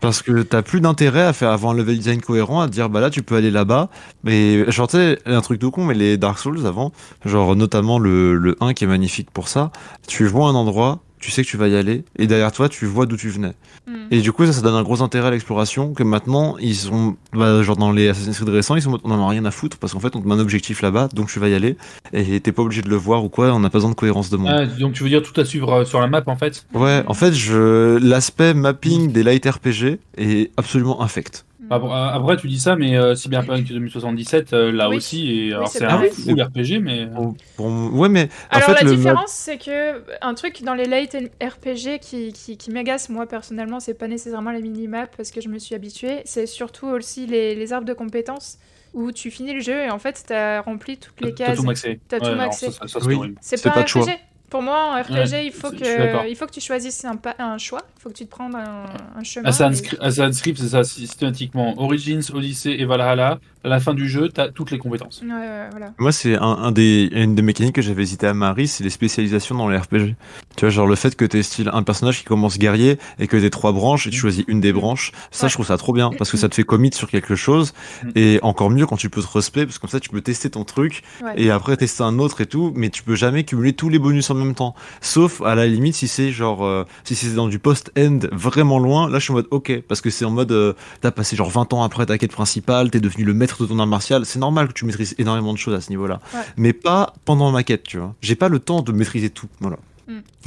Parce 0.00 0.22
que 0.22 0.42
t'as 0.42 0.62
plus 0.62 0.80
d'intérêt 0.80 1.22
à 1.22 1.32
faire 1.32 1.50
avoir 1.50 1.72
un 1.72 1.76
level 1.76 1.96
design 1.98 2.20
cohérent, 2.20 2.60
à 2.60 2.66
te 2.66 2.72
dire 2.72 2.88
bah 2.88 3.00
là 3.00 3.10
tu 3.10 3.22
peux 3.22 3.34
aller 3.34 3.50
là-bas. 3.50 3.88
Mais 4.22 4.70
genre 4.70 4.86
tu 4.88 4.96
sais, 4.96 5.18
un 5.26 5.40
truc 5.40 5.60
tout 5.60 5.70
con, 5.70 5.84
mais 5.84 5.94
les 5.94 6.16
Dark 6.16 6.38
Souls 6.38 6.66
avant, 6.66 6.92
genre 7.24 7.56
notamment 7.56 7.98
le, 7.98 8.36
le 8.36 8.56
1 8.60 8.74
qui 8.74 8.84
est 8.84 8.88
magnifique 8.88 9.30
pour 9.30 9.48
ça, 9.48 9.72
tu 10.06 10.26
vois 10.26 10.48
un 10.48 10.54
endroit, 10.54 11.00
tu 11.24 11.30
sais 11.30 11.42
que 11.42 11.48
tu 11.48 11.56
vas 11.56 11.68
y 11.68 11.76
aller, 11.76 12.04
et 12.18 12.26
derrière 12.26 12.52
toi 12.52 12.68
tu 12.68 12.84
vois 12.84 13.06
d'où 13.06 13.16
tu 13.16 13.30
venais. 13.30 13.54
Hmm. 13.86 14.08
Et 14.10 14.20
du 14.20 14.30
coup, 14.30 14.44
ça, 14.44 14.52
ça 14.52 14.60
donne 14.60 14.74
un 14.74 14.82
gros 14.82 15.00
intérêt 15.00 15.28
à 15.28 15.30
l'exploration. 15.30 15.94
Que 15.94 16.02
maintenant, 16.02 16.58
ils 16.58 16.74
sont, 16.74 17.16
bah, 17.32 17.62
genre 17.62 17.76
dans 17.76 17.92
les 17.92 18.08
Assassin's 18.08 18.36
Creed 18.36 18.50
récents, 18.50 18.76
ils 18.76 18.82
sont, 18.82 19.00
on 19.02 19.10
en 19.10 19.26
a 19.26 19.28
rien 19.30 19.44
à 19.46 19.50
foutre 19.50 19.78
parce 19.78 19.94
qu'en 19.94 20.00
fait, 20.00 20.14
on 20.16 20.20
te 20.20 20.28
met 20.28 20.34
un 20.34 20.38
objectif 20.38 20.82
là-bas, 20.82 21.08
donc 21.14 21.28
tu 21.28 21.38
vas 21.38 21.48
y 21.48 21.54
aller. 21.54 21.78
Et 22.12 22.40
t'es 22.40 22.52
pas 22.52 22.60
obligé 22.60 22.82
de 22.82 22.90
le 22.90 22.96
voir 22.96 23.24
ou 23.24 23.30
quoi. 23.30 23.54
On 23.54 23.60
n'a 23.60 23.70
pas 23.70 23.78
besoin 23.78 23.90
de 23.90 23.94
cohérence 23.94 24.28
de 24.28 24.36
monde. 24.36 24.52
Ah, 24.54 24.66
donc 24.66 24.92
tu 24.92 25.02
veux 25.02 25.08
dire 25.08 25.22
tout 25.22 25.38
à 25.40 25.46
suivre 25.46 25.72
euh, 25.72 25.84
sur 25.86 25.98
la 25.98 26.08
map 26.08 26.22
en 26.26 26.36
fait? 26.36 26.66
Ouais, 26.74 27.02
en 27.06 27.14
fait, 27.14 27.32
je, 27.32 27.96
l'aspect 27.96 28.52
mapping 28.52 29.12
des 29.12 29.22
light 29.22 29.46
RPG 29.46 29.98
est 30.18 30.50
absolument 30.58 31.00
infect. 31.00 31.46
Après, 31.70 31.88
après, 31.92 32.36
tu 32.36 32.48
dis 32.48 32.58
ça, 32.58 32.76
mais 32.76 32.96
euh, 32.96 33.14
Cyberpunk 33.14 33.64
2077 33.66 34.52
euh, 34.52 34.72
là 34.72 34.88
Oui. 34.88 34.96
aussi, 34.96 35.30
et 35.48 35.52
alors 35.54 35.68
c'est 35.68 35.84
un 35.84 35.88
pareil. 35.88 36.10
full 36.10 36.40
RPG, 36.40 36.80
mais 36.80 37.06
Pour- 37.06 37.34
pour- 37.56 37.94
ouais, 37.94 38.08
mais 38.08 38.28
en 38.52 38.56
Alors 38.56 38.68
fait, 38.70 38.84
la 38.84 38.90
le 38.90 38.96
différence, 38.96 39.30
c'est 39.30 39.58
que 39.58 40.02
un 40.20 40.34
truc 40.34 40.62
dans 40.62 40.74
les 40.74 40.84
light 40.86 41.16
RPG 41.42 41.98
qui, 42.00 42.32
qui, 42.32 42.56
qui 42.56 42.70
m'agace 42.70 43.08
moi 43.08 43.26
personnellement, 43.26 43.80
c'est 43.80 43.94
pas 43.94 44.08
nécessairement 44.08 44.50
les 44.50 44.62
minimap 44.62 45.14
parce 45.16 45.30
que 45.30 45.40
je 45.40 45.48
me 45.48 45.58
suis 45.58 45.74
habituée, 45.74 46.22
c'est 46.24 46.46
surtout 46.46 46.86
aussi 46.86 47.26
les, 47.26 47.54
les 47.54 47.72
arbres 47.72 47.86
de 47.86 47.94
compétences 47.94 48.58
où 48.92 49.10
tu 49.10 49.30
finis 49.30 49.52
le 49.54 49.60
jeu 49.60 49.82
et 49.82 49.90
en 49.90 49.98
fait 49.98 50.22
t'as 50.26 50.60
rempli 50.60 50.96
toutes 50.98 51.20
les 51.20 51.34
t'as 51.34 51.46
cases. 51.46 51.56
tout 51.58 51.64
maxé. 51.64 52.00
T'as 52.08 52.20
tout 52.20 52.36
maxé. 52.36 52.68
C'est 52.70 53.06
Oui. 53.06 53.34
pas, 53.64 53.70
pas 53.70 53.80
un. 53.80 53.82
RPG. 53.84 54.10
Pour 54.54 54.62
moi, 54.62 54.94
en 54.94 55.02
RPG, 55.02 55.10
Ouais, 55.32 55.46
il, 55.46 55.52
faut 55.52 55.72
que, 55.72 56.28
il 56.28 56.36
faut 56.36 56.46
que 56.46 56.52
tu 56.52 56.60
choisisses 56.60 57.04
un, 57.04 57.58
choix, 57.58 57.80
il 57.98 58.00
faut 58.00 58.08
que 58.10 58.14
tu 58.14 58.24
te 58.24 58.30
prennes 58.30 58.54
un, 58.54 58.84
un 59.18 59.24
chemin. 59.24 59.48
Assassin's 59.48 59.80
et- 59.80 59.96
Cre- 59.96 60.00
Assassin's 60.00 60.40
Creed, 60.42 60.58
c'est 60.58 60.68
ça 60.68 60.84
systématiquement. 60.84 61.74
Origins, 61.76 62.20
Odyssey 62.32 62.70
et 62.78 62.84
Valhalla. 62.84 63.40
À 63.64 63.68
la 63.68 63.80
fin 63.80 63.94
du 63.94 64.08
jeu, 64.08 64.28
t'as 64.28 64.48
toutes 64.48 64.70
les 64.70 64.78
compétences. 64.78 65.22
Ouais, 65.24 65.32
ouais, 65.32 65.68
voilà. 65.70 65.92
Moi, 65.98 66.12
c'est 66.12 66.36
un, 66.36 66.42
un 66.42 66.70
des, 66.70 67.08
une 67.12 67.34
des 67.34 67.40
mécaniques 67.42 67.74
que 67.76 67.82
j'avais 67.82 68.02
hésité 68.02 68.26
à 68.26 68.34
Marie, 68.34 68.68
c'est 68.68 68.84
les 68.84 68.90
spécialisations 68.90 69.54
dans 69.56 69.68
les 69.70 69.78
RPG. 69.78 70.14
Tu 70.56 70.60
vois, 70.60 70.68
genre 70.68 70.86
le 70.86 70.94
fait 70.96 71.16
que 71.16 71.24
t'aies 71.24 71.42
style 71.42 71.70
un 71.72 71.82
personnage 71.82 72.18
qui 72.18 72.24
commence 72.24 72.58
guerrier 72.58 72.98
et 73.18 73.26
que 73.26 73.36
t'aies 73.38 73.48
trois 73.50 73.72
branches 73.72 74.06
et 74.06 74.10
tu 74.10 74.18
choisis 74.18 74.44
une 74.48 74.60
des 74.60 74.72
branches. 74.74 75.12
Ça, 75.30 75.44
Ouais. 75.46 75.48
je 75.48 75.54
trouve 75.54 75.66
ça 75.66 75.78
trop 75.78 75.92
bien 75.94 76.10
parce 76.18 76.30
que 76.30 76.36
ça 76.36 76.48
te 76.50 76.54
fait 76.54 76.62
commit 76.74 76.90
sur 76.92 77.08
quelque 77.08 77.34
chose 77.34 77.72
Mm. 78.02 78.08
et 78.16 78.38
encore 78.42 78.68
mieux 78.70 78.86
quand 78.86 78.96
tu 78.96 79.08
peux 79.08 79.22
te 79.22 79.28
respect 79.32 79.64
parce 79.64 79.78
que 79.78 79.80
comme 79.80 79.90
ça, 79.90 79.98
tu 80.00 80.10
peux 80.10 80.20
tester 80.20 80.50
ton 80.50 80.64
truc 80.64 81.02
Ouais. 81.22 81.32
et 81.36 81.50
après 81.50 81.76
tester 81.78 82.02
un 82.02 82.18
autre 82.18 82.42
et 82.42 82.46
tout, 82.46 82.72
mais 82.76 82.90
tu 82.90 83.02
peux 83.02 83.14
jamais 83.14 83.44
cumuler 83.44 83.72
tous 83.72 83.88
les 83.88 83.98
bonus 83.98 84.28
en 84.30 84.34
même 84.34 84.54
temps. 84.54 84.74
Sauf 85.00 85.40
à 85.42 85.54
la 85.54 85.66
limite 85.66 85.94
si 85.94 86.06
c'est 86.08 86.32
genre, 86.32 86.64
euh, 86.64 86.84
si 87.04 87.14
c'est 87.14 87.34
dans 87.34 87.48
du 87.48 87.58
post-end 87.58 88.18
vraiment 88.30 88.78
loin, 88.78 89.08
là 89.08 89.18
je 89.18 89.24
suis 89.24 89.32
en 89.32 89.36
mode 89.36 89.48
ok, 89.50 89.80
parce 89.88 90.00
que 90.02 90.10
c'est 90.10 90.24
en 90.26 90.30
mode, 90.30 90.52
euh, 90.52 90.74
t'as 91.00 91.10
passé 91.10 91.34
genre 91.34 91.50
20 91.50 91.72
ans 91.72 91.82
après 91.82 92.04
ta 92.04 92.18
quête 92.18 92.32
principale, 92.32 92.90
t'es 92.90 93.00
devenu 93.00 93.24
le 93.24 93.32
maître 93.32 93.53
de 93.62 93.66
ton 93.66 93.78
art 93.78 93.86
martial, 93.86 94.26
c'est 94.26 94.38
normal 94.38 94.68
que 94.68 94.72
tu 94.72 94.84
maîtrises 94.84 95.14
énormément 95.18 95.52
de 95.52 95.58
choses 95.58 95.74
à 95.74 95.80
ce 95.80 95.90
niveau-là. 95.90 96.20
Ouais. 96.34 96.40
Mais 96.56 96.72
pas 96.72 97.14
pendant 97.24 97.50
ma 97.50 97.62
quête, 97.62 97.84
tu 97.84 97.98
vois. 97.98 98.14
J'ai 98.20 98.36
pas 98.36 98.48
le 98.48 98.58
temps 98.58 98.82
de 98.82 98.92
maîtriser 98.92 99.30
tout, 99.30 99.48
voilà. 99.60 99.76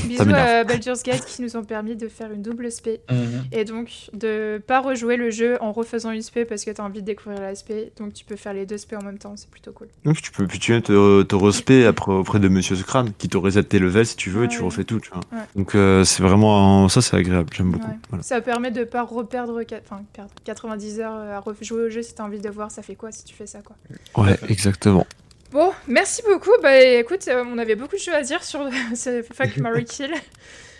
Bisous 0.06 0.26
m'énerve. 0.26 0.48
à 0.48 0.64
Baldur's 0.64 1.04
Gate 1.04 1.26
qui 1.26 1.42
nous 1.42 1.56
ont 1.58 1.64
permis 1.64 1.96
de 1.96 2.08
faire 2.08 2.32
une 2.32 2.42
double 2.42 2.72
spé. 2.72 3.02
Et 3.52 3.66
donc, 3.66 4.10
de 4.14 4.62
pas 4.66 4.80
rejouer 4.80 5.18
le 5.18 5.32
jeu 5.32 5.58
en 5.62 5.72
refaisant 5.72 6.12
une 6.12 6.22
spé 6.22 6.46
parce 6.46 6.64
que 6.64 6.72
t'as 6.72 6.84
envie 6.84 7.02
de 7.02 7.06
découvrir 7.06 7.42
la 7.42 7.56
spé. 7.56 7.92
Donc, 7.98 8.14
tu 8.14 8.26
peux 8.26 8.36
faire 8.36 8.54
les 8.54 8.66
deux 8.66 8.78
spé 8.78 8.96
en 8.96 9.04
même 9.04 9.18
temps, 9.18 9.34
c'est 9.36 9.50
plutôt 9.50 9.72
cool. 9.72 9.88
Donc 10.04 10.22
tu 10.22 10.32
peux, 10.32 10.48
tu 10.48 10.72
viens 10.72 10.82
te, 10.82 11.24
te 11.24 11.36
respect 11.36 11.86
après 11.86 12.12
auprès 12.12 12.40
de 12.40 12.48
Monsieur 12.48 12.76
Scran, 12.76 13.06
qui 13.18 13.30
te 13.30 13.38
reset 13.38 13.64
tes 13.64 13.80
levels 13.80 14.06
si 14.06 14.16
tu 14.16 14.30
veux, 14.30 14.46
et 14.46 14.48
tu 14.48 14.62
refais 14.62 14.84
tout, 14.84 15.00
tu 15.00 15.10
vois. 15.10 15.22
Ouais. 15.32 15.46
Donc 15.56 15.76
euh, 15.76 16.04
c'est 16.04 16.24
vraiment, 16.24 16.88
ça 16.90 17.02
c'est 17.02 17.16
agréable, 17.16 17.50
j'aime 17.54 17.72
beaucoup. 17.72 17.88
Ouais. 17.88 17.98
Voilà. 18.10 18.24
Ça 18.24 18.42
permet 18.42 18.72
de 18.72 18.84
pas 18.84 19.04
reperdre 19.04 19.62
enfin, 19.84 20.04
perdre 20.14 20.32
90 20.44 21.00
heures 21.00 21.14
à 21.14 21.40
rejouer 21.40 21.84
au 21.84 21.90
jeu 21.90 22.02
si 22.02 22.14
t'as 22.14 22.24
envie 22.24 22.40
de 22.40 22.50
voir 22.50 22.72
ça 22.72 22.82
fait 22.82 22.96
quoi 22.96 23.12
si 23.12 23.24
tu 23.24 23.36
fais 23.36 23.48
ça, 23.48 23.60
quoi. 23.60 23.76
Ouais, 24.24 24.38
exactement. 24.50 25.06
Bon, 25.58 25.74
merci 25.88 26.22
beaucoup. 26.22 26.52
Bah 26.62 26.80
écoute, 26.80 27.28
euh, 27.28 27.44
on 27.52 27.58
avait 27.58 27.74
beaucoup 27.74 27.96
de 27.96 28.00
choses 28.00 28.14
à 28.14 28.22
dire 28.22 28.44
sur 28.44 28.70
ce 28.96 29.24
Fuck 29.24 29.58
Mary 29.58 29.86
Kill. 29.86 30.14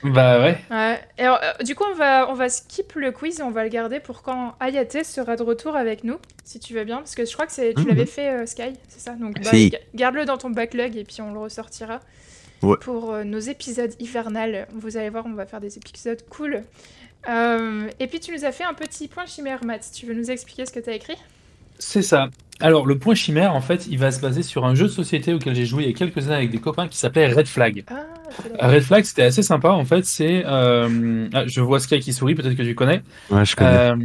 Bah 0.04 0.40
ouais. 0.40 0.56
Ouais. 0.70 1.00
Et 1.18 1.24
alors, 1.24 1.40
euh, 1.42 1.64
du 1.64 1.74
coup, 1.74 1.84
on 1.92 1.96
va, 1.96 2.30
on 2.30 2.36
va 2.36 2.50
skip 2.50 2.94
le 2.94 3.12
quiz 3.12 3.40
et 3.40 3.44
on 3.44 3.50
va 3.50 3.64
le 3.64 3.70
garder 3.70 4.00
pour 4.00 4.22
quand 4.22 4.54
Ayate 4.60 5.04
sera 5.04 5.36
de 5.36 5.42
retour 5.42 5.76
avec 5.76 6.04
nous, 6.04 6.18
si 6.44 6.60
tu 6.60 6.76
veux 6.76 6.84
bien. 6.84 6.98
Parce 6.98 7.16
que 7.16 7.26
je 7.26 7.34
crois 7.34 7.48
que 7.48 7.54
tu 7.74 7.82
Mhm. 7.82 7.88
l'avais 7.88 8.06
fait, 8.06 8.30
euh, 8.30 8.46
Sky, 8.46 8.74
c'est 8.90 9.00
ça? 9.00 9.14
Donc, 9.14 9.42
bah, 9.42 9.50
Si. 9.50 9.74
garde-le 9.96 10.26
dans 10.26 10.38
ton 10.38 10.52
backlog 10.52 10.96
et 10.96 11.04
puis 11.04 11.22
on 11.22 11.34
le 11.34 11.40
ressortira. 11.40 12.00
Ouais. 12.62 12.78
Pour 12.80 13.12
euh, 13.12 13.24
nos 13.24 13.40
épisodes 13.40 13.92
hivernales. 14.00 14.68
Vous 14.72 14.98
allez 14.98 15.10
voir, 15.10 15.26
on 15.26 15.34
va 15.34 15.48
faire 15.48 15.62
des 15.62 15.76
épisodes 15.78 16.22
cool. 16.30 16.62
Euh, 17.28 17.90
et 18.00 18.06
puis, 18.06 18.20
tu 18.20 18.32
nous 18.32 18.46
as 18.46 18.52
fait 18.52 18.66
un 18.66 18.76
petit 18.76 19.08
point 19.08 19.26
chimère, 19.26 19.64
Matt. 19.66 19.90
Tu 19.96 20.06
veux 20.06 20.14
nous 20.14 20.30
expliquer 20.30 20.68
ce 20.68 20.72
que 20.72 20.80
tu 20.80 20.92
as 20.92 20.94
écrit? 20.94 21.18
C'est 21.80 22.02
ça. 22.02 22.30
Alors, 22.60 22.88
le 22.88 22.98
point 22.98 23.14
chimère, 23.14 23.54
en 23.54 23.62
fait, 23.62 23.88
il 23.88 24.00
va 24.00 24.12
se 24.12 24.20
baser 24.20 24.42
sur 24.42 24.66
un 24.66 24.74
jeu 24.74 24.86
de 24.86 24.92
société 24.92 25.32
auquel 25.32 25.54
j'ai 25.54 25.66
joué 25.66 25.84
il 25.84 25.90
y 25.90 25.94
a 25.94 25.96
quelques 25.96 26.26
années 26.26 26.36
avec 26.38 26.50
des 26.50 26.58
copains 26.58 26.88
qui 26.88 26.98
s'appelait 26.98 27.28
Red 27.32 27.48
Flag. 27.48 27.84
Ah. 27.88 28.68
Red 28.68 28.82
Flag, 28.82 29.04
c'était 29.04 29.24
assez 29.24 29.44
sympa, 29.44 29.70
en 29.70 29.86
fait. 29.86 30.06
C'est. 30.06 30.44
euh, 30.46 31.28
ah, 31.34 31.46
je 31.46 31.62
vois 31.62 31.80
Sky 31.80 32.00
qui 32.00 32.14
sourit, 32.14 32.34
peut-être 32.34 32.56
que 32.56 32.64
tu 32.64 32.74
connais. 32.74 33.04
Ouais, 33.30 33.46
je 33.46 33.56
connais. 33.56 33.92
Euh, 33.92 33.96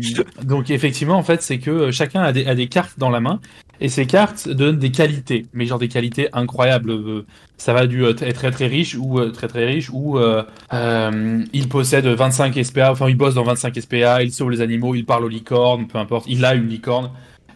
donc, 0.43 0.71
effectivement, 0.71 1.17
en 1.17 1.23
fait, 1.23 1.41
c'est 1.41 1.59
que 1.59 1.71
euh, 1.71 1.93
chacun 1.93 2.21
a 2.21 2.33
des, 2.33 2.45
a 2.47 2.55
des 2.55 2.69
cartes 2.69 2.99
dans 2.99 3.11
la 3.11 3.21
main. 3.21 3.41
Et 3.81 3.89
ces 3.89 4.07
cartes 4.07 4.49
donnent 4.49 4.79
des 4.79 4.93
qualités, 4.93 5.47
mais 5.55 5.67
genre 5.67 5.79
des 5.81 5.89
qualités 5.89 6.29
incroyables. 6.33 7.25
Ça 7.57 7.73
va 7.73 7.89
du 7.89 8.05
euh, 8.05 8.13
très 8.13 8.33
très 8.33 8.51
très 8.51 8.67
riche 8.67 8.97
ou 8.97 9.21
très 9.31 9.49
très 9.49 9.65
riche 9.65 9.89
ou 9.93 10.19
euh, 10.19 10.45
euh, 10.73 11.45
il 11.53 11.69
possède 11.69 12.07
25 12.07 12.59
SPA, 12.65 12.93
enfin 12.93 13.09
il 13.09 13.17
bosse 13.17 13.35
dans 13.35 13.45
25 13.45 13.81
SPA, 13.81 14.23
il 14.23 14.33
sauve 14.33 14.51
les 14.51 14.61
animaux, 14.61 14.95
il 14.95 15.05
parle 15.05 15.25
aux 15.25 15.29
licornes, 15.29 15.87
peu 15.87 15.99
importe, 15.99 16.27
il 16.29 16.45
a 16.45 16.55
une 16.55 16.69
licorne. 16.69 17.11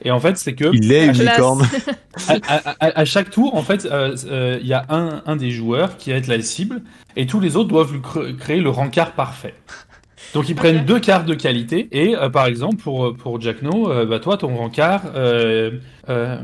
Et 0.05 0.11
en 0.11 0.21
fait, 0.21 0.37
c'est 0.37 0.55
que 0.55 0.71
Il 0.75 0.93
est 0.93 1.07
une 1.07 1.13
licorne. 1.13 1.63
à, 2.29 2.35
à- 2.49 2.71
à- 2.87 3.01
à 3.01 3.05
chaque 3.05 3.31
tour, 3.31 3.55
en 3.55 3.63
fait, 3.63 3.85
euh, 3.87 4.17
euh, 4.31 4.59
il 4.61 4.67
y 4.67 4.75
a 4.75 4.85
un, 4.89 5.23
un 5.27 5.37
des 5.37 5.51
joueurs 5.51 5.97
qui 5.97 6.11
va 6.11 6.17
être 6.17 6.27
la 6.29 6.41
cible 6.43 6.83
et 7.17 7.27
tous 7.27 7.41
les 7.41 7.57
autres 7.57 7.69
doivent 7.69 8.01
créer 8.39 8.61
le 8.61 8.71
rencard 8.71 9.13
parfait. 9.13 9.55
Donc 10.35 10.49
ils 10.49 10.55
prennent 10.57 10.85
deux 10.85 10.99
cartes 11.01 11.25
de 11.27 11.35
qualité 11.35 11.89
et 11.93 12.17
euh, 12.17 12.29
par 12.29 12.47
exemple 12.47 12.77
pour 12.77 13.17
pour 13.17 13.41
Jack 13.41 13.63
No, 13.63 13.91
euh, 13.91 14.05
bah 14.07 14.19
toi 14.19 14.37
ton 14.37 14.55
rencard 14.57 15.03
euh, 15.15 15.71
euh, 16.09 16.37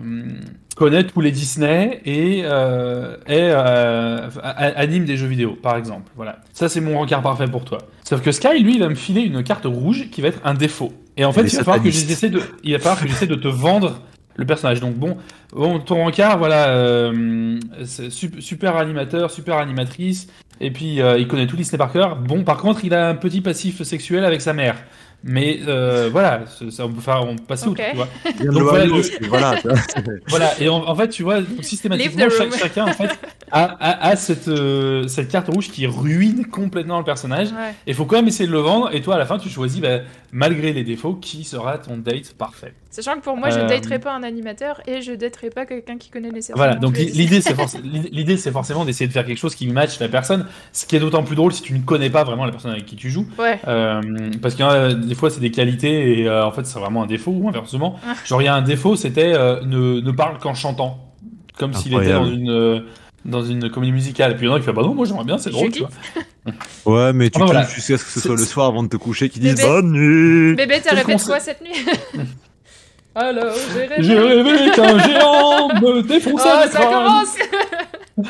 connaît 0.76 1.04
tous 1.04 1.20
les 1.20 1.30
Disney 1.32 2.00
et 2.06 2.42
euh, 2.44 3.16
euh, 3.28 4.28
a- 4.42 4.78
anime 4.78 5.04
des 5.04 5.16
jeux 5.16 5.26
vidéo 5.26 5.58
par 5.60 5.76
exemple. 5.76 6.10
Voilà, 6.16 6.38
ça 6.52 6.68
c'est 6.68 6.80
mon 6.80 6.98
rencard 6.98 7.22
parfait 7.22 7.46
pour 7.48 7.64
toi. 7.64 7.78
Sauf 8.04 8.22
que 8.22 8.30
Sky 8.32 8.60
lui 8.62 8.74
il 8.74 8.80
va 8.80 8.88
me 8.88 8.94
filer 8.94 9.22
une 9.22 9.42
carte 9.42 9.64
rouge 9.66 10.08
qui 10.10 10.20
va 10.22 10.28
être 10.28 10.40
un 10.44 10.54
défaut. 10.54 10.92
Et 11.16 11.24
en 11.24 11.32
fait 11.32 11.42
Il 11.42 11.56
va 11.56 11.64
falloir 11.64 11.82
que 11.82 11.90
j'essaie 11.90 12.30
de 12.30 12.40
il 12.64 12.72
va 12.72 12.78
falloir 12.78 13.00
que 13.00 13.08
j'essaie 13.08 13.26
de 13.26 13.34
te 13.34 13.48
vendre 13.48 14.00
le 14.36 14.46
personnage. 14.46 14.80
Donc 14.80 14.94
bon, 14.94 15.16
bon 15.52 15.78
ton 15.78 16.04
rencard, 16.04 16.38
voilà, 16.38 16.68
euh, 16.68 17.58
super 18.08 18.76
animateur, 18.76 19.30
super 19.30 19.58
animatrice, 19.58 20.28
et 20.60 20.70
puis 20.70 21.00
euh, 21.00 21.18
il 21.18 21.28
connaît 21.28 21.46
tout 21.46 21.56
Disney 21.56 21.78
par 21.78 21.92
cœur. 21.92 22.16
Bon, 22.16 22.44
par 22.44 22.58
contre, 22.58 22.84
il 22.84 22.94
a 22.94 23.08
un 23.08 23.14
petit 23.14 23.40
passif 23.40 23.82
sexuel 23.82 24.24
avec 24.24 24.40
sa 24.40 24.52
mère. 24.52 24.76
Mais 25.24 25.60
euh, 25.68 26.08
voilà, 26.10 26.42
ça, 26.46 26.64
ça, 26.70 26.86
on 26.86 26.92
peut 26.92 27.00
faire, 27.00 27.22
on 27.24 27.36
peut 27.36 27.44
passer 27.44 27.68
Ok. 27.68 27.78
outre, 27.78 27.90
tu 27.90 27.96
vois. 27.96 28.08
Donc 28.44 28.54
le 28.58 28.60
voilà, 28.64 28.84
le- 28.86 29.28
voilà, 29.28 29.54
tu 29.60 29.68
vois. 29.68 29.78
Voilà, 30.28 30.60
et 30.60 30.68
en, 30.68 30.76
en 30.88 30.94
fait, 30.96 31.08
tu 31.10 31.22
vois, 31.22 31.38
systématiquement, 31.60 32.24
chaque- 32.36 32.56
chacun 32.58 32.84
en 32.86 32.92
fait 32.92 33.10
a, 33.52 33.62
a, 33.64 34.08
a 34.08 34.16
cette, 34.16 34.48
euh, 34.48 35.06
cette 35.06 35.28
carte 35.28 35.46
rouge 35.48 35.68
qui 35.70 35.86
ruine 35.86 36.46
complètement 36.46 36.98
le 36.98 37.04
personnage. 37.04 37.52
Ouais. 37.52 37.70
Et 37.86 37.90
il 37.90 37.94
faut 37.94 38.04
quand 38.04 38.16
même 38.16 38.26
essayer 38.28 38.46
de 38.48 38.52
le 38.52 38.58
vendre. 38.58 38.92
Et 38.94 39.00
toi, 39.00 39.14
à 39.14 39.18
la 39.18 39.26
fin, 39.26 39.38
tu 39.38 39.48
choisis, 39.48 39.80
bah, 39.80 39.98
malgré 40.32 40.72
les 40.72 40.82
défauts, 40.82 41.14
qui 41.14 41.44
sera 41.44 41.78
ton 41.78 41.98
date 41.98 42.32
parfait. 42.36 42.74
Sachant 42.92 43.14
que 43.16 43.20
pour 43.24 43.36
moi, 43.38 43.48
je 43.50 43.58
Euh, 43.58 43.66
daterai 43.66 43.98
pas 43.98 44.12
un 44.14 44.22
animateur 44.22 44.80
et 44.86 45.00
je 45.00 45.12
daterai 45.12 45.48
pas 45.48 45.64
quelqu'un 45.66 45.96
qui 45.96 46.10
connaît 46.10 46.30
les 46.30 46.42
services. 46.42 46.58
Voilà, 46.58 46.74
donc 46.76 46.96
l'i- 46.98 47.06
l'idée 47.10 47.40
c'est 47.40 47.54
forc- 47.56 48.52
forcément 48.52 48.84
d'essayer 48.84 49.08
de 49.08 49.12
faire 49.12 49.24
quelque 49.24 49.38
chose 49.38 49.54
qui 49.54 49.66
matche 49.66 49.98
la 49.98 50.08
personne, 50.08 50.46
ce 50.72 50.84
qui 50.84 50.94
est 50.96 51.00
d'autant 51.00 51.22
plus 51.24 51.34
drôle 51.34 51.52
si 51.54 51.62
tu 51.62 51.72
ne 51.72 51.80
connais 51.80 52.10
pas 52.10 52.22
vraiment 52.22 52.44
la 52.44 52.50
personne 52.52 52.70
avec 52.70 52.84
qui 52.84 52.94
tu 52.96 53.08
joues, 53.10 53.26
Ouais. 53.38 53.58
Euh, 53.66 54.00
parce 54.42 54.54
que 54.54 54.62
euh, 54.62 54.92
des 54.94 55.14
fois 55.14 55.30
c'est 55.30 55.40
des 55.40 55.50
qualités 55.50 56.20
et 56.20 56.28
euh, 56.28 56.44
en 56.44 56.52
fait 56.52 56.66
c'est 56.66 56.78
vraiment 56.78 57.02
un 57.02 57.06
défaut 57.06 57.32
ou 57.32 57.48
inversement. 57.48 57.98
Ah. 58.06 58.12
Genre 58.26 58.42
il 58.42 58.44
y 58.44 58.48
a 58.48 58.54
un 58.54 58.60
défaut 58.62 58.94
c'était 58.94 59.32
euh, 59.34 59.62
ne, 59.64 60.00
ne 60.00 60.10
parle 60.12 60.38
qu'en 60.38 60.52
chantant, 60.54 60.98
comme 61.58 61.72
s'il 61.72 61.94
était 61.94 62.12
dans 62.12 62.26
une 62.30 62.50
euh, 62.50 62.80
dans 63.24 63.42
une 63.42 63.70
comédie 63.70 63.92
musicale. 63.92 64.32
Et 64.32 64.34
puis 64.34 64.46
il 64.46 64.50
y 64.50 64.52
en 64.52 64.56
a 64.56 64.58
qui 64.58 64.66
fait 64.66 64.72
bah 64.74 64.82
non 64.82 64.94
moi 64.94 65.06
j'aimerais 65.06 65.24
bien 65.24 65.38
c'est 65.38 65.48
drôle 65.50 65.70
tu 65.70 65.80
vois. 65.80 65.90
Ouais, 66.84 67.12
mais 67.14 67.30
tu 67.30 67.40
Ah, 67.40 67.44
voilà. 67.46 67.62
jusqu'à 67.64 67.96
ce 67.96 68.04
que 68.04 68.10
ce 68.10 68.20
soit 68.20 68.36
le 68.36 68.44
soir 68.44 68.66
avant 68.66 68.82
de 68.82 68.88
te 68.88 68.96
coucher 68.98 69.28
qui 69.30 69.40
disent 69.40 69.62
bonne 69.62 69.92
nuit. 69.92 70.56
Bébé, 70.56 70.80
t'as 70.84 70.90
répété 70.90 71.12
concept. 71.12 71.30
quoi 71.30 71.40
cette 71.40 71.62
nuit 71.62 71.70
Alors, 73.14 73.54
j'ai 73.74 73.86
rêvé. 73.86 74.02
J'ai 74.02 74.18
rêvé 74.18 74.70
qu'un 74.74 74.98
géant 74.98 75.68
me 75.68 76.02
défonçait 76.02 76.48
Oh, 76.52 76.68
ça 76.70 76.80
commence 76.86 77.36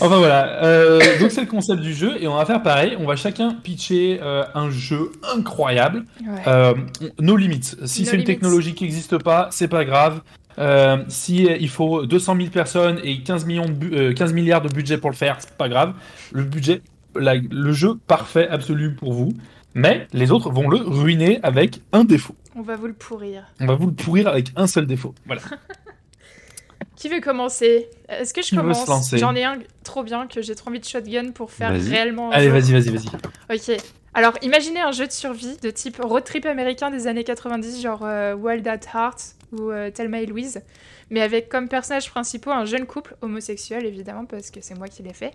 Enfin 0.00 0.16
voilà, 0.16 0.62
euh, 0.64 0.98
donc 1.20 1.30
c'est 1.30 1.42
le 1.42 1.46
concept 1.46 1.80
du 1.82 1.92
jeu 1.94 2.16
et 2.20 2.26
on 2.26 2.34
va 2.36 2.46
faire 2.46 2.62
pareil, 2.62 2.96
on 2.98 3.04
va 3.06 3.16
chacun 3.16 3.52
pitcher 3.52 4.18
euh, 4.22 4.44
un 4.54 4.70
jeu 4.70 5.12
incroyable, 5.36 6.04
Ouais. 6.22 6.40
euh, 6.46 6.74
nos 7.20 7.36
limites. 7.36 7.76
Si 7.84 8.06
c'est 8.06 8.16
une 8.16 8.24
technologie 8.24 8.74
qui 8.74 8.84
n'existe 8.84 9.18
pas, 9.22 9.48
c'est 9.52 9.68
pas 9.68 9.84
grave. 9.84 10.20
Euh, 10.58 10.96
si 11.08 11.42
il 11.44 11.68
faut 11.68 12.06
200 12.06 12.34
000 12.36 12.48
personnes 12.48 12.98
et 13.04 13.20
15, 13.22 13.44
millions 13.44 13.66
de 13.66 13.72
bu- 13.72 13.94
euh, 13.94 14.14
15 14.14 14.32
milliards 14.32 14.62
de 14.62 14.68
budget 14.72 14.96
pour 14.96 15.10
le 15.10 15.16
faire, 15.16 15.36
c'est 15.38 15.50
pas 15.56 15.68
grave. 15.68 15.92
Le 16.32 16.42
budget, 16.42 16.80
la- 17.14 17.34
le 17.36 17.72
jeu 17.72 17.94
parfait 18.06 18.48
absolu 18.48 18.94
pour 18.94 19.12
vous, 19.12 19.34
mais 19.74 20.08
les 20.14 20.30
autres 20.32 20.50
vont 20.50 20.68
le 20.70 20.78
ruiner 20.78 21.40
avec 21.42 21.80
un 21.92 22.04
défaut. 22.04 22.34
On 22.56 22.62
va 22.62 22.76
vous 22.76 22.86
le 22.86 22.94
pourrir. 22.94 23.44
On 23.60 23.66
va 23.66 23.74
vous 23.74 23.86
le 23.86 23.92
pourrir 23.92 24.28
avec 24.28 24.48
un 24.56 24.66
seul 24.66 24.86
défaut. 24.86 25.14
Voilà. 25.26 25.42
Qui 26.96 27.10
veut 27.10 27.20
commencer? 27.20 27.90
Est-ce 28.08 28.32
que 28.32 28.40
je 28.40 28.48
Qui 28.48 28.56
commence? 28.56 29.14
J'en 29.14 29.34
ai 29.34 29.44
un 29.44 29.58
trop 29.84 30.02
bien 30.02 30.26
que 30.26 30.40
j'ai 30.40 30.54
trop 30.54 30.70
envie 30.70 30.80
de 30.80 30.84
shotgun 30.84 31.32
pour 31.32 31.50
faire 31.50 31.70
réellement. 31.70 32.30
Allez, 32.30 32.48
vas-y, 32.48 32.72
vas-y, 32.72 32.88
vas-y. 32.88 33.08
Ok. 33.54 33.78
Alors, 34.14 34.32
imaginez 34.40 34.80
un 34.80 34.92
jeu 34.92 35.06
de 35.06 35.12
survie 35.12 35.58
de 35.58 35.68
type 35.68 36.00
road 36.02 36.24
trip 36.24 36.46
américain 36.46 36.90
des 36.90 37.06
années 37.06 37.24
90, 37.24 37.82
genre 37.82 38.00
euh, 38.02 38.34
Wild 38.34 38.66
at 38.66 38.80
Heart 38.94 39.34
ou 39.52 39.70
euh, 39.70 39.90
Thelma 39.90 40.20
et 40.22 40.26
Louise, 40.26 40.62
mais 41.10 41.20
avec 41.20 41.50
comme 41.50 41.68
personnages 41.68 42.10
principaux 42.10 42.50
un 42.50 42.64
jeune 42.64 42.86
couple 42.86 43.14
homosexuel, 43.20 43.84
évidemment, 43.84 44.24
parce 44.24 44.50
que 44.50 44.60
c'est 44.62 44.74
moi 44.74 44.88
qui 44.88 45.02
l'ai 45.02 45.12
fait, 45.12 45.32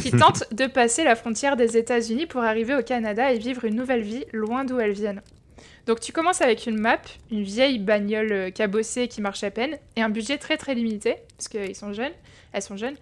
qui 0.00 0.10
tente 0.16 0.44
de 0.52 0.66
passer 0.66 1.02
la 1.02 1.16
frontière 1.16 1.56
des 1.56 1.76
États-Unis 1.76 2.26
pour 2.26 2.44
arriver 2.44 2.76
au 2.76 2.82
Canada 2.82 3.32
et 3.32 3.38
vivre 3.38 3.64
une 3.64 3.74
nouvelle 3.74 4.02
vie 4.02 4.24
loin 4.32 4.64
d'où 4.64 4.78
elles 4.78 4.92
viennent. 4.92 5.22
Donc, 5.86 6.00
tu 6.00 6.12
commences 6.12 6.40
avec 6.40 6.66
une 6.66 6.78
map, 6.78 7.00
une 7.30 7.42
vieille 7.42 7.78
bagnole 7.78 8.32
euh, 8.32 8.50
cabossée 8.50 9.08
qui 9.08 9.20
marche 9.20 9.44
à 9.44 9.50
peine, 9.50 9.78
et 9.96 10.02
un 10.02 10.08
budget 10.08 10.38
très 10.38 10.56
très 10.56 10.74
limité, 10.74 11.16
parce 11.36 11.48
qu'ils 11.48 11.76
sont 11.76 11.92
jeunes, 11.92 12.12
elles 12.52 12.62
sont 12.62 12.76
jeunes. 12.76 12.96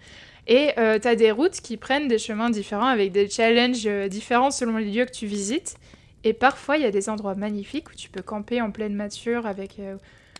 Et 0.47 0.71
euh, 0.77 0.99
tu 0.99 1.07
as 1.07 1.15
des 1.15 1.31
routes 1.31 1.61
qui 1.61 1.77
prennent 1.77 2.07
des 2.07 2.17
chemins 2.17 2.49
différents 2.49 2.87
avec 2.87 3.11
des 3.11 3.29
challenges 3.29 3.85
euh, 3.85 4.07
différents 4.07 4.51
selon 4.51 4.77
les 4.77 4.91
lieux 4.91 5.05
que 5.05 5.11
tu 5.11 5.27
visites. 5.27 5.75
Et 6.23 6.33
parfois, 6.33 6.77
il 6.77 6.83
y 6.83 6.85
a 6.85 6.91
des 6.91 7.09
endroits 7.09 7.35
magnifiques 7.35 7.89
où 7.89 7.95
tu 7.95 8.09
peux 8.09 8.21
camper 8.21 8.61
en 8.61 8.71
pleine 8.71 8.95
nature 8.95 9.47
avec, 9.47 9.79
euh, 9.79 9.97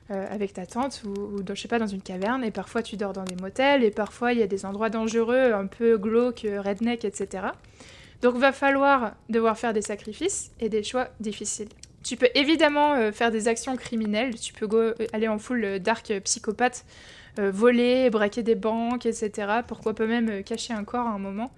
avec 0.10 0.54
ta 0.54 0.66
tente 0.66 1.04
ou, 1.06 1.42
dans, 1.42 1.56
je 1.56 1.62
sais 1.62 1.68
pas, 1.68 1.80
dans 1.80 1.88
une 1.88 2.02
caverne. 2.02 2.44
Et 2.44 2.52
parfois, 2.52 2.84
tu 2.84 2.98
dors 2.98 3.14
dans 3.14 3.24
des 3.24 3.36
motels. 3.36 3.84
Et 3.84 3.92
parfois, 3.92 4.34
il 4.34 4.40
y 4.40 4.44
a 4.44 4.48
des 4.48 4.66
endroits 4.66 4.90
dangereux, 4.90 5.54
un 5.54 5.66
peu 5.66 5.98
glauques, 5.98 6.46
redneck, 6.46 7.04
etc. 7.06 7.48
Donc, 8.22 8.36
va 8.38 8.52
falloir 8.52 9.14
devoir 9.30 9.58
faire 9.58 9.74
des 9.74 9.82
sacrifices 9.82 10.52
et 10.60 10.70
des 10.70 10.84
choix 10.84 11.08
difficiles. 11.20 11.70
Tu 12.04 12.18
peux 12.18 12.30
évidemment 12.36 12.94
euh, 12.96 13.12
faire 13.12 13.32
des 13.32 13.48
actions 13.48 13.76
criminelles. 13.76 14.40
Tu 14.40 14.54
peux 14.54 14.68
go- 14.68 14.78
euh, 14.80 14.96
aller 15.14 15.28
en 15.28 15.38
full 15.38 15.64
euh, 15.64 15.80
dark 15.80 16.12
psychopathe 16.24 16.86
voler, 17.38 18.10
braquer 18.10 18.44
des 18.44 18.56
banques, 18.56 19.06
etc. 19.06 19.32
Pourquoi 19.66 19.94
pas 19.96 20.06
même 20.06 20.44
cacher 20.44 20.74
un 20.74 20.84
corps 20.84 21.08
à 21.08 21.12
un 21.12 21.18
moment. 21.18 21.50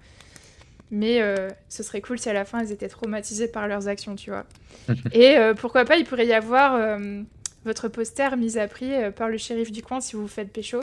Mais 0.92 1.20
euh, 1.20 1.48
ce 1.68 1.82
serait 1.82 2.00
cool 2.00 2.16
si 2.18 2.28
à 2.28 2.32
la 2.32 2.44
fin 2.44 2.60
elles 2.60 2.70
étaient 2.70 2.88
traumatisées 2.88 3.48
par 3.48 3.66
leurs 3.66 3.88
actions, 3.88 4.14
tu 4.14 4.30
vois. 4.30 4.44
Et 5.12 5.36
euh, 5.36 5.52
pourquoi 5.54 5.84
pas, 5.84 5.96
il 5.96 6.04
pourrait 6.04 6.26
y 6.26 6.32
avoir 6.32 6.74
euh, 6.76 7.22
votre 7.64 7.88
poster 7.88 8.36
mis 8.36 8.56
à 8.56 8.68
prix 8.68 8.92
par 9.16 9.28
le 9.28 9.36
shérif 9.36 9.72
du 9.72 9.82
coin 9.82 10.00
si 10.00 10.14
vous 10.14 10.22
vous 10.22 10.28
faites 10.28 10.52
pécho. 10.52 10.78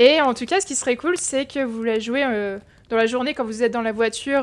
Et 0.00 0.20
en 0.20 0.34
tout 0.34 0.46
cas, 0.46 0.60
ce 0.60 0.66
qui 0.66 0.74
serait 0.74 0.96
cool, 0.96 1.16
c'est 1.16 1.46
que 1.46 1.62
vous 1.62 1.84
la 1.84 2.00
jouez 2.00 2.24
dans 2.88 2.96
la 2.96 3.06
journée 3.06 3.34
quand 3.34 3.44
vous 3.44 3.62
êtes 3.62 3.72
dans 3.72 3.82
la 3.82 3.92
voiture, 3.92 4.42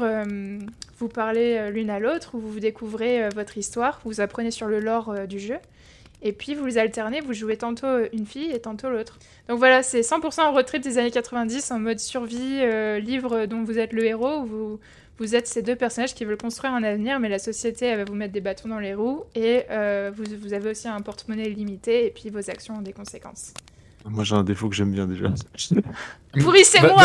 vous 0.97 1.07
parlez 1.07 1.57
euh, 1.57 1.69
l'une 1.69 1.89
à 1.89 1.99
l'autre, 1.99 2.35
ou 2.35 2.39
vous 2.39 2.59
découvrez 2.59 3.23
euh, 3.23 3.29
votre 3.33 3.57
histoire, 3.57 4.01
vous 4.03 4.21
apprenez 4.21 4.51
sur 4.51 4.67
le 4.67 4.79
lore 4.79 5.09
euh, 5.09 5.25
du 5.25 5.39
jeu. 5.39 5.57
Et 6.23 6.31
puis 6.31 6.55
vous 6.55 6.65
les 6.65 6.79
alternez, 6.79 7.21
vous 7.21 7.33
jouez 7.33 7.57
tantôt 7.57 7.87
une 8.11 8.25
fille 8.25 8.51
et 8.51 8.59
tantôt 8.59 8.89
l'autre. 8.89 9.19
Donc 9.49 9.59
voilà, 9.59 9.83
c'est 9.83 10.01
100% 10.01 10.41
un 10.41 10.49
road 10.49 10.65
trip 10.65 10.81
des 10.81 10.97
années 10.97 11.11
90 11.11 11.69
en 11.69 11.77
mode 11.77 11.99
survie, 11.99 12.59
livre 12.99 13.45
dont 13.45 13.63
vous 13.63 13.77
êtes 13.77 13.93
le 13.93 14.03
héros, 14.03 14.39
où 14.39 14.45
vous, 14.45 14.79
vous 15.19 15.35
êtes 15.35 15.45
ces 15.45 15.61
deux 15.61 15.75
personnages 15.75 16.15
qui 16.15 16.25
veulent 16.25 16.35
construire 16.35 16.73
un 16.73 16.81
avenir, 16.81 17.19
mais 17.19 17.29
la 17.29 17.37
société 17.37 17.95
va 17.95 18.03
vous 18.03 18.15
mettre 18.15 18.33
des 18.33 18.41
bâtons 18.41 18.67
dans 18.67 18.79
les 18.79 18.95
roues 18.95 19.25
et 19.35 19.65
vous, 20.11 20.23
vous 20.41 20.53
avez 20.53 20.71
aussi 20.71 20.87
un 20.87 21.01
porte-monnaie 21.01 21.49
limité 21.49 22.07
et 22.07 22.09
puis 22.09 22.31
vos 22.31 22.49
actions 22.49 22.77
ont 22.77 22.81
des 22.81 22.93
conséquences. 22.93 23.53
Moi 24.09 24.23
j'ai 24.23 24.35
un 24.35 24.43
défaut 24.43 24.69
que 24.69 24.75
j'aime 24.75 24.91
bien 24.91 25.05
déjà. 25.07 25.27
Pourrissez-moi 26.39 27.03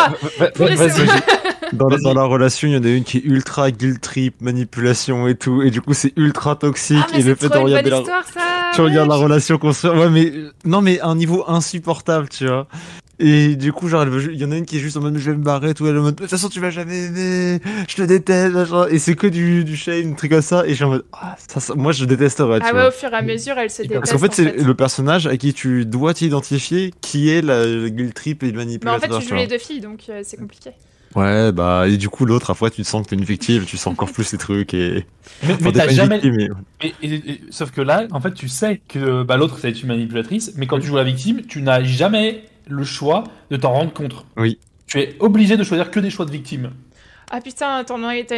vas-y. 0.57 1.07
Dans, 1.72 1.88
la- 1.88 1.96
Vas-y. 1.96 2.03
dans 2.03 2.12
la 2.12 2.24
relation, 2.24 2.68
il 2.68 2.74
y 2.74 2.76
en 2.76 2.84
a 2.84 2.88
une 2.88 3.03
qui 3.05 3.16
est 3.16 3.24
ultra 3.24 3.70
guilt 3.70 3.98
trip, 3.98 4.42
manipulation 4.42 5.26
et 5.26 5.34
tout, 5.36 5.62
et 5.62 5.70
du 5.70 5.80
coup 5.80 5.94
c'est 5.94 6.12
ultra 6.16 6.55
toxique. 6.55 6.98
Ah 7.00 7.07
mais 7.14 7.20
et 7.20 7.22
le 7.22 7.34
fait 7.34 7.48
de 7.48 7.57
regarder 7.57 7.88
la, 7.88 8.00
histoire 8.00 8.24
ça 8.26 8.40
tu 8.74 8.82
regardes 8.82 9.09
la 9.09 9.14
relation 9.16 9.57
construire, 9.57 9.94
ouais 9.94 10.11
mais 10.11 10.32
non 10.66 10.82
mais 10.82 11.00
à 11.00 11.07
un 11.07 11.14
niveau 11.16 11.44
insupportable, 11.48 12.28
tu 12.28 12.46
vois. 12.46 12.66
Et 13.24 13.54
du 13.54 13.72
coup, 13.72 13.86
genre, 13.88 14.02
elle 14.02 14.08
veut- 14.08 14.32
il 14.32 14.40
y 14.40 14.44
en 14.44 14.50
a 14.50 14.56
une 14.56 14.64
qui 14.66 14.78
est 14.78 14.80
juste 14.80 14.96
en 14.96 15.00
mode, 15.00 15.16
je 15.16 15.30
vais 15.30 15.36
me 15.36 15.44
barrer, 15.44 15.74
tout, 15.74 15.86
elle 15.86 15.94
est 15.94 15.98
en 15.98 16.02
mode, 16.02 16.16
de 16.16 16.20
toute 16.22 16.28
façon, 16.30 16.48
tu 16.48 16.58
vas 16.58 16.70
jamais 16.70 17.04
aimer, 17.04 17.60
je 17.88 17.94
te 17.94 18.02
déteste, 18.02 18.52
machin. 18.52 18.86
Et 18.90 18.98
c'est 18.98 19.14
que 19.14 19.28
du, 19.28 19.64
du 19.64 19.76
shame, 19.76 20.10
un 20.10 20.14
truc 20.14 20.32
comme 20.32 20.42
ça. 20.42 20.64
Et 20.66 20.70
je 20.70 20.74
suis 20.74 20.84
en 20.84 20.88
mode, 20.90 21.04
ah, 21.12 21.36
ça, 21.48 21.60
ça- 21.60 21.74
moi, 21.76 21.92
je 21.92 22.04
détesterais, 22.04 22.58
Ah 22.62 22.72
vois. 22.72 22.82
ouais, 22.82 22.88
au 22.88 22.90
fur 22.90 23.10
et 23.12 23.14
à 23.16 23.22
mesure, 23.22 23.56
elle 23.58 23.70
se 23.70 23.76
Parce 23.76 23.88
déteste. 23.88 24.00
Parce 24.00 24.12
qu'en 24.12 24.18
fait, 24.18 24.34
c'est 24.34 24.56
le 24.64 24.74
personnage 24.74 25.26
à 25.28 25.36
qui 25.36 25.54
tu 25.54 25.86
dois 25.86 26.14
t'identifier 26.14 26.92
qui 27.00 27.30
est 27.30 27.42
la, 27.42 27.64
le 27.64 27.88
guilt 27.90 28.12
trip 28.12 28.42
et 28.42 28.47
le 28.47 28.52
Mais 28.52 28.59
en 28.59 28.64
manipulateur. 28.66 29.01
fait, 29.20 29.20
tu 29.20 29.28
joues 29.28 29.36
les 29.36 29.47
deux 29.47 29.59
filles, 29.59 29.80
donc 29.80 30.01
euh, 30.09 30.22
c'est 30.24 30.36
compliqué. 30.36 30.70
Ouais, 31.14 31.52
bah, 31.52 31.84
et 31.88 31.98
du 31.98 32.09
coup, 32.09 32.24
l'autre, 32.24 32.51
après, 32.51 32.70
tu 32.70 32.82
te 32.82 32.86
sens 32.88 33.05
que 33.05 33.10
t'es 33.10 33.16
une 33.16 33.24
victime, 33.24 33.64
tu 33.66 33.76
sens 33.76 33.92
encore 33.92 34.10
plus 34.10 34.32
les 34.32 34.38
trucs 34.38 34.72
et. 34.74 35.05
Mais, 35.47 35.52
Enfin, 35.52 35.56
mais 35.62 35.72
t'as 35.72 35.88
jamais. 35.88 36.18
victime, 36.18 36.55
mais- 36.82 36.88
et- 37.02 37.06
et- 37.14 37.30
et- 37.32 37.40
sauf 37.51 37.70
que 37.70 37.82
là, 37.82 38.06
en 38.12 38.20
fait, 38.20 38.32
tu 38.32 38.48
sais 38.48 38.80
que 38.88 39.22
bah, 39.22 39.36
l'autre, 39.36 39.56
ça 39.56 39.62
va 39.64 39.68
être 39.68 39.82
une 39.82 39.88
manipulatrice, 39.88 40.55
mais 40.56 40.66
quand 40.66 40.80
tu 40.80 40.86
joues 40.86 40.97
la 40.97 41.05
victime, 41.05 41.42
tu 41.47 41.60
n'as 41.62 41.82
jamais 41.84 42.42
le 42.73 42.85
choix 42.85 43.24
de 43.51 43.57
t'en 43.57 43.73
rendre 43.73 43.93
compte. 43.93 44.24
Oui. 44.36 44.59
Tu 44.86 44.99
es 45.01 45.16
obligé 45.20 45.57
de 45.57 45.65
choisir 45.65 45.90
que 45.90 46.01
des 46.01 46.11
choix 46.11 46.27
de 46.27 46.31
victime. 46.31 46.70
Ah 47.34 47.40
putain, 47.40 47.82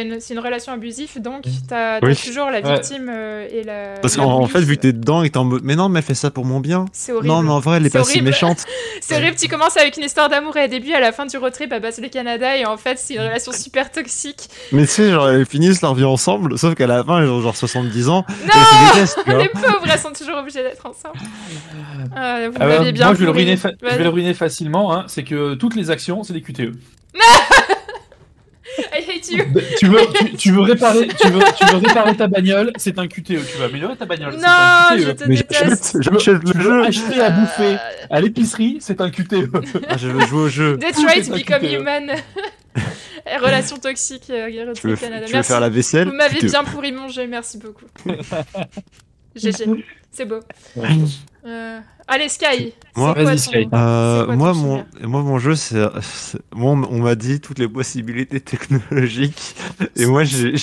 une- 0.01 0.21
c'est 0.21 0.33
une 0.33 0.39
relation 0.39 0.71
abusive, 0.71 1.21
donc 1.21 1.43
t'as 1.67 1.99
t'as 1.99 2.07
Oui. 2.07 2.15
toujours 2.15 2.49
la 2.49 2.61
victime 2.61 3.09
euh, 3.13 3.45
et 3.51 3.63
la. 3.63 3.99
Parce 4.01 4.15
qu'en 4.15 4.47
fait, 4.47 4.61
vu 4.61 4.77
que 4.77 4.81
t'es 4.83 4.93
dedans 4.93 5.21
et 5.21 5.29
t'es 5.29 5.37
en 5.37 5.43
mode, 5.43 5.63
mais 5.65 5.75
non, 5.75 5.89
mais 5.89 5.99
elle 5.99 6.05
fait 6.05 6.13
ça 6.15 6.31
pour 6.31 6.45
mon 6.45 6.61
bien. 6.61 6.85
C'est 6.93 7.11
horrible. 7.11 7.27
Non, 7.27 7.41
mais 7.41 7.49
en 7.51 7.59
vrai, 7.59 7.75
elle 7.77 7.85
est 7.85 7.89
C'est 7.89 7.97
pas 7.97 8.03
si 8.05 8.21
méchante. 8.21 8.63
C'est 9.01 9.15
horrible, 9.17 9.35
tu 9.35 9.49
commences 9.49 9.75
avec 9.75 9.97
une 9.97 10.03
histoire 10.05 10.29
d'amour 10.29 10.55
et 10.55 10.63
au 10.63 10.67
début, 10.69 10.93
à 10.93 11.01
la 11.01 11.11
fin 11.11 11.25
du 11.25 11.37
road 11.37 11.51
trip, 11.51 11.73
elle 11.73 11.81
passe 11.81 11.99
le 11.99 12.07
Canada 12.07 12.55
et 12.57 12.65
en 12.65 12.77
fait, 12.77 12.97
c'est 12.97 13.15
une 13.15 13.21
relation 13.21 13.51
super 13.53 13.91
toxique. 13.91 14.47
Mais 14.71 14.83
tu 14.83 14.87
sais, 14.91 15.11
genre, 15.11 15.29
elles 15.29 15.45
finissent 15.45 15.81
leur 15.81 15.93
vie 15.93 16.05
ensemble, 16.05 16.57
sauf 16.57 16.73
qu'à 16.75 16.87
la 16.87 17.03
fin, 17.03 17.21
elles 17.21 17.29
ont 17.29 17.41
genre 17.41 17.55
70 17.57 18.07
ans. 18.07 18.25
Non 18.29 18.93
détestent. 18.93 19.19
Les 19.27 19.49
pauvres, 19.49 19.85
elles 19.91 19.99
sont 19.99 20.13
toujours 20.13 20.37
obligées 20.37 20.63
d'être 20.63 20.85
ensemble. 20.85 21.19
Ah, 22.15 22.47
vous 22.49 22.57
m'aviez 22.57 22.91
bien 22.93 23.07
moi, 23.07 23.13
je 23.15 23.19
vais, 23.19 23.25
le 23.25 23.31
pourri. 23.33 23.43
ruiner 23.43 23.57
fa- 23.57 23.71
je 23.81 23.85
vais 23.85 23.91
Vas-y. 23.91 24.03
le 24.03 24.09
ruiner 24.09 24.33
facilement. 24.33 24.93
Hein, 24.93 25.03
c'est 25.07 25.23
que 25.23 25.55
toutes 25.55 25.75
les 25.75 25.91
actions, 25.91 26.23
c'est 26.23 26.31
des 26.33 26.41
QTE. 26.41 26.71
Tu, 29.77 29.87
veux, 29.87 29.99
tu, 30.13 30.33
tu 30.35 30.51
veux 30.51 30.61
réparer, 30.61 31.07
tu 31.07 31.27
veux, 31.29 31.39
tu 31.57 31.65
veux 31.65 31.77
réparer 31.77 32.15
ta 32.15 32.27
bagnole, 32.27 32.71
c'est 32.77 32.97
un 32.99 33.07
QTE. 33.07 33.23
Tu 33.25 33.35
veux 33.57 33.65
améliorer 33.65 33.95
ta 33.97 34.05
bagnole, 34.05 34.33
c'est 34.33 34.39
Non, 34.39 34.47
un 34.47 34.97
je 34.97 35.11
QTE. 35.11 35.15
te 35.17 35.23
Mais 35.29 35.35
déteste. 35.37 35.97
Tu 36.01 36.09
veux 36.09 36.61
jeu. 36.61 36.83
acheter 36.83 37.21
à 37.21 37.29
bouffer 37.31 37.63
Euh, 37.75 37.77
à 38.09 38.21
l'épicerie, 38.21 38.77
c'est 38.79 39.01
un 39.01 39.09
QTE. 39.09 39.49
Ah, 39.89 39.97
je 39.97 40.07
veux 40.07 40.25
jouer 40.27 40.39
au 40.41 40.49
jeu. 40.49 40.77
Detroit 40.77 41.35
Become 41.37 41.59
QTE. 41.61 41.73
Human. 41.73 42.11
relation 43.41 43.77
toxique, 43.77 44.23
euh, 44.29 44.47
Tu 44.75 44.87
veux, 44.87 44.95
trip 44.95 44.99
Canada. 44.99 45.25
tu 45.25 45.31
veux 45.31 45.37
Merci. 45.37 45.47
faire 45.51 45.59
la 45.59 45.69
vaisselle? 45.69 46.07
Vous 46.09 46.13
m'avez 46.15 46.39
Tu- 46.39 46.45
bien 46.47 46.63
pourri 46.63 46.91
mon 46.91 47.07
jeu, 47.07 47.25
merci 47.27 47.57
beaucoup. 47.57 47.85
GG, 49.35 49.65
c'est 50.15 50.25
beau. 50.25 50.39
Euh, 51.47 51.79
Allez, 52.07 52.29
Sky. 52.29 52.73
Moi- 52.95 53.13
c'est 53.15 53.23
quoi 53.23 53.31
ton- 53.33 53.37
Sky. 53.37 53.67
Euh, 53.73 54.25
quoi 54.25 54.35
moi, 54.35 54.53
mon, 54.53 54.77
sujet 54.77 55.05
moi, 55.07 55.21
mon 55.23 55.37
jeu, 55.39 55.55
c'est, 55.55 55.79
moi, 56.55 56.71
on 56.89 56.99
m'a 57.01 57.15
dit 57.15 57.39
toutes 57.39 57.59
les 57.59 57.67
possibilités 57.67 58.39
technologiques, 58.41 59.55
et 59.95 60.05
moi, 60.05 60.23
j'ai, 60.23 60.55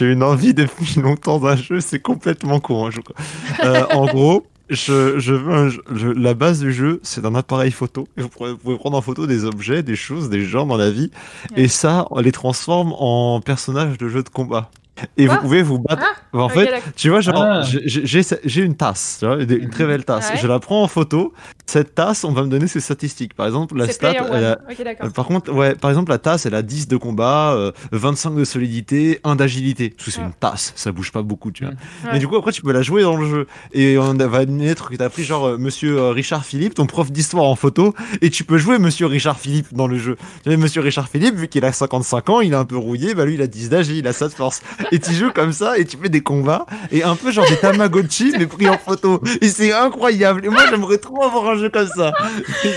une 0.00 0.22
envie 0.22 0.54
depuis 0.54 1.00
longtemps 1.00 1.38
d'un 1.40 1.56
jeu. 1.56 1.80
C'est 1.80 2.00
complètement 2.00 2.60
con, 2.60 2.86
hein, 2.86 2.90
je 2.92 3.00
crois. 3.00 3.16
Euh, 3.64 3.84
en 3.92 4.06
gros, 4.06 4.46
je, 4.70 5.18
je 5.18 5.32
veux 5.34 5.52
un 5.54 5.68
jeu- 5.70 5.82
je- 5.94 6.08
la 6.08 6.34
base 6.34 6.60
du 6.60 6.72
jeu, 6.72 7.00
c'est 7.02 7.24
un 7.24 7.34
appareil 7.34 7.70
photo. 7.72 8.06
Vous, 8.16 8.28
pouvez 8.28 8.76
prendre 8.78 8.96
en 8.96 9.02
photo 9.02 9.26
des 9.26 9.44
objets, 9.44 9.82
des 9.82 9.96
choses, 9.96 10.28
des 10.30 10.44
gens 10.44 10.66
dans 10.66 10.76
la 10.76 10.90
vie, 10.90 11.10
Ouais. 11.56 11.62
et 11.62 11.68
ça, 11.68 12.06
on 12.10 12.20
les 12.20 12.32
transforme 12.32 12.92
en 12.98 13.40
personnages 13.40 13.98
de 13.98 14.08
jeux 14.08 14.22
de 14.22 14.28
combat. 14.28 14.70
Et 15.16 15.26
Quoi 15.26 15.34
vous 15.36 15.40
pouvez 15.42 15.62
vous 15.62 15.78
battre. 15.78 16.02
en 16.32 16.44
Ok, 16.46 16.52
fait, 16.52 16.64
d'accord. 16.66 16.92
tu 16.96 17.08
vois, 17.10 17.20
genre, 17.20 17.42
Ah. 17.42 17.62
j'ai- 17.64 18.62
une 18.62 18.76
tasse, 18.76 19.16
tu 19.20 19.26
vois, 19.26 19.36
une 19.42 19.50
une 19.50 19.70
très 19.70 19.86
belle 19.86 20.04
tasse. 20.04 20.30
Ouais. 20.30 20.36
Je 20.40 20.46
la 20.46 20.58
prends 20.58 20.82
en 20.82 20.88
photo. 20.88 21.32
Cette 21.66 21.94
tasse, 21.94 22.24
on 22.24 22.32
va 22.32 22.42
me 22.42 22.48
donner 22.48 22.66
ses 22.66 22.80
statistiques. 22.80 23.34
Par 23.34 23.46
exemple, 23.46 23.76
la 23.76 23.86
c'est 23.86 23.92
stat, 23.92 24.12
elle 24.32 24.44
a- 24.44 24.58
euh, 25.04 25.10
par 25.10 25.26
contre, 25.26 25.52
ouais, 25.52 25.74
par 25.74 25.90
exemple, 25.90 26.10
la 26.10 26.18
tasse, 26.18 26.46
elle 26.46 26.54
a 26.54 26.62
10 26.62 26.88
de 26.88 26.96
combat, 26.96 27.52
euh, 27.54 27.72
25 27.92 28.34
de 28.34 28.44
solidité, 28.44 29.20
1 29.24 29.36
d'agilité. 29.36 29.90
Parce 29.90 30.06
que 30.06 30.10
c'est 30.10 30.20
Ouais. 30.20 30.26
une 30.26 30.32
tasse, 30.32 30.72
ça 30.76 30.92
bouge 30.92 31.12
pas 31.12 31.22
beaucoup, 31.22 31.50
tu 31.50 31.64
vois. 31.64 31.72
Ouais. 31.74 32.10
Mais 32.14 32.18
du 32.18 32.26
coup, 32.28 32.36
après, 32.36 32.52
tu 32.52 32.62
peux 32.62 32.72
la 32.72 32.82
jouer 32.82 33.02
dans 33.02 33.16
le 33.16 33.28
jeu. 33.28 33.46
Et 33.72 33.98
on 33.98 34.14
va 34.14 34.38
admettre 34.38 34.90
que 34.90 34.96
t'as 34.96 35.08
pris 35.10 35.24
genre 35.24 35.46
euh, 35.46 35.58
monsieur 35.58 35.98
euh, 35.98 36.10
Richard 36.10 36.44
Philippe, 36.44 36.74
ton 36.74 36.86
prof 36.86 37.12
d'histoire 37.12 37.44
en 37.44 37.56
photo, 37.56 37.94
et 38.22 38.30
tu 38.30 38.44
peux 38.44 38.58
jouer 38.58 38.78
monsieur 38.78 39.06
Richard 39.06 39.38
Philippe 39.38 39.74
dans 39.74 39.86
le 39.86 39.98
jeu. 39.98 40.16
Tu 40.42 40.48
vois, 40.48 40.56
monsieur 40.56 40.80
Richard 40.80 41.08
Philippe, 41.08 41.34
vu 41.36 41.48
qu'il 41.48 41.64
a 41.64 41.72
55 41.72 42.30
ans, 42.30 42.40
il 42.40 42.52
est 42.52 42.56
un 42.56 42.64
peu 42.64 42.76
rouillé, 42.76 43.14
bah 43.14 43.24
lui, 43.26 43.34
il 43.34 43.42
a 43.42 43.46
10 43.46 43.68
d'âge 43.68 43.90
et 43.90 43.94
il 43.98 44.06
a 44.06 44.12
ça 44.12 44.28
de 44.28 44.32
force. 44.32 44.62
Et 44.92 44.98
tu 44.98 45.12
joues 45.12 45.32
comme 45.32 45.52
ça, 45.52 45.78
et 45.78 45.84
tu 45.84 45.96
fais 45.96 46.08
des 46.08 46.20
combats, 46.22 46.64
et 46.90 47.02
un 47.02 47.14
peu 47.16 47.30
genre 47.30 47.46
des 47.48 47.56
Tamagotchi, 47.56 48.32
mais 48.38 48.46
pris 48.46 48.68
en 48.68 48.78
photo. 48.78 49.20
Et 49.40 49.48
c'est 49.48 49.72
incroyable. 49.72 50.44
Et 50.46 50.48
moi, 50.48 50.62
j'aimerais 50.70 50.98
trop 50.98 51.22
avoir 51.24 51.48
un 51.50 51.56
jeu 51.58 51.68
comme 51.68 51.88
ça. 51.88 52.12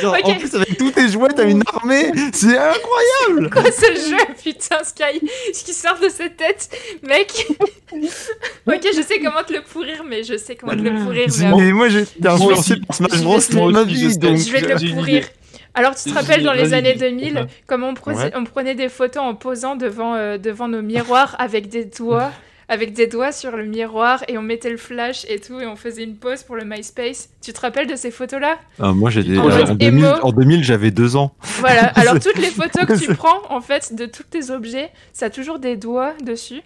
Genre, 0.02 0.14
Ok. 0.16 0.26
En 0.30 0.36
plus, 0.36 0.54
avec 0.56 0.78
tous 0.78 0.92
tes 0.92 1.08
jouets, 1.10 1.30
t'as 1.36 1.48
une 1.50 1.64
armée. 1.74 2.12
C'est 2.34 2.58
incroyable. 2.58 3.50
Quoi, 3.52 3.64
c'est 3.72 3.92
le 3.92 3.96
jeu, 4.00 4.18
putain, 4.44 4.84
Sky, 4.84 5.22
ce 5.54 5.64
qui 5.64 5.74
sort 5.74 5.98
de 6.00 6.10
cette 6.10 6.38
tête, 6.38 6.70
mec? 7.04 7.48
ok, 7.94 8.82
je 8.96 9.02
sais 9.02 9.20
comment 9.20 9.44
te 9.46 9.54
le 9.54 9.62
pourrir, 9.62 10.04
mais 10.08 10.24
je 10.24 10.38
sais 10.38 10.56
comment 10.56 10.74
te 10.74 10.82
le 10.82 11.04
pourrir. 11.04 11.28
Mais 11.58 11.72
moi, 11.72 11.90
j'ai 11.90 12.02
été 12.02 12.28
influencé 12.28 12.76
par 12.88 12.96
Smash 12.96 13.12
Je 13.16 13.22
Bros 13.24 13.38
vais 13.38 13.42
te- 13.46 13.52
toute 13.52 13.72
ma 13.72 13.84
vie, 13.84 14.18
donc. 14.18 14.38
je 14.38 14.52
vais 14.52 14.62
te 14.62 14.84
le 14.86 14.94
pourrir. 14.96 15.26
Alors, 15.74 15.96
tu 15.96 16.10
te 16.10 16.14
rappelles 16.14 16.44
dans 16.44 16.54
les 16.54 16.74
années 16.74 16.94
dis. 16.94 17.00
2000, 17.00 17.36
Ouais. 17.36 17.46
comme 17.68 17.84
on, 17.84 17.94
Ouais. 17.94 18.32
on 18.36 18.44
prenait 18.44 18.76
des 18.76 18.90
photos 18.90 19.24
en 19.24 19.36
posant 19.36 19.76
devant, 19.76 20.16
euh, 20.16 20.38
devant 20.38 20.68
nos 20.68 20.82
miroirs 20.82 21.36
avec 21.40 21.70
des 21.70 21.86
doigts, 21.86 22.32
avec 22.72 22.94
des 22.94 23.06
doigts 23.06 23.34
sur 23.34 23.52
le 23.58 23.66
miroir, 23.66 24.24
et 24.30 24.38
on 24.38 24.42
mettait 24.42 24.70
le 24.70 24.78
flash 24.78 25.26
et 25.28 25.40
tout, 25.40 25.60
et 25.60 25.68
on 25.68 25.76
faisait 25.76 26.04
une 26.06 26.16
pause 26.16 26.44
pour 26.44 26.56
le 26.56 26.64
MySpace. 26.64 27.28
Tu 27.42 27.52
te 27.52 27.60
rappelles 27.60 27.86
de 27.88 27.98
ces 27.98 28.12
photos-là? 28.12 28.58
Ah, 28.80 28.94
moi, 28.94 29.10
j'étais 29.10 29.38
En 29.38 29.50
euh, 29.50 29.58
mode 29.60 29.70
en 29.72 29.76
2000, 29.76 30.04
émo. 30.06 30.14
en 30.24 30.32
2000, 30.32 30.64
j'avais 30.64 30.90
deux 30.90 31.18
ans. 31.18 31.34
Voilà, 31.60 31.88
alors 31.96 32.18
toutes 32.20 32.38
les 32.38 32.48
photos 32.50 32.86
que 32.86 32.98
tu 32.98 33.14
prends, 33.14 33.42
en 33.50 33.60
fait, 33.60 33.94
de 33.94 34.06
tous 34.06 34.24
tes 34.24 34.52
objets, 34.52 34.90
ça 35.12 35.26
a 35.26 35.30
toujours 35.30 35.60
des 35.60 35.76
doigts 35.76 36.14
dessus, 36.24 36.62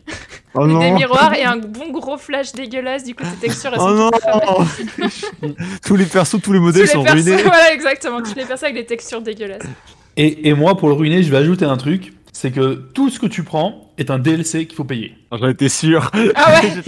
Oh 0.54 0.68
des 0.80 0.92
miroirs 0.92 1.34
et 1.34 1.44
un 1.44 1.58
bon 1.58 1.90
gros 1.92 2.18
flash 2.20 2.52
dégueulasse, 2.54 3.04
du 3.04 3.16
coup 3.16 3.24
tes 3.24 3.48
textures 3.48 3.72
elles 3.74 3.80
Oh 3.82 3.88
sont 3.90 3.96
non. 3.96 5.50
tous 5.86 5.96
les 5.96 6.06
persos, 6.06 6.40
tous 6.42 6.54
les 6.54 6.60
Tous 6.60 6.66
modèles 6.66 6.82
les 6.84 6.88
sont 6.88 7.04
persos, 7.04 7.24
ruinés. 7.26 7.42
voilà 7.42 7.74
exactement, 7.74 8.22
toutes 8.22 8.36
les 8.36 8.46
personnes 8.46 8.70
avec 8.70 8.82
des 8.84 8.86
textures 8.86 9.22
dégueulasses. 9.22 9.64
Et, 10.18 10.48
et 10.50 10.54
moi, 10.54 10.78
pour 10.78 10.88
le 10.88 10.94
ruiner, 10.94 11.24
je 11.24 11.32
vais 11.32 11.38
ajouter 11.38 11.66
un 11.66 11.78
truc. 11.78 12.14
C'est 12.38 12.52
que 12.52 12.74
tout 12.94 13.10
ce 13.10 13.18
que 13.18 13.28
tu 13.28 13.44
prends 13.44 13.94
est 13.98 14.12
un 14.12 14.20
DLC 14.20 14.68
qu'il 14.68 14.76
faut 14.76 14.84
payer. 14.84 15.16
J'en 15.32 15.48
étais 15.48 15.70
sûr. 15.70 16.12
Ah 16.36 16.60
ouais, 16.62 16.84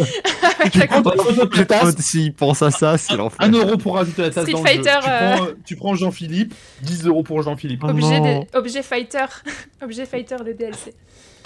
Tu 0.74 0.80
prends 0.88 1.02
ta 1.02 1.12
photo 1.12 1.46
de 1.46 1.50
ta 1.50 1.56
J'étais 1.56 1.62
en 1.76 1.78
tasse, 1.80 1.84
mode, 1.86 2.00
S'il 2.02 2.34
pense 2.34 2.62
à 2.62 2.70
ça, 2.70 2.98
c'est 2.98 3.16
l'enfer. 3.16 3.38
1 3.40 3.52
euro 3.54 3.78
pour 3.78 3.96
rajouter 3.96 4.24
la 4.24 4.30
tasse 4.30 4.44
Street 4.44 4.52
dans 4.52 4.62
le 4.62 4.68
jeu. 4.68 4.74
Fighter, 4.84 5.00
Tu 5.02 5.10
euh. 5.10 5.36
prends, 5.36 5.46
euh, 5.46 5.52
tu 5.66 5.76
prends 5.78 5.96
Jean-Philippe, 5.96 6.54
10 6.82 7.06
euros 7.06 7.24
pour 7.24 7.42
Jean-Philippe. 7.44 7.80
Oh 7.86 7.92
objet, 7.92 8.20
des- 8.20 8.42
objet 8.56 8.84
fighter, 8.84 9.24
objet 9.82 10.06
fighter 10.06 10.36
le 10.46 10.54
DLC. 10.54 10.94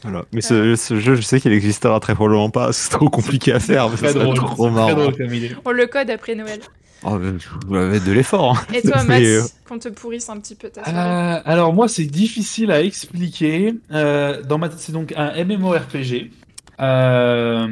Voilà. 0.02 0.26
Mais 0.34 0.42
ce, 0.42 0.76
ce 0.76 1.00
jeu, 1.00 1.14
je 1.14 1.22
sais 1.22 1.40
qu'il 1.40 1.54
existera 1.54 2.00
très 2.00 2.16
probablement 2.16 2.50
pas. 2.50 2.74
C'est 2.74 2.90
trop 2.90 3.08
compliqué 3.08 3.54
à 3.54 3.60
faire. 3.60 3.88
Drôle, 3.88 4.36
trop 4.36 4.66
c'est 4.66 4.72
marrant. 4.74 4.88
très 4.88 4.96
drôle 4.96 5.16
comme 5.16 5.32
idée. 5.36 5.56
On 5.64 5.70
le 5.70 5.86
code 5.86 6.10
après 6.10 6.34
Noël. 6.34 6.60
Oh, 7.04 7.18
vous 7.68 7.76
avez 7.76 8.00
de 8.00 8.12
l'effort. 8.12 8.58
hein. 8.58 8.66
Et 8.76 8.82
toi, 8.82 9.04
Mais, 9.08 9.26
euh, 9.26 9.40
Max, 9.42 9.56
qu'on 9.68 9.80
te 9.80 9.90
pourrisse 9.90 10.30
un 10.30 10.40
petit 10.40 10.56
peu 10.56 10.70
ta 10.70 10.84
soirée. 10.84 10.98
Euh, 10.98 11.42
alors 11.46 11.74
moi 11.74 11.88
c'est 11.88 12.06
difficile 12.06 12.72
à 12.72 12.82
expliquer. 12.84 13.74
Euh, 13.92 14.44
dans 14.44 14.58
ma 14.58 14.70
tête 14.70 14.80
c'est 14.80 14.92
donc 14.92 15.14
un 15.18 15.32
MMORPG 15.44 16.30
euh, 16.80 17.68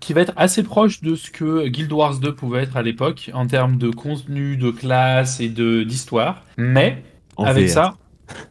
qui 0.00 0.12
va 0.12 0.20
être 0.22 0.32
assez 0.36 0.62
proche 0.62 1.00
de 1.02 1.14
ce 1.14 1.30
que 1.30 1.66
Guild 1.68 1.92
Wars 1.92 2.18
2 2.18 2.34
pouvait 2.34 2.62
être 2.62 2.76
à 2.76 2.82
l'époque 2.82 3.30
en 3.34 3.46
termes 3.46 3.76
de 3.78 3.90
contenu, 3.90 4.56
de 4.56 4.70
classe 4.70 5.40
et 5.40 5.48
de 5.48 5.82
d'histoire. 5.82 6.42
Mais 6.56 7.02
En 7.36 7.44
avec 7.44 7.66
VR. 7.68 7.72
ça, 7.72 7.94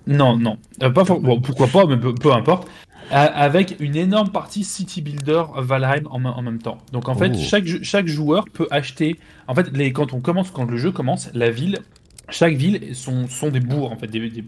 non 0.08 0.38
non, 0.38 0.58
Euh, 0.84 0.90
pas 0.90 1.06
for- 1.06 1.20
bon, 1.20 1.40
pourquoi 1.42 1.68
pas, 1.68 1.86
mais 1.86 1.98
peu, 1.98 2.14
peu 2.16 2.32
importe. 2.34 2.68
Avec 3.12 3.76
une 3.80 3.96
énorme 3.96 4.30
partie 4.30 4.64
City 4.64 5.02
Builder 5.02 5.44
Valheim 5.58 6.04
en, 6.10 6.20
me- 6.20 6.30
en 6.30 6.42
même 6.42 6.60
temps. 6.62 6.78
Donc 6.92 7.08
en 7.10 7.16
fait, 7.16 7.32
Oh. 7.36 7.40
chaque, 7.40 7.66
chaque 7.84 8.08
joueur 8.08 8.46
peut 8.52 8.68
acheter. 8.72 9.20
En 9.48 9.56
fait, 9.56 9.76
les, 9.76 9.92
quand 9.94 10.14
on 10.14 10.22
commence, 10.22 10.52
quand 10.52 10.66
le 10.66 10.78
jeu 10.78 10.92
commence, 10.92 11.30
la 11.34 11.50
ville, 11.52 11.80
chaque 12.30 12.56
ville 12.56 12.96
sont, 12.96 13.28
sont 13.28 13.50
des 13.50 13.60
bourgs 13.60 13.92
en 13.92 13.96
fait, 13.96 14.08
des, 14.08 14.20
des, 14.30 14.44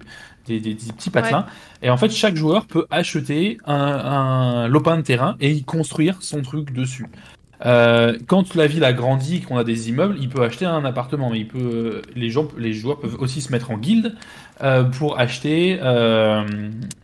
des- 0.47 0.59
des- 0.59 0.73
des 0.73 0.93
petits 0.93 1.09
patelins. 1.11 1.45
Et 1.83 1.89
en 1.89 1.97
fait, 1.97 2.09
chaque 2.11 2.35
joueur 2.35 2.65
peut 2.65 2.87
acheter 2.89 3.57
un, 3.65 3.73
un 3.75 4.67
lopin 4.67 4.97
de 4.97 5.01
terrain 5.03 5.35
et 5.39 5.51
y 5.51 5.63
construire 5.63 6.17
son 6.21 6.41
truc 6.41 6.73
dessus. 6.73 7.05
Euh, 7.65 8.17
quand 8.27 8.53
la 8.55 8.67
ville 8.67 8.83
a 8.83 8.93
grandi 8.93 9.37
et 9.37 9.39
qu'on 9.41 9.57
a 9.57 9.63
des 9.63 9.89
immeubles, 9.89 10.15
il 10.19 10.29
peut 10.29 10.43
acheter 10.43 10.65
un 10.65 10.85
appartement, 10.85 11.29
mais 11.31 11.39
il 11.39 11.47
peut, 11.47 12.01
les 12.15 12.29
gens, 12.29 12.47
les 12.57 12.73
joueurs 12.73 12.99
peuvent 12.99 13.17
aussi 13.19 13.41
se 13.41 13.51
mettre 13.51 13.71
en 13.71 13.77
guilde 13.77 14.15
euh, 14.63 14.83
pour 14.83 15.19
acheter, 15.19 15.79
euh, 15.81 16.43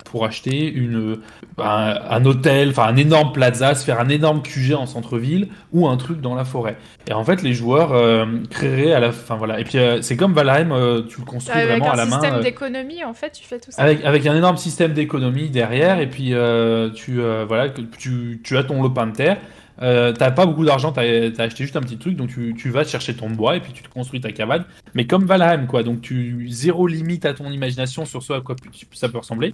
pour 0.05 0.25
acheter 0.25 0.71
une, 0.71 1.17
un, 1.57 1.97
un 2.09 2.25
hôtel, 2.25 2.69
enfin 2.69 2.83
un 2.83 2.97
énorme 2.97 3.31
plaza, 3.31 3.73
se 3.73 3.83
faire 3.83 3.99
un 3.99 4.09
énorme 4.09 4.43
QG 4.43 4.73
en 4.75 4.85
centre-ville 4.85 5.47
ou 5.71 5.87
un 5.87 5.97
truc 5.97 6.21
dans 6.21 6.35
la 6.35 6.45
forêt. 6.45 6.77
Et 7.07 7.13
en 7.13 7.23
fait, 7.23 7.41
les 7.41 7.53
joueurs 7.53 8.27
créeraient 8.49 8.93
à 8.93 8.99
la 8.99 9.11
fin, 9.11 9.35
voilà. 9.35 9.59
Et 9.59 9.63
puis 9.63 9.77
c'est 10.01 10.17
comme 10.17 10.33
Valheim, 10.33 11.03
tu 11.09 11.19
le 11.19 11.25
construis 11.25 11.55
Avec 11.59 11.79
vraiment 11.79 11.89
à 11.89 11.93
un 11.93 11.97
la 11.97 12.05
main. 12.05 12.19
système 12.19 12.35
euh, 12.39 12.43
d'économie, 12.43 13.03
en 13.03 13.13
fait, 13.13 13.31
tu 13.31 13.43
fais 13.43 13.59
tout 13.59 13.71
ça. 13.71 13.81
avec, 13.81 14.05
avec 14.05 14.25
un 14.27 14.35
énorme 14.35 14.57
système 14.57 14.93
d'économie 14.93 15.49
derrière, 15.49 15.99
et 15.99 16.07
puis 16.07 16.33
tu, 16.95 17.19
voilà, 17.47 17.69
tu, 17.97 18.39
tu 18.43 18.57
as 18.57 18.63
ton 18.63 18.83
lopin 18.83 19.07
de 19.07 19.13
terre, 19.13 19.37
euh, 19.81 20.13
t'as 20.13 20.31
pas 20.31 20.45
beaucoup 20.45 20.65
d'argent, 20.65 20.91
t'as 20.91 21.01
as 21.01 21.41
acheté 21.41 21.63
juste 21.63 21.75
un 21.75 21.81
petit 21.81 21.97
truc, 21.97 22.15
donc 22.15 22.29
tu, 22.29 22.53
tu 22.57 22.69
vas 22.69 22.83
chercher 22.83 23.15
ton 23.15 23.29
bois 23.29 23.55
et 23.55 23.59
puis 23.59 23.73
tu 23.73 23.83
te 23.83 23.89
construis 23.89 24.21
ta 24.21 24.31
cabane. 24.31 24.65
Mais 24.93 25.07
comme 25.07 25.25
Valheim, 25.25 25.65
quoi. 25.65 25.83
Donc 25.83 26.01
tu 26.01 26.47
zéro 26.49 26.87
limite 26.87 27.25
à 27.25 27.33
ton 27.33 27.51
imagination 27.51 28.05
sur 28.05 28.21
ce 28.21 28.33
à 28.33 28.41
quoi 28.41 28.55
ça 28.93 29.09
peut 29.09 29.17
ressembler. 29.17 29.53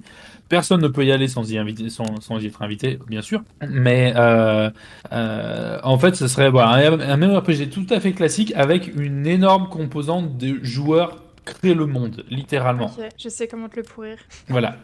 Personne 0.50 0.82
ne 0.82 0.88
peut 0.88 1.06
y 1.06 1.12
aller 1.12 1.28
sans 1.28 1.50
y, 1.52 1.58
inviter, 1.58 1.90
sans, 1.90 2.20
sans 2.22 2.40
y 2.40 2.48
être 2.48 2.62
invité, 2.62 3.00
bien 3.08 3.22
sûr. 3.22 3.42
Mais 3.68 4.14
euh, 4.16 4.70
euh, 5.12 5.80
en 5.84 5.98
fait, 5.98 6.16
ce 6.16 6.28
serait 6.28 6.50
voilà, 6.50 6.92
un, 6.92 7.00
un 7.00 7.18
MMORPG 7.18 7.70
tout 7.70 7.88
à 7.90 8.00
fait 8.00 8.14
classique 8.14 8.54
avec 8.56 8.94
une 8.96 9.26
énorme 9.26 9.70
composante 9.70 10.38
de 10.38 10.60
joueurs 10.64 11.18
créent 11.46 11.74
le 11.74 11.86
monde, 11.86 12.24
littéralement. 12.30 12.92
Je 13.18 13.30
sais 13.30 13.48
comment 13.48 13.70
te 13.70 13.78
le 13.78 13.84
pourrir. 13.84 14.18
Voilà. 14.48 14.78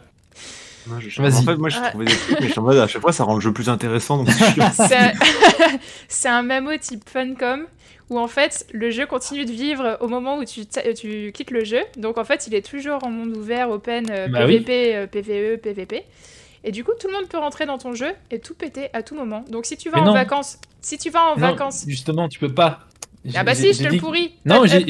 Moi, 0.88 0.98
je- 1.00 1.20
Vas-y. 1.22 1.34
En 1.38 1.42
fait, 1.42 1.56
moi, 1.56 1.68
j'ai 1.68 1.78
Ah. 1.82 1.88
trouvé 1.90 2.04
des 2.06 2.14
trucs, 2.16 2.40
mais 2.40 2.46
je 2.46 2.52
suis 2.52 2.58
en 2.60 2.62
mode, 2.62 2.78
à 2.78 2.86
chaque 2.86 3.02
fois, 3.02 3.12
ça 3.12 3.24
rend 3.24 3.34
le 3.34 3.40
jeu 3.40 3.52
plus 3.52 3.68
intéressant. 3.68 4.18
Donc, 4.18 4.28
c'est 4.30 4.96
un... 4.96 5.12
un 6.38 6.42
MMO 6.42 6.76
type 6.78 7.08
Funcom 7.08 7.66
où 8.08 8.18
en 8.20 8.28
fait 8.28 8.66
le 8.72 8.90
jeu 8.90 9.04
continue 9.04 9.44
de 9.44 9.50
vivre 9.50 9.96
au 10.00 10.06
moment 10.06 10.38
où 10.38 10.44
tu, 10.44 10.64
ta- 10.66 10.92
tu 10.94 11.32
quittes 11.34 11.50
le 11.50 11.64
jeu. 11.64 11.80
Donc 11.96 12.18
en 12.18 12.24
fait 12.24 12.46
il 12.46 12.54
est 12.54 12.64
toujours 12.64 13.02
en 13.04 13.10
monde 13.10 13.36
ouvert, 13.36 13.68
open, 13.70 14.06
euh, 14.10 14.28
Bah. 14.28 14.40
PVP, 14.46 14.94
euh, 14.94 15.06
PVE, 15.08 15.56
PVP. 15.60 16.04
Et 16.62 16.70
du 16.70 16.84
coup 16.84 16.92
tout 17.00 17.08
le 17.08 17.14
monde 17.14 17.26
peut 17.28 17.38
rentrer 17.38 17.66
dans 17.66 17.78
ton 17.78 17.94
jeu 17.94 18.12
et 18.30 18.38
tout 18.38 18.54
péter 18.54 18.90
à 18.92 19.02
tout 19.02 19.16
moment. 19.16 19.44
Donc 19.50 19.66
si 19.66 19.76
tu 19.76 19.90
vas 19.90 19.96
Mais 19.96 20.02
en 20.02 20.06
non. 20.06 20.12
vacances, 20.12 20.58
si 20.80 20.98
tu 20.98 21.10
vas 21.10 21.22
en 21.32 21.34
Non, 21.34 21.40
vacances, 21.40 21.84
justement, 21.88 22.28
tu 22.28 22.38
peux 22.38 22.52
pas. 22.54 22.80
Ah 23.34 23.44
bah 23.44 23.54
si 23.54 23.72
je 23.72 23.82
te 23.84 23.88
dit- 23.88 23.96
le 23.96 24.00
pourris. 24.00 24.32
Non, 24.44 24.62
j'ai 24.66 24.82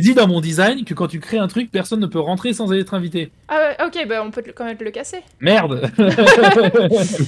dit 0.00 0.14
dans 0.14 0.26
mon 0.26 0.40
design 0.40 0.84
que 0.84 0.94
quand 0.94 1.08
tu 1.08 1.20
crées 1.20 1.38
un 1.38 1.48
truc, 1.48 1.70
personne 1.70 2.00
ne 2.00 2.06
peut 2.06 2.20
rentrer 2.20 2.52
sans 2.52 2.72
être 2.72 2.94
invité. 2.94 3.30
ah 3.48 3.56
ouais, 3.78 3.86
ok 3.86 4.06
bah 4.08 4.22
on 4.24 4.30
peut 4.30 4.42
quand 4.54 4.64
même 4.64 4.76
te 4.76 4.84
le 4.84 4.90
casser. 4.90 5.18
Merde 5.40 5.90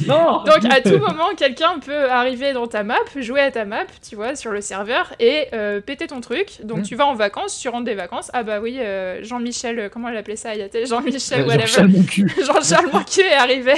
Non 0.07 0.43
Donc 0.45 0.65
à 0.71 0.81
tout 0.81 0.99
moment, 0.99 1.29
quelqu'un 1.37 1.79
peut 1.85 2.11
arriver 2.11 2.53
dans 2.53 2.67
ta 2.67 2.83
map, 2.83 2.95
jouer 3.17 3.41
à 3.41 3.51
ta 3.51 3.65
map, 3.65 3.85
tu 4.09 4.17
vois, 4.17 4.35
sur 4.37 4.51
le 4.51 4.61
serveur 4.61 5.13
et 5.21 5.47
euh, 5.53 5.81
péter 5.81 6.07
ton 6.07 6.21
truc. 6.21 6.59
Donc 6.65 6.79
Hmm. 6.79 6.83
tu 6.83 6.97
vas 6.97 7.07
en 7.07 7.15
vacances, 7.15 7.59
tu 7.59 7.69
rentres 7.69 7.85
des 7.85 7.95
vacances. 7.95 8.31
Ah 8.35 8.43
bah 8.43 8.59
oui, 8.61 8.79
euh, 8.81 9.23
Jean-Michel, 9.23 9.89
comment 9.93 10.09
elle 10.09 10.17
appelait 10.17 10.37
ça 10.37 10.51
Jean-Michel, 10.55 11.41
Euh, 11.43 11.47
whatever. 11.47 11.67
Jean-Charles 11.67 11.89
mon 11.89 12.03
cul. 12.03 12.33
Jean-Charles 12.45 12.91
Manqueux 12.93 13.23
est 13.23 13.33
arrivé. 13.35 13.73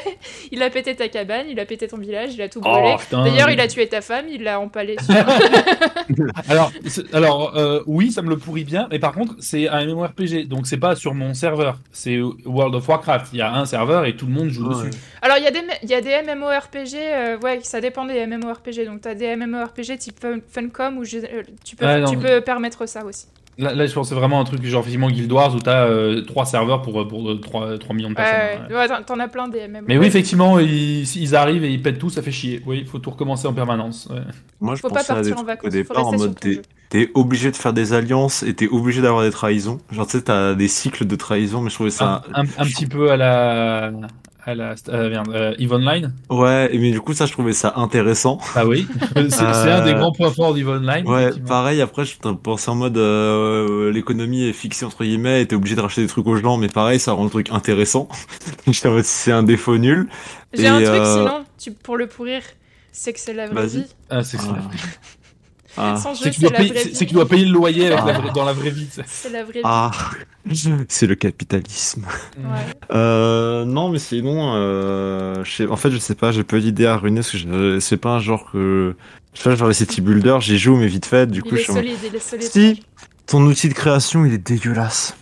Il 0.53 0.63
a 0.63 0.71
pété 0.71 0.95
ta 0.95 1.09
cabane, 1.09 1.47
il 1.49 1.59
a 1.61 1.65
pété 1.65 1.87
ton 1.89 1.99
village, 1.99 2.31
il 2.35 2.43
a 2.43 2.49
tout 2.49 2.61
brûlé. 2.61 2.93
Oh, 2.95 2.99
putain. 2.99 3.25
D'ailleurs, 3.25 3.51
il 3.51 3.61
a 3.61 3.69
tué 3.69 3.87
ta 3.87 4.01
femme, 4.01 4.27
il 4.31 4.43
l'a 4.43 4.59
empalé. 4.61 4.97
sur- 5.05 5.15
Alors, 6.49 6.73
alors 7.13 7.57
euh, 7.57 7.81
oui, 7.87 8.11
ça 8.13 8.23
me 8.23 8.29
le 8.29 8.37
pourrit 8.37 8.65
bien, 8.65 8.89
mais 8.91 8.99
par 8.99 9.13
contre, 9.13 9.35
c'est 9.41 9.69
un 9.69 9.85
MMORPG, 9.87 10.47
donc 10.49 10.67
c'est 10.67 10.77
pas 10.77 10.95
sur 10.97 11.15
mon 11.15 11.35
serveur. 11.35 11.79
C'est 11.93 12.19
World 12.45 12.75
of 12.75 12.89
Warcraft. 12.89 13.29
Il 13.33 13.39
y 13.39 13.43
a 13.43 13.55
un 13.55 13.65
serveur 13.67 14.05
et 14.05 14.17
tout 14.17 14.27
le 14.27 14.33
monde 14.33 14.49
joue 14.49 14.69
Ouais. 14.69 14.87
dessus. 14.89 14.99
Alors, 15.23 15.39
il 15.39 15.45
y, 15.45 15.47
a 15.47 15.51
des 15.51 15.63
y 15.89 15.95
a 15.95 16.01
des 16.01 16.23
MMORPG, 16.35 16.95
euh, 16.97 17.39
ouais, 17.39 17.61
ça 17.63 17.81
dépend 17.81 18.05
des 18.05 18.27
MMORPG. 18.27 18.85
Donc, 18.87 19.03
tu 19.03 19.09
as 19.09 19.15
des 19.15 19.35
MMORPG 19.37 19.97
type 19.99 20.21
Fun- 20.21 20.41
Funcom 20.49 20.99
où 20.99 21.05
je- 21.05 21.19
euh, 21.19 21.43
tu, 21.65 21.77
peux, 21.77 21.85
Ouais, 21.87 22.01
non, 22.01 22.11
tu 22.11 22.17
mais- 22.17 22.37
peux 22.37 22.41
permettre 22.43 22.87
ça 22.87 23.05
aussi. 23.05 23.27
Là, 23.59 23.75
là, 23.75 23.87
je 23.87 23.93
pensais 23.95 24.15
vraiment 24.15 24.39
à 24.39 24.43
un 24.43 24.45
truc 24.45 24.63
genre 24.65 24.81
effectivement 24.83 25.11
Guild 25.11 25.33
Wars 25.33 25.55
où 25.55 25.61
t'as 25.61 25.87
euh, 25.87 26.23
trois 26.23 26.45
serveurs 26.45 26.83
pour, 26.83 27.09
pour 27.09 27.31
euh, 27.31 27.37
3, 27.37 27.79
3 27.79 27.95
millions 27.97 28.11
de 28.11 28.15
personnes. 28.15 28.67
Ouais, 28.71 28.77
ouais, 28.77 29.03
t'en- 29.05 29.19
as 29.19 29.29
plein 29.29 29.49
des 29.49 29.67
MMO. 29.67 29.85
Mais 29.87 29.97
oui, 29.97 30.07
effectivement, 30.07 30.59
ils, 30.59 31.05
ils 31.17 31.35
arrivent 31.35 31.65
et 31.65 31.71
ils 31.73 31.81
pètent 31.81 31.99
tout, 31.99 32.11
ça 32.11 32.21
fait 32.21 32.33
chier. 32.33 32.61
Oui, 32.67 32.81
il 32.83 32.87
faut 32.87 32.99
tout 32.99 33.11
recommencer 33.11 33.47
en 33.47 33.55
permanence. 33.55 34.09
ouais. 34.11 34.21
Moi, 34.61 34.75
je 34.75 34.83
Faut 34.83 34.89
pas 34.89 34.97
pensais 34.97 35.13
à 35.13 35.23
des 35.23 35.31
partir 35.31 35.33
en 35.33 35.37
trucs 35.37 35.47
vacances, 35.47 35.67
au 35.67 35.71
faut 35.71 35.95
départ 35.95 36.07
en 36.07 36.13
mode 36.19 36.35
t'es 36.89 37.11
obligé 37.15 37.51
de 37.51 37.57
faire 37.57 37.73
des 37.73 37.93
alliances 37.95 38.43
et 38.43 38.55
t'es 38.55 38.69
obligé 38.69 39.03
d'avoir 39.03 39.23
des 39.25 39.31
trahisons. 39.31 39.79
Genre, 39.91 40.07
tu 40.07 40.19
sais, 40.19 40.25
t'as 40.25 40.55
des 40.55 40.69
cycles 40.69 41.07
de 41.07 41.17
trahison, 41.17 41.61
mais 41.61 41.71
je 41.71 41.75
trouvais 41.75 41.91
ça. 41.91 42.23
Un, 42.33 42.43
un- 42.43 42.47
un 42.59 42.65
petit 42.65 42.87
peu 42.87 43.11
à 43.11 43.17
la. 43.17 43.91
À 44.49 44.55
la. 44.55 44.75
Euh, 44.91 45.11
merde, 45.11 45.29
euh, 45.35 45.55
Eve 45.59 45.73
Online 45.73 46.13
Ouais, 46.31 46.71
mais 46.73 46.93
du 46.93 47.01
coup, 47.01 47.13
ça, 47.15 47.27
je 47.27 47.33
trouvais 47.33 47.53
ça 47.53 47.73
intéressant. 47.77 48.39
Ah 48.55 48.65
oui, 48.65 48.87
c'est 49.29 49.41
un 49.43 49.85
des 49.85 49.93
grands 49.95 50.13
points 50.13 50.31
forts 50.31 50.55
d'Eve 50.55 50.69
Online. 50.69 51.05
Ouais, 51.07 51.31
pareil, 51.47 51.83
après, 51.83 52.05
je 52.05 52.17
pensais 52.17 52.71
en 52.71 52.77
mode 52.77 52.97
euh, 52.97 53.91
l'économie 53.91 54.45
est 54.45 54.53
fixée 54.53 54.85
entre 54.87 55.03
guillemets 55.03 55.43
et 55.43 55.47
t'es 55.49 55.57
obligé 55.57 55.75
de 55.75 55.81
racheter 55.81 56.03
des 56.03 56.07
trucs 56.07 56.27
aux 56.29 56.37
gens, 56.37 56.59
mais 56.59 56.69
pareil, 56.69 57.01
ça 57.01 57.13
rend 57.13 57.25
le 57.25 57.31
truc 57.31 57.51
intéressant. 57.51 58.09
J'étais 58.69 58.89
en 58.89 58.93
mode 58.93 59.05
c'est 59.05 59.33
un 59.33 59.43
défaut 59.43 59.79
nul. 59.79 60.09
J'ai 60.55 60.69
un 60.69 60.77
truc 60.77 60.89
euh, 60.91 61.15
sinon, 61.27 61.45
tu, 61.59 61.73
pour 61.73 61.97
le 61.97 62.07
pourrir, 62.07 62.43
c'est 62.93 63.13
que 63.13 63.19
c'est 63.21 63.35
la 63.35 63.49
vraie 63.49 63.67
Vas-y. 63.67 63.81
vie. 63.81 63.87
Ah, 64.11 64.23
c'est 64.23 64.37
que 64.37 64.45
c'est 64.45 64.49
la 64.49 64.55
vraie- 64.61 64.63
Ah, 64.73 64.77
c'est 64.77 64.79
la 64.79 64.79
vraie 64.79 64.79
c'est- 64.79 65.16
vie. 65.83 66.01
c'est 66.93 67.05
que 67.05 67.09
tu 67.09 67.15
dois 67.15 67.27
payer 67.29 67.45
le 67.45 67.53
loyer 67.53 67.87
avec 67.87 67.99
la 68.05 68.15
Ah. 68.15 68.19
vraie- 68.21 68.33
dans 68.33 68.45
la 68.45 68.53
vraie 68.53 68.71
vie. 68.71 68.89
C'est 69.07 69.31
la 69.31 69.43
vraie 69.45 69.53
vie. 69.55 69.61
ah. 69.65 69.91
c'est 70.89 71.07
le 71.07 71.15
capitalisme. 71.17 72.05
Ouais. 72.39 72.45
Euh, 72.93 73.65
non, 73.65 73.89
mais 73.91 73.99
sinon, 73.99 74.53
euh, 74.55 75.43
je 75.45 75.51
sais- 75.53 75.67
en 75.67 75.77
fait, 75.77 75.91
je 75.91 75.99
sais 75.99 76.15
pas, 76.15 76.33
j'ai 76.33 76.45
peu 76.45 76.61
d'idées 76.61 76.87
à 76.87 76.97
ruiner 76.97 77.21
parce 77.21 77.33
que 77.33 77.39
je- 77.39 77.79
c'est 77.81 77.97
pas 77.97 78.11
un 78.11 78.21
genre 78.21 78.51
que. 78.53 78.95
Je 79.35 79.43
sais 79.43 79.51
pas, 79.51 79.57
genre 79.57 79.69
les 79.69 79.75
city 79.75 80.01
builders, 80.01 80.41
j'y 80.41 80.57
joue, 80.59 80.77
mais 80.77 80.87
vite 80.87 81.05
fait, 81.07 81.27
du 81.31 81.43
coup, 81.43 81.51
il 81.53 81.57
je 81.57 81.61
est 81.61 81.63
suis 81.65 81.73
en- 81.73 81.77
solide, 81.77 81.97
il 82.09 82.15
est 82.17 82.19
solide. 82.21 82.49
Si, 82.51 82.83
ton 83.27 83.43
outil 83.45 83.69
de 83.69 83.75
création, 83.75 84.25
il 84.25 84.33
est 84.33 84.39
dégueulasse. 84.39 85.15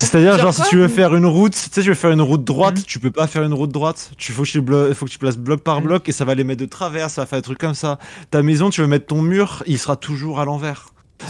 C'est-à-dire, 0.00 0.32
Genre 0.38 0.52
genre, 0.52 0.54
si 0.54 0.62
tu 0.70 0.76
veux 0.76 0.88
faire 0.88 1.14
une 1.14 1.26
route, 1.26 1.52
tu 1.52 1.58
sais, 1.58 1.82
tu 1.82 1.88
veux 1.88 1.94
faire 1.94 2.10
une 2.12 2.22
route 2.22 2.44
droite, 2.44 2.84
tu 2.86 2.98
peux 2.98 3.10
pas 3.10 3.26
faire 3.26 3.42
une 3.42 3.54
route 3.54 3.70
droite. 3.70 4.10
Tu 4.18 4.32
faut 4.32 4.42
que 4.42 4.48
tu, 4.48 4.60
blo- 4.60 4.92
faut 4.94 5.06
que 5.06 5.10
tu 5.10 5.18
places 5.18 5.38
bloc 5.38 5.62
par 5.62 5.80
Mhm. 5.80 5.86
bloc 5.86 6.08
et 6.08 6.12
ça 6.12 6.24
va 6.24 6.34
les 6.34 6.44
mettre 6.44 6.60
de 6.60 6.66
travers, 6.66 7.10
ça 7.10 7.22
va 7.22 7.26
faire 7.26 7.38
des 7.38 7.42
trucs 7.44 7.58
comme 7.58 7.74
ça. 7.74 7.98
Ta 8.30 8.42
maison, 8.42 8.70
tu 8.70 8.80
veux 8.80 8.86
mettre 8.86 9.06
ton 9.06 9.22
mur, 9.22 9.62
il 9.66 9.78
sera 9.78 9.96
toujours 9.96 10.40
à 10.40 10.44
l'envers. 10.44 10.86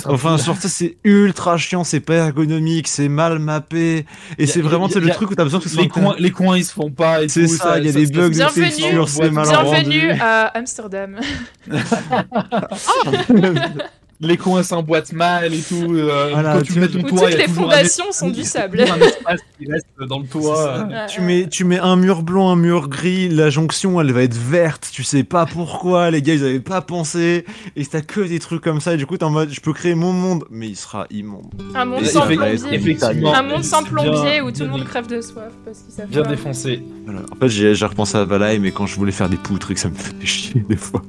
Enfin, 0.06 0.38
sur 0.38 0.56
ça, 0.56 0.68
c'est 0.70 0.96
ultra 1.04 1.58
chiant, 1.58 1.84
c'est 1.84 2.00
pas 2.00 2.14
ergonomique, 2.14 2.88
c'est 2.88 3.10
mal 3.10 3.38
mappé, 3.38 4.06
et 4.38 4.46
c'est 4.46 4.62
vraiment, 4.62 4.88
le 4.88 5.10
a- 5.10 5.14
truc 5.14 5.30
où 5.30 5.34
t'as 5.34 5.44
besoin 5.44 5.60
que 5.60 5.68
ce 5.68 5.74
soit 5.74 5.82
Les 5.82 5.88
coins, 5.90 6.14
les 6.18 6.30
coins 6.30 6.56
ils 6.56 6.64
se 6.64 6.72
font 6.72 6.90
pas 6.90 7.22
et 7.22 7.28
C'est 7.28 7.46
ça, 7.46 7.78
il 7.78 7.84
y 7.84 7.88
a 7.90 7.92
des 7.92 8.06
bugs 8.06 8.28
de 8.30 8.30
Bienvenue. 8.30 8.64
texture, 8.64 9.06
c'est 9.08 9.30
mal 9.30 9.46
Bienvenue 9.46 10.08
rendu. 10.08 10.20
à 10.22 10.46
Amsterdam. 10.56 11.20
Les 14.24 14.36
coins 14.36 14.62
s'emboîtent 14.62 15.12
mal 15.12 15.52
et 15.52 15.58
tout. 15.60 15.94
euh, 15.94 16.28
Voilà, 16.32 16.54
quand 16.54 16.62
tu 16.62 16.72
tu- 16.74 16.78
mets 16.80 16.86
ton 16.88 17.00
Où 17.00 17.02
toit, 17.08 17.20
toutes 17.22 17.32
il 17.32 17.36
les 17.38 17.44
un 17.44 17.48
fondations 17.48 18.12
sont 18.12 18.28
du 18.28 18.34
il 18.34 18.38
y 18.38 18.42
a 18.42 18.48
sable. 18.48 18.78
toujours 18.78 18.94
un 18.94 19.00
espace 19.00 19.40
qui 19.58 19.70
reste 19.70 19.86
dans 20.08 20.20
le 20.20 20.26
toit. 20.26 20.86
Ouais, 20.86 21.06
Tu 21.08 21.20
ouais. 21.20 21.26
mets, 21.26 21.48
tu 21.48 21.64
mets 21.64 21.78
un 21.80 21.96
mur 21.96 22.22
blanc, 22.22 22.50
un 22.50 22.56
mur 22.56 22.88
gris, 22.88 23.28
la 23.28 23.50
jonction 23.50 24.00
elle 24.00 24.12
va 24.12 24.22
être 24.22 24.36
verte, 24.36 24.88
tu 24.92 25.02
sais 25.02 25.24
pas 25.24 25.44
pourquoi, 25.44 26.10
les 26.12 26.22
gars 26.22 26.34
ils 26.34 26.44
avaient 26.44 26.60
pas 26.60 26.80
pensé, 26.82 27.44
et 27.74 27.84
t'as 27.84 28.00
que 28.00 28.20
des 28.20 28.38
trucs 28.38 28.62
comme 28.62 28.80
ça, 28.80 28.94
et 28.94 28.96
du 28.96 29.06
coup 29.06 29.16
t'es 29.16 29.24
en 29.24 29.30
mode 29.30 29.50
je 29.52 29.60
peux 29.60 29.72
créer 29.72 29.94
mon 29.96 30.12
monde, 30.12 30.44
mais 30.50 30.68
il 30.68 30.76
sera 30.76 31.06
immonde. 31.10 31.46
Un 31.74 31.84
monde 31.84 32.02
Et 32.02 32.06
sans 32.06 32.26
plombier. 32.26 32.54
effectivement. 32.72 33.34
Un 33.34 33.42
monde 33.42 33.64
sans 33.64 33.82
Bien- 33.82 33.90
plombier 33.90 34.40
où 34.40 34.52
tout 34.52 34.62
le 34.62 34.68
monde 34.68 34.84
crève 34.84 35.08
de 35.08 35.20
soif 35.20 35.50
parce 35.64 35.80
qu'ils 35.80 35.94
savent 35.94 36.08
Bien 36.08 36.22
défoncé. 36.22 36.80
Voilà. 37.06 37.22
En 37.32 37.36
fait 37.36 37.48
j'ai 37.48 37.74
j'ai 37.74 37.86
repensé 37.86 38.16
à 38.18 38.24
Valheim, 38.24 38.60
mais 38.60 38.70
quand 38.70 38.86
je 38.86 38.94
voulais 38.94 39.10
faire 39.12 39.28
des 39.28 39.36
poutres 39.36 39.72
et 39.72 39.74
que 39.74 39.80
ça 39.80 39.88
me 39.88 39.94
fait 39.96 40.14
chier 40.24 40.64
des 40.68 40.76
fois. 40.76 41.02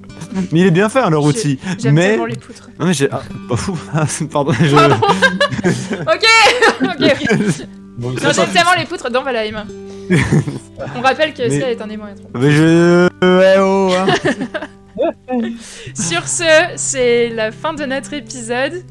Mais 0.52 0.62
il 0.62 0.66
est 0.68 0.72
bien 0.72 0.90
fait 0.90 1.00
hein, 1.00 1.12
leur 1.12 1.24
outil. 1.24 1.60
J'aime 1.78 1.94
mais... 1.94 2.10
tellement 2.12 2.26
les 2.26 2.36
poutres. 2.38 2.70
Non 2.80 2.88
mais 2.88 2.94
j'ai... 3.04 3.10
Ah, 3.12 3.22
pas 3.50 3.56
fou, 3.56 3.78
Ah, 3.94 4.06
pardon. 4.32 4.52
Je... 4.54 4.76
Pardon. 4.76 4.96
ok, 6.02 6.26
ok. 6.82 7.68
Bon, 7.98 8.12
Non, 8.12 8.34
ça, 8.34 8.46
tellement 8.48 8.74
les 8.78 8.86
poutres 8.86 9.10
dans 9.12 9.24
Valheim. 9.24 9.66
On 10.96 11.02
rappelle 11.02 11.34
que 11.34 11.44
Mais- 11.44 11.50
Ciel 11.50 11.70
est 11.70 11.82
un 11.82 11.90
aimant 11.90 12.08
étrange. 12.08 12.32
mais 12.34 12.52
je... 12.52 13.08
Ouais 13.22 13.56
oh 13.60 13.94
hein. 13.96 14.08
Sur 15.96 16.28
ce, 16.28 16.44
c'est 16.76 17.30
la 17.30 17.52
fin 17.52 17.74
de 17.74 17.86
notre 17.86 18.14
épisode. 18.14 18.84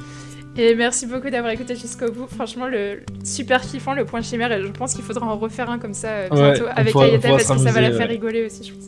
Et 0.56 0.74
merci 0.74 1.06
beaucoup 1.06 1.30
d'avoir 1.30 1.52
écouté 1.52 1.76
jusqu'au 1.76 2.10
bout. 2.12 2.26
Franchement, 2.26 2.66
le 2.66 3.00
super 3.24 3.62
kiffant, 3.62 3.94
le 3.94 4.04
point 4.04 4.20
chimère. 4.20 4.52
Et 4.52 4.60
je 4.62 4.68
pense 4.68 4.94
qu'il 4.94 5.02
faudra 5.02 5.26
en 5.26 5.38
refaire 5.38 5.70
un 5.70 5.78
comme 5.78 5.94
ça 5.94 6.08
euh, 6.08 6.28
bientôt 6.30 6.64
Ouais, 6.64 6.70
avec 6.76 6.92
pourra 6.92 7.06
parce 7.18 7.48
que 7.48 7.58
ça 7.58 7.72
va 7.72 7.80
la 7.80 7.90
faire 7.90 8.00
ouais. 8.00 8.04
rigoler 8.06 8.44
aussi, 8.44 8.64
je 8.64 8.72
pense. 8.74 8.84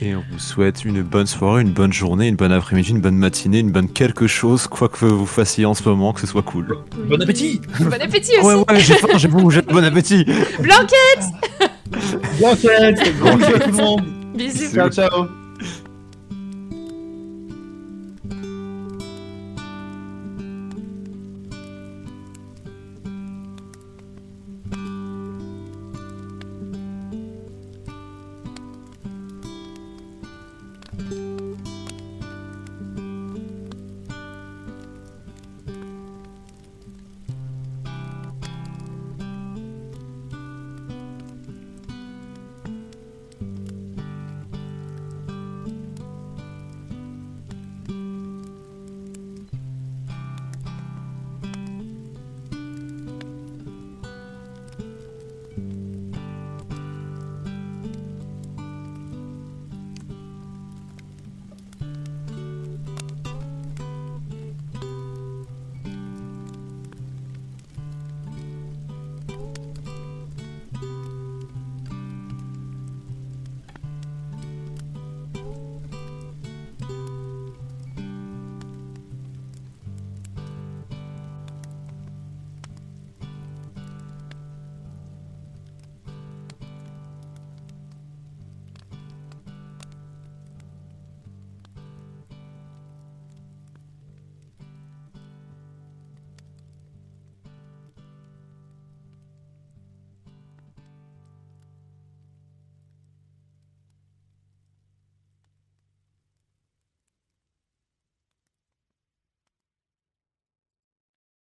Et 0.00 0.14
on 0.14 0.22
vous 0.30 0.38
souhaite 0.38 0.84
une 0.84 1.02
bonne 1.02 1.26
soirée, 1.26 1.62
une 1.62 1.72
bonne 1.72 1.92
journée, 1.92 2.28
une 2.28 2.36
bonne 2.36 2.52
après-midi, 2.52 2.90
une 2.90 3.00
bonne 3.00 3.16
matinée, 3.16 3.58
une 3.58 3.72
bonne 3.72 3.88
quelque 3.88 4.28
chose, 4.28 4.68
quoi 4.68 4.88
que 4.88 5.04
vous 5.04 5.26
fassiez 5.26 5.64
en 5.66 5.74
ce 5.74 5.88
moment, 5.88 6.12
que 6.12 6.20
ce 6.20 6.26
soit 6.28 6.42
cool. 6.42 6.78
Bon 7.08 7.20
appétit 7.20 7.60
Bon 7.80 7.92
appétit 8.00 8.32
aussi. 8.38 8.46
Ouais, 8.46 8.54
ouais, 8.54 8.80
j'ai 8.80 8.94
faim, 8.94 9.08
j'ai 9.16 9.28
j'ai 9.50 9.62
bon 9.62 9.84
appétit. 9.84 10.24
Blanquette 10.60 11.24
Bon 12.40 12.56
Bon 13.20 13.36
le 13.36 13.72
monde 13.72 14.04
Bisous. 14.36 14.72
Ciao 14.72 14.88
ciao 14.88 15.26